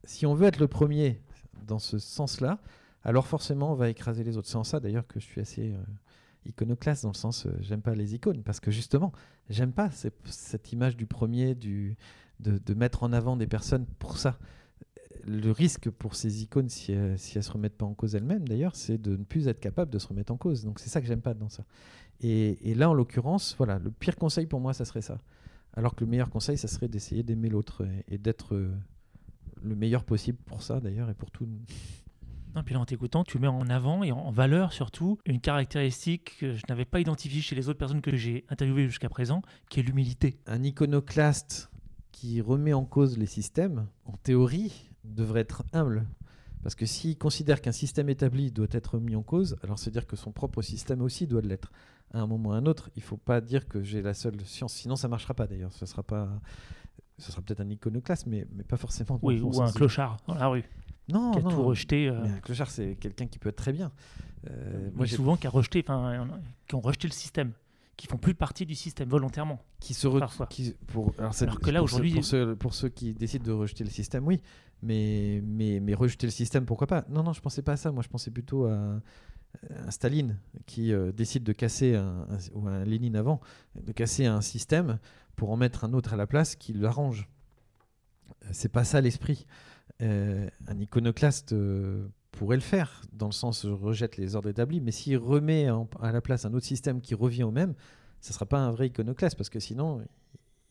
si 0.06 0.26
on 0.26 0.34
veut 0.34 0.46
être 0.46 0.58
le 0.58 0.68
premier 0.68 1.20
dans 1.66 1.78
ce 1.78 1.98
sens-là, 1.98 2.60
alors 3.02 3.26
forcément, 3.26 3.72
on 3.72 3.74
va 3.74 3.88
écraser 3.88 4.24
les 4.24 4.36
autres. 4.36 4.48
C'est 4.48 4.56
en 4.56 4.64
ça 4.64 4.80
d'ailleurs 4.80 5.06
que 5.06 5.20
je 5.20 5.24
suis 5.24 5.40
assez 5.40 5.72
euh, 5.72 5.76
iconoclaste, 6.46 7.02
dans 7.02 7.10
le 7.10 7.14
sens, 7.14 7.46
euh, 7.46 7.50
j'aime 7.60 7.82
pas 7.82 7.94
les 7.94 8.14
icônes, 8.14 8.42
parce 8.42 8.60
que 8.60 8.70
justement, 8.70 9.12
j'aime 9.50 9.72
pas 9.72 9.90
cette 9.90 10.72
image 10.72 10.96
du 10.96 11.06
premier, 11.06 11.54
du, 11.54 11.96
de 12.40 12.74
mettre 12.74 13.02
en 13.02 13.12
avant 13.12 13.36
des 13.36 13.46
personnes 13.46 13.86
pour 13.98 14.18
ça 14.18 14.38
le 15.26 15.50
risque 15.50 15.90
pour 15.90 16.14
ces 16.14 16.42
icônes, 16.42 16.68
si 16.68 16.92
elles, 16.92 17.12
ne 17.12 17.40
se 17.40 17.50
remettent 17.50 17.76
pas 17.76 17.84
en 17.84 17.94
cause 17.94 18.14
elles-mêmes, 18.14 18.46
d'ailleurs, 18.46 18.76
c'est 18.76 18.98
de 18.98 19.16
ne 19.16 19.24
plus 19.24 19.48
être 19.48 19.60
capable 19.60 19.90
de 19.90 19.98
se 19.98 20.06
remettre 20.06 20.32
en 20.32 20.36
cause. 20.36 20.64
Donc 20.64 20.78
c'est 20.78 20.88
ça 20.88 21.00
que 21.00 21.06
j'aime 21.06 21.20
pas 21.20 21.34
dans 21.34 21.48
ça. 21.48 21.64
Et, 22.20 22.74
là, 22.74 22.88
en 22.88 22.94
l'occurrence, 22.94 23.54
voilà, 23.58 23.78
le 23.78 23.90
pire 23.90 24.16
conseil 24.16 24.46
pour 24.46 24.60
moi, 24.60 24.72
ça 24.72 24.84
serait 24.84 25.02
ça. 25.02 25.18
Alors 25.74 25.94
que 25.94 26.04
le 26.04 26.10
meilleur 26.10 26.30
conseil, 26.30 26.56
ça 26.56 26.68
serait 26.68 26.88
d'essayer 26.88 27.22
d'aimer 27.22 27.50
l'autre 27.50 27.86
et, 28.08 28.18
d'être 28.18 28.54
euh, 28.54 28.72
le 29.62 29.74
meilleur 29.74 30.04
possible 30.04 30.38
pour 30.46 30.62
ça, 30.62 30.80
d'ailleurs, 30.80 31.10
et 31.10 31.14
pour 31.14 31.30
tout. 31.30 31.46
Non, 32.54 32.62
puis 32.62 32.74
là, 32.74 32.80
en 32.80 32.86
t'écoutant, 32.86 33.22
tu 33.22 33.38
mets 33.38 33.46
en 33.46 33.68
avant 33.68 34.02
et 34.02 34.12
en 34.12 34.30
valeur 34.30 34.72
surtout 34.72 35.18
une 35.26 35.40
caractéristique 35.40 36.38
que 36.38 36.54
je 36.54 36.62
n'avais 36.68 36.86
pas 36.86 37.00
identifiée 37.00 37.42
chez 37.42 37.54
les 37.54 37.68
autres 37.68 37.78
personnes 37.78 38.00
que 38.00 38.16
j'ai 38.16 38.46
interviewées 38.48 38.86
jusqu'à 38.86 39.10
présent, 39.10 39.42
qui 39.68 39.80
est 39.80 39.82
l'humilité. 39.82 40.38
Un 40.46 40.62
iconoclaste 40.62 41.70
qui 42.12 42.40
remet 42.40 42.72
en 42.72 42.86
cause 42.86 43.18
les 43.18 43.26
systèmes, 43.26 43.86
en 44.06 44.16
théorie, 44.16 44.90
devrait 45.04 45.40
être 45.40 45.64
humble. 45.74 46.06
Parce 46.62 46.74
que 46.74 46.86
s'il 46.86 47.18
considère 47.18 47.60
qu'un 47.60 47.72
système 47.72 48.08
établi 48.08 48.50
doit 48.50 48.66
être 48.70 48.98
mis 48.98 49.14
en 49.14 49.22
cause, 49.22 49.56
alors 49.62 49.78
c'est-à-dire 49.78 50.06
que 50.06 50.16
son 50.16 50.32
propre 50.32 50.62
système 50.62 51.02
aussi 51.02 51.26
doit 51.26 51.42
l'être. 51.42 51.70
À 52.14 52.20
un 52.20 52.26
moment 52.26 52.48
ou 52.48 52.52
à 52.52 52.56
un 52.56 52.66
autre, 52.66 52.90
il 52.96 53.00
ne 53.00 53.04
faut 53.04 53.18
pas 53.18 53.40
dire 53.40 53.68
que 53.68 53.82
j'ai 53.82 54.00
la 54.00 54.14
seule 54.14 54.40
science, 54.46 54.72
sinon 54.72 54.96
ça 54.96 55.08
ne 55.08 55.10
marchera 55.10 55.34
pas 55.34 55.46
d'ailleurs. 55.46 55.72
Ce 55.72 55.84
sera 55.84 56.02
pas, 56.02 56.40
ce 57.18 57.32
sera 57.32 57.42
peut-être 57.42 57.60
un 57.60 57.70
iconoclaste, 57.70 58.26
mais, 58.26 58.46
mais 58.54 58.62
pas 58.64 58.76
forcément. 58.76 59.18
Oui, 59.22 59.40
ou 59.40 59.62
un 59.62 59.72
clochard 59.72 60.18
dans 60.26 60.34
la 60.34 60.48
rue. 60.48 60.64
Non, 61.08 61.30
qui 61.32 61.38
a 61.38 61.42
non. 61.42 61.50
tout 61.50 61.62
rejeté. 61.62 62.08
euh, 62.08 62.20
Mais 62.22 62.30
un 62.30 62.40
clochard, 62.40 62.70
c'est 62.70 62.96
quelqu'un 62.96 63.26
qui 63.26 63.38
peut 63.38 63.48
être 63.48 63.56
très 63.56 63.72
bien. 63.72 63.92
Euh, 64.50 64.90
moi, 64.94 65.06
souvent 65.06 65.36
qui 65.36 65.46
a 65.46 65.50
rejeté, 65.50 65.82
enfin, 65.86 66.26
qui 66.66 66.74
ont 66.74 66.80
rejeté 66.80 67.06
le 67.08 67.12
système, 67.12 67.52
qui 67.96 68.06
font 68.06 68.18
plus 68.18 68.34
partie 68.34 68.66
du 68.66 68.74
système 68.74 69.08
volontairement. 69.08 69.60
qui 69.80 69.94
se 69.94 70.06
re- 70.08 70.18
Parfois. 70.18 70.46
qui- 70.46 70.74
pour 70.88 71.12
alors, 71.18 71.32
Alors 71.40 71.60
que 71.60 71.70
là, 71.70 71.78
pour 71.78 71.84
aujourd'hui- 71.84 72.12
pour 72.14 72.24
ceux, 72.24 72.56
pour 72.56 72.74
ceux 72.74 72.88
qui 72.88 73.14
décident 73.14 73.44
de 73.44 73.52
rejeter 73.52 73.84
le 73.84 73.90
système 73.90 74.26
oui 74.26 74.40
mais 74.82 75.40
mais 75.44 75.80
mais 75.80 75.94
rejeter 75.94 76.26
le 76.26 76.30
système 76.32 76.64
pourquoi 76.66 76.86
pas? 76.86 77.04
Non 77.08 77.22
non 77.22 77.32
je 77.32 77.40
pensais 77.40 77.62
pas 77.62 77.72
à 77.72 77.76
ça 77.76 77.92
moi 77.92 78.02
je 78.02 78.08
pensais 78.08 78.30
plutôt 78.30 78.66
à, 78.66 79.00
à 79.86 79.90
Staline 79.90 80.38
qui 80.66 80.92
euh, 80.92 81.12
décide 81.12 81.44
de 81.44 81.52
casser 81.52 81.94
un, 81.94 82.26
un- 82.30 82.38
ou 82.54 82.66
un 82.68 82.84
Lénine 82.84 83.16
avant 83.16 83.40
de 83.80 83.92
casser 83.92 84.26
un 84.26 84.40
système 84.40 84.98
pour 85.36 85.50
en 85.50 85.56
mettre 85.56 85.84
un 85.84 85.92
autre 85.92 86.14
à 86.14 86.16
la 86.16 86.26
place 86.26 86.54
qui 86.56 86.72
l'arrange. 86.72 87.28
Euh, 88.44 88.48
c'est 88.52 88.70
pas 88.70 88.84
ça 88.84 89.00
l'esprit. 89.00 89.46
Euh, 90.02 90.48
un 90.66 90.78
iconoclaste 90.78 91.54
pourrait 92.32 92.56
le 92.56 92.62
faire 92.62 93.00
dans 93.14 93.26
le 93.26 93.32
sens 93.32 93.62
je 93.62 93.70
rejette 93.72 94.18
les 94.18 94.34
ordres 94.36 94.50
établis 94.50 94.82
mais 94.82 94.90
s'il 94.90 95.16
remet 95.16 95.68
à 96.00 96.12
la 96.12 96.20
place 96.20 96.44
un 96.44 96.52
autre 96.52 96.66
système 96.66 97.00
qui 97.00 97.14
revient 97.14 97.44
au 97.44 97.50
même 97.50 97.72
ça 98.20 98.34
sera 98.34 98.44
pas 98.44 98.58
un 98.58 98.70
vrai 98.72 98.88
iconoclaste 98.88 99.38
parce 99.38 99.48
que 99.48 99.58
sinon 99.58 100.02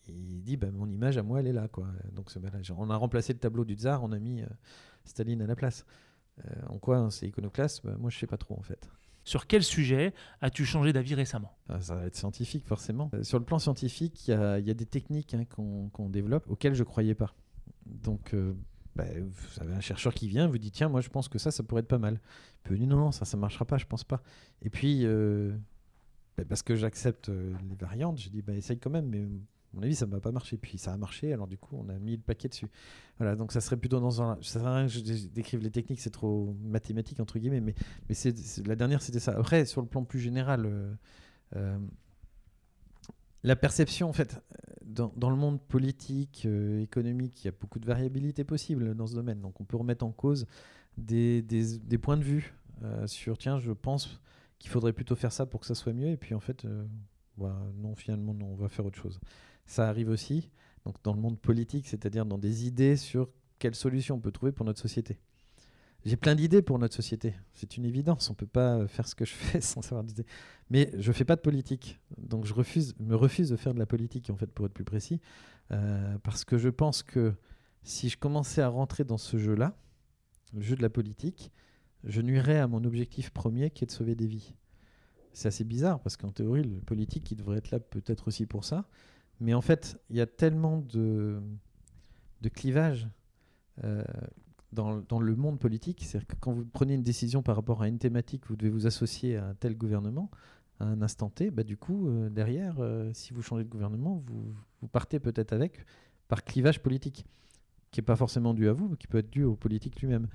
il 0.07 0.43
dit 0.43 0.57
bah, 0.57 0.69
mon 0.71 0.87
image 0.91 1.17
à 1.17 1.23
moi 1.23 1.39
elle 1.39 1.47
est 1.47 1.53
là 1.53 1.67
quoi. 1.67 1.87
Donc 2.13 2.29
ce- 2.29 2.37
on 2.77 2.89
a 2.91 2.95
remplacé 2.95 3.33
le 3.33 3.39
tableau 3.39 3.65
du 3.65 3.73
tsar 3.73 4.03
on 4.03 4.11
a 4.11 4.19
mis 4.19 4.43
Staline 5.05 5.41
à 5.41 5.47
la 5.47 5.55
place 5.55 5.85
en 6.67 6.77
quoi 6.77 6.97
hein, 6.97 7.09
c'est 7.09 7.27
iconoclaste? 7.27 7.85
Bah, 7.85 7.95
moi 7.99 8.09
je 8.09 8.17
sais 8.17 8.27
pas 8.27 8.37
trop 8.37 8.57
en 8.57 8.63
fait. 8.63 8.89
Sur 9.23 9.47
quel 9.47 9.63
sujet 9.63 10.13
as-tu 10.41 10.65
changé 10.65 10.93
d'avis 10.93 11.15
récemment? 11.15 11.57
Ah, 11.67 11.81
ça 11.81 11.95
va 11.95 12.05
être 12.05 12.15
scientifique 12.15 12.65
forcément. 12.67 13.09
Euh, 13.13 13.23
sur 13.23 13.39
le 13.39 13.45
plan 13.45 13.57
scientifique 13.57 14.27
il 14.27 14.31
y 14.31 14.33
a, 14.35 14.59
il 14.59 14.67
y 14.67 14.69
a 14.69 14.75
des 14.75 14.85
techniques 14.85 15.33
hein, 15.33 15.45
qu'on 15.45 16.09
développe 16.09 16.47
auxquelles 16.49 16.75
je 16.75 16.83
croyais 16.83 17.15
pas. 17.15 17.33
Donc 17.85 18.33
euh, 18.33 18.53
bah, 18.95 19.05
vous 19.19 19.61
avez 19.61 19.73
un 19.73 19.81
chercheur 19.81 20.13
qui 20.13 20.27
vient 20.27 20.47
vous 20.47 20.59
dit 20.59 20.71
tiens 20.71 20.89
moi 20.89 21.01
je 21.01 21.09
pense 21.09 21.27
que 21.27 21.39
ça 21.39 21.49
ça 21.49 21.63
pourrait 21.63 21.81
être 21.81 21.87
pas 21.87 21.97
mal. 21.97 22.21
Il 22.65 22.69
peut 22.69 22.77
dire 22.77 22.87
non 22.87 22.97
non 22.97 23.11
ça 23.11 23.25
ça 23.25 23.35
marchera 23.37 23.65
pas 23.65 23.77
je 23.77 23.85
pense 23.85 24.03
pas. 24.03 24.21
Et 24.61 24.69
puis 24.69 25.01
euh, 25.05 25.55
bah, 26.37 26.43
parce 26.47 26.61
que 26.61 26.75
j'accepte 26.75 27.29
euh, 27.29 27.55
les 27.67 27.75
variantes 27.75 28.19
je 28.19 28.29
dis 28.29 28.43
bah 28.43 28.53
essaye 28.53 28.77
quand 28.77 28.91
même 28.91 29.07
mais 29.09 29.25
mon 29.75 29.83
avis 29.83 29.95
ça 29.95 30.05
ne 30.05 30.11
va 30.11 30.19
pas 30.21 30.31
marcher 30.31 30.57
puis 30.57 30.77
ça 30.77 30.93
a 30.93 30.97
marché 30.97 31.33
alors 31.33 31.47
du 31.47 31.57
coup 31.57 31.75
on 31.77 31.89
a 31.89 31.99
mis 31.99 32.13
le 32.15 32.21
paquet 32.21 32.47
dessus 32.47 32.67
voilà 33.17 33.35
donc 33.35 33.51
ça 33.51 33.61
serait 33.61 33.77
plutôt 33.77 33.99
dans 33.99 34.21
un 34.21 34.37
ça 34.41 34.59
sert 34.59 34.67
à 34.67 34.75
rien 34.77 34.87
que 34.87 34.91
je 34.93 34.99
dé- 35.01 35.27
décrive 35.29 35.61
les 35.61 35.71
techniques 35.71 36.01
c'est 36.01 36.09
trop 36.11 36.55
mathématique 36.63 37.19
entre 37.19 37.39
guillemets 37.39 37.61
mais 37.61 37.75
mais 38.09 38.15
la 38.65 38.75
dernière 38.75 39.01
c'était 39.01 39.19
ça 39.19 39.33
après 39.37 39.65
sur 39.65 39.81
le 39.81 39.87
plan 39.87 40.03
plus 40.03 40.19
général 40.19 40.65
euh, 40.65 40.93
euh, 41.55 41.77
la 43.43 43.55
perception, 43.55 44.09
en 44.09 44.13
fait, 44.13 44.41
dans, 44.83 45.11
dans 45.15 45.29
le 45.29 45.35
monde 45.35 45.61
politique, 45.61 46.43
euh, 46.45 46.81
économique, 46.81 47.43
il 47.43 47.45
y 47.45 47.49
a 47.49 47.51
beaucoup 47.59 47.79
de 47.79 47.85
variabilité 47.85 48.43
possible 48.43 48.95
dans 48.95 49.05
ce 49.05 49.13
domaine. 49.13 49.39
Donc, 49.39 49.61
on 49.61 49.65
peut 49.65 49.77
remettre 49.77 50.03
en 50.05 50.11
cause 50.11 50.47
des, 50.97 51.41
des- 51.41 51.97
points 51.97 52.17
de 52.17 52.23
vue 52.23 52.53
sur 53.05 53.37
tiens, 53.37 53.59
je 53.59 53.71
pense 53.71 54.19
qu'il 54.59 54.69
faudrait 54.69 54.93
plutôt 54.93 55.15
faire 55.15 55.31
ça 55.31 55.45
pour 55.45 55.59
que 55.59 55.65
ça 55.65 55.75
soit 55.75 55.93
mieux. 55.93 56.09
Et 56.09 56.17
puis, 56.17 56.33
en 56.33 56.39
fait, 56.39 56.65
bah, 57.37 57.55
non, 57.77 57.95
finalement, 57.95 58.33
non, 58.33 58.47
on 58.47 58.55
va 58.55 58.67
faire 58.69 58.85
autre 58.85 58.97
chose. 58.99 59.19
Ça 59.65 59.87
arrive 59.89 60.09
aussi 60.09 60.49
donc, 60.85 60.95
dans 61.03 61.13
le 61.13 61.19
monde 61.19 61.39
politique, 61.39 61.87
c'est-à-dire 61.87 62.25
dans 62.25 62.37
des 62.37 62.67
idées 62.67 62.95
sur 62.95 63.29
quelles 63.59 63.75
solutions 63.75 64.15
on 64.15 64.19
peut 64.19 64.31
trouver 64.31 64.51
pour 64.51 64.65
notre 64.65 64.79
société. 64.79 65.19
J'ai 66.05 66.17
plein 66.17 66.35
d'idées 66.35 66.61
pour 66.61 66.77
notre 66.77 66.93
société. 66.93 67.33
C'est 67.53 67.77
une 67.77 67.85
évidence. 67.85 68.29
On 68.29 68.33
ne 68.33 68.37
peut 68.37 68.45
pas 68.45 68.77
euh, 68.77 68.87
faire 68.87 69.07
ce 69.07 69.15
que 69.15 69.25
je 69.25 69.33
fais 69.33 69.61
sans 69.61 69.81
savoir 69.81 70.03
d'idées. 70.03 70.25
Mais 70.69 70.91
je 70.97 71.11
fais 71.11 71.25
pas 71.25 71.35
de 71.35 71.41
politique. 71.41 71.99
Donc 72.17 72.45
je 72.45 72.53
refuse, 72.53 72.93
me 72.99 73.15
refuse 73.15 73.49
de 73.49 73.55
faire 73.55 73.73
de 73.73 73.79
la 73.79 73.87
politique, 73.87 74.29
en 74.29 74.35
fait, 74.35 74.47
pour 74.47 74.67
être 74.67 74.73
plus 74.73 74.83
précis. 74.83 75.19
euh, 75.71 76.17
parce 76.19 76.45
que 76.45 76.59
je 76.59 76.69
pense 76.69 77.01
que 77.01 77.33
si 77.83 78.09
je 78.09 78.17
commençais 78.17 78.61
à 78.61 78.67
rentrer 78.67 79.03
dans 79.03 79.17
ce 79.17 79.37
jeu-là, 79.37 79.75
le 80.53 80.61
jeu 80.61 80.75
de 80.75 80.81
la 80.83 80.89
politique, 80.89 81.51
je 82.03 82.21
nuirais 82.21 82.59
à 82.59 82.67
mon 82.67 82.83
objectif 82.83 83.31
premier 83.31 83.71
qui 83.71 83.83
est 83.83 83.87
de 83.87 83.91
sauver 83.91 84.15
des 84.15 84.27
vies. 84.27 84.53
C'est 85.33 85.47
assez 85.47 85.63
bizarre 85.63 85.99
parce 86.01 86.17
qu'en 86.17 86.31
théorie, 86.31 86.63
le 86.63 86.79
politique, 86.81 87.29
il 87.31 87.35
devrait 87.35 87.57
être 87.57 87.71
là 87.71 87.79
peut-être 87.79 88.27
aussi 88.27 88.45
pour 88.45 88.63
ça. 88.63 88.87
Mais 89.39 89.53
en 89.53 89.61
fait, 89.61 89.99
il 90.09 90.15
y 90.15 90.21
a 90.21 90.25
tellement 90.25 90.79
de, 90.79 91.39
clivages 92.53 93.07
euh, 93.83 94.03
dans, 94.71 95.19
le 95.19 95.35
monde 95.35 95.59
politique. 95.59 96.03
C'est-à-dire 96.03 96.27
que 96.27 96.35
quand 96.39 96.53
vous 96.53 96.65
prenez 96.65 96.93
une 96.93 97.03
décision 97.03 97.41
par 97.41 97.55
rapport 97.55 97.81
à 97.81 97.87
une 97.87 97.97
thématique, 97.97 98.47
vous 98.47 98.55
devez 98.55 98.69
vous 98.69 98.87
associer 98.87 99.37
à 99.37 99.47
un 99.47 99.53
tel 99.55 99.77
gouvernement 99.77 100.29
à 100.79 100.85
un 100.85 101.01
instant 101.01 101.29
T. 101.29 101.51
Bah, 101.51 101.63
du 101.63 101.77
coup, 101.77 102.09
euh, 102.09 102.29
derrière, 102.29 102.75
euh, 102.79 103.09
si 103.13 103.33
vous 103.33 103.41
changez 103.41 103.63
de 103.63 103.69
gouvernement, 103.69 104.21
vous, 104.27 104.53
partez 104.91 105.19
peut-être 105.19 105.53
avec 105.53 105.85
par 106.27 106.43
clivage 106.43 106.81
politique 106.81 107.25
qui 107.91 108.01
n'est 108.01 108.05
pas 108.05 108.15
forcément 108.17 108.53
dû 108.53 108.67
à 108.67 108.73
vous, 108.73 108.89
mais 108.89 108.97
qui 108.97 109.07
peut 109.07 109.19
être 109.19 109.29
dû 109.29 109.43
au 109.43 109.55
politique 109.55 110.01
lui-même. 110.01 110.27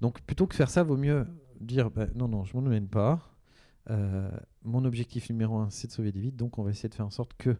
Donc 0.00 0.20
plutôt 0.22 0.46
que 0.46 0.54
faire 0.54 0.70
ça, 0.70 0.84
vaut 0.84 0.96
mieux 0.96 1.26
dire 1.60 1.90
bah, 1.90 2.06
non, 2.14 2.28
non, 2.28 2.44
je 2.44 2.56
m'en 2.56 2.62
mène 2.62 2.88
pas. 2.88 3.34
Mon 4.64 4.84
objectif 4.84 5.30
numéro 5.30 5.56
un, 5.58 5.70
c'est 5.70 5.88
de 5.88 5.92
sauver 5.92 6.12
des 6.12 6.20
vies. 6.20 6.32
Donc 6.32 6.58
on 6.58 6.62
va 6.62 6.70
essayer 6.70 6.88
de 6.88 6.94
faire 6.94 7.06
en 7.06 7.10
sorte 7.10 7.34
que, 7.38 7.56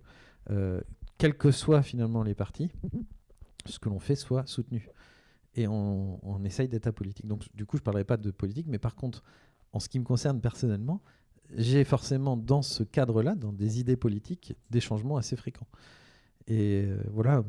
quels 1.18 1.36
que 1.36 1.50
soient 1.50 1.82
finalement 1.82 2.22
les 2.22 2.34
partis, 2.34 2.70
ce 3.66 3.78
que 3.78 3.88
l'on 3.88 3.98
fait 3.98 4.16
soit 4.16 4.46
soutenu. 4.46 4.88
Et 5.54 5.66
on, 5.66 6.20
on 6.22 6.44
essaye 6.44 6.68
d'être 6.68 6.86
apolitique. 6.86 7.26
Donc 7.26 7.44
du 7.54 7.66
coup, 7.66 7.76
je 7.76 7.82
ne 7.82 7.84
parlerai 7.84 8.04
pas 8.04 8.16
de 8.16 8.30
politique, 8.30 8.66
mais 8.68 8.78
par 8.78 8.94
contre, 8.94 9.24
en 9.72 9.80
ce 9.80 9.88
qui 9.88 9.98
me 9.98 10.04
concerne 10.04 10.40
personnellement, 10.40 11.02
j'ai 11.56 11.84
forcément 11.84 12.36
dans 12.36 12.62
ce 12.62 12.82
cadre-là, 12.82 13.34
dans 13.34 13.52
des 13.52 13.80
idées 13.80 13.96
politiques, 13.96 14.54
des 14.70 14.80
changements 14.80 15.16
assez 15.16 15.36
fréquents. 15.36 15.66
Et 16.46 16.84
euh, 16.86 17.02
voilà, 17.10 17.42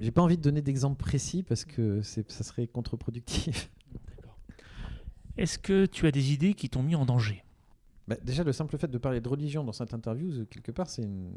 j'ai 0.00 0.10
pas 0.10 0.22
envie 0.22 0.36
de 0.36 0.42
donner 0.42 0.62
d'exemples 0.62 0.96
précis 0.98 1.42
parce 1.42 1.64
que 1.64 2.02
ça 2.02 2.44
serait 2.44 2.66
contre-productif. 2.66 3.70
Est-ce 5.36 5.58
que 5.58 5.86
tu 5.86 6.06
as 6.06 6.10
des 6.10 6.32
idées 6.32 6.54
qui 6.54 6.68
t'ont 6.68 6.82
mis 6.82 6.94
en 6.94 7.06
danger? 7.06 7.44
Bah, 8.08 8.16
déjà, 8.22 8.42
le 8.42 8.52
simple 8.52 8.76
fait 8.76 8.90
de 8.90 8.98
parler 8.98 9.20
de 9.20 9.28
religion 9.28 9.64
dans 9.64 9.72
cette 9.72 9.94
interview, 9.94 10.30
euh, 10.30 10.44
quelque 10.46 10.72
part, 10.72 10.90
c'est 10.90 11.02
une- 11.02 11.32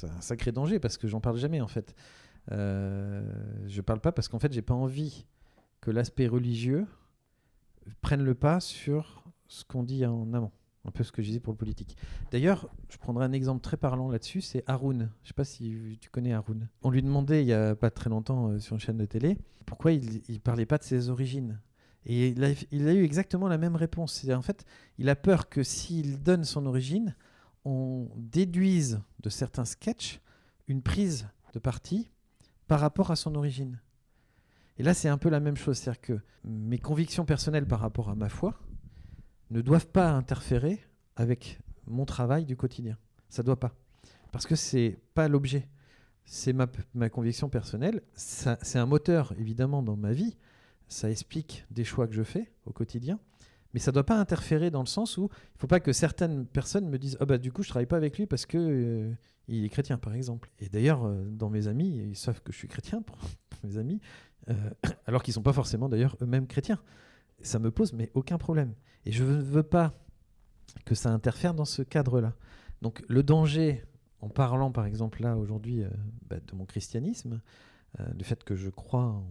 c'est 0.00 0.10
un 0.10 0.20
sacré 0.20 0.52
danger 0.52 0.78
parce 0.78 0.96
que 0.96 1.08
j'en 1.08 1.20
parle 1.20 1.36
jamais 1.36 1.60
en 1.60 1.68
fait. 1.68 1.94
Euh, 2.52 3.22
je 3.66 3.80
parle 3.80 4.00
pas 4.00 4.12
parce 4.12 4.28
qu'en 4.28 4.38
fait, 4.38 4.52
j'ai 4.52 4.62
pas 4.62 4.74
envie 4.74 5.26
que 5.80 5.90
l'aspect 5.90 6.26
religieux 6.26 6.86
prenne 8.00 8.22
le 8.22 8.34
pas 8.34 8.60
sur 8.60 9.24
ce 9.46 9.64
qu'on 9.64 9.82
dit 9.82 10.04
en 10.06 10.32
amont. 10.32 10.52
Un 10.86 10.90
peu 10.90 11.04
ce 11.04 11.12
que 11.12 11.20
je 11.20 11.26
disais 11.26 11.40
pour 11.40 11.52
le 11.52 11.58
politique. 11.58 11.96
D'ailleurs, 12.30 12.70
je 12.88 12.96
prendrai 12.96 13.26
un 13.26 13.32
exemple 13.32 13.60
très 13.60 13.76
parlant 13.76 14.08
là-dessus, 14.08 14.40
c'est 14.40 14.64
Haroun. 14.66 15.10
Je 15.22 15.28
sais 15.28 15.34
pas 15.34 15.44
si 15.44 15.98
tu 16.00 16.08
connais 16.08 16.32
Haroun. 16.32 16.68
On 16.82 16.90
lui 16.90 17.02
demandait 17.02 17.42
il 17.42 17.48
y 17.48 17.52
a 17.52 17.74
pas 17.76 17.90
très 17.90 18.08
longtemps 18.08 18.48
euh, 18.48 18.58
sur 18.58 18.74
une 18.74 18.80
chaîne 18.80 18.96
de 18.96 19.04
télé 19.04 19.36
pourquoi 19.70 19.92
il, 19.92 20.20
il 20.28 20.40
parlait 20.40 20.66
pas 20.66 20.78
de 20.78 20.82
ses 20.82 21.10
origines. 21.10 21.60
Et 22.04 22.28
il 22.28 22.42
a, 22.42 22.48
il 22.72 22.88
a 22.88 22.92
eu 22.92 23.04
exactement 23.04 23.46
la 23.46 23.56
même 23.56 23.76
réponse. 23.76 24.26
En 24.28 24.42
fait, 24.42 24.64
il 24.98 25.08
a 25.08 25.14
peur 25.14 25.48
que 25.48 25.62
s'il 25.62 26.22
donne 26.22 26.44
son 26.44 26.66
origine, 26.66 27.14
on 27.64 28.08
déduise 28.16 29.00
de 29.20 29.28
certains 29.28 29.64
sketchs 29.64 30.20
une 30.66 30.82
prise 30.82 31.28
de 31.52 31.58
parti 31.58 32.10
par 32.68 32.80
rapport 32.80 33.10
à 33.10 33.16
son 33.16 33.34
origine. 33.34 33.80
Et 34.78 34.82
là, 34.82 34.94
c'est 34.94 35.08
un 35.08 35.18
peu 35.18 35.28
la 35.28 35.40
même 35.40 35.56
chose. 35.56 35.78
C'est-à-dire 35.78 36.00
que 36.00 36.20
mes 36.44 36.78
convictions 36.78 37.24
personnelles 37.24 37.66
par 37.66 37.80
rapport 37.80 38.08
à 38.08 38.14
ma 38.14 38.28
foi 38.28 38.58
ne 39.50 39.60
doivent 39.60 39.88
pas 39.88 40.10
interférer 40.10 40.80
avec 41.16 41.58
mon 41.86 42.04
travail 42.06 42.44
du 42.44 42.56
quotidien. 42.56 42.96
Ça 43.28 43.42
doit 43.42 43.58
pas. 43.58 43.74
Parce 44.32 44.46
que 44.46 44.54
c'est 44.56 44.98
pas 45.14 45.28
l'objet. 45.28 45.68
C'est 46.24 46.52
ma, 46.52 46.68
ma 46.94 47.10
conviction 47.10 47.48
personnelle. 47.48 48.02
C'est 48.14 48.78
un 48.78 48.86
moteur, 48.86 49.34
évidemment, 49.38 49.82
dans 49.82 49.96
ma 49.96 50.12
vie. 50.12 50.36
Ça 50.88 51.10
explique 51.10 51.66
des 51.70 51.84
choix 51.84 52.06
que 52.06 52.14
je 52.14 52.22
fais 52.22 52.52
au 52.64 52.72
quotidien. 52.72 53.18
Mais 53.72 53.80
ça 53.80 53.90
ne 53.90 53.94
doit 53.94 54.06
pas 54.06 54.18
interférer 54.18 54.70
dans 54.70 54.80
le 54.80 54.86
sens 54.86 55.16
où 55.16 55.22
il 55.22 55.54
ne 55.54 55.58
faut 55.58 55.66
pas 55.66 55.80
que 55.80 55.92
certaines 55.92 56.46
personnes 56.46 56.88
me 56.88 56.98
disent 56.98 57.16
Ah 57.20 57.26
bah 57.26 57.38
du 57.38 57.52
coup 57.52 57.62
je 57.62 57.68
travaille 57.68 57.86
pas 57.86 57.96
avec 57.96 58.18
lui 58.18 58.26
parce 58.26 58.46
que 58.46 58.58
euh, 58.58 59.14
est 59.48 59.68
chrétien 59.68 59.98
par 59.98 60.14
exemple. 60.14 60.50
Et 60.58 60.68
d'ailleurs 60.68 61.04
euh, 61.04 61.24
dans 61.30 61.50
mes 61.50 61.68
amis, 61.68 61.98
ils 62.10 62.16
savent 62.16 62.42
que 62.42 62.52
je 62.52 62.58
suis 62.58 62.68
chrétien 62.68 63.02
pour, 63.02 63.16
mes 63.64 63.78
amis, 63.78 64.00
euh, 64.48 64.70
alors 65.06 65.22
qu'ils 65.22 65.34
sont 65.34 65.42
pas 65.42 65.52
forcément 65.52 65.88
d'ailleurs 65.88 66.16
eux-mêmes 66.20 66.46
chrétiens. 66.46 66.80
Ça 67.42 67.58
me 67.58 67.70
pose 67.70 67.92
mais 67.92 68.10
aucun 68.14 68.38
problème. 68.38 68.74
Et 69.06 69.12
je 69.12 69.24
ne 69.24 69.40
veux 69.40 69.62
pas 69.62 69.94
que 70.84 70.94
ça 70.94 71.10
interfère 71.10 71.54
dans 71.54 71.64
ce 71.64 71.82
cadre-là. 71.82 72.34
Donc 72.82 73.02
le 73.08 73.22
danger, 73.22 73.84
en 74.20 74.28
parlant 74.28 74.72
par 74.72 74.86
exemple 74.86 75.22
là 75.22 75.36
aujourd'hui 75.36 75.84
bah, 76.28 76.36
de 76.40 76.54
mon 76.54 76.64
christianisme, 76.64 77.40
du 78.14 78.24
fait 78.24 78.44
que 78.44 78.54
je 78.54 78.68
crois 78.68 79.22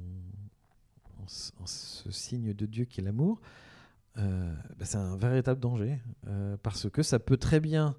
en 1.22 1.66
ce 1.66 2.12
signe 2.12 2.54
de 2.54 2.66
Dieu 2.66 2.86
qui 2.86 3.00
est 3.00 3.04
l'amour, 3.04 3.40
euh, 4.18 4.54
bah, 4.78 4.86
c'est 4.86 4.98
un 4.98 5.16
véritable 5.18 5.60
danger 5.60 6.00
euh, 6.28 6.58
parce 6.62 6.90
que 6.90 7.04
ça 7.04 7.20
peut 7.20 7.38
très 7.38 7.60
bien, 7.60 7.96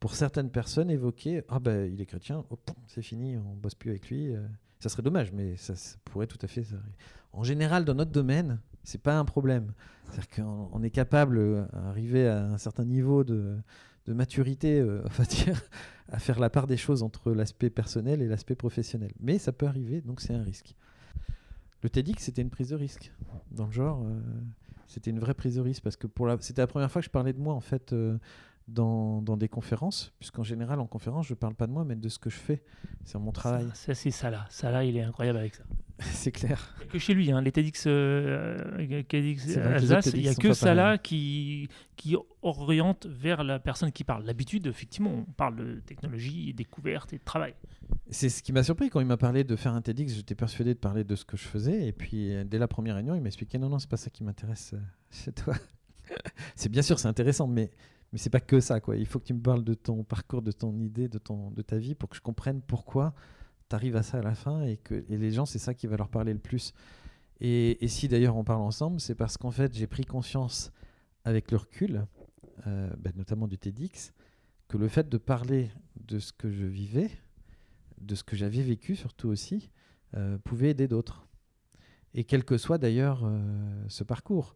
pour 0.00 0.14
certaines 0.14 0.50
personnes, 0.50 0.90
évoquer 0.90 1.42
ah 1.48 1.58
ben 1.58 1.90
il 1.92 2.00
est 2.00 2.06
chrétien, 2.06 2.44
oh, 2.50 2.58
c'est 2.86 3.02
fini, 3.02 3.36
on 3.36 3.54
bosse 3.54 3.74
plus 3.74 3.90
avec 3.90 4.08
lui. 4.10 4.34
euh. 4.34 4.46
ça 4.80 4.88
serait 4.88 5.02
dommage, 5.02 5.32
mais 5.32 5.56
ça, 5.56 5.74
ça 5.74 5.96
pourrait 6.04 6.26
tout 6.26 6.38
à 6.42 6.46
fait. 6.46 6.62
arriver. 6.62 6.76
En 7.32 7.42
général, 7.42 7.84
dans 7.84 7.94
notre 7.94 8.12
domaine, 8.12 8.60
C'est 8.84 9.00
pas 9.00 9.18
un 9.18 9.24
problème. 9.24 9.72
C'est-à-dire 10.04 10.28
qu'on 10.30 10.68
on 10.72 10.82
est 10.82 10.90
capable, 10.90 11.66
d'arriver 11.72 12.28
à 12.28 12.44
un 12.44 12.58
certain 12.58 12.84
niveau 12.84 13.24
de, 13.24 13.56
de 14.06 14.12
maturité, 14.12 14.82
on 15.18 15.22
dire, 15.24 15.60
à 16.10 16.18
faire 16.18 16.38
la 16.38 16.50
part 16.50 16.66
des 16.66 16.76
choses 16.76 17.02
entre 17.02 17.32
l'aspect 17.32 17.70
personnel 17.70 18.20
et 18.20 18.28
l'aspect 18.28 18.54
professionnel. 18.54 19.12
Mais 19.20 19.38
ça 19.38 19.52
peut 19.52 19.66
arriver, 19.66 20.02
donc 20.02 20.20
c'est 20.20 20.34
un 20.34 20.42
risque. 20.42 20.76
Le 21.82 21.88
TEDx, 21.88 22.22
c'était 22.22 22.42
une 22.42 22.50
prise 22.50 22.68
de 22.68 22.76
risque. 22.76 23.10
Dans 23.50 23.66
le 23.66 23.72
genre, 23.72 24.04
c'était 24.86 25.10
une 25.10 25.20
vraie 25.20 25.34
prise 25.34 25.58
parce 25.82 25.96
que 25.96 26.06
pour 26.06 26.26
la... 26.26 26.36
c'était 26.40 26.62
la 26.62 26.66
première 26.66 26.90
fois 26.90 27.00
que 27.00 27.06
je 27.06 27.10
parlais 27.10 27.32
de 27.32 27.40
moi, 27.40 27.54
en 27.54 27.60
fait, 27.60 27.92
euh, 27.92 28.18
dans, 28.68 29.20
dans 29.20 29.36
des 29.36 29.48
conférences, 29.48 30.12
puisqu'en 30.18 30.42
général, 30.42 30.80
en 30.80 30.86
conférence, 30.86 31.26
je 31.26 31.34
parle 31.34 31.54
pas 31.54 31.66
de 31.66 31.72
moi, 31.72 31.84
mais 31.84 31.96
de 31.96 32.08
ce 32.08 32.18
que 32.18 32.30
je 32.30 32.36
fais. 32.36 32.62
C'est 33.04 33.18
mon 33.18 33.32
travail. 33.32 33.66
Ça, 33.74 33.94
c'est. 33.94 34.10
Ça 34.10 34.30
là, 34.30 34.84
il 34.84 34.96
est 34.96 35.02
incroyable 35.02 35.38
avec 35.38 35.54
ça. 35.54 35.64
c'est 36.00 36.32
clair. 36.32 36.74
Que 36.90 36.98
chez 36.98 37.14
lui, 37.14 37.30
hein, 37.30 37.40
les 37.40 37.52
TEDx, 37.52 37.84
euh, 37.86 39.04
TEDx 39.08 39.46
les 39.46 39.58
Alsace, 39.58 40.06
il 40.14 40.22
n'y 40.22 40.28
a 40.28 40.34
que 40.34 40.60
pareils. 40.60 40.98
qui, 41.00 41.68
qui 41.96 42.16
oriente 42.42 43.06
vers 43.06 43.44
la 43.44 43.60
personne 43.60 43.92
qui 43.92 44.02
parle. 44.02 44.24
L'habitude, 44.24 44.66
effectivement, 44.66 45.24
on 45.28 45.32
parle 45.32 45.56
de 45.56 45.80
technologie, 45.80 46.52
découverte 46.52 47.12
et 47.12 47.18
de 47.18 47.24
travail. 47.24 47.54
C'est 48.10 48.28
ce 48.28 48.42
qui 48.42 48.52
m'a 48.52 48.62
surpris 48.62 48.90
quand 48.90 49.00
il 49.00 49.06
m'a 49.06 49.16
parlé 49.16 49.44
de 49.44 49.54
faire 49.56 49.72
un 49.72 49.82
TEDx. 49.82 50.14
J'étais 50.14 50.34
persuadé 50.34 50.74
de 50.74 50.78
parler 50.78 51.04
de 51.04 51.14
ce 51.14 51.24
que 51.24 51.36
je 51.36 51.44
faisais. 51.44 51.86
Et 51.86 51.92
puis, 51.92 52.34
euh, 52.34 52.44
dès 52.44 52.58
la 52.58 52.68
première 52.68 52.96
réunion, 52.96 53.14
il 53.14 53.20
m'a 53.20 53.28
expliqué 53.28 53.58
non, 53.58 53.68
non, 53.68 53.78
c'est 53.78 53.90
pas 53.90 53.96
ça 53.96 54.10
qui 54.10 54.24
m'intéresse 54.24 54.72
euh, 54.74 54.78
chez 55.10 55.32
toi. 55.32 55.54
c'est 56.56 56.70
bien 56.70 56.82
sûr, 56.82 56.98
c'est 56.98 57.08
intéressant, 57.08 57.46
mais, 57.46 57.70
mais 58.14 58.18
c'est 58.18 58.30
pas 58.30 58.38
que 58.38 58.60
ça. 58.60 58.78
Quoi. 58.78 58.96
Il 58.96 59.06
faut 59.06 59.18
que 59.18 59.24
tu 59.24 59.34
me 59.34 59.40
parles 59.40 59.64
de 59.64 59.74
ton 59.74 60.04
parcours, 60.04 60.40
de 60.40 60.52
ton 60.52 60.78
idée, 60.78 61.08
de, 61.08 61.18
ton, 61.18 61.50
de 61.50 61.62
ta 61.62 61.78
vie 61.78 61.96
pour 61.96 62.08
que 62.08 62.14
je 62.14 62.20
comprenne 62.20 62.62
pourquoi 62.62 63.12
tu 63.68 63.74
arrives 63.74 63.96
à 63.96 64.04
ça 64.04 64.18
à 64.18 64.22
la 64.22 64.36
fin. 64.36 64.62
Et 64.62 64.76
que 64.76 65.04
et 65.08 65.18
les 65.18 65.32
gens, 65.32 65.46
c'est 65.46 65.58
ça 65.58 65.74
qui 65.74 65.88
va 65.88 65.96
leur 65.96 66.08
parler 66.08 66.32
le 66.32 66.38
plus. 66.38 66.74
Et, 67.40 67.84
et 67.84 67.88
si 67.88 68.06
d'ailleurs 68.06 68.36
on 68.36 68.44
parle 68.44 68.62
ensemble, 68.62 69.00
c'est 69.00 69.16
parce 69.16 69.36
qu'en 69.36 69.50
fait, 69.50 69.74
j'ai 69.74 69.88
pris 69.88 70.04
conscience 70.04 70.70
avec 71.24 71.50
le 71.50 71.56
recul, 71.56 72.06
euh, 72.68 72.88
ben, 73.00 73.12
notamment 73.16 73.48
du 73.48 73.58
TEDx, 73.58 74.12
que 74.68 74.76
le 74.76 74.86
fait 74.86 75.08
de 75.08 75.18
parler 75.18 75.72
de 75.96 76.20
ce 76.20 76.32
que 76.32 76.52
je 76.52 76.66
vivais, 76.66 77.10
de 78.00 78.14
ce 78.14 78.22
que 78.22 78.36
j'avais 78.36 78.62
vécu 78.62 78.94
surtout 78.94 79.26
aussi, 79.26 79.72
euh, 80.16 80.38
pouvait 80.38 80.70
aider 80.70 80.86
d'autres. 80.86 81.26
Et 82.14 82.22
quel 82.22 82.44
que 82.44 82.58
soit 82.58 82.78
d'ailleurs 82.78 83.24
euh, 83.24 83.84
ce 83.88 84.04
parcours, 84.04 84.54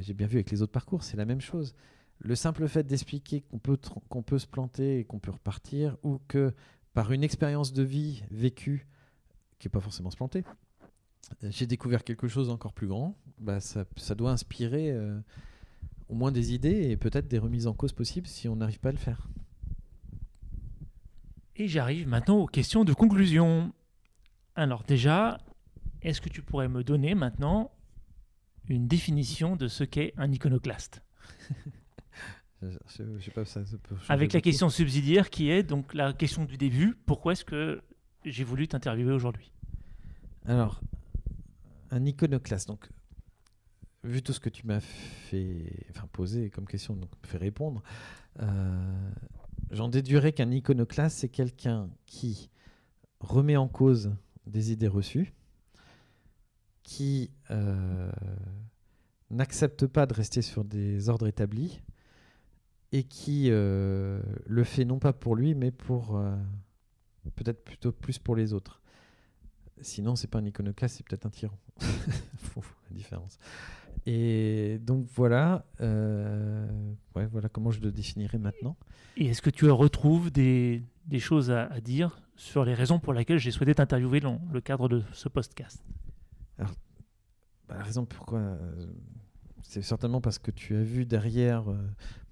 j'ai 0.00 0.12
bien 0.12 0.26
vu 0.26 0.36
avec 0.36 0.50
les 0.50 0.60
autres 0.60 0.72
parcours, 0.72 1.02
c'est 1.02 1.16
la 1.16 1.24
même 1.24 1.40
chose. 1.40 1.74
Le 2.20 2.34
simple 2.34 2.68
fait 2.68 2.86
d'expliquer 2.86 3.40
qu'on 3.40 3.58
peut, 3.58 3.78
qu'on 4.08 4.22
peut 4.22 4.38
se 4.38 4.46
planter 4.46 4.98
et 4.98 5.04
qu'on 5.04 5.18
peut 5.18 5.30
repartir, 5.30 5.96
ou 6.02 6.20
que 6.28 6.54
par 6.92 7.12
une 7.12 7.24
expérience 7.24 7.72
de 7.72 7.82
vie 7.82 8.22
vécue, 8.30 8.86
qui 9.58 9.66
n'est 9.66 9.70
pas 9.72 9.80
forcément 9.80 10.10
se 10.10 10.16
planter, 10.16 10.44
euh, 11.42 11.48
j'ai 11.50 11.66
découvert 11.66 12.04
quelque 12.04 12.28
chose 12.28 12.50
encore 12.50 12.74
plus 12.74 12.88
grand, 12.88 13.16
bah, 13.38 13.60
ça, 13.60 13.84
ça 13.96 14.14
doit 14.14 14.30
inspirer 14.32 14.90
euh, 14.90 15.18
au 16.08 16.14
moins 16.14 16.30
des 16.32 16.52
idées 16.52 16.90
et 16.90 16.96
peut-être 16.96 17.28
des 17.28 17.38
remises 17.38 17.66
en 17.66 17.72
cause 17.74 17.92
possibles 17.92 18.26
si 18.26 18.48
on 18.48 18.56
n'arrive 18.56 18.80
pas 18.80 18.90
à 18.90 18.92
le 18.92 18.98
faire. 18.98 19.28
Et 21.56 21.68
j'arrive 21.68 22.06
maintenant 22.06 22.38
aux 22.38 22.46
questions 22.46 22.84
de 22.84 22.92
conclusion. 22.92 23.72
Alors 24.56 24.82
déjà, 24.82 25.38
est-ce 26.02 26.20
que 26.20 26.28
tu 26.28 26.42
pourrais 26.42 26.68
me 26.68 26.82
donner 26.82 27.14
maintenant 27.14 27.70
une 28.68 28.86
définition 28.86 29.56
de 29.56 29.68
ce 29.68 29.84
qu'est 29.84 30.12
un 30.16 30.30
iconoclaste? 30.32 31.02
Je, 32.62 32.68
je- 32.68 33.18
je 33.18 33.24
sais 33.24 33.30
pas, 33.30 33.44
ça, 33.44 33.64
ça 33.64 33.78
peut 33.78 33.96
changer 33.96 34.12
Avec 34.12 34.32
la 34.32 34.40
question 34.40 34.68
subsidiaire 34.68 35.30
qui 35.30 35.50
est 35.50 35.62
donc 35.62 35.94
la 35.94 36.12
question 36.12 36.44
du 36.44 36.56
début, 36.58 36.94
pourquoi 37.06 37.32
est-ce 37.32 37.44
que 37.44 37.80
j'ai 38.24 38.44
voulu 38.44 38.68
t'interviewer 38.68 39.12
aujourd'hui? 39.12 39.50
Alors, 40.44 40.80
un 41.90 42.04
iconoclaste. 42.04 42.68
Donc, 42.68 42.88
vu 44.04 44.22
tout 44.22 44.32
ce 44.32 44.40
que 44.40 44.50
tu 44.50 44.66
m'as 44.66 44.80
fait, 44.80 45.72
enfin 45.90 46.06
posé 46.12 46.50
comme 46.50 46.66
question, 46.66 46.96
donc 46.96 47.10
fait 47.24 47.38
répondre, 47.38 47.82
euh, 48.40 49.10
j'en 49.70 49.88
déduirais 49.88 50.32
qu'un 50.32 50.50
iconoclaste, 50.50 51.18
c'est 51.18 51.28
quelqu'un 51.30 51.88
qui 52.06 52.50
remet 53.20 53.56
en 53.56 53.68
cause 53.68 54.12
des 54.46 54.72
idées 54.72 54.88
reçues, 54.88 55.32
qui 56.82 57.30
euh, 57.50 58.10
n'accepte 59.30 59.86
pas 59.86 60.06
de 60.06 60.14
rester 60.14 60.42
sur 60.42 60.64
des 60.64 61.08
ordres 61.08 61.26
établis 61.26 61.80
et 62.92 63.04
qui 63.04 63.48
euh, 63.50 64.20
le 64.46 64.64
fait 64.64 64.84
non 64.84 64.98
pas 64.98 65.12
pour 65.12 65.36
lui, 65.36 65.54
mais 65.54 65.70
pour 65.70 66.16
euh, 66.16 66.36
peut-être 67.36 67.64
plutôt 67.64 67.92
plus 67.92 68.18
pour 68.18 68.36
les 68.36 68.52
autres. 68.52 68.82
Sinon, 69.80 70.16
c'est 70.16 70.28
pas 70.28 70.38
un 70.38 70.44
iconoclaste, 70.44 70.96
c'est 70.96 71.06
peut-être 71.06 71.26
un 71.26 71.30
tyran. 71.30 71.58
Faut 72.36 72.62
la 72.90 72.96
différence. 72.96 73.38
Et 74.06 74.78
donc 74.82 75.06
voilà, 75.14 75.64
euh, 75.80 76.66
ouais, 77.14 77.26
voilà 77.26 77.48
comment 77.48 77.70
je 77.70 77.80
le 77.80 77.92
définirais 77.92 78.38
maintenant. 78.38 78.76
Et 79.16 79.26
est-ce 79.26 79.42
que 79.42 79.50
tu 79.50 79.70
retrouves 79.70 80.30
des, 80.30 80.82
des 81.06 81.18
choses 81.18 81.50
à, 81.50 81.66
à 81.66 81.80
dire 81.80 82.20
sur 82.36 82.64
les 82.64 82.74
raisons 82.74 82.98
pour 82.98 83.12
lesquelles 83.12 83.38
j'ai 83.38 83.50
souhaité 83.50 83.74
t'interviewer 83.74 84.20
dans 84.20 84.40
le 84.52 84.60
cadre 84.60 84.88
de 84.88 85.02
ce 85.12 85.28
podcast? 85.28 85.82
Bah, 86.58 87.76
la 87.76 87.82
raison 87.82 88.04
pourquoi, 88.04 88.58
c'est 89.70 89.82
certainement 89.82 90.20
parce 90.20 90.40
que 90.40 90.50
tu 90.50 90.74
as 90.74 90.82
vu 90.82 91.06
derrière 91.06 91.70
euh, 91.70 91.76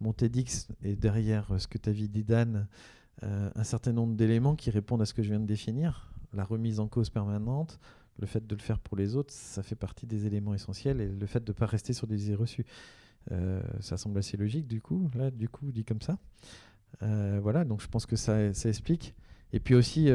mon 0.00 0.12
TEDx 0.12 0.66
et 0.82 0.96
derrière 0.96 1.52
euh, 1.52 1.58
ce 1.58 1.68
que 1.68 1.78
tu 1.78 1.88
as 1.88 1.92
vu 1.92 2.08
d'Idan 2.08 2.66
euh, 3.22 3.50
un 3.54 3.62
certain 3.62 3.92
nombre 3.92 4.16
d'éléments 4.16 4.56
qui 4.56 4.70
répondent 4.70 5.02
à 5.02 5.06
ce 5.06 5.14
que 5.14 5.22
je 5.22 5.28
viens 5.28 5.38
de 5.38 5.46
définir. 5.46 6.12
La 6.32 6.42
remise 6.42 6.80
en 6.80 6.88
cause 6.88 7.10
permanente, 7.10 7.78
le 8.18 8.26
fait 8.26 8.44
de 8.44 8.56
le 8.56 8.60
faire 8.60 8.80
pour 8.80 8.96
les 8.96 9.14
autres, 9.14 9.32
ça 9.32 9.62
fait 9.62 9.76
partie 9.76 10.04
des 10.04 10.26
éléments 10.26 10.52
essentiels 10.52 11.00
et 11.00 11.08
le 11.08 11.26
fait 11.26 11.44
de 11.44 11.52
ne 11.52 11.56
pas 11.56 11.66
rester 11.66 11.92
sur 11.92 12.08
des 12.08 12.24
idées 12.26 12.34
reçues. 12.34 12.66
Ça 13.80 13.98
semble 13.98 14.18
assez 14.18 14.36
logique 14.38 14.66
du 14.66 14.80
coup, 14.80 15.10
là, 15.14 15.30
du 15.30 15.48
coup, 15.48 15.70
dit 15.70 15.84
comme 15.84 16.00
ça. 16.00 16.18
Voilà, 17.00 17.64
donc 17.64 17.82
je 17.82 17.88
pense 17.88 18.06
que 18.06 18.16
ça, 18.16 18.52
ça 18.54 18.68
explique. 18.68 19.14
Et 19.52 19.60
puis 19.60 19.74
aussi, 19.74 20.10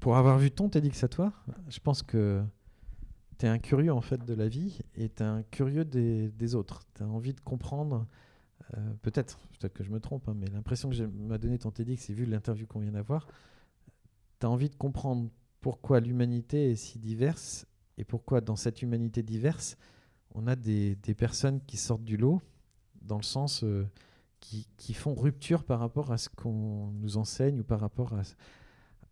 pour 0.00 0.16
avoir 0.16 0.38
vu 0.38 0.50
ton 0.50 0.68
TEDx 0.68 1.04
à 1.04 1.08
toi, 1.08 1.32
je 1.68 1.80
pense 1.80 2.02
que 2.02 2.42
tu 3.42 3.46
es 3.46 3.48
un 3.48 3.58
curieux 3.58 3.92
en 3.92 4.00
fait 4.00 4.24
de 4.24 4.34
la 4.34 4.46
vie 4.46 4.78
et 4.94 5.08
tu 5.08 5.20
es 5.20 5.26
un 5.26 5.42
curieux 5.42 5.84
des, 5.84 6.54
autres. 6.54 6.84
Tu 6.94 7.02
as 7.02 7.08
envie 7.08 7.34
de 7.34 7.40
comprendre, 7.40 8.06
euh, 8.74 8.94
peut-être, 9.02 9.40
peut-être 9.58 9.72
que 9.72 9.82
je 9.82 9.90
me 9.90 9.98
trompe, 9.98 10.28
hein, 10.28 10.34
mais 10.36 10.46
l'impression 10.46 10.90
que 10.90 11.02
m'a 11.02 11.38
donné 11.38 11.58
ton 11.58 11.72
TEDx 11.72 12.08
et 12.08 12.14
vu 12.14 12.24
l'interview 12.24 12.68
qu'on 12.68 12.78
vient 12.78 12.92
d'avoir, 12.92 13.26
tu 14.38 14.46
as 14.46 14.48
envie 14.48 14.70
de 14.70 14.76
comprendre 14.76 15.28
pourquoi 15.60 15.98
l'humanité 15.98 16.70
est 16.70 16.76
si 16.76 17.00
diverse 17.00 17.66
et 17.98 18.04
pourquoi 18.04 18.40
dans 18.40 18.54
cette 18.54 18.80
humanité 18.80 19.24
diverse, 19.24 19.76
on 20.36 20.46
a 20.46 20.54
des, 20.54 20.94
des 20.94 21.14
personnes 21.14 21.60
qui 21.62 21.78
sortent 21.78 22.04
du 22.04 22.16
lot 22.16 22.40
dans 23.00 23.16
le 23.16 23.24
sens 23.24 23.64
euh, 23.64 23.84
qui, 24.38 24.68
qui 24.76 24.94
font 24.94 25.14
rupture 25.14 25.64
par 25.64 25.80
rapport 25.80 26.12
à 26.12 26.16
ce 26.16 26.28
qu'on 26.28 26.92
nous 26.92 27.16
enseigne 27.16 27.58
ou 27.58 27.64
par 27.64 27.80
rapport 27.80 28.14
à, 28.14 28.22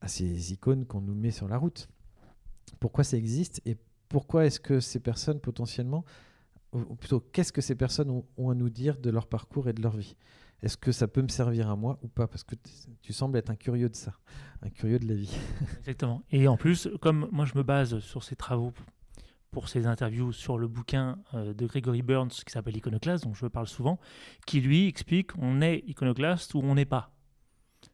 à 0.00 0.06
ces 0.06 0.52
icônes 0.52 0.86
qu'on 0.86 1.00
nous 1.00 1.16
met 1.16 1.32
sur 1.32 1.48
la 1.48 1.58
route. 1.58 1.88
Pourquoi 2.78 3.02
ça 3.02 3.16
existe 3.16 3.60
et 3.66 3.76
pourquoi 4.10 4.44
est-ce 4.44 4.60
que 4.60 4.80
ces 4.80 5.00
personnes 5.00 5.40
potentiellement, 5.40 6.04
ou 6.72 6.96
plutôt 6.96 7.20
qu'est-ce 7.20 7.52
que 7.52 7.60
ces 7.60 7.76
personnes 7.76 8.10
ont, 8.36 8.50
à 8.50 8.54
nous 8.54 8.68
dire 8.68 8.98
de 8.98 9.08
leur 9.08 9.26
parcours 9.26 9.68
et 9.68 9.72
de 9.72 9.80
leur 9.80 9.96
vie? 9.96 10.16
Est-ce 10.62 10.76
que 10.76 10.92
ça 10.92 11.08
peut 11.08 11.22
me 11.22 11.28
servir 11.28 11.70
à 11.70 11.76
moi 11.76 11.98
ou 12.02 12.08
pas? 12.08 12.26
Parce 12.26 12.44
que 12.44 12.54
tu 13.00 13.12
sembles 13.14 13.38
être 13.38 13.50
un 13.50 13.56
curieux 13.56 13.88
de 13.88 13.96
ça, 13.96 14.12
un 14.62 14.68
curieux 14.68 14.98
de 14.98 15.08
la 15.08 15.14
vie. 15.14 15.34
Exactement. 15.78 16.22
Et 16.30 16.48
en 16.48 16.58
plus, 16.58 16.88
comme 17.00 17.28
moi 17.32 17.46
je 17.46 17.56
me 17.56 17.62
base 17.62 18.00
sur 18.00 18.22
ces 18.24 18.36
travaux 18.36 18.74
pour 19.52 19.68
ces 19.68 19.86
interviews 19.86 20.32
sur 20.32 20.58
le 20.58 20.68
bouquin 20.68 21.18
euh, 21.34 21.54
de 21.54 21.66
Gregory 21.66 22.02
Burns 22.02 22.28
qui 22.28 22.52
s'appelle 22.52 22.76
Iconoclaste, 22.76 23.24
dont 23.24 23.34
je 23.34 23.46
parle 23.46 23.68
souvent, 23.68 23.98
qui 24.46 24.60
lui 24.60 24.86
explique 24.86 25.30
on 25.38 25.62
est 25.62 25.78
iconoclaste 25.86 26.54
ou 26.54 26.60
on 26.62 26.74
n'est 26.74 26.84
pas. 26.84 27.12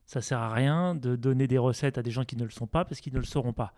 Ça 0.07 0.21
sert 0.21 0.39
à 0.39 0.53
rien 0.53 0.95
de 0.95 1.15
donner 1.15 1.47
des 1.47 1.59
recettes 1.59 1.99
à 1.99 2.03
des 2.03 2.11
gens 2.11 2.25
qui 2.25 2.37
ne 2.37 2.45
le 2.45 2.51
sont 2.51 2.67
pas 2.67 2.85
parce 2.85 3.01
qu'ils 3.01 3.15
ne 3.15 3.19
le 3.19 3.25
sauront 3.25 3.53
pas. 3.53 3.75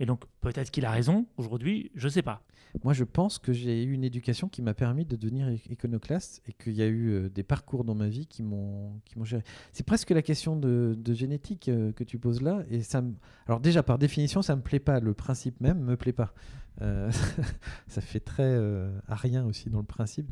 Et 0.00 0.06
donc 0.06 0.24
peut-être 0.40 0.70
qu'il 0.70 0.84
a 0.84 0.90
raison 0.90 1.26
aujourd'hui, 1.36 1.90
je 1.94 2.08
sais 2.08 2.22
pas. 2.22 2.42
Moi, 2.84 2.92
je 2.92 3.04
pense 3.04 3.38
que 3.38 3.52
j'ai 3.52 3.82
eu 3.82 3.92
une 3.92 4.04
éducation 4.04 4.48
qui 4.48 4.62
m'a 4.62 4.74
permis 4.74 5.04
de 5.04 5.16
devenir 5.16 5.48
ic- 5.48 5.70
iconoclaste 5.70 6.42
et 6.46 6.52
qu'il 6.52 6.74
y 6.74 6.82
a 6.82 6.86
eu 6.86 7.10
euh, 7.10 7.28
des 7.28 7.42
parcours 7.42 7.84
dans 7.84 7.94
ma 7.94 8.08
vie 8.08 8.26
qui 8.26 8.42
m'ont 8.42 9.00
géré. 9.22 9.42
C'est 9.72 9.86
presque 9.86 10.10
la 10.10 10.22
question 10.22 10.56
de, 10.56 10.96
génétique 11.12 11.68
euh, 11.68 11.92
que 11.92 12.04
tu 12.04 12.18
poses 12.18 12.42
là. 12.42 12.62
Et 12.70 12.82
ça 12.82 13.02
Alors 13.46 13.60
déjà, 13.60 13.82
par 13.82 13.98
définition, 13.98 14.42
ça 14.42 14.54
me 14.54 14.62
plaît 14.62 14.80
pas. 14.80 15.00
Le 15.00 15.14
principe 15.14 15.60
même 15.60 15.80
me 15.80 15.96
plaît 15.96 16.12
pas. 16.12 16.34
Euh, 16.82 17.10
ça 17.88 18.00
fait 18.00 18.20
très 18.20 18.42
euh, 18.42 18.90
arien 19.08 19.44
aussi 19.46 19.70
dans 19.70 19.80
le 19.80 19.86
principe. 19.86 20.30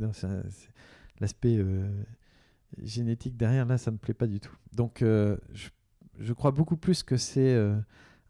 L'aspect 1.21 1.59
génétique 2.83 3.37
derrière, 3.37 3.65
là, 3.65 3.79
ça 3.79 3.91
me 3.91 3.97
plaît 3.97 4.15
pas 4.15 4.27
du 4.27 4.39
tout. 4.39 4.55
Donc, 4.75 4.99
je, 5.01 5.69
je 6.19 6.33
crois 6.35 6.51
beaucoup 6.51 6.77
plus 6.77 7.03
que 7.03 7.17
c'est 7.17 7.57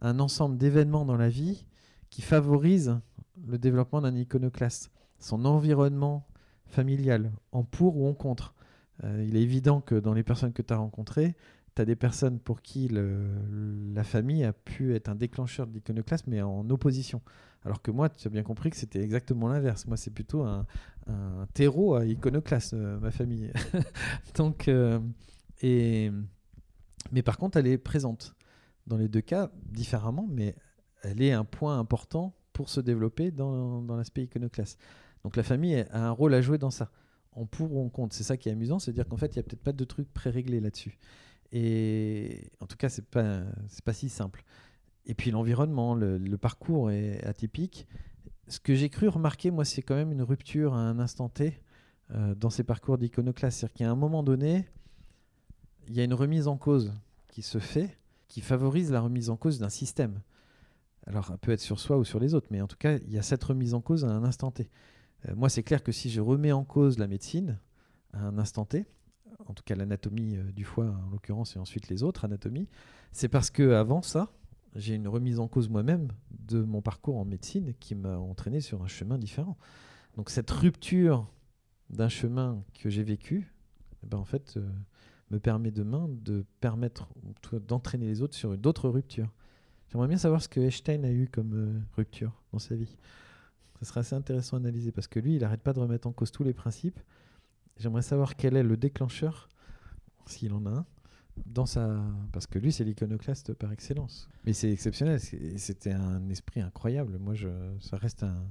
un 0.01 0.19
ensemble 0.19 0.57
d'événements 0.57 1.05
dans 1.05 1.17
la 1.17 1.29
vie 1.29 1.67
qui 2.11 2.23
favorisent 2.23 2.99
le 3.47 3.59
développement 3.59 4.01
d'un 4.01 4.15
iconoclaste, 4.15 4.91
son 5.19 5.45
environnement 5.45 6.27
familial, 6.67 7.33
en 7.53 7.65
pour 7.65 7.97
ou 7.97 8.09
en 8.09 8.15
contre. 8.15 8.55
Euh, 9.05 9.25
il 9.27 9.37
est 9.37 9.43
évident 9.43 9.81
que 9.81 9.95
dans 9.95 10.15
les 10.15 10.23
personnes 10.23 10.53
que 10.53 10.63
tu 10.63 10.73
as 10.73 10.77
rencontrées, 10.77 11.35
tu 11.75 11.83
as 11.83 11.85
des 11.85 11.97
personnes 11.97 12.39
pour 12.39 12.63
qui 12.63 12.89
la 12.89 14.05
famille 14.05 14.45
a 14.45 14.53
pu 14.53 14.95
être 14.95 15.09
un 15.09 15.15
déclencheur 15.15 15.67
de 15.67 15.75
l'iconoclasme, 15.75 16.31
mais 16.31 16.41
en 16.41 16.69
opposition 16.71 17.21
Alors 17.65 17.83
que 17.83 17.91
moi, 17.91 18.09
tu 18.09 18.27
as 18.27 18.31
bien 18.31 18.43
compris 18.43 18.71
que 18.71 18.77
c'était 18.77 19.03
exactement 19.03 19.49
l'inverse. 19.49 19.87
Moi, 19.87 19.99
c'est 19.99 20.13
plutôt 20.13 20.43
un, 20.43 20.67
terreau 21.53 21.95
à 21.95 22.05
iconoclaste, 22.05 22.75
euh, 22.75 22.99
ma 22.99 23.11
famille. 23.11 23.53
Donc, 24.35 24.69
euh, 24.69 24.99
mais 25.63 27.23
par 27.23 27.37
contre, 27.39 27.59
elle 27.59 27.67
est 27.67 27.79
présente. 27.79 28.36
Dans 28.87 28.97
les 28.97 29.09
deux 29.09 29.21
cas, 29.21 29.51
différemment, 29.65 30.27
mais 30.31 30.55
elle 31.03 31.21
est 31.23 31.33
un 31.33 31.45
point 31.45 31.79
important 31.79 32.35
pour 32.53 32.69
se 32.69 32.81
développer 32.81 33.31
dans, 33.31 33.83
dans 33.83 33.97
l'aspect 33.97 34.25
iconoclaste. 34.25 34.81
Donc 35.25 35.37
la 35.37 35.43
famille 35.43 35.85
a 35.91 36.07
un 36.07 36.11
rôle 36.11 36.35
à 36.35 36.41
jouer 36.41 36.59
dans 36.59 36.71
ça, 36.71 36.91
en 37.33 37.47
pour 37.47 37.73
ou 37.73 37.85
en 37.85 37.89
contre. 37.89 38.15
C'est 38.15 38.25
ça 38.25 38.37
qui 38.37 38.49
est 38.49 38.53
amusant, 38.53 38.79
c'est-à-dire 38.79 39.07
qu'en 39.09 39.17
fait, 39.17 39.35
il 39.35 39.39
n'y 39.39 39.41
a 39.41 39.43
peut-être 39.43 39.63
pas 39.63 39.73
de 39.73 39.85
truc 39.85 40.13
pré-réglé 40.13 40.61
là-dessus. 40.61 40.99
Et 41.53 42.51
en 42.61 42.67
tout 42.67 42.77
cas, 42.77 42.89
c'est 42.89 43.05
pas 43.05 43.43
pas 43.85 43.93
si 43.93 44.09
simple. 44.09 44.45
Et 45.05 45.15
puis 45.15 45.31
l'environnement, 45.31 45.95
le, 45.95 46.19
le 46.19 46.39
parcours 46.39 46.91
est 46.91 47.25
atypique. 47.25 47.87
Ce 48.49 48.61
que 48.61 48.75
j'ai 48.75 48.89
cru 48.89 49.09
remarquer, 49.09 49.51
moi, 49.51 49.65
c'est 49.65 49.83
quand 49.83 49.95
même 49.95 50.13
une 50.13 50.23
rupture 50.23 50.75
à 50.75 50.79
un 50.79 50.99
instant 50.99 51.29
T 51.29 51.61
euh, 52.13 52.35
dans 52.35 52.51
ces 52.51 52.65
parcours 52.65 52.99
d'iconoclaste. 52.99 53.59
C'est-à-dire 53.59 53.75
qu'à 53.75 53.91
un 53.91 53.97
moment 53.97 54.23
donné, 54.23 54.67
il 55.89 55.95
y 55.95 56.01
a 56.01 56.05
une 56.05 56.15
remise 56.15 56.49
en 56.49 56.57
cause 56.57 56.93
qui 57.29 57.43
se 57.43 57.59
fait, 57.59 57.97
qui 58.29 58.41
favorise 58.41 58.91
la 58.91 59.01
remise 59.01 59.31
en 59.31 59.37
cause 59.37 59.59
d'un 59.59 59.69
système. 59.69 60.21
Alors, 61.07 61.31
elle 61.31 61.39
peut 61.39 61.53
être 61.53 61.61
sur 61.61 61.79
soi 61.79 61.99
ou 61.99 62.05
sur 62.05 62.19
les 62.19 62.35
autres, 62.35 62.49
mais 62.51 62.61
en 62.61 62.67
tout 62.67 62.77
cas, 62.77 62.97
il 62.97 63.13
y 63.13 63.19
a 63.19 63.23
cette 63.23 63.45
remise 63.45 63.75
en 63.75 63.81
cause 63.81 64.05
à 64.05 64.09
un 64.09 64.25
instant 64.25 64.51
T. 64.51 64.69
Euh, 65.29 65.35
moi, 65.37 65.49
c'est 65.49 65.63
clair 65.63 65.83
que 65.83 65.93
si 65.93 66.11
je 66.11 66.21
remets 66.21 66.53
en 66.53 66.65
cause 66.65 66.99
la 66.99 67.07
médecine 67.07 67.59
à 68.13 68.21
un 68.21 68.39
instant 68.39 68.65
T, 68.65 68.87
en 69.47 69.55
tout 69.55 69.63
cas 69.65 69.75
l'anatomie 69.75 70.37
euh, 70.37 70.53
du 70.53 70.65
foie 70.65 70.87
en 70.87 71.11
l'occurrence, 71.11 71.57
et 71.57 71.59
ensuite 71.59 71.89
les 71.89 72.03
autres 72.03 72.25
anatomies, 72.25 72.69
c'est 73.13 73.29
parce 73.29 73.51
que 73.51 73.73
avant 73.73 74.03
ça, 74.03 74.33
j'ai 74.75 74.95
une 74.95 75.09
remise 75.09 75.39
en 75.39 75.49
cause 75.49 75.69
moi-même 75.69 76.09
de 76.31 76.63
mon 76.63 76.83
parcours 76.83 77.17
en 77.17 77.25
médecine 77.25 77.75
qui 77.81 77.95
m'a 77.95 78.19
entraîné 78.19 78.61
sur 78.61 78.83
un 78.83 78.89
chemin 78.89 79.19
différent. 79.19 79.57
Donc 80.17 80.31
cette 80.31 80.51
rupture 80.51 81.31
d'un 81.91 82.09
chemin 82.09 82.63
que 82.75 82.91
j'ai 82.91 83.03
vécu, 83.03 83.55
eh 84.03 84.07
ben 84.07 84.19
en 84.19 84.25
fait, 84.25 84.55
euh, 84.57 84.69
me 85.31 85.39
permet 85.39 85.71
demain 85.71 86.09
de 86.09 86.45
permettre 86.61 87.09
d'entraîner 87.67 88.07
les 88.07 88.23
autres 88.23 88.35
sur 88.35 88.57
d'autres 88.57 88.89
ruptures. 88.89 89.33
J'aimerais 89.89 90.09
bien 90.09 90.19
savoir 90.19 90.43
ce 90.43 90.49
que 90.49 90.61
Einstein 90.61 91.05
a 91.05 91.11
eu 91.13 91.29
comme 91.29 91.53
euh, 91.55 91.81
rupture 91.97 92.33
dans 92.53 92.59
sa 92.59 92.75
vie. 92.75 92.97
Ce 93.81 93.85
serait 93.85 94.01
assez 94.01 94.15
intéressant 94.15 94.57
à 94.57 94.61
analyser 94.61 94.91
parce 94.93 95.07
que 95.07 95.21
lui, 95.21 95.35
il 95.37 95.41
n'arrête 95.41 95.63
pas 95.63 95.73
de 95.73 95.81
remettre 95.81 96.07
en 96.09 96.13
cause 96.13 96.31
tous 96.31 96.45
les 96.45 96.55
principes. 96.55 96.99
J'aimerais 97.79 98.03
savoir 98.03 98.37
quel 98.37 98.57
est 98.57 98.63
le 98.63 98.77
déclencheur, 98.77 99.49
s'il 100.27 100.53
en 100.55 100.65
a 100.67 100.71
un, 100.71 100.87
dans 101.45 101.67
sa... 101.67 102.03
parce 102.33 102.47
que 102.47 102.59
lui, 102.59 102.73
c'est 102.73 102.85
l'iconoclaste 102.85 103.53
par 103.53 103.71
excellence. 103.73 104.29
Mais 104.45 104.55
c'est 104.55 104.73
exceptionnel. 104.73 105.21
C'était 105.21 105.93
un 105.93 106.29
esprit 106.31 106.63
incroyable. 106.63 107.19
Moi, 107.19 107.35
ça 107.81 107.97
reste 107.99 108.23
un, 108.23 108.43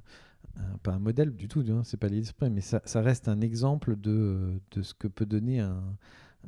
un- 0.57 0.77
pas 0.83 0.93
un 0.93 0.99
modèle 0.99 1.35
du 1.35 1.47
tout. 1.47 1.65
Hein, 1.69 1.81
c'est 1.83 1.97
pas 1.97 2.07
l'esprit, 2.07 2.51
mais 2.51 2.61
ça, 2.61 2.81
ça 2.85 3.01
reste 3.01 3.27
un 3.27 3.41
exemple 3.41 3.95
de, 3.95 4.61
de 4.71 4.81
ce 4.83 4.93
que 4.93 5.07
peut 5.07 5.25
donner 5.25 5.59
un, 5.59 5.97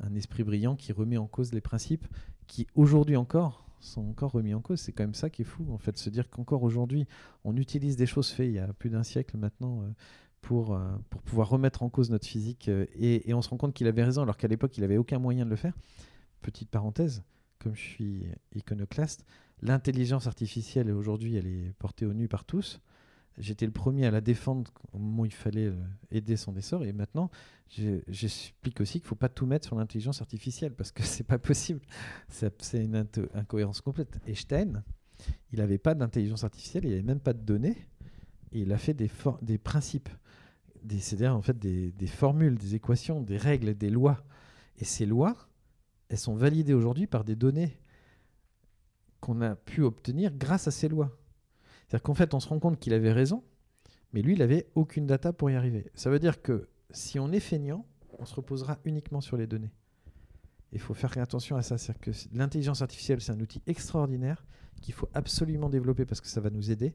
un 0.00 0.14
esprit 0.14 0.44
brillant 0.44 0.76
qui 0.76 0.92
remet 0.92 1.16
en 1.16 1.26
cause 1.26 1.52
les 1.52 1.60
principes 1.60 2.06
qui 2.46 2.66
aujourd'hui 2.74 3.16
encore 3.16 3.64
sont 3.80 4.08
encore 4.08 4.32
remis 4.32 4.54
en 4.54 4.60
cause. 4.60 4.80
C'est 4.80 4.92
quand 4.92 5.04
même 5.04 5.14
ça 5.14 5.30
qui 5.30 5.42
est 5.42 5.44
fou, 5.44 5.66
en 5.70 5.78
fait, 5.78 5.96
se 5.96 6.10
dire 6.10 6.28
qu'encore 6.30 6.62
aujourd'hui, 6.62 7.06
on 7.44 7.56
utilise 7.56 7.96
des 7.96 8.06
choses 8.06 8.30
faites 8.30 8.48
il 8.48 8.54
y 8.54 8.58
a 8.58 8.72
plus 8.72 8.90
d'un 8.90 9.02
siècle 9.02 9.36
maintenant 9.36 9.82
euh, 9.82 9.88
pour, 10.40 10.74
euh, 10.74 10.88
pour 11.10 11.22
pouvoir 11.22 11.48
remettre 11.48 11.82
en 11.82 11.88
cause 11.88 12.10
notre 12.10 12.26
physique. 12.26 12.68
euh, 12.68 12.86
et, 12.94 13.30
et 13.30 13.34
on 13.34 13.42
se 13.42 13.48
rend 13.48 13.56
compte 13.56 13.74
qu'il 13.74 13.86
avait 13.86 14.04
raison, 14.04 14.22
alors 14.22 14.36
qu'à 14.36 14.48
l'époque, 14.48 14.76
il 14.76 14.80
n'avait 14.80 14.96
aucun 14.96 15.18
moyen 15.18 15.44
de 15.44 15.50
le 15.50 15.56
faire. 15.56 15.74
Petite 16.42 16.70
parenthèse, 16.70 17.22
comme 17.58 17.74
je 17.74 17.80
suis 17.80 18.26
iconoclaste, 18.54 19.24
l'intelligence 19.62 20.26
artificielle, 20.26 20.90
aujourd'hui, 20.90 21.36
elle 21.36 21.46
est 21.46 21.72
portée 21.78 22.06
au 22.06 22.14
nu 22.14 22.28
par 22.28 22.44
tous. 22.44 22.80
J'étais 23.38 23.66
le 23.66 23.72
premier 23.72 24.06
à 24.06 24.10
la 24.10 24.20
défendre 24.20 24.70
au 24.92 24.98
moment 24.98 25.22
où 25.22 25.26
il 25.26 25.32
fallait 25.32 25.66
euh, 25.66 25.76
aider 26.10 26.36
son 26.36 26.56
essor. 26.56 26.84
Et 26.84 26.92
maintenant, 26.92 27.30
je- 27.70 28.00
j'explique 28.08 28.80
aussi 28.80 28.94
qu'il 28.94 29.04
ne 29.04 29.08
faut 29.08 29.14
pas 29.14 29.28
tout 29.28 29.46
mettre 29.46 29.66
sur 29.66 29.76
l'intelligence 29.76 30.20
artificielle 30.20 30.74
parce 30.74 30.90
que 30.92 31.02
c'est 31.04 31.24
pas 31.24 31.38
possible. 31.38 31.80
C'est 32.28 32.84
une 32.84 33.06
incohérence 33.34 33.80
complète. 33.80 34.18
Einstein, 34.26 34.82
il 35.52 35.58
n'avait 35.58 35.78
pas 35.78 35.94
d'intelligence 35.94 36.44
artificielle, 36.44 36.84
il 36.84 36.90
n'avait 36.90 37.02
même 37.02 37.20
pas 37.20 37.32
de 37.32 37.42
données. 37.42 37.76
Et 38.52 38.60
il 38.62 38.72
a 38.72 38.78
fait 38.78 38.94
des, 38.94 39.10
des 39.42 39.58
principes, 39.58 40.08
c'est-à-dire 40.88 41.36
en 41.36 41.42
fait 41.42 41.58
des 41.58 41.92
formules, 42.06 42.56
des 42.56 42.74
équations, 42.74 43.20
des 43.20 43.36
règles, 43.36 43.74
des 43.76 43.90
lois. 43.90 44.24
Et 44.78 44.84
ces 44.84 45.04
lois, 45.06 45.36
elles 46.08 46.18
sont 46.18 46.34
validées 46.34 46.72
aujourd'hui 46.72 47.06
par 47.06 47.24
des 47.24 47.36
données 47.36 47.78
qu'on 49.20 49.42
a 49.42 49.54
pu 49.54 49.82
obtenir 49.82 50.32
grâce 50.34 50.66
à 50.66 50.70
ces 50.70 50.88
lois. 50.88 51.16
C'est-à-dire 51.88 52.02
qu'en 52.02 52.14
fait, 52.14 52.34
on 52.34 52.40
se 52.40 52.48
rend 52.48 52.58
compte 52.58 52.78
qu'il 52.78 52.92
avait 52.92 53.12
raison, 53.12 53.42
mais 54.12 54.22
lui, 54.22 54.34
il 54.34 54.38
n'avait 54.40 54.68
aucune 54.74 55.06
data 55.06 55.32
pour 55.32 55.50
y 55.50 55.54
arriver. 55.54 55.90
Ça 55.94 56.10
veut 56.10 56.18
dire 56.18 56.42
que 56.42 56.68
si 56.90 57.18
on 57.18 57.32
est 57.32 57.40
feignant, 57.40 57.86
on 58.18 58.26
se 58.26 58.34
reposera 58.34 58.78
uniquement 58.84 59.20
sur 59.20 59.36
les 59.36 59.46
données. 59.46 59.72
Il 60.72 60.80
faut 60.80 60.94
faire 60.94 61.16
attention 61.18 61.56
à 61.56 61.62
ça. 61.62 61.78
C'est-à-dire 61.78 62.00
que 62.00 62.36
l'intelligence 62.36 62.82
artificielle, 62.82 63.20
c'est 63.20 63.32
un 63.32 63.40
outil 63.40 63.62
extraordinaire 63.66 64.44
qu'il 64.82 64.94
faut 64.94 65.08
absolument 65.14 65.70
développer 65.70 66.04
parce 66.04 66.20
que 66.20 66.28
ça 66.28 66.40
va 66.40 66.50
nous 66.50 66.70
aider, 66.70 66.94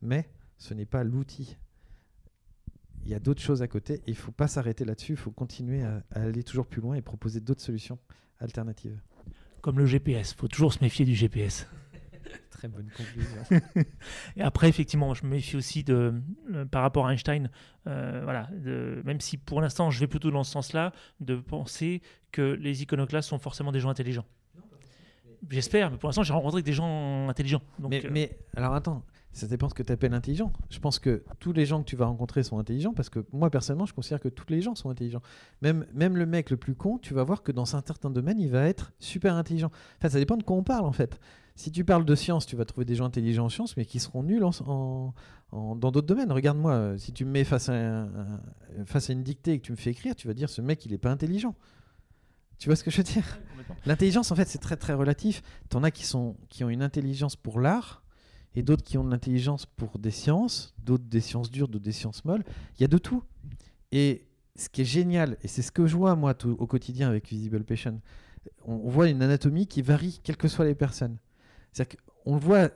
mais 0.00 0.28
ce 0.58 0.74
n'est 0.74 0.86
pas 0.86 1.04
l'outil. 1.04 1.56
Il 3.04 3.10
y 3.10 3.14
a 3.14 3.20
d'autres 3.20 3.40
choses 3.40 3.62
à 3.62 3.68
côté 3.68 3.94
et 3.94 4.02
il 4.08 4.14
ne 4.14 4.16
faut 4.16 4.32
pas 4.32 4.48
s'arrêter 4.48 4.84
là-dessus. 4.84 5.12
Il 5.12 5.18
faut 5.18 5.30
continuer 5.30 5.82
à, 5.82 6.02
aller 6.10 6.42
toujours 6.42 6.66
plus 6.66 6.80
loin 6.80 6.94
et 6.94 7.02
proposer 7.02 7.40
d'autres 7.40 7.62
solutions 7.62 7.98
alternatives. 8.38 9.00
Comme 9.60 9.78
le 9.78 9.86
GPS, 9.86 10.34
faut 10.34 10.48
toujours 10.48 10.72
se 10.72 10.80
méfier 10.82 11.04
du 11.04 11.14
GPS. 11.14 11.66
Très 12.50 12.68
bonne 12.68 12.88
conclusion. 12.96 13.42
Et 14.36 14.42
après, 14.42 14.68
effectivement, 14.68 15.14
je 15.14 15.24
me 15.24 15.30
méfie 15.30 15.56
aussi 15.56 15.84
de, 15.84 16.14
euh, 16.52 16.64
par 16.64 16.82
rapport 16.82 17.06
à 17.06 17.12
Einstein, 17.12 17.50
euh, 17.86 18.20
voilà, 18.24 18.48
de- 18.52 19.02
même 19.04 19.20
si 19.20 19.36
pour 19.36 19.60
l'instant 19.60 19.90
je 19.90 19.98
vais 20.00 20.06
plutôt 20.06 20.30
dans 20.30 20.44
ce 20.44 20.52
sens-là, 20.52 20.92
de 21.20 21.36
penser 21.36 22.02
que 22.30 22.42
les 22.42 22.82
iconoclastes 22.82 23.28
sont 23.28 23.38
forcément 23.38 23.72
des 23.72 23.80
gens 23.80 23.90
intelligents. 23.90 24.26
J'espère, 25.50 25.90
mais 25.90 25.96
pour 25.96 26.08
l'instant 26.08 26.22
j'ai 26.22 26.32
rencontré 26.32 26.62
des 26.62 26.72
gens 26.72 27.28
intelligents. 27.28 27.62
Donc, 27.80 27.90
mais, 27.90 28.06
euh, 28.06 28.10
mais 28.12 28.38
alors 28.56 28.74
attends, 28.74 29.02
ça 29.32 29.48
dépend 29.48 29.68
ce 29.68 29.74
que 29.74 29.82
tu 29.82 29.92
appelles 29.92 30.14
intelligent. 30.14 30.52
Je 30.70 30.78
pense 30.78 31.00
que 31.00 31.24
tous 31.40 31.52
les 31.52 31.66
gens 31.66 31.80
que 31.82 31.88
tu 31.88 31.96
vas 31.96 32.06
rencontrer 32.06 32.44
sont 32.44 32.58
intelligents 32.60 32.94
parce 32.94 33.08
que 33.10 33.24
moi 33.32 33.50
personnellement 33.50 33.86
je 33.86 33.92
considère 33.92 34.20
que 34.20 34.28
tous 34.28 34.46
les 34.50 34.60
gens 34.60 34.76
sont 34.76 34.88
intelligents. 34.88 35.22
Même, 35.60 35.84
même 35.94 36.16
le 36.16 36.26
mec 36.26 36.50
le 36.50 36.56
plus 36.56 36.76
con, 36.76 36.96
tu 36.98 37.12
vas 37.12 37.24
voir 37.24 37.42
que 37.42 37.50
dans 37.50 37.74
un 37.74 37.82
certain 37.84 38.10
domaine 38.10 38.38
il 38.38 38.50
va 38.50 38.66
être 38.68 38.92
super 39.00 39.34
intelligent. 39.34 39.72
Enfin 39.98 40.10
ça 40.10 40.18
dépend 40.18 40.36
de 40.36 40.44
quoi 40.44 40.54
on 40.56 40.62
parle 40.62 40.84
en 40.86 40.92
fait. 40.92 41.18
Si 41.54 41.70
tu 41.70 41.84
parles 41.84 42.04
de 42.04 42.14
science, 42.14 42.46
tu 42.46 42.56
vas 42.56 42.64
trouver 42.64 42.84
des 42.86 42.94
gens 42.94 43.04
intelligents 43.04 43.44
en 43.46 43.48
sciences 43.50 43.76
mais 43.76 43.84
qui 43.84 44.00
seront 44.00 44.22
nuls 44.22 44.42
en, 44.44 44.50
en- 44.66 45.14
en- 45.52 45.76
dans 45.76 45.90
d'autres 45.92 46.06
domaines. 46.06 46.32
Regarde-moi, 46.32 46.72
euh, 46.72 46.98
si 46.98 47.12
tu 47.12 47.24
me 47.24 47.30
mets 47.30 47.44
face 47.44 47.68
à, 47.68 47.74
un- 47.74 48.04
un- 48.06 48.40
face 48.86 49.10
à 49.10 49.12
une 49.12 49.22
dictée 49.22 49.52
et 49.52 49.58
que 49.58 49.64
tu 49.64 49.72
me 49.72 49.76
fais 49.76 49.90
écrire, 49.90 50.14
tu 50.16 50.26
vas 50.26 50.34
dire 50.34 50.48
ce 50.48 50.62
mec 50.62 50.84
il 50.86 50.92
est 50.92 50.98
pas 50.98 51.10
intelligent. 51.10 51.54
Tu 52.58 52.68
vois 52.68 52.76
ce 52.76 52.84
que 52.84 52.90
je 52.90 52.98
veux 52.98 53.02
dire? 53.02 53.40
L'intelligence, 53.86 54.30
en 54.30 54.36
fait, 54.36 54.48
c'est 54.48 54.58
très 54.58 54.76
très 54.76 54.92
relatif. 54.94 55.42
T'en 55.68 55.82
as 55.82 55.90
qui, 55.90 56.04
sont, 56.06 56.36
qui 56.48 56.62
ont 56.64 56.68
une 56.70 56.82
intelligence 56.82 57.34
pour 57.36 57.58
l'art, 57.60 58.02
et 58.54 58.62
d'autres 58.62 58.84
qui 58.84 58.98
ont 58.98 59.04
de 59.04 59.10
l'intelligence 59.10 59.66
pour 59.66 59.98
des 59.98 60.10
sciences, 60.12 60.74
d'autres 60.78 61.04
des 61.04 61.20
sciences 61.20 61.50
dures, 61.50 61.68
d'autres 61.68 61.84
des 61.84 61.92
sciences 61.92 62.24
molles. 62.24 62.44
Il 62.78 62.82
y 62.82 62.84
a 62.84 62.88
de 62.88 62.98
tout. 62.98 63.22
Et 63.90 64.26
ce 64.56 64.68
qui 64.68 64.82
est 64.82 64.86
génial, 64.86 65.36
et 65.42 65.48
c'est 65.48 65.62
ce 65.62 65.72
que 65.72 65.86
je 65.86 65.96
vois 65.96 66.14
moi 66.16 66.34
tout- 66.34 66.56
au 66.58 66.66
quotidien 66.66 67.08
avec 67.08 67.28
Visible 67.28 67.64
Patient, 67.64 67.98
on, 68.64 68.74
on 68.74 68.88
voit 68.90 69.08
une 69.08 69.22
anatomie 69.22 69.66
qui 69.66 69.82
varie 69.82 70.20
quelles 70.22 70.36
que 70.36 70.48
soient 70.48 70.64
les 70.66 70.74
personnes. 70.74 71.16
C'est-à-dire 71.72 71.96
qu'on 72.24 72.34
le 72.34 72.40
voit 72.40 72.70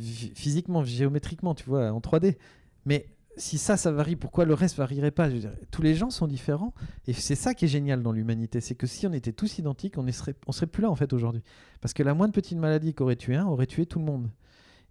phy- 0.00 0.32
physiquement, 0.34 0.84
géométriquement, 0.84 1.54
tu 1.54 1.64
vois, 1.64 1.90
en 1.92 2.00
3D. 2.00 2.36
Mais 2.84 3.06
si 3.36 3.58
ça, 3.58 3.76
ça 3.76 3.92
varie, 3.92 4.16
pourquoi 4.16 4.44
le 4.44 4.54
reste 4.54 4.76
varierait 4.76 5.10
pas? 5.10 5.28
Tous 5.70 5.82
les 5.82 5.94
gens 5.94 6.10
sont 6.10 6.26
différents. 6.26 6.74
Et 7.06 7.12
c'est 7.12 7.34
ça 7.34 7.54
qui 7.54 7.66
est 7.66 7.68
génial 7.68 8.02
dans 8.02 8.12
l'humanité, 8.12 8.60
c'est 8.60 8.74
que 8.74 8.86
si 8.86 9.06
on 9.06 9.12
était 9.12 9.32
tous 9.32 9.58
identiques, 9.58 9.96
on 9.98 10.02
ne 10.02 10.10
serait, 10.12 10.34
on 10.46 10.52
serait 10.52 10.66
plus 10.66 10.82
là 10.82 10.90
en 10.90 10.96
fait 10.96 11.12
aujourd'hui. 11.12 11.42
Parce 11.80 11.94
que 11.94 12.02
la 12.02 12.14
moindre 12.14 12.32
petite 12.32 12.58
maladie 12.58 12.94
qu'aurait 12.94 13.16
tué 13.16 13.36
un 13.36 13.46
aurait 13.46 13.66
tué 13.66 13.86
tout 13.86 13.98
le 13.98 14.04
monde. 14.04 14.30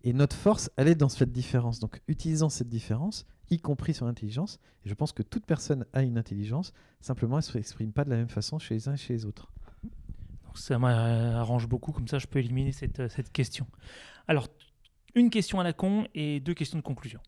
Et 0.03 0.13
notre 0.13 0.35
force, 0.35 0.69
elle 0.77 0.87
est 0.87 0.95
dans 0.95 1.09
cette 1.09 1.31
différence. 1.31 1.79
Donc 1.79 2.01
utilisant 2.07 2.49
cette 2.49 2.69
différence, 2.69 3.25
y 3.49 3.59
compris 3.59 3.93
sur 3.93 4.05
l'intelligence, 4.05 4.59
et 4.85 4.89
je 4.89 4.93
pense 4.93 5.11
que 5.11 5.23
toute 5.23 5.45
personne 5.45 5.85
a 5.93 6.03
une 6.03 6.17
intelligence, 6.17 6.73
simplement 7.01 7.39
elle 7.39 7.45
ne 7.45 7.51
s'exprime 7.51 7.91
pas 7.91 8.05
de 8.05 8.09
la 8.09 8.17
même 8.17 8.29
façon 8.29 8.59
chez 8.59 8.75
les 8.75 8.87
uns 8.87 8.93
et 8.93 8.97
chez 8.97 9.13
les 9.13 9.25
autres. 9.25 9.51
Ça 10.57 10.79
m'arrange 10.79 11.67
beaucoup, 11.67 11.91
comme 11.91 12.07
ça 12.07 12.19
je 12.19 12.27
peux 12.27 12.39
éliminer 12.39 12.71
cette, 12.71 12.99
euh, 12.99 13.09
cette 13.09 13.31
question. 13.31 13.67
Alors, 14.27 14.47
une 15.15 15.29
question 15.29 15.59
à 15.59 15.63
la 15.63 15.73
con 15.73 16.05
et 16.13 16.39
deux 16.39 16.53
questions 16.53 16.77
de 16.77 16.83
conclusion. 16.83 17.19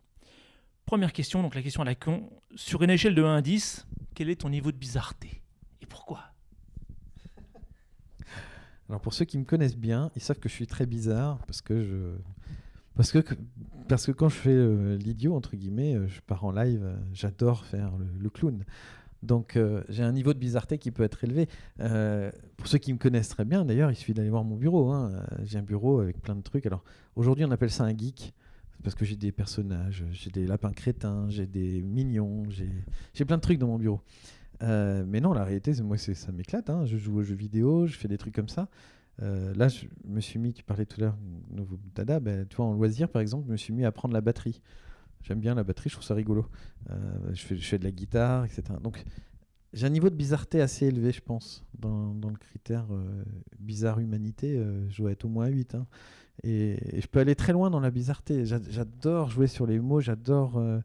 Première 0.86 1.14
question, 1.14 1.42
donc 1.42 1.56
la 1.56 1.62
question 1.62 1.82
à 1.82 1.86
la 1.86 1.96
con. 1.96 2.30
Sur 2.56 2.82
une 2.82 2.90
échelle 2.90 3.16
de 3.16 3.24
1 3.24 3.36
à 3.38 3.42
10, 3.42 3.88
quel 4.16 4.30
est 4.30 4.42
ton 4.42 4.50
niveau 4.50 4.72
de 4.72 4.78
bizarreté 4.78 5.42
Et 5.82 5.86
pourquoi? 5.86 6.24
Alors 8.90 9.00
pour 9.00 9.14
ceux 9.14 9.26
qui 9.26 9.38
me 9.38 9.46
connaissent 9.46 9.78
bien, 9.78 10.10
ils 10.16 10.22
savent 10.22 10.40
que 10.40 10.50
je 10.50 10.54
suis 10.56 10.66
très 10.66 10.88
bizarre 10.88 11.38
parce 11.46 11.62
que 11.62 11.84
je 11.84 12.16
parce 12.96 13.12
que 13.12 13.20
parce 13.88 14.08
que 14.08 14.12
quand 14.12 14.30
je 14.30 14.36
fais 14.36 14.50
euh, 14.50 14.98
l'idiot 14.98 15.36
entre 15.36 15.56
guillemets, 15.56 15.96
euh, 15.96 16.08
je 16.08 16.22
pars 16.22 16.44
en 16.44 16.52
live, 16.52 16.98
j'adore 17.14 17.66
faire 17.66 17.92
le 17.98 18.30
clown. 18.32 18.66
Donc 19.22 19.58
euh, 19.58 19.84
j'ai 19.90 20.04
un 20.04 20.12
niveau 20.14 20.34
de 20.34 20.40
bizarreté 20.40 20.78
qui 20.78 20.92
peut 20.92 21.04
être 21.04 21.24
élevé. 21.24 21.48
Euh, 21.82 22.32
pour 22.58 22.68
ceux 22.68 22.78
qui 22.78 22.94
me 22.94 22.98
connaissent 22.98 23.30
très 23.30 23.46
bien, 23.46 23.66
d'ailleurs, 23.66 23.92
il 23.92 23.96
suffit 23.96 24.14
d'aller 24.14 24.30
voir 24.30 24.44
mon 24.44 24.56
bureau. 24.56 24.92
hein. 24.92 25.12
Euh, 25.14 25.44
J'ai 25.44 25.58
un 25.58 25.64
bureau 25.64 26.00
avec 26.00 26.22
plein 26.22 26.36
de 26.36 26.42
trucs. 26.42 26.66
Alors 26.66 26.84
aujourd'hui, 27.16 27.46
on 27.46 27.52
appelle 27.52 27.72
ça 27.72 27.84
un 27.84 27.96
geek. 27.98 28.34
parce 28.84 28.96
que 28.96 29.06
j'ai 29.06 29.16
des 29.18 29.32
personnages, 29.32 30.06
j'ai 30.12 30.30
des 30.30 30.48
lapins 30.48 30.72
crétins, 30.72 31.28
j'ai 31.30 31.46
des 31.48 31.82
mignons, 31.82 32.44
j'ai 33.14 33.26
plein 33.26 33.38
de 33.38 33.42
trucs 33.42 33.60
dans 33.60 33.68
mon 33.68 33.78
bureau. 33.78 34.02
Mais 34.62 35.20
non, 35.22 35.34
la 35.34 35.44
réalité, 35.44 35.74
moi, 35.82 35.98
ça 35.98 36.32
m'éclate. 36.32 36.70
Hein. 36.70 36.86
Je 36.86 36.98
joue 36.98 37.18
aux 37.20 37.24
jeux 37.24 37.36
vidéo, 37.36 37.88
je 37.88 37.98
fais 37.98 38.08
des 38.08 38.18
trucs 38.18 38.36
comme 38.36 38.50
ça. 38.50 38.70
Là, 39.22 39.68
je 39.68 39.86
me 40.06 40.22
suis 40.22 40.40
mis, 40.40 40.54
tu 40.54 40.64
parlais 40.64 40.86
tout 40.86 40.96
à 41.02 41.06
l'heure, 41.06 41.18
nouveau 41.52 41.78
Tada, 41.94 42.20
ben, 42.22 42.46
tu 42.48 42.56
vois, 42.56 42.66
en 42.68 42.74
loisir, 42.74 43.10
par 43.10 43.22
exemple, 43.22 43.48
je 43.48 43.52
me 43.52 43.58
suis 43.58 43.74
mis 43.74 43.84
à 43.84 43.92
prendre 43.92 44.14
la 44.14 44.22
batterie. 44.22 44.62
J'aime 45.24 45.40
bien 45.40 45.56
la 45.56 45.64
batterie, 45.64 45.90
je 45.90 45.96
trouve 45.96 46.06
ça 46.06 46.16
rigolo. 46.16 46.48
Euh, 46.90 46.96
je, 47.34 47.42
fais, 47.42 47.58
je, 47.58 47.68
fais, 47.68 47.78
de 47.78 47.84
la 47.84 47.92
guitare, 47.92 48.46
etc. 48.46 48.64
Donc, 48.82 49.04
j'ai 49.74 49.86
un 49.86 49.92
niveau 49.92 50.10
de 50.10 50.16
bizarreté 50.16 50.62
assez 50.62 50.88
élevé, 50.88 51.12
je 51.12 51.22
pense, 51.22 51.66
dans, 51.78 52.14
dans 52.16 52.30
le 52.30 52.38
critère 52.38 52.88
bizarre 53.60 54.00
humanité. 54.00 54.60
je 54.90 54.98
dois 54.98 55.12
être 55.12 55.26
au 55.26 55.30
moins 55.30 55.48
8. 55.48 55.76
Hein. 55.76 55.86
Et, 56.44 57.00
je 57.00 57.08
peux 57.08 57.20
aller 57.20 57.36
très 57.36 57.54
loin 57.54 57.70
dans 57.70 57.80
la 57.80 57.92
bizarreté. 57.92 58.46
J'adore 58.46 59.30
jouer 59.30 59.48
sur 59.48 59.66
les 59.66 59.80
mots, 59.80 60.02
j'adore 60.02 60.58
euh, 60.58 60.80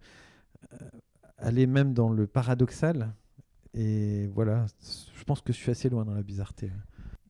aller 1.38 1.66
même 1.66 1.94
dans 1.94 2.08
le 2.08 2.26
paradoxal. 2.26 3.12
Et 3.74 4.28
voilà, 4.28 4.66
je 5.16 5.24
pense 5.24 5.40
que 5.40 5.52
je 5.52 5.58
suis 5.58 5.70
assez 5.70 5.88
loin 5.88 6.04
dans 6.04 6.14
la 6.14 6.22
bizarreté. 6.22 6.70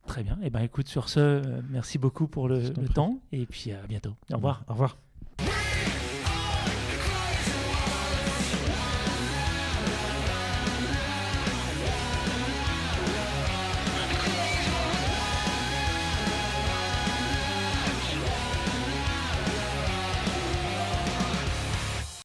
Très 0.07 0.23
bien. 0.23 0.39
Et 0.43 0.47
eh 0.47 0.51
ben 0.51 0.61
écoute, 0.61 0.89
sur 0.89 1.09
ce, 1.09 1.21
euh, 1.21 1.63
merci 1.71 1.97
beaucoup 1.97 2.29
pour 2.29 2.49
le, 2.49 2.61
le 2.61 2.89
temps 2.89 3.21
et 3.33 3.47
puis 3.47 3.73
à 3.73 3.87
bientôt. 3.87 4.15
Au 4.31 4.37
revoir. 4.37 4.65
Au 4.69 4.73
revoir. 4.73 5.04